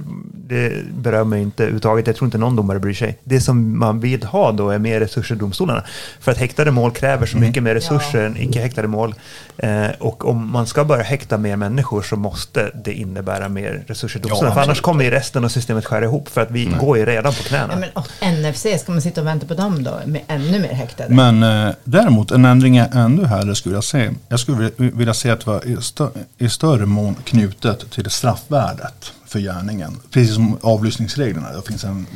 det 0.49 0.73
berör 0.99 1.25
mig 1.25 1.43
inte 1.43 1.63
överhuvudtaget. 1.63 2.07
Jag 2.07 2.17
tror 2.17 2.27
inte 2.27 2.39
någon 2.39 2.57
domare 2.57 2.79
bryr 2.79 2.95
sig. 2.95 3.19
Det 3.25 3.41
som 3.41 3.79
man 3.79 4.01
vill 4.01 4.23
ha 4.25 4.53
då 4.53 4.71
är 4.71 4.79
mer 4.79 5.01
resurser 5.01 5.35
i 5.35 5.39
domstolarna. 5.39 5.85
För 6.21 6.33
att 6.33 6.39
häktade 6.39 6.71
mål 6.71 6.91
kräver 6.91 7.27
så 7.27 7.39
mycket 7.39 7.63
mer 7.63 7.75
resurser 7.75 8.19
Ja. 8.21 8.27
än 8.27 8.37
icke 8.37 8.61
häktade 8.61 8.89
mål. 8.89 9.15
Eh, 9.59 9.87
och 10.01 10.29
om 10.29 10.51
man 10.53 10.67
ska 10.67 10.85
börja 10.85 11.03
häkta 11.03 11.39
mer 11.39 11.57
människor 11.57 12.03
så 12.03 12.17
måste 12.17 12.71
det 12.85 12.93
innebära 12.93 13.49
mer 13.49 13.85
resurser 13.87 14.19
i 14.21 14.23
domstolarna. 14.23 14.55
för 14.55 14.63
annars 14.63 14.81
kommer 14.81 15.05
ju 15.05 15.11
resten 15.11 15.45
av 15.45 15.49
systemet 15.49 15.85
skära 15.87 16.05
ihop. 16.05 16.29
För 16.29 16.41
att 16.41 16.51
vi 16.51 16.65
går 16.81 16.99
ju 16.99 17.05
redan 17.07 17.33
på 17.33 17.43
knäna. 17.43 17.73
Ja, 17.73 17.79
men, 17.79 17.91
och 17.93 18.09
NFC, 18.51 18.67
ska 18.81 18.93
man 18.93 19.01
sitta 19.03 19.21
och 19.21 19.27
vänta 19.27 19.47
på 19.47 19.55
dem 19.55 19.83
då? 19.85 19.99
Med 20.07 20.21
ännu 20.29 20.59
mer 20.59 20.73
häktade? 20.73 21.15
Men 21.15 21.43
eh, 21.43 21.75
däremot 21.85 22.31
en 22.31 22.45
ändring 22.45 22.77
jag 22.77 22.95
ännu 22.95 23.25
hellre 23.27 23.55
skulle 23.55 23.75
jag 23.75 23.85
se. 23.85 24.11
Jag 24.29 24.41
skulle 24.41 24.57
vilja- 24.59 24.91
vilja 24.97 25.15
se 25.15 25.31
att 25.31 25.41
det 25.41 25.47
var 25.47 25.67
i, 25.67 25.77
stö, 25.83 26.09
i 26.39 26.49
större 26.49 26.87
mån 26.87 27.15
knutet 27.25 27.91
till 27.91 28.11
straffvärdet 28.11 29.13
för 29.27 29.39
gärningen. 29.39 29.97
Precis 30.11 30.35
som 30.35 30.59
avlyssningsreglerna, 30.63 31.53
det 31.53 31.63
finns 31.67 31.85
en 31.85 32.07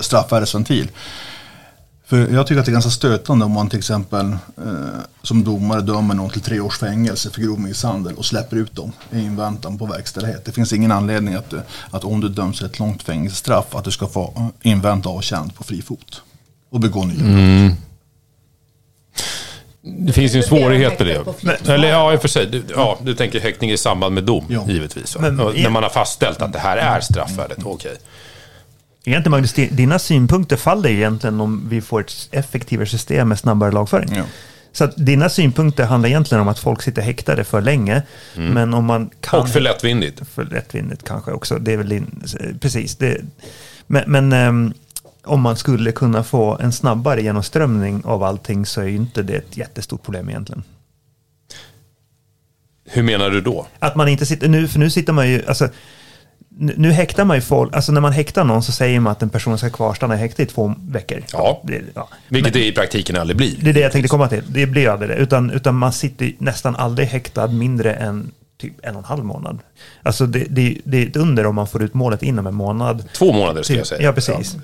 straffvärdesventil. 0.00 0.88
För 2.08 2.28
jag 2.28 2.46
tycker 2.46 2.60
att 2.60 2.66
det 2.66 2.70
är 2.70 2.72
ganska 2.72 2.90
stötande 2.90 3.44
om 3.44 3.52
man 3.52 3.68
till 3.70 3.78
exempel 3.78 4.26
eh, 4.30 4.68
som 5.22 5.44
domare 5.44 5.80
dömer 5.80 6.14
någon 6.14 6.30
till 6.30 6.40
tre 6.40 6.60
års 6.60 6.78
fängelse 6.78 7.30
för 7.30 7.40
grov 7.40 7.60
misshandel 7.60 8.14
och 8.14 8.24
släpper 8.24 8.56
ut 8.56 8.74
dem 8.74 8.92
i 9.12 9.18
inväntan 9.20 9.78
på 9.78 9.86
verkställighet. 9.86 10.44
Det 10.44 10.52
finns 10.52 10.72
ingen 10.72 10.92
anledning 10.92 11.34
att, 11.34 11.52
eh, 11.52 11.60
att 11.90 12.04
om 12.04 12.20
du 12.20 12.28
döms 12.28 12.56
till 12.58 12.66
ett 12.66 12.78
långt 12.78 13.02
fängelsestraff 13.02 13.74
att 13.74 13.84
du 13.84 13.90
ska 13.90 14.06
få 14.06 14.50
invänta 14.62 15.08
avtjänat 15.08 15.54
på 15.54 15.64
fri 15.64 15.82
fot 15.82 16.22
och 16.70 16.80
begå 16.80 17.04
nya 17.04 17.16
brott. 17.68 17.78
Det 20.06 20.12
finns 20.12 20.34
ju 20.34 20.36
en 20.38 20.42
svårighet 20.44 20.98
med 20.98 21.08
det. 21.08 21.72
Eller 21.72 21.88
ja, 21.88 22.12
i 22.12 22.16
och 22.16 22.20
för 22.20 22.28
sig. 22.28 22.46
Du, 22.46 22.64
ja, 22.76 22.98
du 23.02 23.14
tänker 23.14 23.40
häktning 23.40 23.70
i 23.70 23.76
samband 23.76 24.14
med 24.14 24.24
dom, 24.24 24.44
Ja. 24.48 24.64
givetvis. 24.68 25.16
Men- 25.20 25.36
när 25.36 25.70
man 25.70 25.82
har 25.82 25.90
fastställt 25.90 26.42
att 26.42 26.52
det 26.52 26.58
här 26.58 26.76
är 26.76 27.00
straffvärdet, 27.00 27.58
okej. 27.64 27.96
Egentligen 29.08 29.30
Magnus, 29.30 29.52
di- 29.52 29.68
dina 29.72 29.98
synpunkter 29.98 30.56
faller 30.56 30.90
egentligen 30.90 31.40
om 31.40 31.68
vi 31.68 31.80
får 31.80 32.00
ett 32.00 32.28
effektivare 32.30 32.86
system 32.86 33.28
med 33.28 33.38
snabbare 33.38 33.72
lagföring. 33.72 34.14
Ja. 34.14 34.24
Så 34.72 34.84
att 34.84 34.92
dina 34.96 35.28
synpunkter 35.28 35.84
handlar 35.84 36.08
egentligen 36.08 36.42
om 36.42 36.48
att 36.48 36.58
folk 36.58 36.82
sitter 36.82 37.02
häktade 37.02 37.44
för 37.44 37.60
länge. 37.60 38.02
Men 38.34 38.74
om 38.74 38.84
man 38.84 39.10
kan... 39.20 39.40
Och 39.40 39.48
för 39.48 39.60
lättvindigt. 39.60 40.22
För 40.34 40.44
lättvindigt 40.44 41.04
kanske 41.04 41.32
också. 41.32 41.58
Det 41.58 41.72
är 41.72 41.76
väl 41.76 41.88
din, 41.88 42.24
precis. 42.60 42.96
Det, 42.96 43.20
men 43.86 44.04
men 44.06 44.32
ehm, 44.32 44.72
om 45.24 45.40
man 45.40 45.56
skulle 45.56 45.92
kunna 45.92 46.22
få 46.24 46.58
en 46.60 46.72
snabbare 46.72 47.22
genomströmning 47.22 48.02
av 48.04 48.22
allting 48.22 48.66
så 48.66 48.80
är 48.80 48.86
ju 48.86 48.96
inte 48.96 49.22
det 49.22 49.34
ett 49.34 49.56
jättestort 49.56 50.02
problem 50.02 50.28
egentligen. 50.28 50.62
Hur 52.90 53.02
menar 53.02 53.30
du 53.30 53.40
då? 53.40 53.66
Att 53.78 53.96
man 53.96 54.08
inte 54.08 54.26
sitter, 54.26 54.48
nu, 54.48 54.68
för 54.68 54.78
nu 54.78 54.90
sitter 54.90 55.12
man 55.12 55.28
ju, 55.28 55.46
alltså, 55.46 55.68
nu, 56.60 56.74
nu 56.76 56.90
häktar 56.92 57.24
man 57.24 57.36
ju 57.36 57.40
folk, 57.40 57.74
alltså 57.74 57.92
när 57.92 58.00
man 58.00 58.12
häktar 58.12 58.44
någon 58.44 58.62
så 58.62 58.72
säger 58.72 59.00
man 59.00 59.12
att 59.12 59.22
en 59.22 59.28
person 59.30 59.58
ska 59.58 59.70
kvarstanna 59.70 60.14
i 60.14 60.18
häkte 60.18 60.42
i 60.42 60.46
två 60.46 60.74
veckor. 60.80 61.22
Ja. 61.32 61.60
Det, 61.64 61.82
ja. 61.94 62.08
Vilket 62.28 62.52
det 62.52 62.66
i 62.66 62.72
praktiken 62.72 63.16
aldrig 63.16 63.36
blir. 63.36 63.56
Det 63.62 63.70
är 63.70 63.74
det 63.74 63.80
jag 63.80 63.92
tänkte 63.92 64.08
komma 64.08 64.28
till. 64.28 64.42
Det 64.48 64.66
blir 64.66 64.88
aldrig 64.88 65.10
det. 65.10 65.16
Utan, 65.16 65.50
utan 65.50 65.74
man 65.74 65.92
sitter 65.92 66.32
nästan 66.38 66.76
aldrig 66.76 67.08
häktad 67.08 67.46
mindre 67.46 67.94
än 67.94 68.30
typ 68.60 68.72
en 68.82 68.94
och 68.94 68.98
en 68.98 69.04
halv 69.04 69.24
månad. 69.24 69.58
Alltså 70.02 70.26
det, 70.26 70.46
det, 70.50 70.78
det 70.84 71.02
är 71.02 71.06
ett 71.06 71.16
under 71.16 71.46
om 71.46 71.54
man 71.54 71.66
får 71.66 71.82
ut 71.82 71.94
målet 71.94 72.22
inom 72.22 72.46
en 72.46 72.54
månad. 72.54 73.04
Två 73.12 73.32
månader 73.32 73.62
skulle 73.62 73.78
jag 73.78 73.86
säga. 73.86 74.02
Ja, 74.02 74.12
precis. 74.12 74.56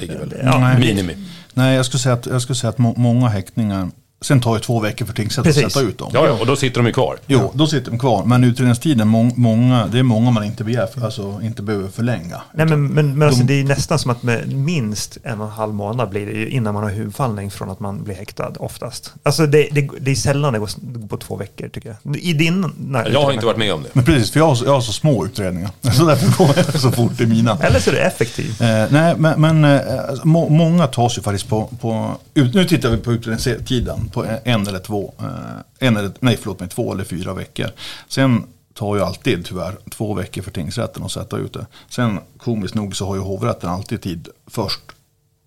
Ja, 0.42 0.58
Nej. 0.58 0.78
Minimi. 0.78 1.16
Nej, 1.54 1.76
jag 1.76 1.86
skulle 1.86 2.00
säga 2.00 2.14
att, 2.14 2.26
jag 2.26 2.42
skulle 2.42 2.56
säga 2.56 2.68
att 2.70 2.78
må, 2.78 2.94
många 2.96 3.28
häktningar 3.28 3.90
sen 4.24 4.40
tar 4.40 4.54
det 4.54 4.60
två 4.60 4.80
veckor 4.80 5.06
för 5.06 5.12
tingsrätten 5.14 5.50
att 5.66 5.72
sätta 5.72 5.80
ut 5.86 5.98
dem. 5.98 6.10
Ja, 6.14 6.26
ja, 6.26 6.32
och 6.40 6.46
då 6.46 6.56
sitter 6.56 6.80
de 6.80 6.86
ju 6.86 6.92
kvar. 6.92 7.16
Jo, 7.26 7.50
då 7.54 7.66
sitter 7.66 7.90
de 7.90 7.98
kvar. 7.98 8.24
Men 8.24 8.44
utredningstiden, 8.44 9.08
må, 9.08 9.30
många, 9.36 9.86
det 9.86 9.98
är 9.98 10.02
många 10.02 10.30
man 10.30 10.44
inte 10.44 10.64
begär, 10.64 10.88
alltså 11.04 11.40
inte 11.42 11.62
behöver 11.62 11.88
förlänga. 11.88 12.40
Nej, 12.54 12.66
men, 12.66 12.86
men, 12.86 13.18
men 13.18 13.28
alltså, 13.28 13.42
De- 13.44 13.46
det 13.54 13.60
är 13.60 13.64
nästan 13.76 13.98
som 13.98 14.10
att 14.10 14.22
med 14.22 14.52
minst 14.52 15.18
en 15.22 15.40
och 15.40 15.46
en 15.46 15.52
halv 15.52 15.74
månad 15.74 16.10
blir 16.10 16.26
det 16.26 16.32
ju 16.32 16.48
innan 16.48 16.74
man 16.74 16.82
har 16.82 16.90
huvudfallning 16.90 17.50
från 17.50 17.70
att 17.70 17.80
man 17.80 18.04
blir 18.04 18.14
häktad 18.14 18.52
oftast. 18.58 19.12
Alltså 19.22 19.46
det, 19.46 19.68
det, 19.72 19.88
det 20.00 20.10
är 20.10 20.14
sällan 20.14 20.52
det 20.52 20.58
går 20.58 20.66
s- 20.66 20.76
det 20.80 20.98
går 20.98 21.08
på 21.08 21.16
två 21.16 21.36
veckor 21.36 21.68
tycker 21.68 21.96
jag. 22.04 22.16
I 22.16 22.32
din... 22.32 22.72
Nej, 22.78 23.10
Jag 23.12 23.22
har 23.22 23.32
inte 23.32 23.46
varit 23.46 23.58
med 23.58 23.72
om 23.74 23.82
det. 23.82 23.88
Men 23.92 24.04
precis, 24.04 24.30
för 24.30 24.40
jag 24.40 24.46
har, 24.46 24.54
så- 24.54 24.64
jag 24.64 24.72
har 24.72 24.80
så 24.80 24.92
små 24.92 25.24
utredningar. 25.26 25.70
Så 25.92 26.04
därför 26.04 26.38
går 26.44 26.50
jag 26.56 26.80
så 26.80 26.90
fort 26.92 27.20
i 27.20 27.26
mina. 27.26 27.58
Eller 27.60 27.80
så 27.80 27.90
är 27.90 27.94
det 27.94 28.00
effektivt. 28.00 28.60
Eh, 28.60 28.66
nej, 28.90 29.14
men, 29.18 29.40
men 29.40 29.64
eh, 29.64 29.80
må, 30.24 30.48
många 30.48 30.86
tas 30.86 31.18
ju 31.18 31.22
faktiskt 31.22 31.48
på, 31.48 31.68
på 31.80 32.10
ut, 32.34 32.54
nu 32.54 32.64
tittar 32.64 32.90
vi 32.90 32.96
på 32.96 33.12
utredningstiden 33.12 34.08
på 34.14 34.26
en 34.44 34.66
eller 34.66 34.78
två, 34.78 35.14
eh, 35.18 35.86
en 35.88 35.96
eller, 35.96 36.10
nej 36.20 36.38
förlåt 36.42 36.60
mig, 36.60 36.68
två 36.68 36.92
eller 36.92 37.04
fyra 37.04 37.34
veckor. 37.34 37.66
Sen 38.08 38.44
tar 38.74 38.96
ju 38.96 39.02
alltid 39.02 39.44
tyvärr 39.46 39.76
två 39.90 40.14
veckor 40.14 40.42
för 40.42 40.50
tingsrätten 40.50 41.02
att 41.02 41.12
sätta 41.12 41.36
ut 41.36 41.52
det. 41.52 41.66
Sen 41.88 42.20
komiskt 42.38 42.74
nog 42.74 42.96
så 42.96 43.06
har 43.06 43.14
ju 43.14 43.20
hovrätten 43.20 43.70
alltid 43.70 44.02
tid 44.02 44.28
först 44.46 44.80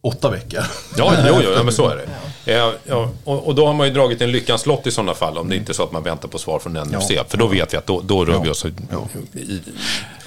åtta 0.01 0.29
veckor. 0.29 0.59
Ja, 0.97 1.13
jo, 1.27 1.35
jo, 1.43 1.49
ja, 1.57 1.63
men 1.63 1.73
så 1.73 1.89
är 1.89 1.95
det. 1.95 2.07
Ja, 2.53 2.73
ja, 2.85 3.09
och, 3.23 3.47
och 3.47 3.55
då 3.55 3.65
har 3.67 3.73
man 3.73 3.87
ju 3.87 3.93
dragit 3.93 4.21
en 4.21 4.31
lyckans 4.31 4.65
lott 4.65 4.87
i 4.87 4.91
sådana 4.91 5.13
fall, 5.13 5.37
om 5.37 5.49
det 5.49 5.55
inte 5.55 5.71
är 5.71 5.73
så 5.73 5.83
att 5.83 5.91
man 5.91 6.03
väntar 6.03 6.27
på 6.27 6.37
svar 6.37 6.59
från 6.59 6.73
NFC. 6.73 7.09
Ja. 7.09 7.23
För 7.27 7.37
då 7.37 7.47
vet 7.47 7.73
vi 7.73 7.77
att 7.77 7.85
då, 7.87 8.01
då 8.01 8.25
rör 8.25 8.33
Ja. 8.33 8.41
vi 8.41 8.49
oss 8.49 8.65
i, 8.65 8.73
Ja. 8.91 9.07
i 9.39 9.61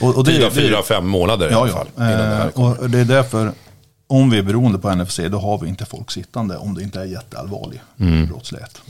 Och, 0.00 0.16
och 0.16 0.24
det- 0.24 0.30
fyra, 0.32 0.44
det- 0.44 0.50
fyra, 0.50 0.82
fem 0.82 1.06
månader 1.06 1.50
i 1.50 1.54
alla 1.54 1.68
fall. 1.68 1.86
Det 1.96 2.04
Eh, 2.04 2.48
kommer. 2.50 2.80
och 2.80 2.90
det 2.90 2.98
är 2.98 3.04
därför, 3.04 3.52
om 4.10 4.30
vi 4.30 4.38
är 4.38 4.42
beroende 4.42 4.78
på 4.78 4.94
NFC, 4.94 5.20
då 5.30 5.38
har 5.38 5.58
vi 5.58 5.68
inte 5.68 5.84
folk 5.84 6.10
sittande 6.10 6.56
om 6.56 6.74
det 6.74 6.82
inte 6.82 7.00
är 7.00 7.04
jätteallvarlig 7.04 7.80
Mm. 8.00 8.26
brottslighet. 8.26 8.80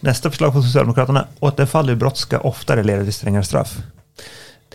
Nästa 0.00 0.30
förslag 0.30 0.52
från 0.52 0.62
Socialdemokraterna, 0.62 1.26
återfall 1.40 1.90
i 1.90 1.96
brott 1.96 2.16
ska 2.16 2.38
oftare 2.38 2.82
leda 2.82 3.04
till 3.04 3.12
strängare 3.12 3.44
straff. 3.44 3.76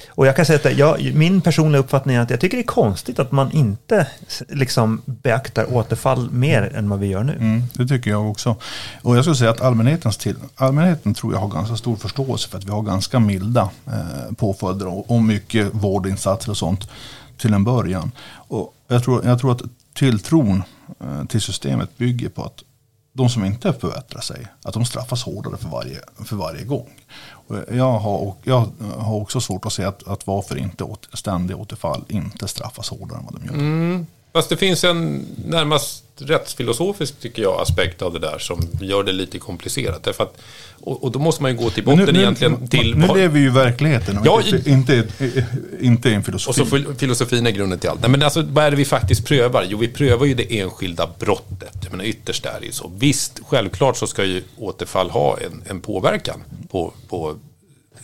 Och 0.09 0.27
jag 0.27 0.35
kan 0.35 0.45
säga 0.45 0.59
att 0.71 0.77
jag, 0.77 1.13
min 1.13 1.41
personliga 1.41 1.79
uppfattning 1.79 2.15
är 2.15 2.21
att 2.21 2.29
jag 2.29 2.39
tycker 2.39 2.57
det 2.57 2.63
är 2.63 2.67
konstigt 2.67 3.19
att 3.19 3.31
man 3.31 3.51
inte 3.51 4.07
liksom 4.49 5.01
beaktar 5.05 5.73
återfall 5.73 6.31
mer 6.31 6.71
än 6.75 6.89
vad 6.89 6.99
vi 6.99 7.07
gör 7.07 7.23
nu. 7.23 7.33
Mm, 7.33 7.63
det 7.73 7.87
tycker 7.87 8.11
jag 8.11 8.29
också. 8.29 8.55
Och 9.01 9.17
jag 9.17 9.23
skulle 9.23 9.35
säga 9.35 9.51
att 9.51 9.61
allmänhetens 9.61 10.17
till, 10.17 10.35
allmänheten 10.55 11.13
tror 11.13 11.33
jag 11.33 11.39
har 11.39 11.47
ganska 11.47 11.75
stor 11.75 11.95
förståelse 11.95 12.49
för 12.49 12.57
att 12.57 12.63
vi 12.63 12.71
har 12.71 12.81
ganska 12.81 13.19
milda 13.19 13.69
eh, 13.87 14.33
påföljder 14.37 14.87
och, 14.87 15.11
och 15.11 15.23
mycket 15.23 15.67
vårdinsatser 15.71 16.51
och 16.51 16.57
sånt 16.57 16.89
till 17.37 17.53
en 17.53 17.63
början. 17.63 18.11
Och 18.33 18.73
jag, 18.87 19.03
tror, 19.03 19.25
jag 19.25 19.39
tror 19.39 19.51
att 19.51 19.61
tilltron 19.93 20.63
eh, 20.99 21.25
till 21.25 21.41
systemet 21.41 21.97
bygger 21.97 22.29
på 22.29 22.43
att 22.43 22.63
de 23.13 23.29
som 23.29 23.45
inte 23.45 23.73
förbättrar 23.73 24.21
sig, 24.21 24.47
att 24.63 24.73
de 24.73 24.85
straffas 24.85 25.23
hårdare 25.23 25.57
för 25.57 25.69
varje, 25.69 25.99
för 26.25 26.35
varje 26.35 26.63
gång. 26.63 26.89
Och 27.29 27.55
jag, 27.71 27.99
har, 27.99 28.17
och 28.17 28.39
jag 28.43 28.67
har 28.97 29.15
också 29.15 29.41
svårt 29.41 29.65
att 29.65 29.73
se 29.73 29.83
att, 29.83 30.07
att 30.07 30.27
varför 30.27 30.55
inte 30.55 30.83
åt, 30.83 31.09
ständiga 31.13 31.57
återfall 31.57 32.05
inte 32.07 32.47
straffas 32.47 32.89
hårdare 32.89 33.19
än 33.19 33.25
vad 33.25 33.33
de 33.33 33.45
gör. 33.45 33.53
Mm. 33.53 34.05
Fast 34.33 34.49
det 34.49 34.57
finns 34.57 34.83
en 34.83 35.25
närmast 35.45 36.03
rättsfilosofisk, 36.17 37.19
tycker 37.19 37.41
jag, 37.41 37.61
aspekt 37.61 38.01
av 38.01 38.13
det 38.13 38.19
där 38.19 38.39
som 38.39 38.67
gör 38.81 39.03
det 39.03 39.11
lite 39.11 39.39
komplicerat. 39.39 40.03
Därför 40.03 40.23
att, 40.23 40.37
och, 40.81 41.03
och 41.03 41.11
då 41.11 41.19
måste 41.19 41.41
man 41.41 41.51
ju 41.51 41.57
gå 41.57 41.69
till 41.69 41.83
botten 41.83 42.15
egentligen 42.15 42.67
till... 42.67 42.95
Nu 42.97 43.07
vad- 43.07 43.17
lever 43.17 43.33
vi 43.33 43.39
ju 43.39 43.45
i 43.45 43.49
verkligheten 43.49 44.17
och 44.17 44.25
Ja, 44.27 44.41
inte, 44.41 44.69
inte, 44.69 45.07
inte 45.79 46.09
i 46.09 46.13
en 46.13 46.19
Och 46.19 46.25
filosofi. 46.25 46.59
så 46.59 46.65
fil- 46.65 46.95
filosofin 46.97 47.47
är 47.47 47.51
grunden 47.51 47.79
till 47.79 47.89
allt. 47.89 48.01
Nej, 48.01 48.09
men 48.09 48.23
alltså, 48.23 48.41
vad 48.41 48.65
är 48.65 48.71
det 48.71 48.77
vi 48.77 48.85
faktiskt 48.85 49.25
prövar? 49.25 49.65
Jo, 49.69 49.77
vi 49.77 49.87
prövar 49.87 50.25
ju 50.25 50.33
det 50.33 50.59
enskilda 50.59 51.09
brottet. 51.19 51.77
Jag 51.83 51.91
menar, 51.91 52.05
ytterst 52.05 52.45
är 52.45 52.59
det 52.59 52.65
ju 52.65 52.71
så. 52.71 52.91
Visst, 52.97 53.39
självklart 53.47 53.97
så 53.97 54.07
ska 54.07 54.23
ju 54.25 54.43
återfall 54.57 55.09
ha 55.09 55.37
en, 55.39 55.63
en 55.69 55.81
påverkan 55.81 56.43
på, 56.71 56.93
på 57.09 57.35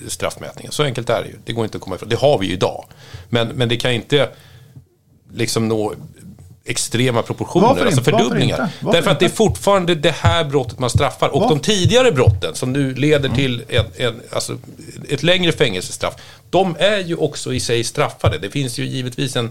straffmätningen. 0.07 0.71
Så 0.71 0.83
enkelt 0.83 1.09
är 1.09 1.21
det 1.23 1.27
ju. 1.29 1.35
Det 1.45 1.53
går 1.53 1.63
inte 1.65 1.77
att 1.77 1.83
komma 1.83 1.95
ifrån. 1.95 2.09
Det 2.09 2.15
har 2.19 2.37
vi 2.39 2.47
ju 2.47 2.53
idag. 2.53 2.85
Men, 3.29 3.47
men 3.47 3.69
det 3.69 3.77
kan 3.77 3.91
inte 3.91 4.29
liksom 5.33 5.67
nå 5.67 5.93
extrema 6.69 7.21
proportioner, 7.21 7.67
Varför 7.67 7.85
alltså 7.85 7.99
inte? 7.99 8.11
Varför? 8.11 8.69
Varför 8.81 8.97
Därför 8.97 9.11
att 9.11 9.19
det 9.19 9.25
är 9.25 9.29
fortfarande 9.29 9.95
det 9.95 10.11
här 10.15 10.43
brottet 10.43 10.79
man 10.79 10.89
straffar. 10.89 11.29
Och 11.29 11.41
Va? 11.41 11.49
de 11.49 11.59
tidigare 11.59 12.11
brotten 12.11 12.55
som 12.55 12.73
nu 12.73 12.93
leder 12.95 13.29
till 13.29 13.63
en, 13.69 13.85
en, 13.97 14.21
alltså 14.31 14.57
ett 15.09 15.23
längre 15.23 15.51
fängelsestraff, 15.51 16.13
de 16.49 16.75
är 16.79 16.97
ju 16.99 17.15
också 17.15 17.53
i 17.53 17.59
sig 17.59 17.83
straffade. 17.83 18.37
Det 18.37 18.49
finns 18.49 18.79
ju 18.79 18.85
givetvis 18.85 19.35
en, 19.35 19.49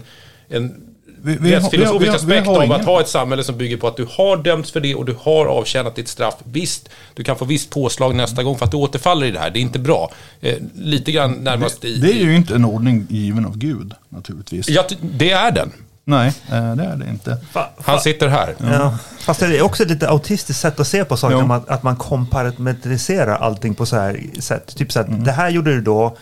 en 0.49 0.75
Vi- 1.23 1.37
vi 1.41 1.51
rättsfilosofisk 1.51 2.01
vi 2.01 2.05
vi 2.05 2.15
aspekt 2.15 2.47
av 2.47 2.63
ingen- 2.63 2.71
att 2.79 2.85
ha 2.85 3.01
ett 3.01 3.07
samhälle 3.07 3.43
som 3.43 3.57
bygger 3.57 3.77
på 3.77 3.87
att 3.87 3.97
du 3.97 4.07
har 4.11 4.37
dömts 4.37 4.71
för 4.71 4.79
det 4.79 4.95
och 4.95 5.05
du 5.05 5.15
har 5.21 5.45
avtjänat 5.45 5.95
ditt 5.95 6.07
straff. 6.07 6.35
Visst, 6.43 6.89
du 7.13 7.23
kan 7.23 7.35
få 7.35 7.45
visst 7.45 7.69
påslag 7.69 8.15
nästa 8.15 8.43
gång 8.43 8.57
för 8.57 8.65
att 8.65 8.71
du 8.71 8.77
återfaller 8.77 9.27
i 9.27 9.31
det 9.31 9.39
här. 9.39 9.49
Det 9.49 9.59
är 9.59 9.61
inte 9.61 9.79
bra. 9.79 10.11
Eh, 10.41 10.55
lite 10.75 11.11
grann 11.11 11.31
närmast 11.31 11.85
i... 11.85 11.95
Det 11.95 12.11
är 12.11 12.23
ju 12.23 12.35
inte 12.35 12.55
en 12.55 12.65
ordning 12.65 13.07
given 13.09 13.45
av 13.45 13.57
Gud 13.57 13.93
naturligtvis. 14.09 14.69
Ja, 14.69 14.83
det 15.01 15.31
är 15.31 15.51
den. 15.51 15.71
Nej, 16.09 16.27
eh, 16.51 16.75
det 16.75 16.83
är 16.83 16.95
det 16.95 17.09
inte. 17.09 17.37
Fa- 17.53 17.65
Han 17.85 17.99
sitter 17.99 18.27
här. 18.27 18.55
Ja, 18.71 18.97
fast 19.19 19.39
det 19.39 19.45
är 19.57 19.61
också 19.61 19.83
ett 19.83 19.89
lite 19.89 20.09
autistiskt 20.09 20.61
sätt 20.61 20.79
att 20.79 20.87
se 20.87 21.05
på 21.05 21.17
saker, 21.17 21.35
om 21.35 21.51
att, 21.51 21.69
att 21.69 21.83
man 21.83 21.95
kompartmentaliserar 21.95 23.35
allting 23.35 23.75
på 23.75 23.85
så 23.85 23.95
här 23.95 24.19
sätt. 24.39 24.75
Typ 24.75 24.91
så 24.91 24.99
att 24.99 25.07
Mm. 25.07 25.23
det 25.23 25.31
här 25.31 25.49
gjorde 25.49 25.71
du 25.73 25.81
då 25.81 26.17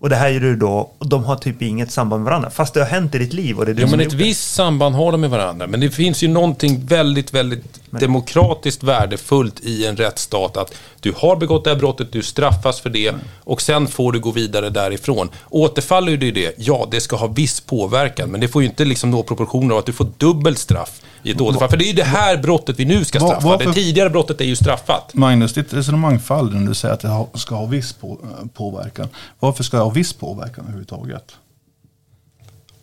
och 0.00 0.08
det 0.10 0.16
här 0.16 0.28
gjorde 0.28 0.46
du 0.46 0.56
då 0.56 0.90
och 0.98 1.08
de 1.08 1.24
har 1.24 1.36
typ 1.36 1.62
inget 1.62 1.90
samband 1.90 2.22
med 2.22 2.30
varandra. 2.30 2.50
Fast 2.50 2.74
det 2.74 2.80
har 2.80 2.86
hänt 2.86 3.14
i 3.14 3.18
ditt 3.18 3.32
liv 3.32 3.58
och 3.58 3.66
det 3.66 3.72
är 3.72 3.74
du 3.74 3.82
Ja, 3.82 3.88
som 3.88 3.98
men 3.98 4.06
ett 4.06 4.12
visst 4.12 4.54
samband 4.54 4.94
har 4.94 5.12
de 5.12 5.20
med 5.20 5.30
varandra. 5.30 5.66
Men 5.66 5.80
det 5.80 5.90
finns 5.90 6.22
ju 6.22 6.28
någonting 6.28 6.86
väldigt, 6.86 7.34
väldigt 7.34 7.80
demokratiskt 7.90 8.82
värdefullt 8.82 9.60
i 9.60 9.86
en 9.86 9.96
rättsstat. 9.96 10.56
Att 10.56 10.74
du 11.04 11.12
har 11.16 11.36
begått 11.36 11.64
det 11.64 11.70
här 11.70 11.76
brottet, 11.78 12.12
du 12.12 12.22
straffas 12.22 12.80
för 12.80 12.90
det 12.90 13.12
och 13.44 13.62
sen 13.62 13.86
får 13.88 14.12
du 14.12 14.20
gå 14.20 14.30
vidare 14.30 14.70
därifrån. 14.70 15.28
Återfaller 15.50 16.16
du 16.16 16.26
i 16.26 16.30
det, 16.30 16.54
ja, 16.58 16.88
det 16.90 17.00
ska 17.00 17.16
ha 17.16 17.26
viss 17.26 17.60
påverkan. 17.60 18.30
Men 18.30 18.40
det 18.40 18.48
får 18.48 18.62
ju 18.62 18.68
inte 18.68 18.84
liksom 18.84 19.10
nå 19.10 19.22
proportioner 19.22 19.72
av 19.74 19.78
att 19.78 19.86
du 19.86 19.92
får 19.92 20.06
dubbelt 20.18 20.58
straff 20.58 21.00
i 21.22 21.30
ett 21.30 21.40
återfall. 21.40 21.68
För 21.68 21.76
det 21.76 21.84
är 21.84 21.86
ju 21.86 21.92
det 21.92 22.04
här 22.04 22.36
brottet 22.36 22.78
vi 22.78 22.84
nu 22.84 23.04
ska 23.04 23.20
straffa. 23.20 23.48
varför- 23.48 23.66
Det 23.66 23.72
tidigare 23.72 24.10
brottet 24.10 24.40
är 24.40 24.44
ju 24.44 24.56
straffat. 24.56 25.14
Magnus, 25.14 25.52
ditt 25.52 25.74
resonemang 25.74 26.18
faller 26.20 26.52
när 26.52 26.68
du 26.68 26.74
säger 26.74 26.94
att 26.94 27.00
det 27.32 27.38
ska 27.38 27.54
ha 27.54 27.66
viss 27.66 27.92
på, 27.92 28.18
påverkan. 28.54 29.08
Varför 29.40 29.64
ska 29.64 29.76
det 29.76 29.82
ha 29.82 29.90
viss 29.90 30.12
påverkan 30.12 30.64
överhuvudtaget? 30.64 31.24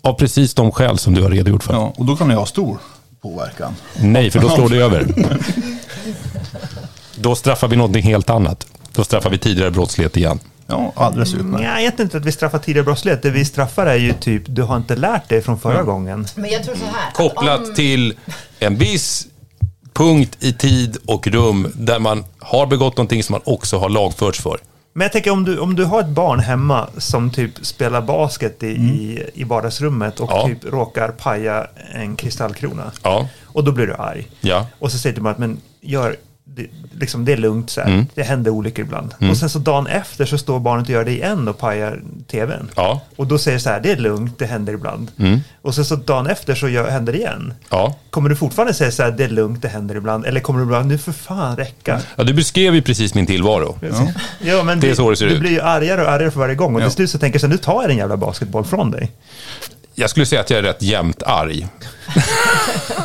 Av 0.01 0.13
precis 0.13 0.53
de 0.53 0.71
skäl 0.71 0.97
som 0.97 1.13
du 1.13 1.21
har 1.21 1.29
redogjort 1.29 1.63
för. 1.63 1.73
Ja, 1.73 1.93
och 1.97 2.05
då 2.05 2.15
kan 2.15 2.27
det 2.27 2.35
ha 2.35 2.45
stor 2.45 2.77
påverkan. 3.21 3.75
Nej, 3.99 4.31
för 4.31 4.39
då 4.39 4.49
slår 4.49 4.69
det 4.69 4.77
över. 4.83 5.07
Då 7.15 7.35
straffar 7.35 7.67
vi 7.67 7.75
någonting 7.75 8.03
helt 8.03 8.29
annat. 8.29 8.67
Då 8.93 9.03
straffar 9.03 9.29
vi 9.29 9.37
tidigare 9.37 9.71
brottslighet 9.71 10.17
igen. 10.17 10.39
Ja, 10.67 10.91
alldeles 10.95 11.33
utmärkt. 11.33 11.63
Nej, 11.63 11.83
jag 11.83 11.91
vet 11.91 11.99
inte 11.99 12.17
att 12.17 12.25
vi 12.25 12.31
straffar 12.31 12.57
tidigare 12.59 12.83
brottslighet. 12.85 13.21
Det 13.21 13.29
vi 13.29 13.45
straffar 13.45 13.85
är 13.85 13.95
ju 13.95 14.13
typ, 14.13 14.43
du 14.45 14.61
har 14.63 14.77
inte 14.77 14.95
lärt 14.95 15.29
dig 15.29 15.41
från 15.41 15.59
förra 15.59 15.83
gången. 15.83 16.27
Men 16.35 16.49
jag 16.49 16.63
tror 16.63 16.75
så 16.75 16.85
här. 16.85 17.11
kopplat 17.13 17.59
om- 17.67 17.73
till 17.75 18.13
en 18.59 18.75
viss 18.77 19.27
punkt 19.93 20.37
i 20.39 20.53
tid 20.53 20.97
och 21.05 21.27
rum 21.27 21.71
där 21.75 21.99
man 21.99 22.23
har 22.39 22.65
begått 22.65 22.97
någonting 22.97 23.23
som 23.23 23.33
man 23.33 23.41
också 23.45 23.77
har 23.77 23.89
lagförts 23.89 24.39
för. 24.41 24.59
Men 24.93 25.05
jag 25.05 25.11
tänker 25.11 25.31
om 25.31 25.43
du, 25.45 25.57
om 25.59 25.75
du 25.75 25.85
har 25.85 25.99
ett 26.01 26.07
barn 26.09 26.39
hemma 26.39 26.87
som 26.97 27.31
typ 27.31 27.51
spelar 27.65 28.01
basket 28.01 28.63
i, 28.63 28.67
i, 28.67 29.23
i 29.33 29.43
vardagsrummet 29.43 30.19
och 30.19 30.29
Ja. 30.31 30.47
typ 30.47 30.65
råkar 30.65 31.09
paja 31.09 31.67
en 31.93 32.15
kristallkrona. 32.15 32.91
Ja, 33.03 33.27
Och 33.43 33.63
då 33.63 33.71
blir 33.71 33.87
du 33.87 33.93
arg. 33.95 34.27
ja, 34.41 34.67
Och 34.79 34.91
så 34.91 34.97
säger 34.97 35.15
du 35.15 35.21
bara 35.21 35.29
att 35.33 35.37
men 35.39 35.57
gör, 35.81 36.15
det, 36.55 36.67
liksom, 36.99 37.25
det 37.25 37.31
är 37.33 37.37
lugnt 37.37 37.69
så. 37.69 37.81
Mm. 37.81 38.05
Det 38.15 38.23
händer 38.23 38.51
olyckor 38.51 38.85
ibland. 38.85 39.13
Och 39.29 39.37
sen 39.37 39.49
så 39.49 39.59
dagen 39.59 39.87
efter 39.87 40.25
så 40.25 40.37
står 40.37 40.59
barnet 40.59 40.83
och 40.85 40.89
gör 40.89 41.05
det 41.05 41.11
igen 41.11 41.47
och 41.47 41.57
pajar 41.57 42.01
tvn. 42.31 42.69
ja, 42.75 43.01
Och 43.15 43.27
då 43.27 43.37
säger 43.37 43.57
du 43.57 43.61
så 43.61 43.69
här, 43.69 43.79
det 43.79 43.91
är 43.91 43.95
lugnt, 43.97 44.39
det 44.39 44.45
händer 44.45 44.73
ibland. 44.73 45.11
Mm. 45.19 45.39
Och 45.61 45.75
sen 45.75 45.85
så 45.85 45.95
dagen 45.95 46.27
efter 46.27 46.55
så 46.55 46.69
gör, 46.69 46.89
händer 46.89 47.13
det 47.13 47.19
igen. 47.19 47.53
ja. 47.69 47.95
Kommer 48.09 48.29
du 48.29 48.35
fortfarande 48.35 48.73
säga 48.73 48.91
så 48.91 49.03
här, 49.03 49.11
det 49.11 49.23
är 49.23 49.29
lugnt, 49.29 49.61
det 49.61 49.67
händer 49.67 49.95
ibland? 49.95 50.25
Eller 50.25 50.39
kommer 50.39 50.59
du 50.59 50.65
bara, 50.65 50.83
nu 50.83 50.97
för 50.97 51.11
fan 51.11 51.55
räcka? 51.57 52.01
ja 52.15 52.23
du 52.23 52.33
beskrev 52.33 52.75
ju 52.75 52.81
precis 52.81 53.13
min 53.13 53.25
tillvaro. 53.25 53.77
Ja, 54.41 54.63
men 54.63 54.79
Det 54.79 54.87
är 54.87 54.89
du, 54.89 54.95
så 54.95 55.09
det 55.09 55.15
ser 55.15 55.25
du 55.25 55.31
ut. 55.33 55.39
blir 55.39 55.51
ju 55.51 55.61
argare 55.61 56.01
och 56.03 56.11
argare 56.11 56.31
för 56.31 56.39
varje 56.39 56.55
gång. 56.55 56.75
Och 56.75 56.81
Ja. 56.81 56.85
till 56.85 56.95
slut 56.95 57.09
så 57.09 57.17
tänker 57.19 57.35
jag 57.35 57.41
så 57.41 57.47
här, 57.47 57.51
nu 57.51 57.57
tar 57.57 57.81
jag 57.81 57.89
den 57.89 57.97
jävla 57.97 58.17
basketboll 58.17 58.65
från 58.65 58.91
dig. 58.91 59.11
Jag 59.95 60.09
skulle 60.09 60.25
säga 60.25 60.41
att 60.41 60.49
jag 60.49 60.59
är 60.59 60.63
rätt 60.63 60.81
jämnt 60.81 61.23
arg. 61.23 61.67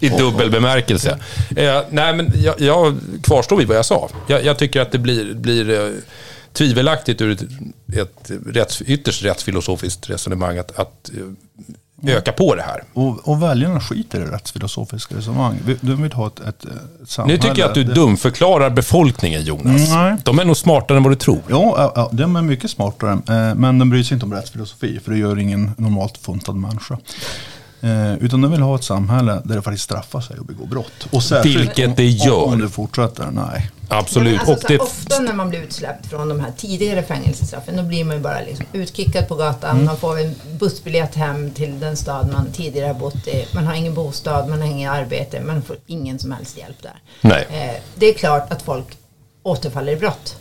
I 0.00 0.08
dubbel 0.08 0.50
bemärkelse. 0.50 1.18
Eh, 1.56 1.80
nej, 1.90 2.14
men 2.14 2.32
jag, 2.44 2.60
jag 2.60 2.96
kvarstår 3.22 3.56
vid 3.56 3.68
vad 3.68 3.76
jag 3.76 3.84
sa. 3.84 4.08
Jag, 4.26 4.44
jag 4.44 4.58
tycker 4.58 4.80
att 4.80 4.92
det 4.92 4.98
blir, 4.98 5.34
blir 5.34 5.70
eh, 5.70 5.90
tvivelaktigt 6.52 7.20
ur 7.20 7.30
ett, 7.32 7.42
ett 7.96 8.30
rätts, 8.46 8.82
ytterst 8.82 9.22
rättsfilosofiskt 9.24 10.10
resonemang 10.10 10.58
att, 10.58 10.78
att 10.78 11.10
eh, 11.18 12.16
öka 12.16 12.32
på 12.32 12.54
det 12.54 12.62
här. 12.62 12.82
Och, 12.92 13.28
och 13.28 13.42
väljarna 13.42 13.80
skiter 13.80 14.20
i 14.20 14.24
rättsfilosofiska 14.24 15.16
resonemang. 15.16 15.58
De 15.80 16.02
vill 16.02 16.12
ha 16.12 16.26
ett, 16.26 16.40
ett, 16.40 16.46
ett 16.48 16.64
Nu 17.00 17.06
samhälle. 17.06 17.42
tycker 17.42 17.58
jag 17.60 17.68
att 17.68 17.74
du 17.74 17.84
det- 17.84 17.94
dumförklarar 17.94 18.70
befolkningen, 18.70 19.42
Jonas. 19.44 19.90
Nej. 19.90 20.16
De 20.24 20.38
är 20.38 20.44
nog 20.44 20.56
smartare 20.56 20.96
än 20.98 21.02
vad 21.04 21.12
du 21.12 21.16
tror. 21.16 21.40
Ja, 21.48 21.74
ja, 21.76 21.92
ja, 21.94 22.08
de 22.12 22.36
är 22.36 22.42
mycket 22.42 22.70
smartare. 22.70 23.12
eh, 23.12 23.54
Men 23.54 23.78
de 23.78 23.90
bryr 23.90 24.02
sig 24.02 24.14
inte 24.14 24.26
om 24.26 24.32
rättsfilosofi. 24.32 25.00
För 25.04 25.10
det 25.12 25.18
gör 25.18 25.38
ingen 25.38 25.70
normalt 25.78 26.18
funtad 26.18 26.54
människa. 26.56 26.98
Eh, 27.82 28.14
utan 28.14 28.40
de 28.40 28.50
vill 28.50 28.60
ha 28.60 28.74
ett 28.76 28.84
samhälle 28.84 29.42
där 29.44 29.56
det 29.56 29.62
faktiskt 29.62 29.84
straffar 29.84 30.20
sig 30.20 30.36
att 30.40 30.46
begå 30.46 30.66
brott. 30.66 31.06
Och 31.12 31.22
särskilt 31.22 31.56
Vilket 31.60 31.96
det 31.96 32.02
om- 32.06 32.10
gör. 32.26 32.44
Om, 32.44 32.60
det 32.60 32.68
fortsätter, 32.68 33.30
nej. 33.30 33.70
Absolut. 33.88 34.38
Alltså, 34.40 34.52
och 34.52 34.60
så 34.60 34.68
det, 34.68 34.78
ofta 34.78 35.18
när 35.18 35.32
man 35.32 35.50
blir 35.50 35.62
utsläppt 35.62 36.06
från 36.06 36.28
de 36.28 36.40
här 36.40 36.52
tidigare 36.56 37.02
fängelsestraffen, 37.02 37.76
då 37.76 37.82
blir 37.82 38.04
man 38.04 38.16
ju 38.16 38.22
bara 38.22 38.40
liksom 38.40 38.66
utkickad 38.72 39.28
på 39.28 39.34
gatan, 39.34 39.84
man 39.84 39.96
får 39.96 40.18
en 40.20 40.34
bussbiljett 40.58 41.14
hem 41.14 41.50
till 41.50 41.80
den 41.80 41.96
stad 41.96 42.28
man 42.32 42.46
tidigare 42.52 42.86
har 42.86 42.94
bott 42.94 43.28
i, 43.28 43.46
man 43.54 43.66
har 43.66 43.74
ingen 43.74 43.94
bostad, 43.94 44.48
man 44.48 44.60
har 44.60 44.66
inget 44.68 44.90
arbete, 44.90 45.40
man 45.40 45.62
får 45.62 45.76
ingen 45.86 46.18
som 46.18 46.32
helst 46.32 46.58
hjälp 46.58 46.82
där. 46.82 47.02
Nej. 47.20 47.46
Eh, 47.50 47.82
det 47.94 48.06
är 48.06 48.14
klart 48.14 48.52
att 48.52 48.62
folk 48.62 48.86
återfaller 49.42 49.92
i 49.92 49.96
brott. 49.96 50.36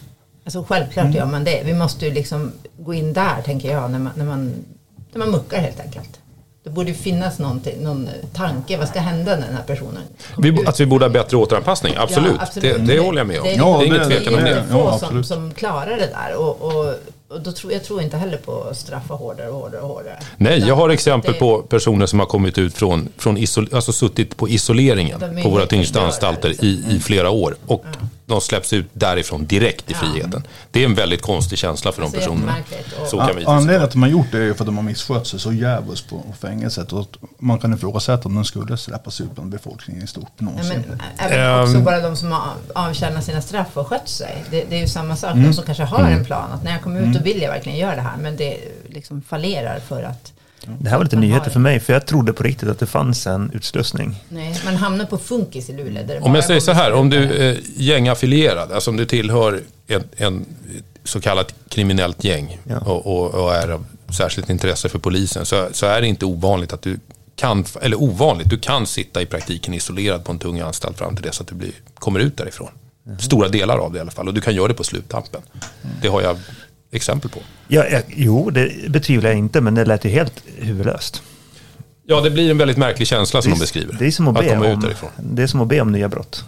Alltså 0.46 0.64
självklart 0.70 1.16
gör 1.16 1.26
man 1.26 1.44
det. 1.44 1.62
Vi 1.66 1.74
måste 1.74 2.06
ju 2.06 2.14
liksom 2.14 2.52
gå 2.80 2.94
in 2.94 3.14
där, 3.14 3.42
tänker 3.46 3.72
jag, 3.72 3.92
när 3.92 4.00
man, 4.00 4.12
när 4.16 4.26
man, 4.26 4.54
när 5.12 5.20
man 5.20 5.32
muckar 5.32 5.62
helt 5.62 5.80
enkelt. 5.80 6.20
Det 6.70 6.76
borde 6.76 6.94
finnas 6.94 7.40
någonting, 7.40 7.84
någon 7.84 8.10
tanke, 8.34 8.78
vad 8.78 8.88
ska 8.88 9.00
hända 9.00 9.36
när 9.36 9.46
den 9.48 9.56
här 9.56 9.64
personen 9.64 10.02
vi, 10.38 10.50
ut? 10.50 10.68
att 10.68 10.80
vi 10.80 10.86
borde 10.86 11.06
ha 11.06 11.10
bättre 11.10 11.38
återanpassning, 11.38 11.94
absolut. 11.98 12.32
Ja, 12.38 12.42
absolut. 12.44 12.78
Det, 12.88 12.94
det 12.94 13.00
håller 13.00 13.18
jag 13.20 13.28
med 13.28 13.40
om. 13.40 13.44
Det 13.46 13.52
är, 13.54 13.58
Det 13.58 13.64
är 13.64 13.68
Ja, 13.68 13.84
inget 13.86 14.00
det- 14.00 14.06
tvekan 14.16 14.34
om 14.36 14.44
det 14.44 14.50
är 14.50 14.54
det. 14.56 14.60
inte 14.62 14.72
få 14.74 14.80
Ja, 14.80 14.98
som, 15.00 15.24
som 15.24 15.52
klarar 15.54 15.98
det 15.98 16.10
där. 16.14 16.36
Och, 16.38 16.62
och, 16.62 16.94
och 17.30 17.42
då 17.42 17.52
tror, 17.52 17.74
jag 17.74 17.84
tror 17.84 18.02
inte 18.02 18.18
heller 18.18 18.38
på 18.38 18.64
att 18.72 18.78
straffa 18.78 19.14
hårdare 19.14 19.50
och 19.50 19.56
hårdare 19.60 19.82
och 19.82 19.88
hårdare. 19.88 20.20
Nej, 20.38 20.60
jag 20.68 20.76
har 20.76 20.90
exempel 20.90 21.34
det- 21.34 21.40
på 21.40 21.58
personer 21.62 22.06
som 22.06 22.20
har 22.20 22.26
kommit 22.28 22.58
ut 22.58 22.74
från, 22.74 23.10
från 23.18 23.38
isol, 23.38 23.70
alltså 23.74 23.92
suttit 23.92 24.38
på 24.38 24.50
isoleringen 24.50 25.24
är 25.24 25.44
på 25.44 25.50
våra 25.50 25.66
tyngsta 25.66 26.02
anstalter 26.02 26.50
liksom. 26.50 26.68
i, 26.68 26.84
i 26.96 27.00
flera 27.00 27.30
år. 27.30 27.56
Och 27.66 27.86
de 28.30 28.42
släpps 28.42 28.74
ut 28.74 28.86
därifrån 28.94 29.46
direkt 29.46 29.92
i 29.92 29.94
Ja. 29.94 29.98
friheten. 29.98 30.44
Det 30.72 30.82
är 30.82 30.86
en 30.86 30.96
väldigt 30.96 31.22
konstig 31.22 31.58
känsla 31.60 31.92
för 31.92 32.02
de 32.02 32.12
personerna. 32.12 32.56
Så 33.08 33.18
kan 33.18 33.36
vi 33.36 33.46
An- 33.46 33.52
Anledningen 33.56 33.80
till 33.80 33.84
att 33.84 33.92
de 33.92 34.02
har 34.02 34.10
gjort 34.10 34.28
det 34.32 34.38
är 34.38 34.54
för 34.54 34.62
att 34.62 34.66
de 34.66 34.76
har 34.78 34.84
misskött 34.84 35.28
sig 35.28 35.40
så 35.40 35.54
jävligt 35.54 36.10
på 36.10 36.24
fängelset. 36.42 36.94
Och 36.94 37.00
att 37.02 37.18
man 37.40 37.60
kan 37.60 37.74
ifrågasätta 37.74 38.28
om 38.30 38.36
de 38.36 38.46
skulle 38.46 38.78
släppas 38.78 39.22
ut 39.22 39.32
bland 39.36 39.50
befolkningen 39.52 40.04
i 40.04 40.08
stort 40.08 40.32
Ja, 40.38 40.46
någonsin. 40.46 40.84
men 40.88 41.00
även 41.18 41.64
också 41.64 41.76
Ehm. 41.78 41.84
bara 41.84 42.00
de 42.02 42.16
som 42.16 42.32
har 42.32 42.42
avtjänat 42.76 43.24
sina 43.24 43.42
straff 43.42 43.68
och 43.78 43.88
skött 43.88 44.10
sig. 44.10 44.44
Det, 44.52 44.64
det 44.70 44.76
är 44.76 44.80
ju 44.80 44.88
samma 44.88 45.16
sak. 45.16 45.32
Mm. 45.32 45.44
De 45.48 45.54
som 45.54 45.64
kanske 45.66 45.84
har 45.84 46.04
en 46.04 46.26
plan 46.26 46.52
att 46.52 46.64
när 46.64 46.72
jag 46.72 46.82
kommer 46.82 47.02
ut 47.02 47.14
då 47.14 47.20
vill 47.20 47.42
jag 47.42 47.52
verkligen 47.52 47.78
göra 47.78 47.96
det 47.96 48.02
här. 48.02 48.18
Men 48.18 48.36
det 48.38 48.58
liksom 48.90 49.22
fallerar 49.22 49.80
för 49.80 50.04
att 50.04 50.34
Det 50.80 50.90
här 50.90 50.98
var 50.98 51.04
lite 51.04 51.16
Man 51.16 51.24
har- 51.24 51.30
nyheter 51.30 51.52
för 51.52 51.60
mig, 51.60 51.80
för 51.80 51.94
jag 51.94 52.06
trodde 52.06 52.34
på 52.34 52.44
riktigt 52.44 52.70
att 52.70 52.80
det 52.80 52.86
fanns 52.86 53.28
en 53.28 53.52
utslussning. 53.54 54.24
nej, 54.30 54.62
man 54.66 54.76
hamnar 54.76 55.06
på 55.06 55.18
funkis 55.18 55.70
i 55.70 55.74
Luleå. 55.74 56.04
Där 56.08 56.24
Om 56.26 56.36
jag 56.36 56.44
säger 56.44 56.60
så 56.60 56.72
här, 56.72 56.94
om 56.94 57.10
du 57.10 57.18
är 57.34 57.58
gängaffilierad, 57.78 58.72
alltså 58.72 58.90
om 58.92 58.98
du 58.98 59.06
tillhör 59.06 59.62
en, 59.88 60.04
en 60.18 60.46
så 61.04 61.22
kallat 61.22 61.54
kriminellt 61.70 62.24
gäng 62.24 62.60
Ja. 62.64 62.78
och, 62.80 63.06
och, 63.36 63.44
och 63.44 63.56
är 63.56 63.68
av 63.70 63.86
särskilt 64.18 64.50
intresse 64.50 64.90
för 64.90 65.00
polisen, 65.00 65.46
så, 65.46 65.68
så 65.72 65.86
är 65.86 66.02
det 66.02 66.08
inte 66.08 66.26
ovanligt 66.26 66.74
att 66.74 66.82
du 66.82 67.00
kan, 67.36 67.66
eller 67.82 68.02
ovanligt, 68.02 68.50
du 68.50 68.58
kan 68.60 68.88
sitta 68.88 69.22
i 69.22 69.26
praktiken 69.26 69.74
isolerad 69.74 70.24
på 70.26 70.32
en 70.32 70.40
tung 70.40 70.60
anstalt 70.60 70.98
fram 70.98 71.16
till 71.16 71.24
dess 71.26 71.42
att 71.42 71.48
du 71.48 71.56
blir, 71.56 71.72
kommer 71.94 72.20
ut 72.20 72.38
därifrån. 72.38 72.70
Stora 73.20 73.48
delar 73.48 73.78
av 73.78 73.92
det 73.92 73.98
i 73.98 74.02
alla 74.02 74.12
fall, 74.12 74.28
och 74.28 74.34
du 74.34 74.42
kan 74.42 74.56
göra 74.56 74.68
det 74.68 74.74
på 74.74 74.84
sluttampen. 74.84 75.42
Det 76.02 76.08
har 76.08 76.22
jag 76.22 76.38
exempel 76.92 77.30
på. 77.32 77.40
Ja, 77.68 77.86
ja, 77.92 78.00
jo, 78.08 78.50
det 78.50 78.90
betvivlar 78.92 79.30
jag 79.30 79.40
inte, 79.40 79.62
men 79.62 79.76
det 79.76 79.86
lät 79.86 80.06
ju 80.06 80.10
helt 80.10 80.34
huvudlöst. 80.58 81.22
Ja, 82.08 82.22
det 82.22 82.30
blir 82.30 82.52
en 82.52 82.58
väldigt 82.58 82.78
märklig 82.78 83.08
känsla 83.08 83.42
som 83.42 83.52
de 83.52 83.60
beskriver. 83.60 83.96
Det 84.00 84.08
är 84.08 84.12
som 84.12 84.28
att, 84.28 84.34
be 84.40 84.50
komma 84.50 84.68
ut 84.68 84.74
om, 84.76 84.82
därifrån. 84.82 85.10
det 85.18 85.44
är 85.44 85.48
som 85.48 85.62
att 85.62 85.68
be 85.68 85.82
om 85.82 85.92
nya 85.92 86.10
brott. 86.10 86.44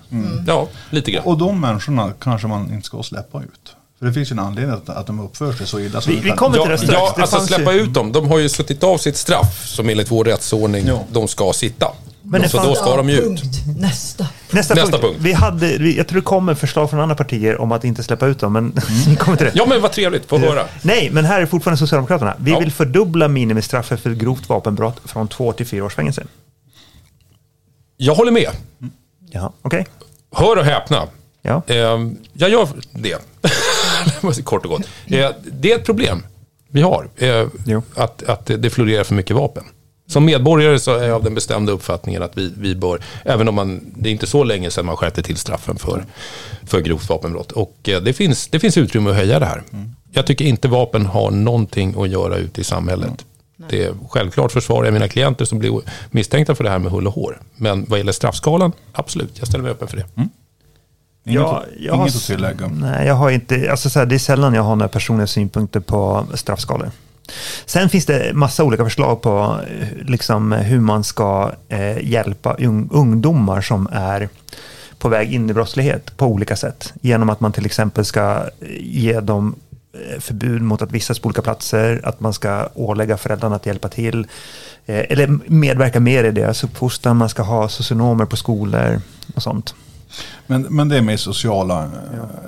Ja, 0.48 0.68
lite 0.90 1.12
grann. 1.12 1.24
Och 1.24 1.38
de 1.38 1.62
människorna 1.62 2.14
kanske 2.20 2.48
man 2.48 2.74
inte 2.74 2.86
ska 2.86 3.04
släppa 3.04 3.40
ut. 3.40 3.76
För 4.00 4.06
det 4.06 4.14
finns 4.14 4.32
ju 4.32 4.34
en 4.34 4.40
anledning 4.40 4.76
att, 4.76 4.90
att 4.90 5.08
de 5.08 5.20
uppför 5.20 5.54
sig 5.54 5.68
så 5.68 5.80
illa. 5.80 6.02
som 6.02 6.14
Vi- 6.14 6.20
vi 6.20 6.30
kommer 6.32 6.54
till 6.58 6.62
Ja, 6.66 6.72
det 6.72 6.78
strax. 6.78 6.94
ja 6.94 7.14
Det 7.16 7.22
alltså 7.22 7.40
släppa 7.40 7.74
ju- 7.74 7.80
ut 7.80 7.94
dem. 7.94 8.12
De 8.12 8.28
har 8.28 8.40
ju 8.40 8.50
suttit 8.50 8.84
av 8.84 8.98
sitt 8.98 9.18
straff 9.18 9.66
som 9.68 9.90
enligt 9.90 10.12
vår 10.12 10.26
rättsordning 10.26 10.88
Ja. 10.88 11.04
de 11.12 11.28
ska 11.28 11.54
sitta. 11.54 11.88
Men 12.32 12.50
så 12.50 12.64
då 12.64 12.76
ska 12.76 12.96
de 12.98 13.10
ju 13.10 13.16
ut. 13.18 13.42
Nästa. 13.78 14.28
Nästa, 14.52 14.74
Nästa 14.76 14.92
punkt. 14.98 15.02
punkt. 15.02 15.18
Vi 15.20 15.34
hade, 15.34 15.78
vi, 15.78 15.98
jag 15.98 16.08
tror 16.08 16.20
det 16.20 16.26
kommer 16.26 16.54
förslag 16.56 16.90
från 16.90 17.00
andra 17.00 17.16
partier 17.16 17.62
om 17.62 17.72
att 17.72 17.84
inte 17.84 18.04
släppa 18.04 18.28
ut 18.28 18.40
dem, 18.40 18.54
men 18.54 18.74
vi 19.08 19.16
kommer 19.16 19.38
till 19.38 19.46
det. 19.46 19.52
Ja 19.56 19.66
men 19.66 19.82
vad 19.82 19.92
trevligt, 19.92 20.26
få 20.26 20.38
höra. 20.38 20.66
Nej, 20.82 21.10
men 21.12 21.26
här 21.26 21.42
är 21.42 21.46
fortfarande 21.46 21.78
Socialdemokraterna. 21.78 22.36
Vi 22.40 22.52
Ja. 22.52 22.60
vill 22.60 22.72
fördubbla 22.72 23.28
minimistraffet 23.28 24.00
för 24.00 24.14
grovt 24.14 24.50
vapenbrott 24.50 25.02
från 25.06 25.28
två 25.28 25.54
till 25.54 25.66
fyra 25.66 25.86
års 25.86 25.96
fängelse. 25.96 26.24
Jag 27.98 28.16
håller 28.16 28.32
med. 28.32 28.50
Ja, 29.32 29.54
okej. 29.62 29.88
Hör 30.36 30.56
och 30.58 30.66
häpna. 30.66 31.08
Ja. 31.42 31.62
Eh, 31.68 31.76
jag 32.34 32.50
gör 32.50 32.68
det. 32.92 33.18
Kort 34.44 34.66
och 34.66 34.72
gott. 34.72 34.88
Eh, 35.08 35.30
det 35.52 35.72
är 35.72 35.76
ett 35.80 35.86
problem 35.86 36.24
vi 36.70 36.82
har. 36.82 37.08
Eh, 37.18 37.48
Jo. 37.66 37.84
att, 37.96 38.24
att 38.24 38.46
det 38.46 38.70
florerar 38.70 39.04
för 39.04 39.16
mycket 39.16 39.36
vapen. 39.36 39.64
Som 40.12 40.26
medborgare 40.26 40.80
så 40.80 40.96
är 40.96 41.08
jag 41.08 41.16
av 41.16 41.24
den 41.24 41.34
bestämda 41.36 41.72
uppfattningen 41.72 42.24
att 42.24 42.38
vi, 42.38 42.54
vi 42.58 42.76
bör, 42.76 43.00
även 43.26 43.48
om 43.48 43.56
man, 43.56 43.82
det 43.96 44.10
är 44.10 44.12
inte 44.12 44.28
så 44.28 44.44
länge 44.44 44.72
sedan 44.72 44.86
man 44.86 44.98
skärpte 44.98 45.24
till 45.24 45.38
straffen 45.38 45.76
för, 45.76 46.06
för 46.66 46.82
grovt 46.82 47.10
vapenbrott. 47.10 47.52
Och 47.52 47.90
eh, 47.90 48.02
det 48.02 48.14
finns, 48.14 48.48
det 48.48 48.60
finns 48.60 48.78
utrymme 48.78 49.10
att 49.10 49.16
höja 49.16 49.40
det 49.40 49.46
här. 49.46 49.64
Jag 50.12 50.28
tycker 50.28 50.46
inte 50.46 50.68
vapen 50.68 51.06
har 51.06 51.32
någonting 51.32 51.96
att 52.02 52.10
göra 52.10 52.36
ute 52.36 52.62
i 52.62 52.64
samhället. 52.64 53.26
Det 53.70 53.84
är 53.84 53.94
självklart 54.10 54.52
försvarar 54.52 54.86
jag 54.86 54.94
mina 54.94 55.08
klienter 55.08 55.46
som 55.46 55.60
blir 55.60 55.82
misstänkta 56.12 56.56
för 56.56 56.64
det 56.64 56.70
här 56.70 56.80
med 56.80 56.92
hull 56.92 57.08
och 57.08 57.14
hår. 57.14 57.42
Men 57.56 57.86
vad 57.90 58.00
gäller 58.00 58.12
straffskalan, 58.12 58.72
absolut, 58.92 59.32
jag 59.40 59.48
ställer 59.48 59.64
mig 59.64 59.72
öppen 59.72 59.88
för 59.88 59.98
det. 59.98 60.06
Inget, 60.16 60.30
Ja, 61.42 61.64
jag 61.80 61.94
har, 61.94 62.04
inget 62.04 62.16
att 62.16 62.22
tillägga. 62.22 62.68
Nej, 62.68 63.08
jag 63.08 63.16
har 63.16 63.30
inte, 63.30 63.72
alltså 63.72 63.90
så 63.90 64.00
här, 64.00 64.06
det 64.06 64.16
är 64.16 64.20
sällan 64.20 64.54
jag 64.54 64.64
har 64.64 64.76
några 64.76 64.90
personliga 64.90 65.28
synpunkter 65.28 65.80
på 65.80 66.26
straffskalor. 66.34 66.92
Sen 67.66 67.90
finns 67.90 68.06
det 68.06 68.34
massa 68.34 68.64
olika 68.64 68.84
förslag 68.84 69.22
på 69.22 69.58
liksom, 70.02 70.52
hur 70.52 70.80
man 70.80 71.04
ska 71.04 71.52
eh, 71.70 72.10
hjälpa 72.10 72.54
ung, 72.54 72.90
ungdomar 72.92 73.62
som 73.62 73.88
är 73.92 74.30
på 74.98 75.10
väg 75.10 75.34
in 75.34 75.50
i 75.50 75.54
brottslighet 75.54 76.18
på 76.18 76.26
olika 76.26 76.56
sätt. 76.56 76.94
Genom 77.02 77.30
att 77.30 77.40
man 77.40 77.52
till 77.52 77.66
exempel 77.66 78.06
ska 78.06 78.22
eh, 78.22 78.68
ge 78.80 79.20
dem 79.20 79.56
eh, 79.94 80.20
förbud 80.20 80.62
mot 80.62 80.82
att 80.82 80.92
vistas 80.92 81.20
på 81.20 81.28
olika 81.28 81.42
platser, 81.42 82.02
att 82.04 82.20
man 82.20 82.34
ska 82.34 82.70
ålägga 82.74 83.18
föräldrarna 83.18 83.56
att 83.56 83.66
hjälpa 83.66 83.90
till, 83.90 84.28
eh, 84.86 85.06
eller 85.10 85.40
medverka 85.46 86.00
mer 86.00 86.24
i 86.24 86.32
deras 86.32 86.64
uppfostran, 86.64 87.18
man 87.18 87.30
ska 87.30 87.44
ha 87.44 87.70
socionomer 87.70 88.26
på 88.26 88.36
skolor 88.36 89.02
och 89.36 89.44
sånt. 89.44 89.76
Men, 90.48 90.62
men 90.62 90.90
det 90.90 90.98
är 90.98 91.02
med 91.02 91.20
sociala 91.20 91.90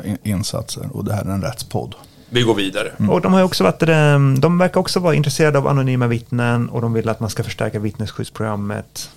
in- 0.06 0.18
insatser 0.24 0.90
och 0.94 1.06
det 1.06 1.14
här 1.14 1.26
är 1.26 1.30
en 1.30 1.42
rättspodd. 1.42 1.96
Vi 2.34 2.42
går 2.42 2.56
vidare. 2.56 2.92
Och 3.10 3.22
de, 3.22 3.34
har 3.34 3.44
också 3.44 3.64
varit, 3.64 3.82
eh, 3.82 4.20
de 4.40 4.58
verkar 4.58 4.80
också 4.80 5.00
vara 5.00 5.16
intresserade 5.16 5.58
av 5.58 5.68
anonyma 5.68 6.08
vittnen 6.08 6.70
och 6.70 6.82
de 6.82 6.94
vill 6.94 7.10
att 7.10 7.20
man 7.20 7.30
ska 7.30 7.44
förstärka 7.44 7.80
vittnesskyddsprogrammet. 7.80 9.10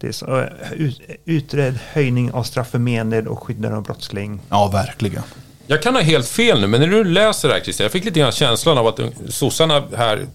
Det 0.00 0.06
är 0.08 0.12
så, 0.12 0.40
eh, 0.40 0.72
ut, 0.72 1.00
utred 1.24 1.78
höjning 1.92 2.32
av 2.32 2.42
straff 2.42 2.70
för 2.70 2.78
mened 2.78 3.26
och 3.26 3.42
skyddar 3.42 3.72
av 3.72 3.82
brottsling. 3.82 4.40
Ja, 4.48 4.68
verkligen. 4.68 5.22
Jag 5.66 5.82
kan 5.82 5.94
ha 5.94 6.02
helt 6.02 6.28
fel 6.28 6.60
nu, 6.60 6.66
men 6.66 6.80
när 6.80 6.88
du 6.88 7.04
läser 7.04 7.48
det 7.48 7.54
här 7.54 7.60
Christian, 7.60 7.84
jag 7.84 7.92
fick 7.92 8.04
lite 8.04 8.20
grann 8.20 8.32
känslan 8.32 8.78
av 8.78 8.86
att 8.86 9.00
sossarna 9.28 9.82
här 9.96 10.26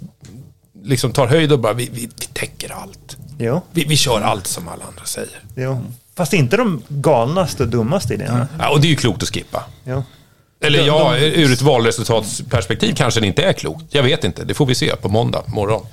liksom 0.84 1.12
tar 1.12 1.28
höjd 1.28 1.52
och 1.52 1.60
bara, 1.60 1.74
vi, 1.74 1.90
vi, 1.94 2.02
vi 2.20 2.26
täcker 2.34 2.72
allt. 2.72 3.18
Jo, 3.38 3.62
Vi, 3.72 3.84
vi 3.84 3.98
kör 3.98 4.22
allt 4.22 4.48
som 4.48 4.68
alla 4.68 4.84
andra 4.86 5.04
säger. 5.06 5.40
jo. 5.56 5.82
Fast 6.16 6.34
inte 6.34 6.58
de 6.58 6.82
galnaste 6.88 7.64
och 7.64 7.70
dummaste 7.70 8.14
idéerna. 8.14 8.48
Ja, 8.60 8.70
och 8.70 8.82
det 8.82 8.88
är 8.88 8.90
ju 8.90 8.96
klokt 8.96 9.24
att 9.24 9.30
skippa. 9.30 9.64
Jo. 9.86 10.04
Eller 10.62 10.86
ja, 10.88 11.14
de- 11.14 11.26
ur 11.26 11.54
ett 11.54 11.62
valresultatsperspektiv 11.62 12.94
kanske 12.96 13.20
det 13.20 13.28
inte 13.28 13.44
är 13.44 13.54
klokt. 13.54 13.86
Jag 13.90 14.04
vet 14.04 14.24
inte, 14.24 14.44
det 14.44 14.54
får 14.54 14.66
vi 14.66 14.76
se 14.76 14.96
på 14.96 15.10
måndag 15.10 15.44
morgon. 15.48 15.86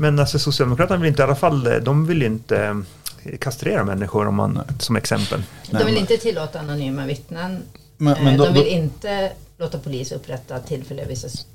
Men 0.00 0.18
alltså 0.18 0.38
Socialdemokraterna 0.38 1.00
vill 1.00 1.08
inte 1.08 1.22
i 1.22 1.24
alla 1.24 1.34
fall, 1.36 1.66
eh, 1.66 1.72
de 1.76 2.06
vill 2.06 2.22
inte 2.22 2.56
eh, 3.24 3.38
kastrera 3.38 3.84
människor 3.84 4.26
om 4.28 4.34
man, 4.34 4.60
som 4.78 4.96
exempel. 4.96 5.42
De 5.70 5.84
vill 5.84 5.96
inte 5.96 6.16
tillåta 6.16 6.58
anonyma 6.60 7.06
vittnen. 7.06 7.62
Men- 7.96 8.16
Eh, 8.16 8.22
men 8.24 8.36
då- 8.36 8.44
de 8.44 8.54
vill 8.54 8.66
inte 8.68 9.32
låta 9.58 9.78
polis 9.78 10.12
upprätta 10.12 10.58
tillfälliga 10.58 11.06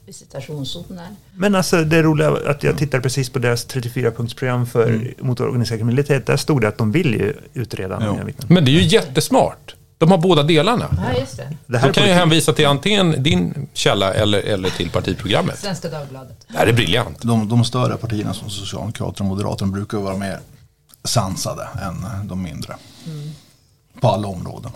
visitationszoner. 0.06 1.08
Men 1.36 1.56
alltså 1.56 1.84
det 1.84 2.02
roliga 2.02 2.28
är 2.28 2.50
att 2.50 2.64
jag 2.64 2.78
tittade 2.78 3.04
precis 3.04 3.30
på 3.30 3.40
deras 3.40 3.68
34-punktsprogram 3.68 4.66
för 4.66 5.14
mot 5.20 5.40
organiserad 5.40 5.80
kriminalitet. 5.80 6.26
Där 6.26 6.38
stod 6.38 6.62
det 6.62 6.68
att 6.68 6.78
de 6.78 6.92
vill 6.92 7.14
ju 7.14 7.34
utreda 7.54 7.96
anonyma 7.96 8.24
vittnen. 8.24 8.48
Men 8.54 8.66
det 8.66 8.72
är 8.72 8.74
ju 8.82 8.84
jättesmart. 8.88 9.75
De 9.98 10.12
har 10.12 10.18
båda 10.18 10.44
delarna. 10.44 10.98
Ja, 11.14 11.20
just 11.20 11.38
det. 11.38 11.58
Det 11.66 11.78
här 11.78 11.90
är 11.90 11.94
kan 11.94 12.02
jag 12.04 12.04
politik. 12.04 12.16
hänvisa 12.20 12.54
till 12.54 12.68
antingen 12.68 13.24
din 13.24 13.70
källa 13.74 14.14
eller, 14.14 14.40
eller 14.40 14.70
till 14.70 14.90
partiprogrammet. 14.90 15.60
Svenska 15.60 15.90
Dagbladet. 15.90 16.46
Det 16.48 16.58
här 16.58 16.68
är 16.68 16.74
briljant. 16.74 17.22
De, 17.22 17.50
de 17.50 17.66
större 17.66 17.98
partierna 17.98 18.34
som 18.34 18.50
Socialdemokraterna 18.50 19.30
och 19.30 19.36
Moderaterna 19.36 19.72
brukar 19.72 19.98
vara 19.98 20.18
mer 20.18 20.40
sansade 21.04 21.68
än 21.82 22.28
de 22.28 22.44
mindre. 22.44 22.76
På 24.02 24.08
alla 24.08 24.28
områden. 24.28 24.72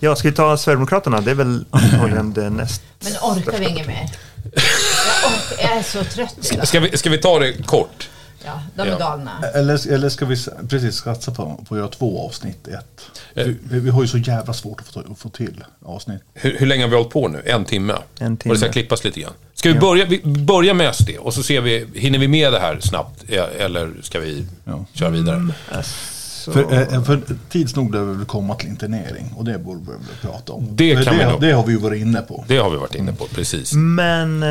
Ja, 0.00 0.16
ska 0.16 0.28
vi 0.28 0.34
ta 0.34 0.56
Sverigedemokraterna? 0.56 1.20
Det 1.20 1.30
är 1.30 1.34
väl 1.34 1.64
antagligen 1.70 2.32
det 2.32 2.50
näst... 2.50 2.82
Men 3.00 3.12
orkar 3.12 3.58
vi 3.58 3.68
inget 3.68 3.86
mer? 3.86 4.10
Jag, 4.54 5.32
orkar, 5.32 5.68
jag 5.68 5.76
är 5.78 5.82
så 5.82 6.04
trött 6.04 6.52
idag. 6.52 6.68
Ska 6.68 6.80
vi, 6.80 6.96
ska 6.98 7.10
vi 7.10 7.18
ta 7.18 7.38
det 7.38 7.66
kort? 7.66 8.08
Ja, 8.44 8.62
de 8.76 8.82
är 8.82 8.86
Ja. 8.86 8.98
galna. 8.98 9.30
Eller, 9.54 9.92
eller 9.92 10.08
ska 10.08 10.26
vi 10.26 10.36
precis 10.68 10.96
satsa 10.96 11.32
på, 11.32 11.64
på 11.68 11.74
att 11.74 11.78
göra 11.78 11.88
två 11.88 12.26
avsnitt 12.26 12.68
i 12.68 12.70
ett? 12.70 13.00
Eh. 13.34 13.46
Vi, 13.70 13.80
vi 13.80 13.90
har 13.90 14.02
ju 14.02 14.08
så 14.08 14.18
jävla 14.18 14.52
svårt 14.52 14.80
att 14.80 14.86
få, 14.88 15.00
att 15.12 15.18
få 15.18 15.28
till 15.28 15.64
avsnitt. 15.84 16.20
Hur, 16.34 16.58
hur 16.58 16.66
länge 16.66 16.82
har 16.84 16.88
vi 16.90 16.96
hållit 16.96 17.10
på 17.12 17.28
nu? 17.28 17.42
En 17.46 17.64
timme? 17.64 17.94
En 18.18 18.36
timme. 18.36 18.50
Och 18.52 18.56
det 18.56 18.60
ska 18.60 18.72
klippas 18.72 19.04
lite 19.04 19.20
grann. 19.20 19.32
Ska 19.54 19.72
vi 19.72 19.78
börja, 19.78 20.04
vi 20.04 20.20
börjar 20.24 20.74
med 20.74 20.94
SD 20.94 21.10
och 21.18 21.34
så 21.34 21.42
ser 21.42 21.60
vi, 21.60 21.86
hinner 21.94 22.18
vi 22.18 22.28
med 22.28 22.52
det 22.52 22.60
här 22.60 22.78
snabbt 22.80 23.24
eh, 23.28 23.44
eller 23.58 23.90
ska 24.02 24.20
vi 24.20 24.46
Ja. 24.64 24.84
köra 24.94 25.10
vidare? 25.10 25.48
Så, 26.44 26.52
För, 26.52 26.72
eh, 26.72 27.02
för 27.02 27.20
tids 27.50 27.76
nog 27.76 27.90
behöver 27.90 28.14
vi 28.14 28.24
komma 28.24 28.54
till 28.54 28.68
internering 28.68 29.34
och 29.36 29.44
det 29.44 29.58
borde 29.58 29.80
vi 29.80 29.86
väl 29.86 30.00
prata 30.32 30.52
om. 30.52 30.68
Det 30.70 30.94
kan 30.94 31.04
det, 31.04 31.24
vi 31.24 31.30
nog. 31.32 31.40
det 31.40 31.52
har 31.52 31.66
vi 31.66 31.72
ju 31.72 31.78
varit 31.78 32.00
inne 32.00 32.20
på. 32.20 32.44
Det 32.48 32.56
har 32.56 32.70
vi 32.70 32.76
varit 32.76 32.94
inne 32.94 33.12
på, 33.12 33.26
precis. 33.26 33.72
men 33.72 34.42
eh, 34.42 34.48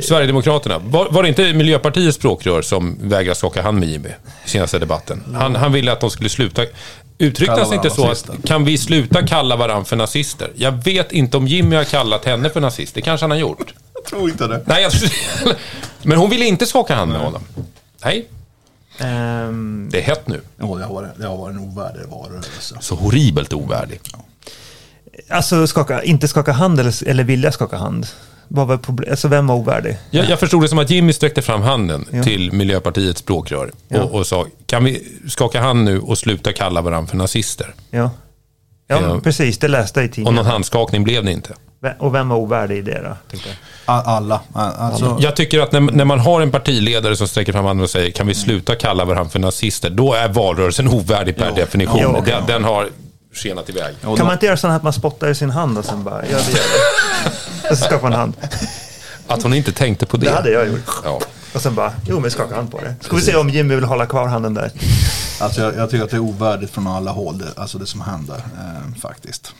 Sverigedemokraterna, 0.00 0.78
var, 0.78 1.08
var 1.10 1.22
det 1.22 1.28
inte 1.28 1.52
Miljöpartiets 1.52 2.16
språkrör 2.16 2.62
som 2.62 2.98
vägrade 3.00 3.34
skaka 3.34 3.62
hand 3.62 3.78
med 3.78 3.88
Jimmy 3.88 4.08
i 4.44 4.48
senaste 4.48 4.78
debatten? 4.78 5.22
Han, 5.34 5.56
han 5.56 5.72
ville 5.72 5.92
att 5.92 6.00
de 6.00 6.10
skulle 6.10 6.28
sluta... 6.28 6.62
Uttryckte 7.18 7.54
han 7.54 7.66
sig 7.66 7.76
inte 7.76 7.90
så 7.90 8.06
nazister. 8.06 8.32
att 8.32 8.44
kan 8.44 8.64
vi 8.64 8.78
sluta 8.78 9.26
kalla 9.26 9.56
varandra 9.56 9.84
för 9.84 9.96
nazister? 9.96 10.52
Jag 10.54 10.84
vet 10.84 11.12
inte 11.12 11.36
om 11.36 11.46
Jimmy 11.46 11.76
har 11.76 11.84
kallat 11.84 12.24
henne 12.24 12.50
för 12.50 12.60
nazist, 12.60 12.94
det 12.94 13.00
kanske 13.00 13.24
han 13.24 13.30
har 13.30 13.38
gjort. 13.38 13.74
Jag 13.94 14.04
tror 14.04 14.30
inte 14.30 14.46
det. 14.46 14.62
Nej, 14.66 14.82
jag, 14.82 14.92
men 16.02 16.18
hon 16.18 16.30
ville 16.30 16.44
inte 16.44 16.66
skaka 16.66 16.94
hand 16.94 17.12
med 17.12 17.20
honom. 17.20 17.42
Nej, 18.04 18.28
ehm, 19.00 19.88
det 19.92 19.98
är 19.98 20.02
hett 20.02 20.28
nu. 20.28 20.40
Jo, 20.60 20.78
det 20.78 20.84
har 20.84 20.94
varit, 20.94 21.10
det 21.16 21.26
har 21.26 21.36
varit 21.36 21.56
en 21.56 21.62
ovärdig 21.62 22.02
valrörelse. 22.08 22.76
Så 22.80 22.94
horribelt 22.94 23.52
ovärdig. 23.52 24.00
alltså 25.28 25.66
skaka, 25.66 26.02
inte 26.02 26.28
skaka 26.28 26.52
hand 26.52 26.80
eller, 26.80 27.08
eller 27.08 27.24
vilja 27.24 27.52
skaka 27.52 27.76
hand. 27.76 28.06
Vad 28.48 28.66
var 28.66 28.76
problem, 28.76 29.10
alltså 29.10 29.28
vem 29.28 29.46
var 29.46 29.54
ovärdig? 29.54 29.96
Jag, 30.10 30.28
jag 30.28 30.40
förstod 30.40 30.62
det 30.62 30.68
som 30.68 30.78
att 30.78 30.90
Jimmy 30.90 31.12
sträckte 31.12 31.42
fram 31.42 31.62
handen 31.62 32.04
Ja. 32.10 32.22
till 32.22 32.52
Miljöpartiets 32.52 33.20
språkrör 33.20 33.72
Ja. 33.88 34.02
och, 34.02 34.14
och 34.14 34.26
sa, 34.26 34.46
kan 34.66 34.84
vi 34.84 35.08
skaka 35.28 35.60
hand 35.60 35.84
nu 35.84 36.00
och 36.00 36.18
sluta 36.18 36.52
kalla 36.52 36.80
varandra 36.82 37.10
för 37.10 37.16
nazister? 37.16 37.74
Ja, 37.90 38.10
ja, 38.90 39.20
precis, 39.24 39.58
det 39.58 39.68
läste 39.68 40.00
jag 40.00 40.04
i 40.06 40.08
Och 40.10 40.14
tidningen. 40.14 40.34
någon 40.34 40.46
handskakning 40.46 41.04
blev 41.04 41.24
det 41.24 41.32
inte. 41.32 41.54
Och 41.98 42.14
vem 42.14 42.28
var 42.28 42.36
ovärdig 42.36 42.76
i 42.78 42.82
det 42.82 43.02
då? 43.04 43.38
Alla. 43.84 44.40
Alltså, 44.52 45.16
Jag 45.20 45.36
tycker 45.36 45.60
att 45.60 45.72
när, 45.72 45.80
när 45.80 46.04
man 46.04 46.20
har 46.20 46.40
en 46.40 46.50
partiledare 46.50 47.16
som 47.16 47.28
sträcker 47.28 47.52
fram 47.52 47.64
handen 47.64 47.84
och 47.84 47.90
säger 47.90 48.10
kan 48.10 48.26
vi 48.26 48.34
sluta 48.34 48.74
kalla 48.74 49.04
varandra 49.04 49.30
för 49.30 49.38
nazister, 49.38 49.90
då 49.90 50.12
är 50.14 50.28
valrörelsen 50.28 50.88
ovärdig 50.88 51.36
per 51.36 51.48
Jo. 51.48 51.54
definition. 51.54 52.00
Jo. 52.02 52.22
Den, 52.26 52.46
den 52.46 52.64
har 52.64 52.88
skenat 53.34 53.68
iväg. 53.68 53.94
och 53.94 54.00
Kan 54.02 54.16
då- 54.16 54.24
man 54.24 54.32
inte 54.32 54.46
göra 54.46 54.56
så 54.56 54.68
att 54.68 54.82
man 54.82 54.92
spottar 54.92 55.28
i 55.28 55.34
sin 55.34 55.50
hand 55.50 55.78
och 55.78 55.84
sen 55.84 56.04
bara, 56.04 56.22
ja 56.30 56.38
det 56.46 56.52
gör 56.52 56.64
det. 57.64 57.68
Och 57.70 57.78
så 57.78 57.84
skakar 57.84 58.02
man 58.02 58.12
hand. 58.12 58.32
Att 59.26 59.42
hon 59.42 59.54
inte 59.54 59.72
tänkte 59.72 60.06
på 60.06 60.16
det. 60.16 60.26
Det 60.26 60.32
hade 60.32 60.50
jag 60.50 60.66
gjort. 60.68 60.80
Ja. 61.04 61.20
Och 61.54 61.62
sen 61.62 61.74
bara, 61.74 61.92
jo 62.06 62.20
men 62.20 62.30
skaka 62.30 62.54
hand 62.54 62.70
på 62.70 62.80
det. 62.80 62.94
Ska 63.00 63.16
vi 63.16 63.22
se 63.22 63.36
om 63.36 63.48
Jimmy 63.50 63.74
vill 63.74 63.84
hålla 63.84 64.06
kvar 64.06 64.26
handen 64.28 64.54
där. 64.54 64.70
Alltså 65.40 65.60
jag, 65.62 65.76
jag 65.76 65.90
tycker 65.90 66.04
att 66.04 66.10
det 66.10 66.16
är 66.16 66.20
ovärdigt 66.20 66.70
från 66.72 66.86
alla 66.86 67.10
håll, 67.10 67.38
det, 67.38 67.46
alltså 67.56 67.78
det 67.78 67.86
som 67.86 68.00
händer 68.00 68.36
eh, 68.36 68.94
faktiskt. 69.00 69.54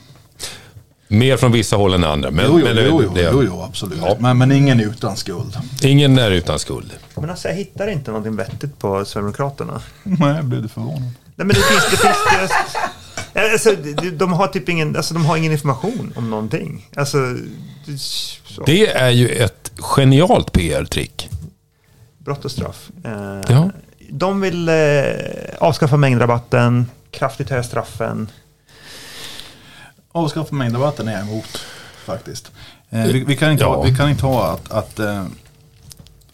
Mer 1.07 1.37
från 1.37 1.51
vissa 1.51 1.75
håll 1.75 1.93
än 1.93 2.03
andra. 2.03 2.31
Men, 2.31 2.45
Jo, 2.45 2.59
jo, 2.59 2.65
men 2.65 2.75
det- 2.75 2.85
jo, 2.87 3.03
jo, 3.03 3.11
det- 3.13 3.29
jo, 3.33 3.43
jo 3.43 3.61
absolut. 3.61 3.99
Ja. 4.01 4.15
Men, 4.19 4.37
men 4.37 4.51
ingen 4.51 4.79
utan 4.79 5.17
skuld. 5.17 5.57
Ingen 5.83 6.17
är 6.19 6.31
utan 6.31 6.59
skuld. 6.59 6.91
Men 7.15 7.29
alltså 7.29 7.47
jag 7.47 7.55
hittar 7.55 7.87
inte 7.87 8.11
någonting 8.11 8.35
vettigt 8.35 8.79
på 8.79 9.05
Sverigedemokraterna. 9.05 9.81
Nej, 10.03 10.35
jag 10.35 10.45
blev 10.45 10.67
förvånad. 10.67 11.01
Nej 11.01 11.11
men 11.35 11.47
det 11.47 11.53
finns, 11.61 11.83
det 11.91 11.97
finns 11.97 12.17
deras, 13.33 13.53
alltså, 13.53 13.75
de- 14.11 14.33
har 14.33 14.47
typ 14.47 14.69
ingen, 14.69 14.95
alltså 14.97 15.13
de 15.13 15.25
har 15.25 15.37
ingen 15.37 15.51
information 15.51 16.13
om 16.15 16.29
någonting. 16.29 16.87
Alltså, 16.95 17.17
det- 17.85 17.99
så. 17.99 18.63
Det 18.65 18.87
är 18.87 19.09
ju 19.09 19.27
ett 19.29 19.71
genialt 19.77 20.51
PR-trick. 20.51 21.29
Brott 22.23 22.45
och 22.45 22.51
straff. 22.51 22.89
Eh, 23.03 23.39
Ja. 23.47 23.69
De 24.09 24.41
vill 24.41 24.69
eh, 24.69 24.75
avskaffa 25.59 25.97
mängdrabatten, 25.97 26.89
kraftigt 27.11 27.49
höja 27.49 27.63
straffen. 27.63 28.29
Avskaffa 30.11 30.55
mängdrabatten 30.55 31.07
är 31.07 31.11
jag 31.11 31.21
emot 31.21 31.65
faktiskt. 32.05 32.51
Eh, 32.89 33.03
vi, 33.03 33.23
vi, 33.23 33.35
kan 33.37 33.51
inte 33.51 33.63
Ja. 33.63 33.75
ha, 33.75 33.81
vi 33.83 33.95
kan 33.95 34.09
inte 34.09 34.25
ha 34.25 34.47
att, 34.53 34.71
att 34.71 34.99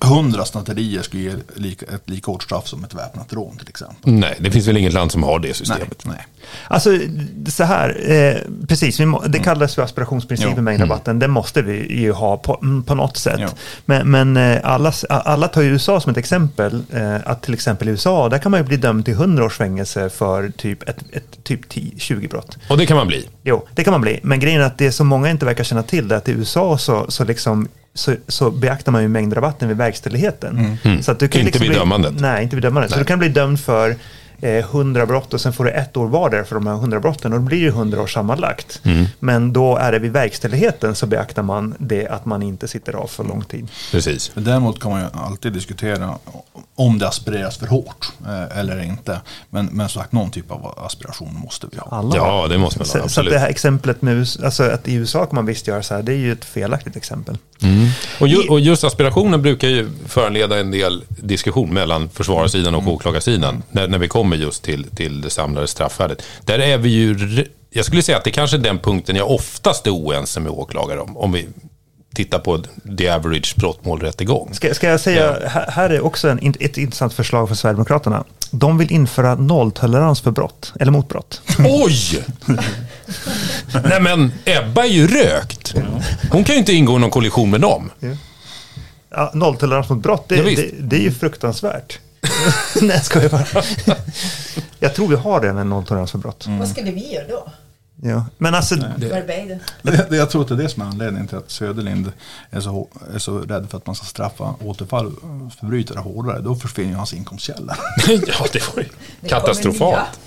100 0.06 0.46
snatterier 0.46 1.02
skulle 1.02 1.24
ge 1.24 1.72
ett 1.72 2.10
lika 2.10 2.32
hårt 2.32 2.44
straff 2.44 2.68
som 2.68 2.84
ett 2.84 2.94
väpnat 2.94 3.34
rån 3.34 3.58
till 3.58 3.70
exempel. 3.70 4.14
Nej, 4.14 4.36
det 4.40 4.52
finns 4.52 4.68
väl 4.68 4.78
inget 4.78 4.94
land 4.94 5.12
som 5.12 5.24
har 5.24 5.40
det 5.40 5.48
Nej, 5.48 5.56
systemet. 5.56 6.06
nej. 6.06 6.26
Alltså 6.68 7.00
så 7.48 7.64
här, 7.64 8.12
eh, 8.12 8.38
precis, 8.68 9.00
vi 9.00 9.06
må, 9.06 9.22
det 9.22 9.40
kallas 9.40 9.76
för 9.76 9.82
aspirationsprincipen, 9.82 10.54
Jo. 10.58 10.62
mängdrabatten. 10.62 11.20
Det 11.20 11.28
måste 11.28 11.62
vi 11.62 12.00
ju 12.02 12.12
ha 12.12 12.38
på, 12.38 12.60
mm, 12.62 12.84
på 12.84 12.96
något 12.96 13.18
sätt. 13.18 13.40
Jo. 13.40 13.48
Men, 13.86 14.12
men 14.12 14.38
eh, 14.38 14.60
alla, 14.64 14.94
alla 15.10 15.48
tar 15.48 15.62
ju 15.62 15.70
USA 15.70 16.00
som 16.02 16.12
ett 16.12 16.18
exempel. 16.18 16.84
Eh, 16.94 17.16
att 17.26 17.42
till 17.42 17.54
exempel 17.54 17.88
i 17.88 17.92
USA, 17.92 18.30
där 18.30 18.38
kan 18.38 18.52
man 18.52 18.60
ju 18.60 18.64
bli 18.68 18.78
dömd 18.78 19.06
till 19.06 19.14
100 19.14 19.46
års 19.46 19.58
fängelse 19.58 20.10
för 20.10 20.50
typ, 20.50 20.90
ett, 20.90 20.98
ett, 21.12 21.44
typ 21.44 21.70
10, 21.70 21.92
20 21.98 22.28
brott. 22.28 22.58
Och 22.70 22.78
det 22.78 22.86
kan 22.86 22.98
man 22.98 23.08
bli. 23.08 23.30
Jo, 23.44 23.68
det 23.76 23.84
kan 23.84 23.92
man 23.92 24.02
bli. 24.02 24.20
Men 24.24 24.40
grejen 24.40 24.62
är 24.62 24.66
att 24.66 24.78
det 24.78 24.92
som 24.92 25.08
många 25.08 25.30
inte 25.30 25.46
verkar 25.46 25.64
känna 25.64 25.84
till 25.84 26.08
det 26.08 26.16
är 26.16 26.18
att 26.18 26.30
i 26.30 26.32
USA 26.32 26.78
så, 26.78 27.06
så, 27.12 27.24
liksom, 27.24 27.68
så, 27.98 28.16
så 28.28 28.52
beaktar 28.52 28.92
man 28.92 29.02
ju 29.02 29.08
mängdrabatten 29.08 29.68
vid 29.68 29.78
verkställigheten. 29.78 30.78
Så 31.02 31.12
att 31.12 31.20
du 31.20 31.28
kan 31.28 31.40
Mm. 31.42 31.48
Inte 31.48 31.60
liksom 31.60 31.62
vid 31.62 31.70
bli, 31.70 31.80
dömandet. 31.80 32.14
Nej, 32.20 32.44
inte 32.44 32.56
vid 32.56 32.64
dömandet. 32.64 32.92
Så 32.92 32.98
Nej. 32.98 33.04
du 33.04 33.08
kan 33.08 33.20
bli 33.20 33.30
dömd 33.30 33.60
för 33.60 33.96
100 34.42 35.06
brott 35.06 35.34
och 35.34 35.42
sen 35.42 35.54
får 35.54 35.64
du 35.64 35.72
ett 35.72 35.98
år 35.98 36.08
var 36.08 36.30
där 36.30 36.44
för 36.44 36.56
de 36.56 36.68
här 36.68 36.74
100 36.74 37.00
brotten 37.00 37.34
och 37.34 37.40
då 37.40 37.46
blir 37.46 37.62
det 37.62 37.68
100 37.68 38.02
år 38.02 38.08
sammanlagt. 38.08 38.82
Mm. 38.84 39.06
Men 39.20 39.54
då 39.54 39.78
är 39.78 39.92
det 39.92 40.00
vid 40.00 40.12
verkställigheten 40.12 40.96
så 40.96 41.06
beaktar 41.06 41.44
man 41.44 41.76
det 41.80 42.08
att 42.08 42.26
man 42.26 42.44
inte 42.44 42.68
sitter 42.68 42.94
av 42.94 43.08
för 43.08 43.24
lång 43.24 43.44
tid. 43.44 43.68
Precis. 43.92 44.32
Däremot 44.34 44.80
kan 44.80 44.92
man 44.92 45.02
ju 45.02 45.08
alltid 45.14 45.54
diskutera 45.54 46.18
om 46.76 47.00
det 47.00 47.08
aspireras 47.08 47.58
för 47.58 47.68
hårt 47.68 48.12
eh, 48.26 48.60
eller 48.60 48.84
inte. 48.84 49.22
Men, 49.50 49.66
men 49.66 49.90
sagt, 49.90 50.12
någon 50.12 50.32
typ 50.32 50.52
av 50.52 50.80
aspiration 50.86 51.40
måste 51.44 51.68
vi 51.72 51.78
ha. 51.78 51.98
Alla 51.98 52.16
Ja, 52.16 52.48
det 52.50 52.58
måste 52.58 52.80
man 52.80 52.88
ha. 52.88 52.92
så, 52.92 52.92
så 52.92 52.98
att 52.98 53.04
Absolut. 53.04 53.34
det 53.34 53.40
här 53.40 53.50
exemplet 53.50 54.02
med 54.02 54.28
alltså 54.44 54.64
att 54.64 54.88
i 54.88 54.94
USA 54.94 55.26
kan 55.26 55.36
man 55.36 55.46
visst 55.46 55.68
göra 55.68 55.84
så 55.84 55.94
här, 55.94 56.04
det 56.04 56.12
är 56.12 56.18
ju 56.18 56.32
ett 56.32 56.46
felaktigt 56.46 56.96
exempel. 56.96 57.38
Och, 58.20 58.28
ju, 58.28 58.38
och 58.38 58.60
just 58.60 58.84
aspirationen 58.84 59.42
brukar 59.42 59.68
ju 59.68 59.90
föranleda 60.06 60.60
en 60.60 60.72
del 60.72 61.04
diskussion 61.10 61.74
mellan 61.74 62.10
försvararsidan 62.10 62.76
och 62.76 62.88
åklagarsidan 62.88 63.64
när, 63.72 63.88
när 63.88 63.98
vi 63.98 64.08
kommer 64.08 64.27
just 64.36 64.64
till, 64.64 64.90
till 64.96 65.22
det 65.22 65.30
samlade 65.30 65.68
straffvärdet. 65.68 66.24
Där 66.46 66.60
är 66.60 66.78
vi 66.78 66.90
ju, 66.90 67.46
jag 67.70 67.86
skulle 67.86 68.02
säga 68.02 68.18
att 68.18 68.24
det 68.24 68.32
kanske 68.32 68.58
är 68.58 68.62
den 68.62 68.80
punkten 68.80 69.16
jag 69.16 69.32
oftast 69.32 69.88
är 69.88 69.92
oense 69.92 70.40
med 70.40 70.52
åklagare 70.52 71.00
om. 71.00 71.18
Om 71.18 71.32
vi 71.32 71.48
tittar 72.18 72.40
på 72.40 72.64
the 72.98 73.10
average 73.10 73.56
brottmålrättegång. 73.58 74.54
Ska, 74.54 74.74
ska 74.74 74.88
jag 74.88 75.00
säga, 75.00 75.40
här, 75.48 75.72
här 75.72 75.90
är 75.90 76.02
också 76.02 76.30
en, 76.30 76.54
ett 76.60 76.78
intressant 76.78 77.14
förslag 77.14 77.48
från 77.48 77.58
Sverigedemokraterna. 77.58 78.24
De 78.52 78.78
vill 78.78 78.92
införa 78.92 79.36
nolltolerans 79.36 80.22
för 80.22 80.32
brott, 80.32 80.74
eller 80.80 80.92
mot 80.92 81.10
brott. 81.10 81.42
Oj! 81.60 82.24
Nej 83.84 84.02
men, 84.02 84.32
Ebba 84.46 84.84
är 84.84 84.90
ju 84.90 85.08
rökt. 85.08 85.76
Hon 86.32 86.44
kan 86.44 86.56
ju 86.56 86.60
inte 86.60 86.74
ingå 86.74 86.96
i 86.96 87.00
någon 87.00 87.10
kollision 87.10 87.50
med 87.50 87.62
dem. 87.62 87.92
Ja, 89.10 89.32
nolltolerans 89.34 89.90
mot 89.90 90.04
brott, 90.04 90.26
det, 90.30 90.36
Ja, 90.36 90.44
det, 90.44 90.72
det 90.80 90.96
är 90.96 91.02
ju 91.02 91.12
fruktansvärt. 91.12 92.00
Nej, 92.82 93.02
ska 93.04 93.22
jag 93.22 93.32
bara. 93.32 93.46
Jag 94.80 94.96
tror 94.96 95.08
vi 95.08 95.16
har 95.16 95.42
redan 95.42 95.58
en 95.58 95.70
nolltolerans 95.70 96.12
för 96.12 96.18
brott. 96.18 96.46
Vad 96.48 96.70
skulle 96.70 96.92
vi 96.92 97.14
göra 97.14 97.28
då? 97.28 97.52
Ja. 98.02 98.26
Men 98.38 98.56
alltså? 98.56 98.76
Det, 98.76 100.10
det, 100.10 100.18
jag 100.18 100.30
tror 100.30 100.42
att 100.42 100.48
det 100.48 100.54
är 100.54 100.58
det 100.58 100.70
som 100.70 100.82
är 100.82 100.86
anledningen 100.86 101.28
till 101.28 101.38
att 101.38 101.52
Söderlind 101.52 102.12
är 102.50 102.60
så, 102.60 102.88
är 103.14 103.20
så 103.20 103.40
rädd 103.40 103.70
för 103.70 103.78
att 103.78 103.86
man 103.86 103.96
ska 103.96 104.06
straffa 104.06 104.56
återfallsförbrytare 104.64 106.00
hårdare. 106.00 106.42
Då 106.42 106.56
försvinner 106.56 106.90
ju 106.90 106.96
hans 106.96 107.14
inkomstkälla. 107.14 107.78
ja, 108.08 108.46
det 108.54 108.76
var 108.76 108.84
ju 108.84 108.90
katastrofalt. 109.30 110.20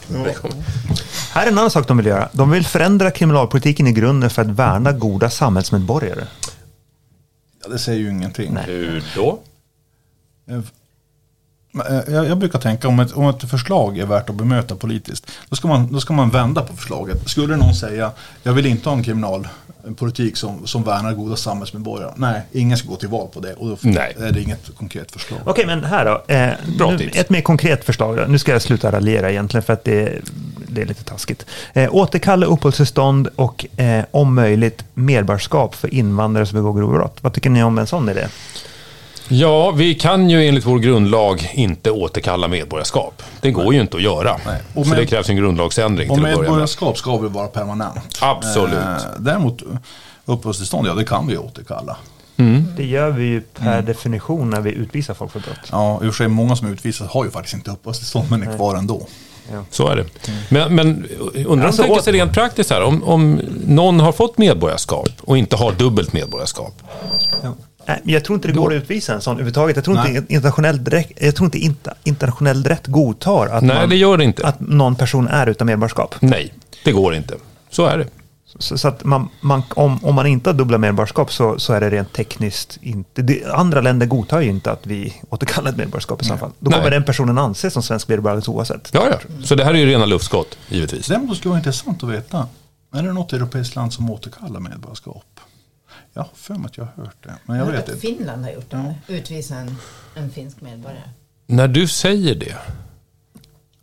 här 1.32 1.46
är 1.46 1.50
en 1.50 1.58
annan 1.58 1.70
sak 1.70 1.88
de 1.88 1.96
vill 1.96 2.06
göra. 2.06 2.28
De 2.32 2.50
vill 2.50 2.66
förändra 2.66 3.10
kriminalpolitiken 3.10 3.86
i 3.86 3.92
grunden 3.92 4.30
för 4.30 4.42
att 4.42 4.48
värna 4.48 4.92
goda 4.92 5.30
samhällsmedborgare. 5.30 6.26
Ja, 7.62 7.68
det 7.68 7.78
säger 7.78 7.98
ju 7.98 8.10
ingenting. 8.10 8.54
Nej. 8.54 8.64
Hur 8.66 9.04
då? 9.16 9.40
Eh, 11.74 12.14
jag 12.14 12.38
brukar 12.38 12.58
tänka 12.58 12.88
om 12.88 13.00
ett, 13.00 13.12
om 13.12 13.28
ett 13.28 13.50
förslag 13.50 13.98
är 13.98 14.06
värt 14.06 14.30
att 14.30 14.36
bemöta 14.36 14.76
politiskt. 14.76 15.26
Då 15.48 15.56
ska, 15.56 15.68
man, 15.68 15.92
då 15.92 16.00
ska 16.00 16.12
man 16.12 16.30
vända 16.30 16.62
på 16.62 16.76
förslaget. 16.76 17.28
Skulle 17.28 17.56
någon 17.56 17.74
säga 17.74 18.10
jag 18.42 18.52
vill 18.52 18.66
inte 18.66 18.88
ha 18.88 18.96
en 18.96 19.02
kriminalpolitik 19.02 20.36
som, 20.36 20.66
som 20.66 20.82
värnar 20.82 21.12
goda 21.12 21.36
samhällsmedborgare. 21.36 22.12
Nej, 22.16 22.40
ingen 22.52 22.78
ska 22.78 22.88
gå 22.88 22.96
till 22.96 23.08
val 23.08 23.28
på 23.32 23.40
det. 23.40 23.52
Och 23.54 23.68
då 23.68 23.76
Nej. 23.80 24.16
är 24.20 24.32
det 24.32 24.40
inget 24.40 24.70
konkret 24.78 25.12
förslag. 25.12 25.40
Okej, 25.44 25.66
men 25.66 25.84
här 25.84 26.04
då. 26.04 26.34
Eh, 26.34 26.52
Bra 26.78 26.90
nu, 26.90 26.98
tips. 26.98 27.16
ett 27.18 27.30
mer 27.30 27.40
konkret 27.40 27.84
förslag. 27.84 28.16
Då. 28.16 28.24
Nu 28.28 28.38
ska 28.38 28.52
jag 28.52 28.62
sluta 28.62 28.92
raljera 28.92 29.30
egentligen 29.30 29.62
för 29.62 29.72
att 29.72 29.84
det, 29.84 30.18
det 30.68 30.82
är 30.82 30.86
lite 30.86 31.04
taskigt. 31.04 31.46
Eh, 31.72 31.94
återkalla 31.94 32.46
uppehållstillstånd 32.46 33.28
och 33.36 33.66
eh, 33.80 34.04
om 34.10 34.34
möjligt 34.34 34.84
medborgarskap 34.94 35.74
för 35.74 35.94
invandrare 35.94 36.46
som 36.46 36.56
begår 36.58 36.72
grova 36.74 36.92
brott. 36.98 37.18
Vad 37.20 37.32
tycker 37.32 37.50
ni 37.50 37.62
om 37.62 37.78
en 37.78 37.86
sån 37.86 38.08
idé? 38.08 38.26
Ja, 39.32 39.70
vi 39.70 39.94
kan 39.94 40.30
ju 40.30 40.48
enligt 40.48 40.66
vår 40.66 40.78
grundlag 40.78 41.50
inte 41.54 41.90
återkalla 41.90 42.48
medborgarskap. 42.48 43.22
Det 43.40 43.50
går 43.50 43.74
ju 43.74 43.80
inte 43.80 43.96
att 43.96 44.02
göra. 44.02 44.36
Nej. 44.46 44.62
Och 44.74 44.84
Så 44.84 44.90
med- 44.90 44.98
det 44.98 45.06
krävs 45.06 45.28
en 45.28 45.36
grundlagsändring 45.36 46.10
Och 46.10 46.16
till 46.16 46.24
att 46.24 46.30
börja 46.30 46.36
med. 46.36 46.42
medborgarskap 46.42 46.98
ska 46.98 47.16
väl 47.16 47.30
vara 47.30 47.46
permanent. 47.46 48.18
Absolut. 48.20 48.74
Eh, 48.78 48.96
däremot 49.18 49.62
uppehållstillstånd, 50.24 50.86
ja 50.88 50.94
det 50.94 51.04
kan 51.04 51.26
vi 51.26 51.36
återkalla. 51.36 51.96
Det 52.76 52.84
gör 52.84 53.10
vi 53.10 53.24
ju 53.24 53.40
per 53.40 53.82
definition 53.82 54.50
när 54.50 54.60
vi 54.60 54.70
utvisar 54.72 55.14
folk 55.14 55.32
för 55.32 55.40
brott. 55.40 55.56
Ja, 55.72 55.94
i 55.94 56.08
och 56.08 56.14
för 56.14 56.24
sig 56.24 56.28
många 56.28 56.56
som 56.56 56.72
utvisas 56.72 57.08
har 57.08 57.24
ju 57.24 57.30
faktiskt 57.30 57.54
inte 57.54 57.70
uppehållstillstånd 57.70 58.26
men 58.30 58.42
är 58.42 58.56
kvar 58.56 58.76
ändå. 58.76 59.06
Så 59.70 59.88
är 59.88 59.96
det. 59.96 60.04
Men, 60.48 60.74
men 60.74 60.86
undrar 61.34 61.46
om 61.46 61.60
Alltså, 61.62 61.82
de 61.82 61.88
tänker 61.88 62.02
sig 62.02 62.12
rent 62.12 62.32
praktiskt 62.32 62.70
här. 62.70 62.82
Om, 62.82 63.04
om 63.04 63.40
någon 63.66 64.00
har 64.00 64.12
fått 64.12 64.38
medborgarskap 64.38 65.08
och 65.20 65.38
inte 65.38 65.56
har 65.56 65.72
dubbelt 65.72 66.12
medborgarskap. 66.12 66.82
Ja. 67.42 67.54
Nej, 67.86 68.00
men 68.04 68.14
jag 68.14 68.24
tror 68.24 68.34
inte 68.36 68.48
det 68.48 68.54
går 68.54 68.74
att 68.74 68.82
utvisa 68.82 69.14
en 69.14 69.20
sån 69.20 69.32
överhuvudtaget. 69.32 69.76
Jag 69.76 69.84
tror 69.84 69.94
Nej. 69.94 70.16
inte 70.16 70.32
internationell, 70.34 70.84
rätt- 70.84 71.12
jag 71.20 71.34
tror 71.36 71.44
inte 71.44 71.58
inter, 71.58 71.94
internationell 72.04 72.64
rätt 72.64 72.86
godtar 72.86 73.46
att, 73.46 73.62
Nej, 73.62 73.76
man, 73.76 73.88
det 73.88 73.96
gör 73.96 74.16
det 74.16 74.24
inte. 74.24 74.46
att 74.46 74.60
någon 74.60 74.94
person 74.96 75.28
är 75.28 75.46
utan 75.46 75.66
medborgarskap. 75.66 76.14
Nej, 76.20 76.54
det 76.84 76.92
går 76.92 77.14
inte. 77.14 77.34
Så 77.70 77.86
är 77.86 77.98
det. 77.98 78.06
Så, 78.58 78.78
så 78.78 78.88
att 78.88 79.04
man, 79.04 79.28
man, 79.40 79.62
om, 79.74 80.04
om 80.04 80.14
man 80.14 80.26
inte 80.26 80.50
har 80.50 80.54
dubbla 80.54 80.78
medborgarskap 80.78 81.32
så, 81.32 81.58
så 81.58 81.72
är 81.72 81.80
det 81.80 81.90
rent 81.90 82.12
tekniskt 82.12 82.78
inte... 82.82 83.22
Det, 83.22 83.44
andra 83.52 83.80
länder 83.80 84.06
godtar 84.06 84.40
ju 84.40 84.48
inte 84.50 84.70
att 84.70 84.86
vi 84.86 85.14
återkallar 85.28 85.70
ett 85.70 85.76
medborgarskap 85.76 86.22
i 86.22 86.24
så 86.24 86.36
fall. 86.36 86.50
Då 86.58 86.70
kommer 86.70 86.82
Nej. 86.82 86.90
den 86.90 87.04
personen 87.04 87.38
anses 87.38 87.72
som 87.72 87.82
svensk 87.82 88.08
medborgare 88.08 88.42
oavsett. 88.46 88.90
Ja, 88.92 89.06
ja. 89.10 89.18
Så 89.44 89.54
det 89.54 89.64
här 89.64 89.74
är 89.74 89.78
ju 89.78 89.86
rena 89.86 90.06
luftskott, 90.06 90.58
givetvis. 90.68 91.06
Däremot 91.06 91.36
skulle 91.36 91.42
det 91.42 91.48
vara 91.48 91.58
intressant 91.58 92.02
att 92.02 92.10
veta. 92.10 92.46
Är 92.94 93.02
det 93.02 93.12
något 93.12 93.32
europeiskt 93.32 93.76
land 93.76 93.92
som 93.92 94.10
återkallar 94.10 94.60
medborgarskap? 94.60 95.24
Jag 96.12 96.22
har 96.22 96.30
för 96.34 96.54
mig 96.54 96.66
att 96.66 96.76
jag 96.76 96.84
har 96.84 97.04
hört 97.04 97.16
det. 97.22 97.34
Men 97.46 97.56
jag 97.56 97.66
Jag 97.66 97.72
vet 97.72 97.82
att 97.82 97.88
inte. 97.88 98.00
Finland 98.00 98.44
har 98.44 98.52
gjort 98.52 98.70
det. 98.70 98.94
Utvisa 99.08 99.54
en, 99.54 99.76
en 100.14 100.30
finsk 100.30 100.60
medborgare. 100.60 101.10
När 101.46 101.68
du 101.68 101.88
säger 101.88 102.34
det, 102.34 102.56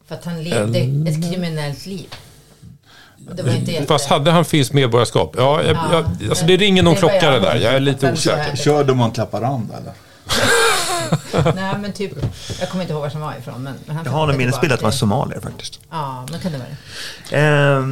För 0.05 0.15
att 0.15 0.25
han 0.25 0.43
levde 0.43 0.79
ett 1.09 1.31
kriminellt 1.31 1.85
liv. 1.85 2.13
Fast 3.87 4.09
hade 4.09 4.31
han 4.31 4.45
finskt 4.45 4.73
medborgarskap? 4.73 5.35
Ja, 5.37 5.63
jag, 5.63 5.75
Ja, 5.75 6.05
jag, 6.19 6.29
alltså 6.29 6.45
det 6.45 6.57
ringer 6.57 6.83
någon 6.83 6.93
det 6.93 6.99
klocka 6.99 7.31
det 7.31 7.39
där. 7.39 7.55
Jag 7.55 7.73
är 7.73 7.79
lite 7.79 8.11
osäker. 8.11 8.55
Körde 8.55 8.93
man 8.93 9.11
till 9.11 9.19
Haparanda 9.19 9.77
eller? 9.77 9.93
Nej, 11.55 11.75
men 11.81 11.93
typ... 11.93 12.11
Jag 12.59 12.69
kommer 12.69 12.83
inte 12.83 12.93
ihåg 12.93 13.01
var 13.01 13.09
han 13.09 13.21
var 13.21 13.35
ifrån. 13.39 13.63
Men, 13.63 13.75
men 13.85 13.95
han 13.95 14.05
Jag 14.05 14.11
har 14.11 14.27
en 14.27 14.37
minnesbild 14.37 14.73
att 14.73 14.81
man 14.81 14.91
är 14.91 14.95
somalier 14.95 15.39
faktiskt. 15.39 15.79
Ja, 15.89 16.25
men 16.31 16.39
kan 16.39 16.51
det 16.51 16.57
vara 16.57 16.69
det. 17.29 17.37
Eh, 17.37 17.87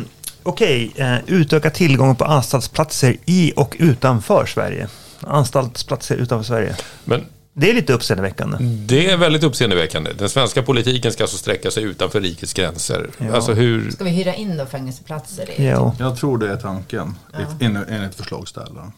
Okej, 0.47 0.91
eh, 0.95 1.15
utöka 1.27 1.69
tillgången 1.69 2.15
på 2.15 2.25
anstaltsplatser 2.25 3.15
i 3.25 3.53
och 3.55 3.75
utanför 3.79 4.45
Sverige. 4.45 4.87
Anstaltsplatser 5.21 6.15
utanför 6.17 6.43
Sverige. 6.43 6.75
Men 7.05 7.25
Det 7.53 7.69
är 7.69 7.73
lite 7.73 7.93
uppseendeväckande. 7.93 8.57
det 8.61 9.11
är 9.11 9.17
väldigt 9.17 9.43
uppseendeväckande. 9.43 10.11
Den 10.17 10.29
svenska 10.29 10.63
politiken 10.63 11.11
ska 11.11 11.23
alltså 11.23 11.37
sträcka 11.37 11.71
sig 11.71 11.83
utanför 11.83 12.21
rikets 12.21 12.53
gränser. 12.53 13.09
Ja. 13.17 13.33
Alltså 13.35 13.53
hur... 13.53 13.91
Ska 13.91 14.03
vi 14.03 14.09
hyra 14.09 14.33
in 14.35 14.57
då 14.57 14.65
fängelseplatser? 14.65 15.49
Jo, 15.57 15.93
Jag 15.99 16.17
tror 16.17 16.37
det 16.37 16.51
är 16.51 16.55
tanken. 16.57 17.15
Enligt, 17.59 17.89
enligt 17.89 18.15
förslagsställaren. 18.15 18.91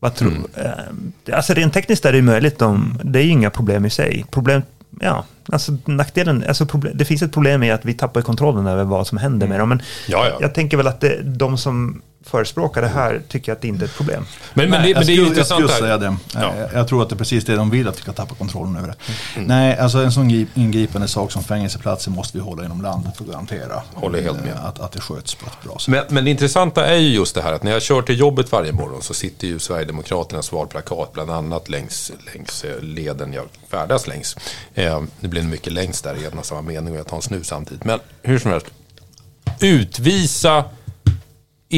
vad 0.00 0.14
tror 0.14 0.30
Mm. 0.30 1.12
eh, 1.26 1.36
Alltså 1.36 1.54
rent 1.54 1.74
tekniskt 1.74 2.04
är 2.04 2.12
det 2.12 2.18
ju 2.18 2.22
möjligt. 2.22 2.62
Om, 2.62 3.00
det 3.04 3.18
är 3.18 3.22
ju 3.22 3.30
inga 3.30 3.50
problem 3.50 3.84
i 3.86 3.90
sig. 3.90 4.24
Problem, 4.30 4.62
ja, 5.00 5.24
alltså 5.48 5.72
nackdelen, 5.84 6.44
alltså 6.48 6.66
problem, 6.66 6.96
det 6.96 7.04
finns 7.04 7.22
ett 7.22 7.32
problem 7.32 7.62
i 7.62 7.70
att 7.70 7.84
vi 7.84 7.94
tappar 7.94 8.22
kontrollen 8.22 8.66
över 8.66 8.84
vad 8.84 9.06
som 9.06 9.18
händer 9.18 9.46
med 9.46 9.60
dem. 9.60 9.68
Men 9.68 9.82
Ja, 10.08 10.26
ja. 10.28 10.38
jag 10.40 10.54
tänker 10.54 10.76
väl 10.76 10.86
att 10.86 11.00
det, 11.00 11.22
de 11.22 11.58
som 11.58 12.02
förespråkar 12.26 12.82
det 12.82 12.88
här 12.88 13.22
tycker 13.28 13.52
att 13.52 13.60
det 13.60 13.68
inte 13.68 13.84
är 13.84 13.86
ett 13.86 13.94
problem. 13.96 14.26
Men, 14.54 14.70
men, 14.70 14.82
Nej, 14.82 14.88
det, 14.94 14.98
men 15.00 15.02
jag 15.02 15.06
det 15.06 15.12
är 15.12 15.16
ju 15.16 15.16
skulle, 15.16 15.22
jag 15.22 15.28
intressant 15.28 15.70
skulle 15.70 15.88
säga 15.88 15.98
det. 15.98 16.16
Ja. 16.34 16.52
Jag 16.74 16.88
tror 16.88 17.02
att 17.02 17.08
det 17.08 17.14
är 17.14 17.16
precis 17.18 17.44
det 17.44 17.56
de 17.56 17.70
vill, 17.70 17.88
att 17.88 17.96
vi 17.98 18.02
ska 18.02 18.12
tappa 18.12 18.34
kontrollen 18.34 18.76
över 18.76 18.88
det. 18.88 18.94
Nej, 19.40 19.78
alltså 19.78 19.98
en 19.98 20.12
sån 20.12 20.30
grip- 20.30 20.46
ingripande 20.54 21.08
sak 21.08 21.32
som 21.32 21.44
fängelseplatser 21.44 22.10
måste 22.10 22.38
vi 22.38 22.44
hålla 22.44 22.64
inom 22.64 22.82
landet 22.82 23.16
för 23.16 23.24
att 23.24 23.30
garantera 23.30 23.82
Håller 23.94 24.22
helt 24.22 24.40
med. 24.44 24.48
eh, 24.54 24.64
Att, 24.64 24.80
att 24.80 24.92
det 24.92 25.00
sköts 25.00 25.34
på 25.34 25.46
ett 25.46 25.62
bra 25.68 25.78
sätt. 25.78 25.88
Men, 25.88 26.02
men 26.08 26.24
det 26.24 26.30
intressanta 26.30 26.86
är 26.86 26.96
ju 26.96 27.08
just 27.08 27.34
det 27.34 27.42
här 27.42 27.52
att 27.52 27.62
när 27.62 27.72
jag 27.72 27.82
kör 27.82 28.02
till 28.02 28.18
jobbet 28.18 28.52
varje 28.52 28.72
morgon 28.72 29.02
så 29.02 29.14
sitter 29.14 29.46
ju 29.46 29.58
Sverigedemokraternas 29.58 30.52
valplakat 30.52 31.12
bland 31.12 31.30
annat 31.30 31.68
längs, 31.68 32.12
längs 32.34 32.64
eh, 32.64 32.80
leden 32.82 33.32
jag 33.32 33.44
färdas 33.70 34.06
längs. 34.06 34.36
Eh, 34.74 35.02
det 35.20 35.28
blir 35.28 35.42
mycket 35.42 35.72
längs 35.72 36.02
där 36.02 36.14
i 36.22 36.26
en 36.26 36.38
och 36.38 36.46
samma 36.46 36.62
mening 36.62 36.92
och 36.92 36.98
jag 36.98 37.06
tar 37.06 37.16
en 37.16 37.22
snus 37.22 37.46
samtidigt. 37.46 37.84
Men 37.84 37.98
hur 38.22 38.38
som 38.38 38.50
helst. 38.50 38.66
Utvisa 39.60 40.64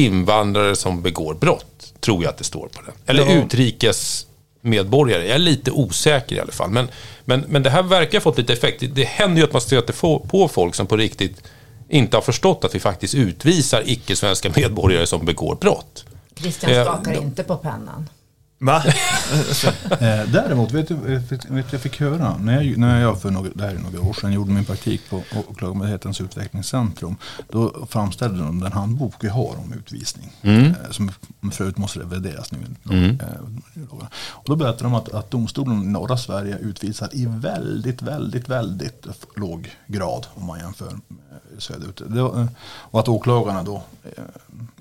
invandrare 0.05 0.75
som 0.75 1.01
begår 1.01 1.33
brott, 1.33 1.93
tror 1.99 2.23
jag 2.23 2.29
att 2.29 2.37
det 2.37 2.43
står 2.43 2.67
på 2.67 2.81
den. 2.85 2.93
Eller 3.05 3.25
Ja. 3.25 3.43
utrikes 3.43 4.27
medborgare. 4.61 5.25
Jag 5.25 5.35
är 5.35 5.39
lite 5.39 5.71
osäker 5.71 6.35
i 6.35 6.39
alla 6.39 6.51
fall. 6.51 6.69
Men, 6.69 6.87
men, 7.25 7.39
men 7.47 7.63
det 7.63 7.69
här 7.69 7.83
verkar 7.83 8.17
ha 8.17 8.21
fått 8.23 8.37
lite 8.37 8.53
effekt. 8.53 8.83
Det, 8.95 9.03
händer 9.03 9.37
ju 9.37 9.43
att 9.43 9.53
man 9.53 9.61
stöter 9.61 9.93
på 10.27 10.47
folk 10.47 10.75
som 10.75 10.87
på 10.87 10.97
riktigt 10.97 11.43
inte 11.89 12.17
har 12.17 12.21
förstått 12.21 12.63
att 12.65 12.75
vi 12.75 12.79
faktiskt 12.79 13.15
utvisar 13.15 13.83
icke-svenska 13.85 14.49
medborgare 14.55 15.05
som 15.07 15.25
begår 15.25 15.55
brott. 15.55 16.05
Christian 16.35 16.71
Eh, 16.71 16.83
skakar 16.83 17.15
då- 17.15 17.21
inte 17.21 17.43
på 17.43 17.55
pennan. 17.57 18.09
Va? 18.59 18.83
Eh, 19.91 20.29
däremot, 20.31 20.71
vet 20.71 20.87
du 20.87 20.95
vet, 20.95 21.45
vet, 21.49 21.71
jag 21.71 21.81
fick 21.81 21.99
höra, 21.99 22.37
när 22.37 22.61
jag, 22.61 22.77
när 22.77 23.01
jag 23.01 23.21
för 23.21 23.31
några, 23.31 23.49
det 23.55 23.63
här 23.63 23.75
är 23.75 23.79
några 23.79 24.01
år 24.01 24.13
sedan 24.13 24.33
gjorde 24.33 24.51
min 24.51 24.65
praktik 24.65 25.09
på 25.09 25.23
Åklagarmyndighetens 25.49 26.21
utvecklingscentrum, 26.21 27.15
då 27.49 27.87
framställde 27.89 28.43
de 28.43 28.59
den 28.59 28.71
handbok 28.71 29.13
vi 29.19 29.27
har 29.27 29.59
om 29.59 29.73
utvisning, 29.73 30.31
eh, 30.41 30.71
som 30.91 31.11
förut 31.51 31.77
måste 31.77 31.99
revideras 31.99 32.51
nu. 32.51 32.57
Eh, 33.19 33.27
och 34.29 34.43
då 34.45 34.55
berättade 34.55 34.83
de 34.83 34.93
att, 34.93 35.13
att 35.13 35.31
domstolen 35.31 35.83
i 35.83 35.87
norra 35.87 36.17
Sverige 36.17 36.57
utvisar 36.57 37.09
i 37.11 37.25
väldigt, 37.25 38.01
väldigt, 38.01 38.49
väldigt 38.49 39.07
låg 39.35 39.71
grad 39.87 40.27
om 40.33 40.45
man 40.45 40.59
jämför 40.59 40.93
söderut. 41.57 42.01
Och 42.67 42.99
att 42.99 43.07
åklagarna 43.07 43.63
då 43.63 43.83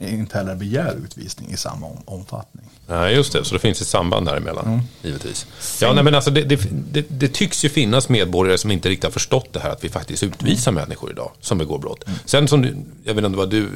inte 0.01 0.39
heller 0.39 0.55
begär 0.55 0.97
utvisning 1.05 1.53
i 1.53 1.57
samma 1.57 1.87
om, 1.87 2.03
omfattning. 2.05 2.65
Nej, 2.89 3.15
just 3.15 3.33
det. 3.33 3.45
Så 3.45 3.55
det 3.55 3.59
finns 3.59 3.81
ett 3.81 3.87
samband 3.87 4.27
däremellan, 4.27 4.83
givetvis. 5.03 5.47
Ja, 5.81 5.93
nej, 5.93 6.05
men 6.05 6.15
alltså, 6.15 6.31
det, 6.31 6.43
det, 6.43 6.61
det, 6.93 7.07
det 7.09 7.29
tycks 7.29 7.65
ju 7.65 7.69
finnas 7.69 8.09
medborgare 8.09 8.59
som 8.59 8.71
inte 8.71 8.89
riktigt 8.89 9.05
har 9.05 9.11
förstått 9.11 9.53
det 9.53 9.61
här 9.61 9.71
att 9.71 9.85
vi 9.85 9.89
faktiskt 9.89 10.23
utvisar 10.23 10.73
människor 10.73 11.11
idag 11.11 11.31
som 11.41 11.59
begår 11.59 11.79
brott. 11.79 12.05
Sen 12.25 12.49
som 12.49 12.63
du, 12.63 12.77
jag 13.05 13.15
vet 13.15 13.25
inte 13.25 13.27
om 13.27 13.33
det 13.33 13.39
var 13.39 13.47
du, 13.47 13.69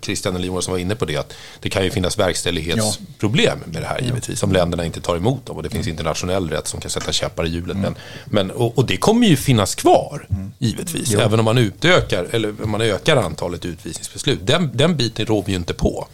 Christian 0.00 0.36
eller 0.36 0.46
Jonas 0.46 0.64
som 0.64 0.72
var 0.72 0.78
inne 0.78 0.94
på 0.94 1.04
det, 1.04 1.16
att 1.16 1.34
det 1.60 1.70
kan 1.70 1.84
ju 1.84 1.90
finnas 1.90 2.18
verkställighetsproblem 2.18 3.58
med 3.64 3.82
det 3.82 3.88
här 3.88 4.00
givetvis. 4.00 4.42
Om 4.42 4.52
länderna 4.52 4.84
inte 4.84 5.00
tar 5.00 5.16
emot 5.16 5.46
dem 5.46 5.56
och 5.56 5.62
det 5.62 5.70
finns 5.70 5.86
internationell 5.86 6.50
rätt 6.50 6.66
som 6.66 6.80
kan 6.80 6.90
sätta 6.90 7.12
käppar 7.12 7.46
i 7.46 7.48
hjulet. 7.48 7.76
Men, 7.76 7.94
men, 8.24 8.50
och, 8.50 8.78
och 8.78 8.86
det 8.86 8.96
kommer 8.96 9.26
ju 9.26 9.36
finnas 9.36 9.74
kvar, 9.74 10.26
givetvis. 10.58 11.14
Även 11.14 11.38
om 11.38 11.44
man 11.44 11.58
utökar, 11.58 12.26
eller 12.30 12.54
om 12.64 12.70
man 12.70 12.80
ökar 12.80 13.16
antalet 13.16 13.64
utvisningsbeslut. 13.64 14.46
Den, 14.46 14.70
den 14.74 14.91
biten 14.96 15.26
rår 15.26 15.42
vi 15.46 15.52
ju 15.52 15.58
inte 15.58 15.74
på. 15.74 16.06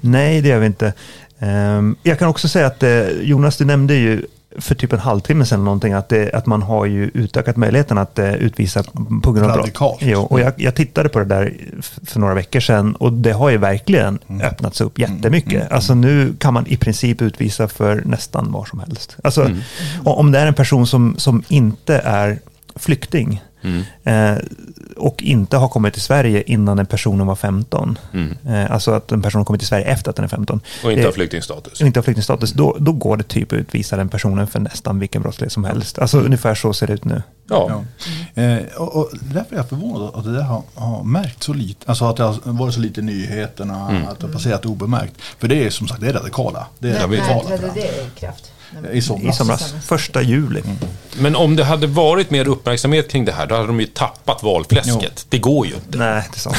Nej, 0.00 0.40
det 0.40 0.48
gör 0.48 0.58
vi 0.58 0.66
inte. 0.66 0.92
Ehm, 1.38 1.96
jag 2.02 2.18
kan 2.18 2.28
också 2.28 2.48
säga 2.48 2.66
att 2.66 2.82
eh, 2.82 3.08
Jonas, 3.08 3.56
du 3.56 3.64
nämnde 3.64 3.94
ju 3.94 4.26
för 4.58 4.74
typ 4.74 4.92
en 4.92 4.98
halvtimme 4.98 5.44
sedan 5.46 5.64
någonting 5.64 5.92
att, 5.92 6.08
det, 6.08 6.32
att 6.34 6.46
man 6.46 6.62
har 6.62 6.86
ju 6.86 7.10
utökat 7.14 7.56
möjligheten 7.56 7.98
att 7.98 8.18
eh, 8.18 8.34
utvisa 8.34 8.82
på 9.22 9.32
grund 9.32 9.50
av 9.50 9.56
Radikalt. 9.56 9.98
brott. 10.00 10.10
Jo, 10.12 10.20
och 10.20 10.40
jag, 10.40 10.52
jag 10.56 10.74
tittade 10.74 11.08
på 11.08 11.18
det 11.18 11.24
där 11.24 11.54
för 12.06 12.20
några 12.20 12.34
veckor 12.34 12.60
sedan 12.60 12.94
och 12.96 13.12
det 13.12 13.32
har 13.32 13.50
ju 13.50 13.56
verkligen 13.58 14.18
öppnats 14.42 14.80
upp 14.80 14.98
jättemycket. 14.98 15.72
Alltså 15.72 15.94
nu 15.94 16.34
kan 16.38 16.54
man 16.54 16.66
i 16.66 16.76
princip 16.76 17.22
utvisa 17.22 17.68
för 17.68 18.02
nästan 18.06 18.52
vad 18.52 18.68
som 18.68 18.80
helst. 18.80 19.16
Alltså 19.24 19.42
o- 20.04 20.10
om 20.12 20.32
det 20.32 20.38
är 20.38 20.46
en 20.46 20.54
person 20.54 20.86
som, 20.86 21.14
som 21.18 21.42
inte 21.48 21.96
är 21.98 22.38
flykting 22.76 23.42
eh, 24.04 24.34
och 24.96 25.22
inte 25.22 25.56
har 25.56 25.68
kommit 25.68 25.92
till 25.92 26.02
Sverige 26.02 26.42
innan 26.46 26.76
den 26.76 26.86
personen 26.86 27.26
var 27.26 27.34
15. 27.36 27.98
Eh, 28.46 28.70
alltså 28.72 28.90
att 28.90 29.12
en 29.12 29.22
person 29.22 29.38
har 29.38 29.44
kommit 29.44 29.60
till 29.60 29.68
Sverige 29.68 29.84
efter 29.84 30.10
att 30.10 30.16
den 30.16 30.24
är 30.24 30.28
15. 30.28 30.60
Och 30.84 30.92
inte 30.92 31.04
har 31.04 31.12
flyktingstatus. 31.12 31.80
och 31.80 31.86
inte 31.86 31.98
har 31.98 32.02
flyktingstatus, 32.02 32.52
då, 32.52 32.76
då 32.78 32.92
går 32.92 33.16
det 33.16 33.24
typ 33.24 33.52
att 33.52 33.58
utvisa 33.58 33.96
den 33.96 34.08
personen 34.08 34.46
för 34.46 34.60
nästan 34.60 34.98
vilken 34.98 35.22
brottslighet 35.22 35.52
som 35.52 35.64
helst. 35.64 35.98
Alltså 35.98 36.18
ungefär 36.20 36.54
så 36.54 36.72
ser 36.72 36.86
det 36.86 36.92
ut 36.92 37.04
nu. 37.04 37.22
Ja. 37.48 37.84
Ja. 38.34 38.42
Eh, 38.42 38.62
och, 38.76 38.96
och 38.96 39.10
därför 39.12 39.54
är 39.54 39.58
jag 39.58 39.68
förvånad 39.68 40.10
att 40.14 40.24
det 40.24 40.32
där 40.32 40.42
har, 40.42 40.62
har 40.74 41.04
märkt 41.04 41.42
så 41.42 41.52
lite. 41.52 41.86
Alltså 41.86 42.04
att 42.04 42.16
det 42.16 42.22
har 42.22 42.38
varit 42.44 42.74
så 42.74 42.80
lite 42.80 43.00
i 43.00 43.04
nyheterna, 43.04 43.86
att 44.10 44.20
det 44.20 44.26
har 44.26 44.32
passerat 44.32 44.66
obemärkt. 44.66 45.14
För 45.38 45.48
det 45.48 45.66
är 45.66 45.70
som 45.70 45.88
sagt, 45.88 46.00
det 46.00 46.08
är 46.08 46.12
radikala. 46.12 46.66
Det 46.78 46.90
är 46.90 47.00
radikala 47.00 47.42
förändringar. 47.42 47.74
det 47.74 48.06
i 48.16 48.20
kraft? 48.20 48.51
I 48.92 49.02
somras. 49.02 49.34
I 49.34 49.38
somras, 49.38 49.74
första 49.84 50.22
juli. 50.22 50.62
Men 51.18 51.36
om 51.36 51.56
det 51.56 51.64
hade 51.64 51.86
varit 51.86 52.30
mer 52.30 52.48
uppmärksamhet 52.48 53.10
kring 53.10 53.24
det 53.24 53.32
här, 53.32 53.46
då 53.46 53.54
hade 53.54 53.66
de 53.66 53.80
ju 53.80 53.86
tappat 53.86 54.42
valfläsket. 54.42 55.26
Det 55.28 55.38
går 55.38 55.66
ju 55.66 55.74
inte. 55.74 55.98
Nej, 55.98 56.28
det 56.32 56.36
är 56.36 56.40
sant. 56.40 56.56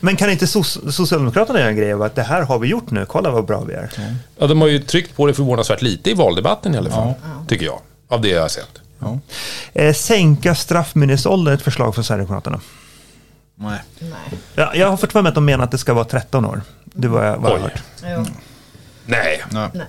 Men 0.00 0.16
kan 0.16 0.30
inte 0.30 0.44
so- 0.46 0.90
Socialdemokraterna 0.90 1.58
göra 1.58 1.68
en 1.70 1.76
grej 1.76 1.92
av 1.92 2.02
att 2.02 2.14
det 2.14 2.22
här 2.22 2.42
har 2.42 2.58
vi 2.58 2.68
gjort 2.68 2.90
nu, 2.90 3.06
kolla 3.06 3.30
vad 3.30 3.44
bra 3.46 3.60
vi 3.60 3.74
är. 3.74 3.90
Ja, 4.38 4.46
de 4.46 4.60
har 4.60 4.68
ju 4.68 4.78
tryckt 4.78 5.16
på 5.16 5.26
det 5.26 5.34
förvånansvärt 5.34 5.82
lite 5.82 6.10
i 6.10 6.14
valdebatten 6.14 6.74
i 6.74 6.78
alla 6.78 6.90
fall, 6.90 7.12
tycker 7.48 7.66
jag. 7.66 7.80
Av 8.08 8.20
det 8.20 8.28
jag 8.28 8.42
har 8.42 8.48
sett. 8.48 8.70
Ja. 8.98 9.18
Eh, 9.72 9.94
sänka 9.94 10.54
straffmyndighetsåldern 10.54 11.54
ett 11.54 11.62
förslag 11.62 11.94
från 11.94 12.04
Sverigedemokraterna. 12.04 12.60
Nej. 13.60 13.78
Nej. 13.98 14.10
Ja, 14.54 14.74
jag 14.74 14.88
har 14.90 14.96
fått 14.96 15.12
för 15.12 15.22
mig 15.22 15.28
att 15.28 15.34
de 15.34 15.44
menar 15.44 15.64
att 15.64 15.70
det 15.70 15.78
ska 15.78 15.94
vara 15.94 16.04
13 16.04 16.44
år. 16.44 16.62
Det 16.84 17.08
var 17.08 17.24
jag, 17.24 17.36
vad 17.38 17.52
jag 17.52 17.58
hört. 17.58 17.82
Jo. 18.02 18.26
Nej, 19.06 19.42
Nej. 19.50 19.68
Nej. 19.74 19.86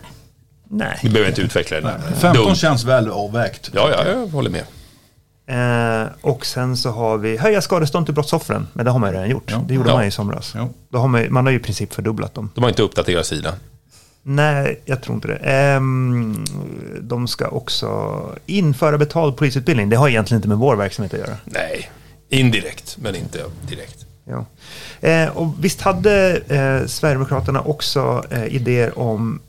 Nej. 0.72 1.00
vi 1.04 1.10
behöver 1.10 1.30
inte 1.30 1.42
utveckla 1.42 1.78
det 1.82 1.84
där. 1.88 2.00
15 2.16 2.46
Dumt. 2.46 2.56
känns 2.56 2.84
väl 2.84 3.10
avvägt. 3.10 3.70
Ja, 3.74 3.90
ja, 3.92 4.12
jag 4.12 4.28
håller 4.28 4.50
med. 4.50 4.64
Eh, 5.48 6.08
och 6.22 6.46
sen 6.46 6.78
så 6.78 6.90
har 6.92 7.18
vi 7.18 7.38
höja 7.38 7.62
skadestånd 7.62 8.06
till 8.08 8.16
brottsoffren. 8.16 8.68
Men 8.74 8.86
det 8.86 8.92
har 8.92 9.00
man 9.00 9.10
ju 9.10 9.14
redan 9.16 9.30
gjort. 9.30 9.52
Ja. 9.52 9.64
Det 9.68 9.74
gjorde 9.74 9.90
Ja. 9.90 9.94
man 9.96 10.04
ju 10.04 10.08
i 10.08 10.12
somras. 10.12 10.54
Ja. 10.56 10.70
Då 10.90 10.98
har 10.98 11.08
man, 11.08 11.34
man 11.34 11.46
har 11.46 11.52
ju 11.52 11.58
i 11.60 11.62
princip 11.62 11.94
fördubblat 11.94 12.34
dem. 12.34 12.52
De 12.56 12.62
har 12.64 12.70
inte 12.70 12.84
uppdaterat 12.84 13.26
sidan. 13.26 13.54
Nej, 14.24 14.82
jag 14.86 15.02
tror 15.02 15.16
inte 15.16 15.28
det. 15.28 15.36
Ehm, 15.36 16.46
de 17.02 17.28
ska 17.28 17.48
också 17.48 18.20
införa 18.46 18.98
betald 18.98 19.38
polisutbildning. 19.38 19.90
Det 19.90 19.96
har 19.96 20.10
egentligen 20.10 20.38
inte 20.40 20.48
med 20.48 20.58
vår 20.58 20.76
verksamhet 20.76 21.14
att 21.14 21.20
göra. 21.20 21.38
Nej, 21.46 21.90
indirekt, 22.30 22.98
men 23.00 23.16
inte 23.16 23.40
direkt. 23.70 24.06
Ja. 24.26 24.46
Eh, 25.10 25.30
och 25.38 25.48
visst 25.60 25.82
hade 25.82 26.36
eh, 26.38 26.88
Sverigedemokraterna 26.88 27.62
också 27.62 28.24
eh, 28.30 28.46
idéer 28.46 29.00
om 29.00 29.40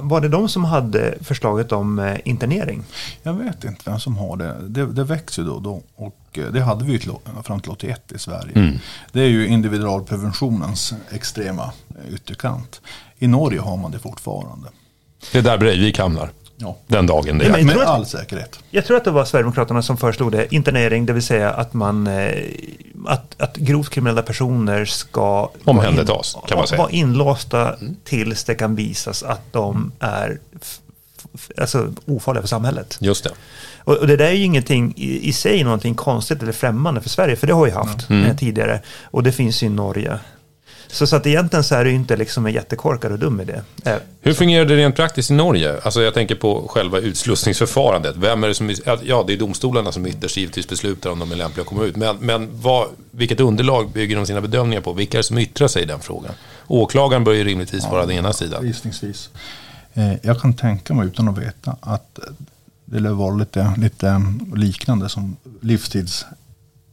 var 0.00 0.20
det 0.20 0.28
de 0.28 0.48
som 0.48 0.64
hade 0.64 1.14
förslaget 1.20 1.72
om 1.72 1.98
eh, 1.98 2.16
internering? 2.24 2.82
Jag 3.22 3.34
vet 3.34 3.64
inte 3.64 3.90
vem 3.90 4.00
som 4.00 4.16
har 4.16 4.36
det. 4.36 4.56
Det, 4.68 4.86
det 4.86 5.04
växer 5.04 5.42
då 5.42 5.52
och 5.52 5.62
då. 5.62 5.82
Och 5.94 6.18
eh, 6.32 6.44
det 6.44 6.60
hade 6.60 6.84
vi 6.84 7.00
fram 7.44 7.60
till 7.60 7.70
81 7.70 8.12
i 8.12 8.18
Sverige. 8.18 8.52
Mm. 8.54 8.78
Det 9.12 9.20
är 9.20 9.28
ju 9.28 9.46
individualpreventionens 9.46 10.94
extrema 11.10 11.72
eh, 11.88 12.14
ytterkant. 12.14 12.80
I 13.18 13.26
Norge 13.26 13.60
har 13.60 13.76
man 13.76 13.90
det 13.90 13.98
fortfarande. 13.98 14.68
Det 15.32 15.38
är 15.38 15.42
där 15.42 15.58
Breivik 15.58 15.98
hamnar. 15.98 16.30
Ja. 16.62 16.76
Den 16.86 17.06
dagen 17.06 17.38
det 17.38 17.44
är. 17.44 17.64
Med 17.64 17.76
att- 17.76 17.86
all 17.86 18.06
säkerhet. 18.06 18.58
Jag 18.70 18.84
tror 18.86 18.96
att 18.96 19.04
det 19.04 19.10
var 19.10 19.24
Sverigedemokraterna 19.24 19.82
som 19.82 19.96
föreslog 19.96 20.32
det, 20.32 20.54
internering, 20.54 21.06
det 21.06 21.12
vill 21.12 21.22
säga 21.22 21.50
att 21.50 21.74
man 21.74 22.06
eh, 22.06 22.42
att, 23.06 23.34
att 23.42 23.56
grovt 23.56 23.90
kriminella 23.90 24.22
personer 24.22 24.84
ska 24.84 25.50
Omhändertas, 25.64 26.34
in- 26.36 26.48
kan 26.48 26.58
man 26.58 26.66
säga. 26.66 26.78
vara 26.82 26.90
inlåsta 26.90 27.74
tills 28.04 28.44
det 28.44 28.54
kan 28.54 28.74
visas 28.74 29.22
att 29.22 29.52
de 29.52 29.92
är 30.00 30.38
alltså, 31.56 31.92
ofarliga 32.06 32.40
för 32.42 32.48
samhället. 32.48 32.96
Just 33.00 33.24
det. 33.24 33.30
Och, 33.84 33.96
och 33.96 34.06
det 34.06 34.16
där 34.16 34.24
är 34.26 34.32
ju 34.32 34.44
ingenting 34.44 34.94
i, 34.96 35.28
i 35.28 35.32
sig 35.32 35.64
någonting 35.64 35.94
konstigt 35.94 36.42
eller 36.42 36.52
främmande 36.52 37.00
för 37.00 37.08
Sverige, 37.08 37.36
för 37.36 37.46
det 37.46 37.52
har 37.52 37.64
vi 37.64 37.70
haft 37.70 38.10
Mm. 38.10 38.24
eh, 38.30 38.36
tidigare. 38.36 38.80
Och 39.04 39.22
det 39.22 39.32
finns 39.32 39.62
ju 39.62 39.66
i 39.66 39.70
Norge. 39.70 40.18
Så, 40.92 41.06
så 41.06 41.16
att 41.16 41.26
egentligen 41.26 41.64
så 41.64 41.74
är 41.74 41.84
det 41.84 41.90
ju 41.90 41.96
inte 41.96 42.16
liksom 42.16 42.46
en 42.46 42.52
jättekorkad 42.52 43.12
och 43.12 43.18
dum 43.18 43.40
idé. 43.40 43.60
Eh, 43.84 43.96
Hur 44.20 44.34
fungerar 44.34 44.64
det 44.64 44.76
rent 44.76 44.96
praktiskt 44.96 45.30
i 45.30 45.34
Norge? 45.34 45.80
Alltså 45.82 46.02
jag 46.02 46.14
tänker 46.14 46.34
på 46.34 46.68
själva 46.68 46.98
utslussningsförfarandet. 46.98 48.16
Vem 48.16 48.44
är 48.44 48.48
det 48.48 48.54
som... 48.54 48.74
Ja, 49.02 49.24
det 49.26 49.32
är 49.32 49.36
domstolarna 49.36 49.92
som 49.92 50.06
ytterst 50.06 50.36
givetvis 50.36 50.68
beslutar 50.68 51.10
om 51.10 51.18
de 51.18 51.32
är 51.32 51.36
lämpliga 51.36 51.62
att 51.62 51.68
komma 51.68 51.84
ut. 51.84 51.96
Men, 51.96 52.16
men 52.20 52.48
vad, 52.62 52.88
vilket 53.10 53.40
underlag 53.40 53.90
bygger 53.92 54.16
de 54.16 54.26
sina 54.26 54.40
bedömningar 54.40 54.80
på? 54.80 54.92
Vilka 54.92 55.16
är 55.18 55.22
det 55.22 55.26
som 55.26 55.38
yttrar 55.38 55.68
sig 55.68 55.82
i 55.82 55.86
den 55.86 56.00
frågan? 56.00 56.32
Åklagaren 56.66 57.24
bör 57.24 57.32
ju 57.32 57.44
rimligtvis 57.44 57.84
vara 57.84 58.06
den 58.06 58.16
ena 58.16 58.32
sidan. 58.32 58.66
Gissningsvis. 58.66 59.30
Eh, 59.94 60.12
Jag 60.22 60.40
kan 60.40 60.54
tänka 60.54 60.94
mig 60.94 61.06
utan 61.06 61.28
att 61.28 61.38
veta 61.38 61.76
att 61.80 62.18
det 62.84 62.98
lär 63.00 63.10
vara 63.10 63.34
lite, 63.34 63.74
lite 63.78 64.22
liknande 64.54 65.08
som 65.08 65.36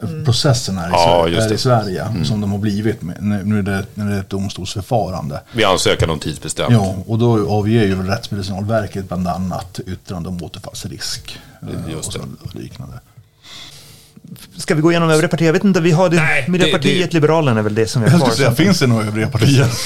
livstidsprocesserna 0.01 0.84
är, 0.85 0.89
i 0.89 0.91
Ja, 0.91 1.26
Sverige- 1.41 1.53
i 1.53 1.57
Sverige. 1.57 2.26
Som 2.26 2.41
de 2.41 2.51
har 2.51 2.57
blivit 2.59 3.01
med, 3.01 3.17
nu 3.23 3.43
nu 3.43 3.59
är 3.59 3.63
det, 3.63 3.85
när 3.93 4.05
det 4.09 4.15
är 4.15 4.19
ett 4.19 4.30
domstolsförfarande. 4.30 5.41
Vi 5.51 5.63
ansökan 5.63 6.09
om 6.09 6.19
tidsbestämt. 6.19 6.71
Ja, 6.73 6.95
och 7.07 7.19
då 7.19 7.49
avger 7.51 7.84
ju 7.85 8.03
Rättsmedicinalverket 8.07 9.07
bland 9.07 9.27
annat 9.27 9.80
yttrande 9.88 10.30
om 10.30 10.43
återfallsrisk. 10.43 11.39
eh, 11.61 11.97
och 11.97 12.05
så 12.05 12.11
det. 12.53 12.59
liknande. 12.59 12.99
Ska 14.57 14.76
vi 14.76 14.81
gå 14.81 14.91
igenom 14.91 15.10
övriga 15.10 15.27
partier? 15.30 15.45
Jag 15.47 15.53
vet 15.53 15.64
inte, 15.64 15.81
vi 15.81 15.91
har 15.91 16.10
det, 16.10 16.15
Nej, 16.15 16.43
det- 16.45 16.51
Miljöpartiet, 16.51 17.11
det- 17.11 17.14
Liberalerna 17.14 17.60
är 17.60 17.64
väl 17.64 17.76
det 17.76 17.88
som 17.88 18.01
vi 18.01 18.10
har 18.10 18.18
Jag 18.19 18.26
kvar. 18.27 18.35
säga, 18.35 18.51
finns 18.51 18.80
det 18.80 18.88
några 18.88 19.06
övriga 19.07 19.27
partier? 19.27 19.68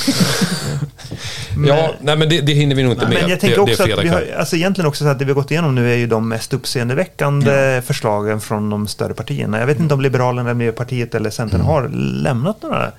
Ja, 1.67 1.93
nej 2.01 2.17
men 2.17 2.29
det, 2.29 2.41
det 2.41 2.53
hinner 2.53 2.75
vi 2.75 2.83
nog 2.83 2.91
inte 2.91 3.07
med. 3.07 3.17
Men 3.21 3.29
jag 3.29 3.39
tänker 3.39 3.55
det, 3.55 3.61
också 3.61 3.85
det 3.85 3.93
att 3.93 4.03
vi 4.03 4.07
har, 4.07 4.25
alltså 4.39 4.55
egentligen 4.55 4.87
också 4.87 5.03
så 5.03 5.09
att 5.09 5.19
det 5.19 5.25
vi 5.25 5.31
har 5.31 5.35
gått 5.35 5.51
igenom 5.51 5.75
nu 5.75 5.93
är 5.93 5.97
ju 5.97 6.07
de 6.07 6.29
mest 6.29 6.53
uppseendeväckande 6.53 7.81
förslagen 7.85 8.41
från 8.41 8.69
de 8.69 8.87
större 8.87 9.13
partierna. 9.13 9.59
Jag 9.59 9.67
vet 9.67 9.79
inte 9.79 9.93
om 9.93 10.01
Liberalerna, 10.01 10.53
Miljöpartiet 10.53 11.15
eller 11.15 11.29
Centern 11.29 11.59
Mm. 11.61 11.67
har 11.67 11.87
lämnat 12.23 12.61
några, 12.61 12.91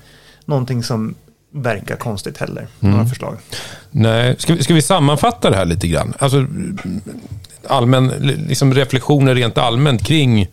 någonting 0.45 0.83
som 0.83 1.15
verkar 1.55 1.97
konstigt 1.97 2.39
heller. 2.39 2.67
Några 2.81 2.95
Mm. 2.97 3.09
förslag. 3.09 3.37
Nej, 3.91 4.35
ska, 4.39 4.55
vi- 4.55 4.63
ska 4.63 4.75
vi 4.75 4.83
sammanfatta 4.83 5.51
det 5.51 5.57
här 5.57 5.65
lite 5.65 5.87
grann? 5.89 6.15
Alltså, 6.19 6.47
allmän, 7.69 8.09
liksom 8.49 8.75
reflektioner 8.75 9.35
rent 9.35 9.59
allmänt 9.59 10.07
kring, 10.07 10.41
det- 10.41 10.49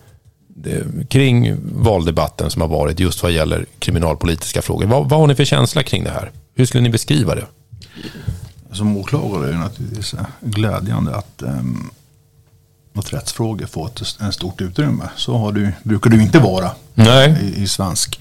kring 1.10 1.56
valdebatten 1.76 2.50
som 2.50 2.62
har 2.62 2.70
varit 2.70 3.00
just 3.00 3.24
vad 3.24 3.32
gäller 3.32 3.66
kriminalpolitiska 3.80 4.62
frågor. 4.62 4.86
Vad, 4.86 5.10
vad 5.10 5.20
har 5.20 5.28
ni 5.28 5.36
för 5.36 5.46
känsla 5.46 5.84
kring 5.84 6.04
det 6.04 6.10
här? 6.12 6.32
Hur 6.56 6.66
skulle 6.66 6.84
ni 6.84 6.90
beskriva 6.90 7.36
det? 7.36 7.46
Som 8.72 8.98
åklagare 8.98 9.48
är 9.48 9.52
det 9.52 9.58
naturligtvis 9.58 10.14
eh, 10.14 10.20
glädjande 10.42 11.16
att, 11.16 11.34
um, 11.44 11.92
att 12.94 13.14
rättsfrågor 13.14 13.66
får 13.66 13.88
ett, 13.88 14.02
en 14.20 14.34
stort 14.34 14.62
utrymme. 14.62 15.10
Så 15.16 15.38
har 15.38 15.52
du, 15.52 15.72
brukar 15.84 16.12
ju 16.12 16.22
inte 16.22 16.40
vara 16.40 16.72
Nej. 16.94 17.38
i, 17.58 17.64
i 17.64 17.68
svensk 17.68 18.20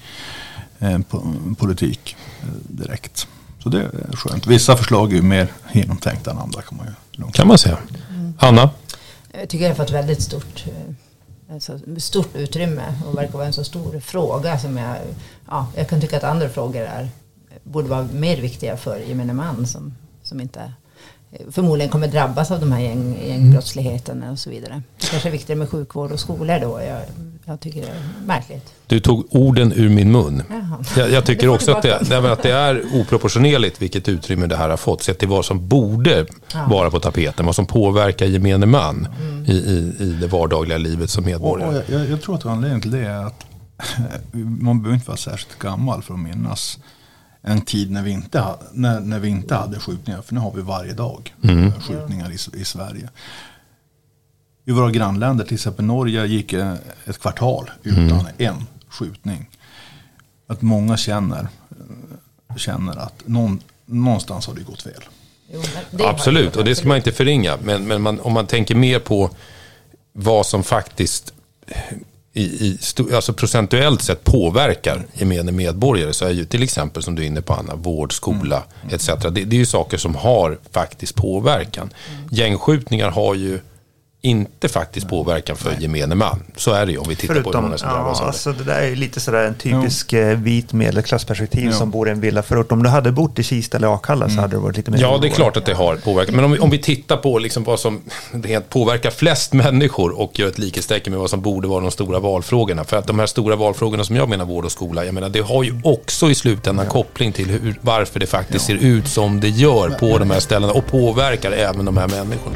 eh, 0.79 0.97
po- 0.97 1.55
politik 1.55 2.15
eh, 2.41 2.47
direkt. 2.67 3.27
Så 3.63 3.69
det 3.69 3.79
är 3.81 4.15
skönt. 4.15 4.47
Vissa 4.47 4.77
förslag 4.77 5.11
är 5.11 5.15
ju 5.15 5.21
mer 5.21 5.47
genomtänkta 5.73 6.31
än 6.31 6.37
andra 6.37 6.61
kan 6.61 6.77
man 6.77 6.87
ju 6.87 6.93
lugnt 7.21 7.35
Kan 7.35 7.47
man 7.47 7.57
säga. 7.57 7.77
Anna? 8.37 8.69
Jag 9.39 9.49
tycker 9.49 9.65
det 9.65 9.69
har 9.71 9.85
fått 9.85 9.91
väldigt 9.91 10.21
stort, 10.21 10.65
Alltså, 11.51 11.79
så 11.79 12.01
stort 12.01 12.35
utrymme 12.35 12.93
och 13.07 13.17
verkar 13.17 13.33
vara 13.33 13.45
en 13.45 13.53
så 13.53 13.63
stor 13.63 13.99
fråga 13.99 14.59
som 14.59 14.77
jag, 14.77 14.97
ja, 15.47 15.67
jag 15.75 15.89
kan 15.89 16.01
tycka 16.01 16.17
att 16.17 16.23
andra 16.23 16.49
frågor 16.49 16.81
är, 16.81 17.09
borde 17.63 17.89
vara 17.89 18.07
mer 18.13 18.37
viktiga 18.37 18.77
för 18.77 18.99
gemene 18.99 19.33
man 19.33 19.67
som, 19.67 19.95
som 20.23 20.41
inte 20.41 20.73
förmodligen 21.51 21.89
kommer 21.91 22.07
drabbas 22.07 22.51
av 22.51 22.59
de 22.59 22.71
här 22.71 22.79
gäng, 22.81 23.19
gängbrottsligheten 23.27 24.23
och 24.23 24.39
så 24.39 24.49
vidare. 24.49 24.81
Det 25.01 25.07
kanske 25.07 25.29
är 25.29 25.31
viktigare 25.31 25.59
med 25.59 25.69
sjukvård 25.69 26.11
och 26.11 26.19
skolor 26.19 26.59
då. 26.61 26.81
Jag, 26.81 27.01
jag 27.45 27.59
tycker 27.59 27.81
det 27.81 27.87
är 27.87 28.01
märkligt. 28.25 28.73
Du 28.87 28.99
tog 28.99 29.27
orden 29.35 29.73
ur 29.75 29.89
min 29.89 30.11
mun. 30.11 30.43
Jag, 30.97 31.11
jag 31.11 31.25
tycker 31.25 31.47
också 31.47 31.71
att 31.71 31.81
det, 31.81 32.01
nej, 32.09 32.31
att 32.31 32.43
det 32.43 32.51
är 32.51 32.83
oproportionerligt 32.93 33.81
vilket 33.81 34.09
utrymme 34.09 34.47
det 34.47 34.55
här 34.57 34.69
har 34.69 34.77
fått. 34.77 35.03
Sett 35.03 35.19
till 35.19 35.27
vad 35.27 35.45
som 35.45 35.67
borde 35.67 36.25
Ja. 36.53 36.65
vara 36.69 36.91
på 36.91 36.99
tapeten. 36.99 37.45
Vad 37.45 37.55
som 37.55 37.65
påverkar 37.65 38.25
gemene 38.25 38.65
man 38.65 39.07
Mm. 39.21 39.45
i, 39.45 39.51
i, 39.51 39.95
i 40.03 40.17
det 40.21 40.27
vardagliga 40.27 40.77
livet 40.77 41.09
som 41.09 41.23
Och, 41.23 41.29
och 41.29 41.31
medborgare. 41.59 41.83
jag, 41.87 42.09
jag 42.09 42.21
tror 42.21 42.35
att 42.35 42.45
anledningen 42.45 42.81
till 42.81 42.91
det 42.91 43.05
är 43.05 43.25
att 43.25 43.45
man 44.61 44.81
behöver 44.81 44.95
inte 44.95 45.07
vara 45.07 45.17
särskilt 45.17 45.59
gammal 45.59 46.01
för 46.03 46.13
att 46.13 46.19
minnas 46.19 46.79
en 47.41 47.61
tid 47.61 47.91
när 47.91 48.01
vi 48.03 48.11
inte, 48.11 48.39
ha, 48.39 48.59
när, 48.73 48.99
när 48.99 49.19
vi 49.19 49.27
inte 49.29 49.55
hade 49.55 49.79
skjutningar. 49.79 50.21
För 50.21 50.33
nu 50.33 50.39
har 50.39 50.51
vi 50.51 50.61
varje 50.61 50.93
dag 50.93 51.33
Mm. 51.43 51.71
skjutningar 51.81 52.31
i, 52.31 52.59
i 52.61 52.65
Sverige. 52.65 53.09
I 54.65 54.71
våra 54.71 54.91
grannländer, 54.91 55.45
till 55.45 55.53
exempel 55.53 55.85
Norge, 55.85 56.25
gick 56.25 56.53
eh, 56.53 56.73
ett 57.05 57.19
kvartal 57.19 57.71
utan 57.83 58.09
Mm. 58.09 58.25
en 58.37 58.55
skjutning. 58.89 59.49
Att 60.47 60.61
många 60.61 60.97
känner, 60.97 61.47
eh, 62.49 62.55
känner 62.55 62.97
att 62.97 63.27
någon, 63.27 63.59
någonstans 63.85 64.47
har 64.47 64.53
det 64.55 64.63
gått 64.63 64.81
fel. 64.81 65.03
Jo, 65.53 65.61
det 65.91 66.07
Absolut, 66.07 66.55
och 66.55 66.65
det 66.65 66.75
ska 66.75 66.87
man 66.87 66.97
inte 66.97 67.11
förringa. 67.11 67.57
Men, 67.63 67.87
men 67.87 68.01
man, 68.01 68.19
om 68.19 68.33
man 68.33 68.47
tänker 68.47 68.75
mer 68.75 68.99
på 68.99 69.29
vad 70.13 70.45
som 70.45 70.63
faktiskt 70.63 71.33
i, 72.33 72.43
i, 72.43 72.77
alltså 73.13 73.33
procentuellt 73.33 74.01
sett 74.01 74.23
påverkar 74.23 75.05
gemene 75.13 75.51
medborgare 75.51 76.13
så 76.13 76.25
är 76.25 76.31
ju 76.31 76.45
till 76.45 76.63
exempel 76.63 77.03
som 77.03 77.15
du 77.15 77.21
är 77.21 77.27
inne 77.27 77.41
på 77.41 77.53
Anna, 77.53 77.75
vård, 77.75 78.13
skola 78.13 78.63
etc. 78.91 79.07
Det, 79.07 79.29
det 79.29 79.55
är 79.55 79.59
ju 79.59 79.65
saker 79.65 79.97
som 79.97 80.15
har 80.15 80.57
faktiskt 80.71 81.15
påverkan. 81.15 81.93
Gängskjutningar 82.31 83.11
har 83.11 83.35
ju 83.35 83.59
inte 84.23 84.69
faktiskt 84.69 85.09
påverkan 85.09 85.55
för 85.55 85.75
gemene 85.79 86.15
man. 86.15 86.43
Så 86.55 86.71
är 86.71 86.85
det 86.85 86.91
ju 86.91 86.97
om 86.97 87.05
vi 87.09 87.15
tittar 87.15 87.27
på 87.33 87.37
hur 87.39 87.43
Förutom, 87.43 87.63
många 87.63 87.77
som 87.77 87.89
ja, 87.89 87.95
drabbas 87.95 88.19
av 88.19 88.25
det. 88.25 88.27
alltså 88.27 88.51
det 88.51 88.63
där 88.63 88.81
är 88.81 88.87
ju 88.87 88.95
lite 88.95 89.19
sådär 89.19 89.43
en 89.43 89.55
typisk 89.55 90.13
eh, 90.13 90.37
vit 90.37 90.73
medelklassperspektiv 90.73 91.65
Ja. 91.65 91.71
som 91.71 91.91
bor 91.91 92.07
i 92.07 92.11
en 92.11 92.21
villaförort. 92.21 92.71
Om 92.71 92.83
du 92.83 92.89
hade 92.89 93.11
bott 93.11 93.39
i 93.39 93.43
Kista 93.43 93.77
eller 93.77 93.93
Akalla 93.95 94.29
så 94.29 94.35
hade 94.41 94.55
det 94.55 94.59
varit 94.59 94.77
lite 94.77 94.91
mer 94.91 94.99
Ja, 95.01 95.17
det 95.21 95.27
är 95.27 95.31
klart 95.31 95.57
att 95.57 95.65
det 95.65 95.73
har 95.73 95.95
påverkat. 95.95 96.35
Men 96.35 96.45
om 96.45 96.51
vi, 96.51 96.59
om 96.59 96.69
vi 96.69 96.77
tittar 96.77 97.17
på 97.17 97.39
liksom 97.39 97.63
vad 97.63 97.79
som 97.79 98.01
rent 98.31 98.69
påverkar 98.69 99.11
flest 99.11 99.53
människor 99.53 100.19
och 100.19 100.39
gör 100.39 100.47
ett 100.47 100.57
likhetstecken 100.57 101.11
med 101.13 101.19
vad 101.19 101.29
som 101.29 101.41
borde 101.41 101.67
vara 101.67 101.81
de 101.81 101.91
stora 101.91 102.19
valfrågorna. 102.19 102.83
För 102.83 102.97
att 102.97 103.07
de 103.07 103.19
här 103.19 103.25
stora 103.25 103.55
valfrågorna 103.55 104.03
som 104.03 104.15
jag 104.15 104.29
menar, 104.29 104.45
vård 104.45 104.65
och 104.65 104.71
skola, 104.71 105.05
jag 105.05 105.13
menar, 105.13 105.29
det 105.29 105.39
har 105.41 105.63
ju 105.63 105.81
också 105.83 106.29
i 106.31 106.35
slutändan 106.35 106.85
koppling 106.87 107.31
till 107.31 107.49
hur, 107.49 107.75
varför 107.81 108.19
det 108.19 108.27
faktiskt 108.27 108.65
ser 108.65 108.75
ut 108.75 109.07
som 109.07 109.39
det 109.39 109.49
gör 109.49 109.89
på 109.89 110.17
de 110.17 110.29
här 110.31 110.39
ställena 110.39 110.73
och 110.73 110.87
påverkar 110.87 111.51
även 111.51 111.85
de 111.85 111.97
här 111.97 112.07
människorna. 112.07 112.55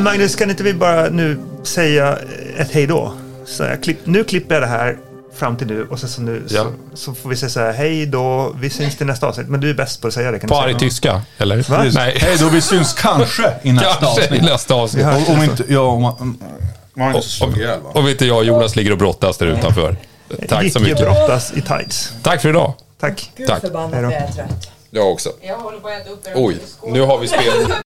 Men 0.00 0.04
Magnus, 0.04 0.36
kan 0.36 0.50
inte 0.50 0.62
vi 0.62 0.74
bara 0.74 1.08
nu 1.10 1.38
säga 1.62 2.18
ett 2.56 2.70
hej 2.72 2.86
då? 2.86 3.12
Så 3.46 3.62
jag 3.62 3.82
klipp, 3.82 3.98
nu 4.04 4.24
klipper 4.24 4.54
jag 4.54 4.62
det 4.62 4.66
här 4.66 4.96
fram 5.34 5.56
till 5.56 5.66
nu 5.66 5.86
och 5.90 5.98
så, 5.98 6.08
så, 6.08 6.20
nu, 6.22 6.42
Ja. 6.48 6.64
så, 6.64 6.96
så 6.96 7.14
får 7.14 7.28
vi 7.30 7.36
säga 7.36 7.50
så 7.50 7.60
här, 7.60 7.72
hej 7.72 8.06
då, 8.06 8.54
vi 8.60 8.70
syns 8.70 8.96
till 8.96 9.06
nästa 9.06 9.26
avsnitt. 9.26 9.48
Men 9.48 9.60
du 9.60 9.70
är 9.70 9.74
bäst 9.74 10.00
på 10.02 10.08
att 10.08 10.14
säga 10.14 10.30
det. 10.30 10.38
Kan 10.38 10.48
På 10.48 10.56
arg 10.60 10.78
tyska, 10.78 11.22
eller? 11.38 11.62
Va? 11.70 11.84
Nej, 11.94 12.18
Hej 12.20 12.36
då, 12.40 12.48
vi 12.48 12.60
syns 12.60 12.92
kanske 12.94 13.52
i 13.62 13.72
nästa 13.72 13.94
kanske 14.00 14.20
i 14.20 14.24
avsnitt. 14.24 14.42
nästa 14.42 14.74
avsnitt. 14.74 15.02
Ja. 15.04 15.16
Om, 15.16 15.24
om 15.36 15.42
inte, 15.42 15.64
ja, 15.68 15.80
om 15.80 16.02
man, 16.02 16.38
man 16.94 17.14
Och, 17.14 17.24
och, 17.84 17.96
och 17.96 18.08
vet 18.08 18.18
du, 18.18 18.26
jag 18.26 18.36
och 18.36 18.44
Jonas 18.44 18.76
ligger 18.76 18.92
och 18.92 18.98
brottas 18.98 19.36
där 19.38 19.46
utanför. 19.46 19.96
Tack 20.48 20.58
så 20.60 20.64
Jicke 20.64 20.80
mycket. 20.80 20.98
brottas 21.00 21.52
i 21.52 21.60
tights. 21.60 22.12
Tack 22.22 22.42
för 22.42 22.48
idag. 22.48 22.72
Tack. 23.00 23.30
Gud 23.36 23.48
Tack. 23.48 23.60
förbannat 23.60 24.02
jag 24.02 24.12
är 24.12 24.32
trött. 24.32 24.70
Jag 24.90 25.12
också. 25.12 25.30
Jag 25.40 25.56
håller 25.56 25.78
på 25.78 25.88
att 25.88 26.00
äta 26.00 26.10
upp 26.10 26.20
Oj, 26.34 26.56
nu 26.86 27.00
har 27.00 27.18
vi 27.18 27.28
spel. 27.28 27.42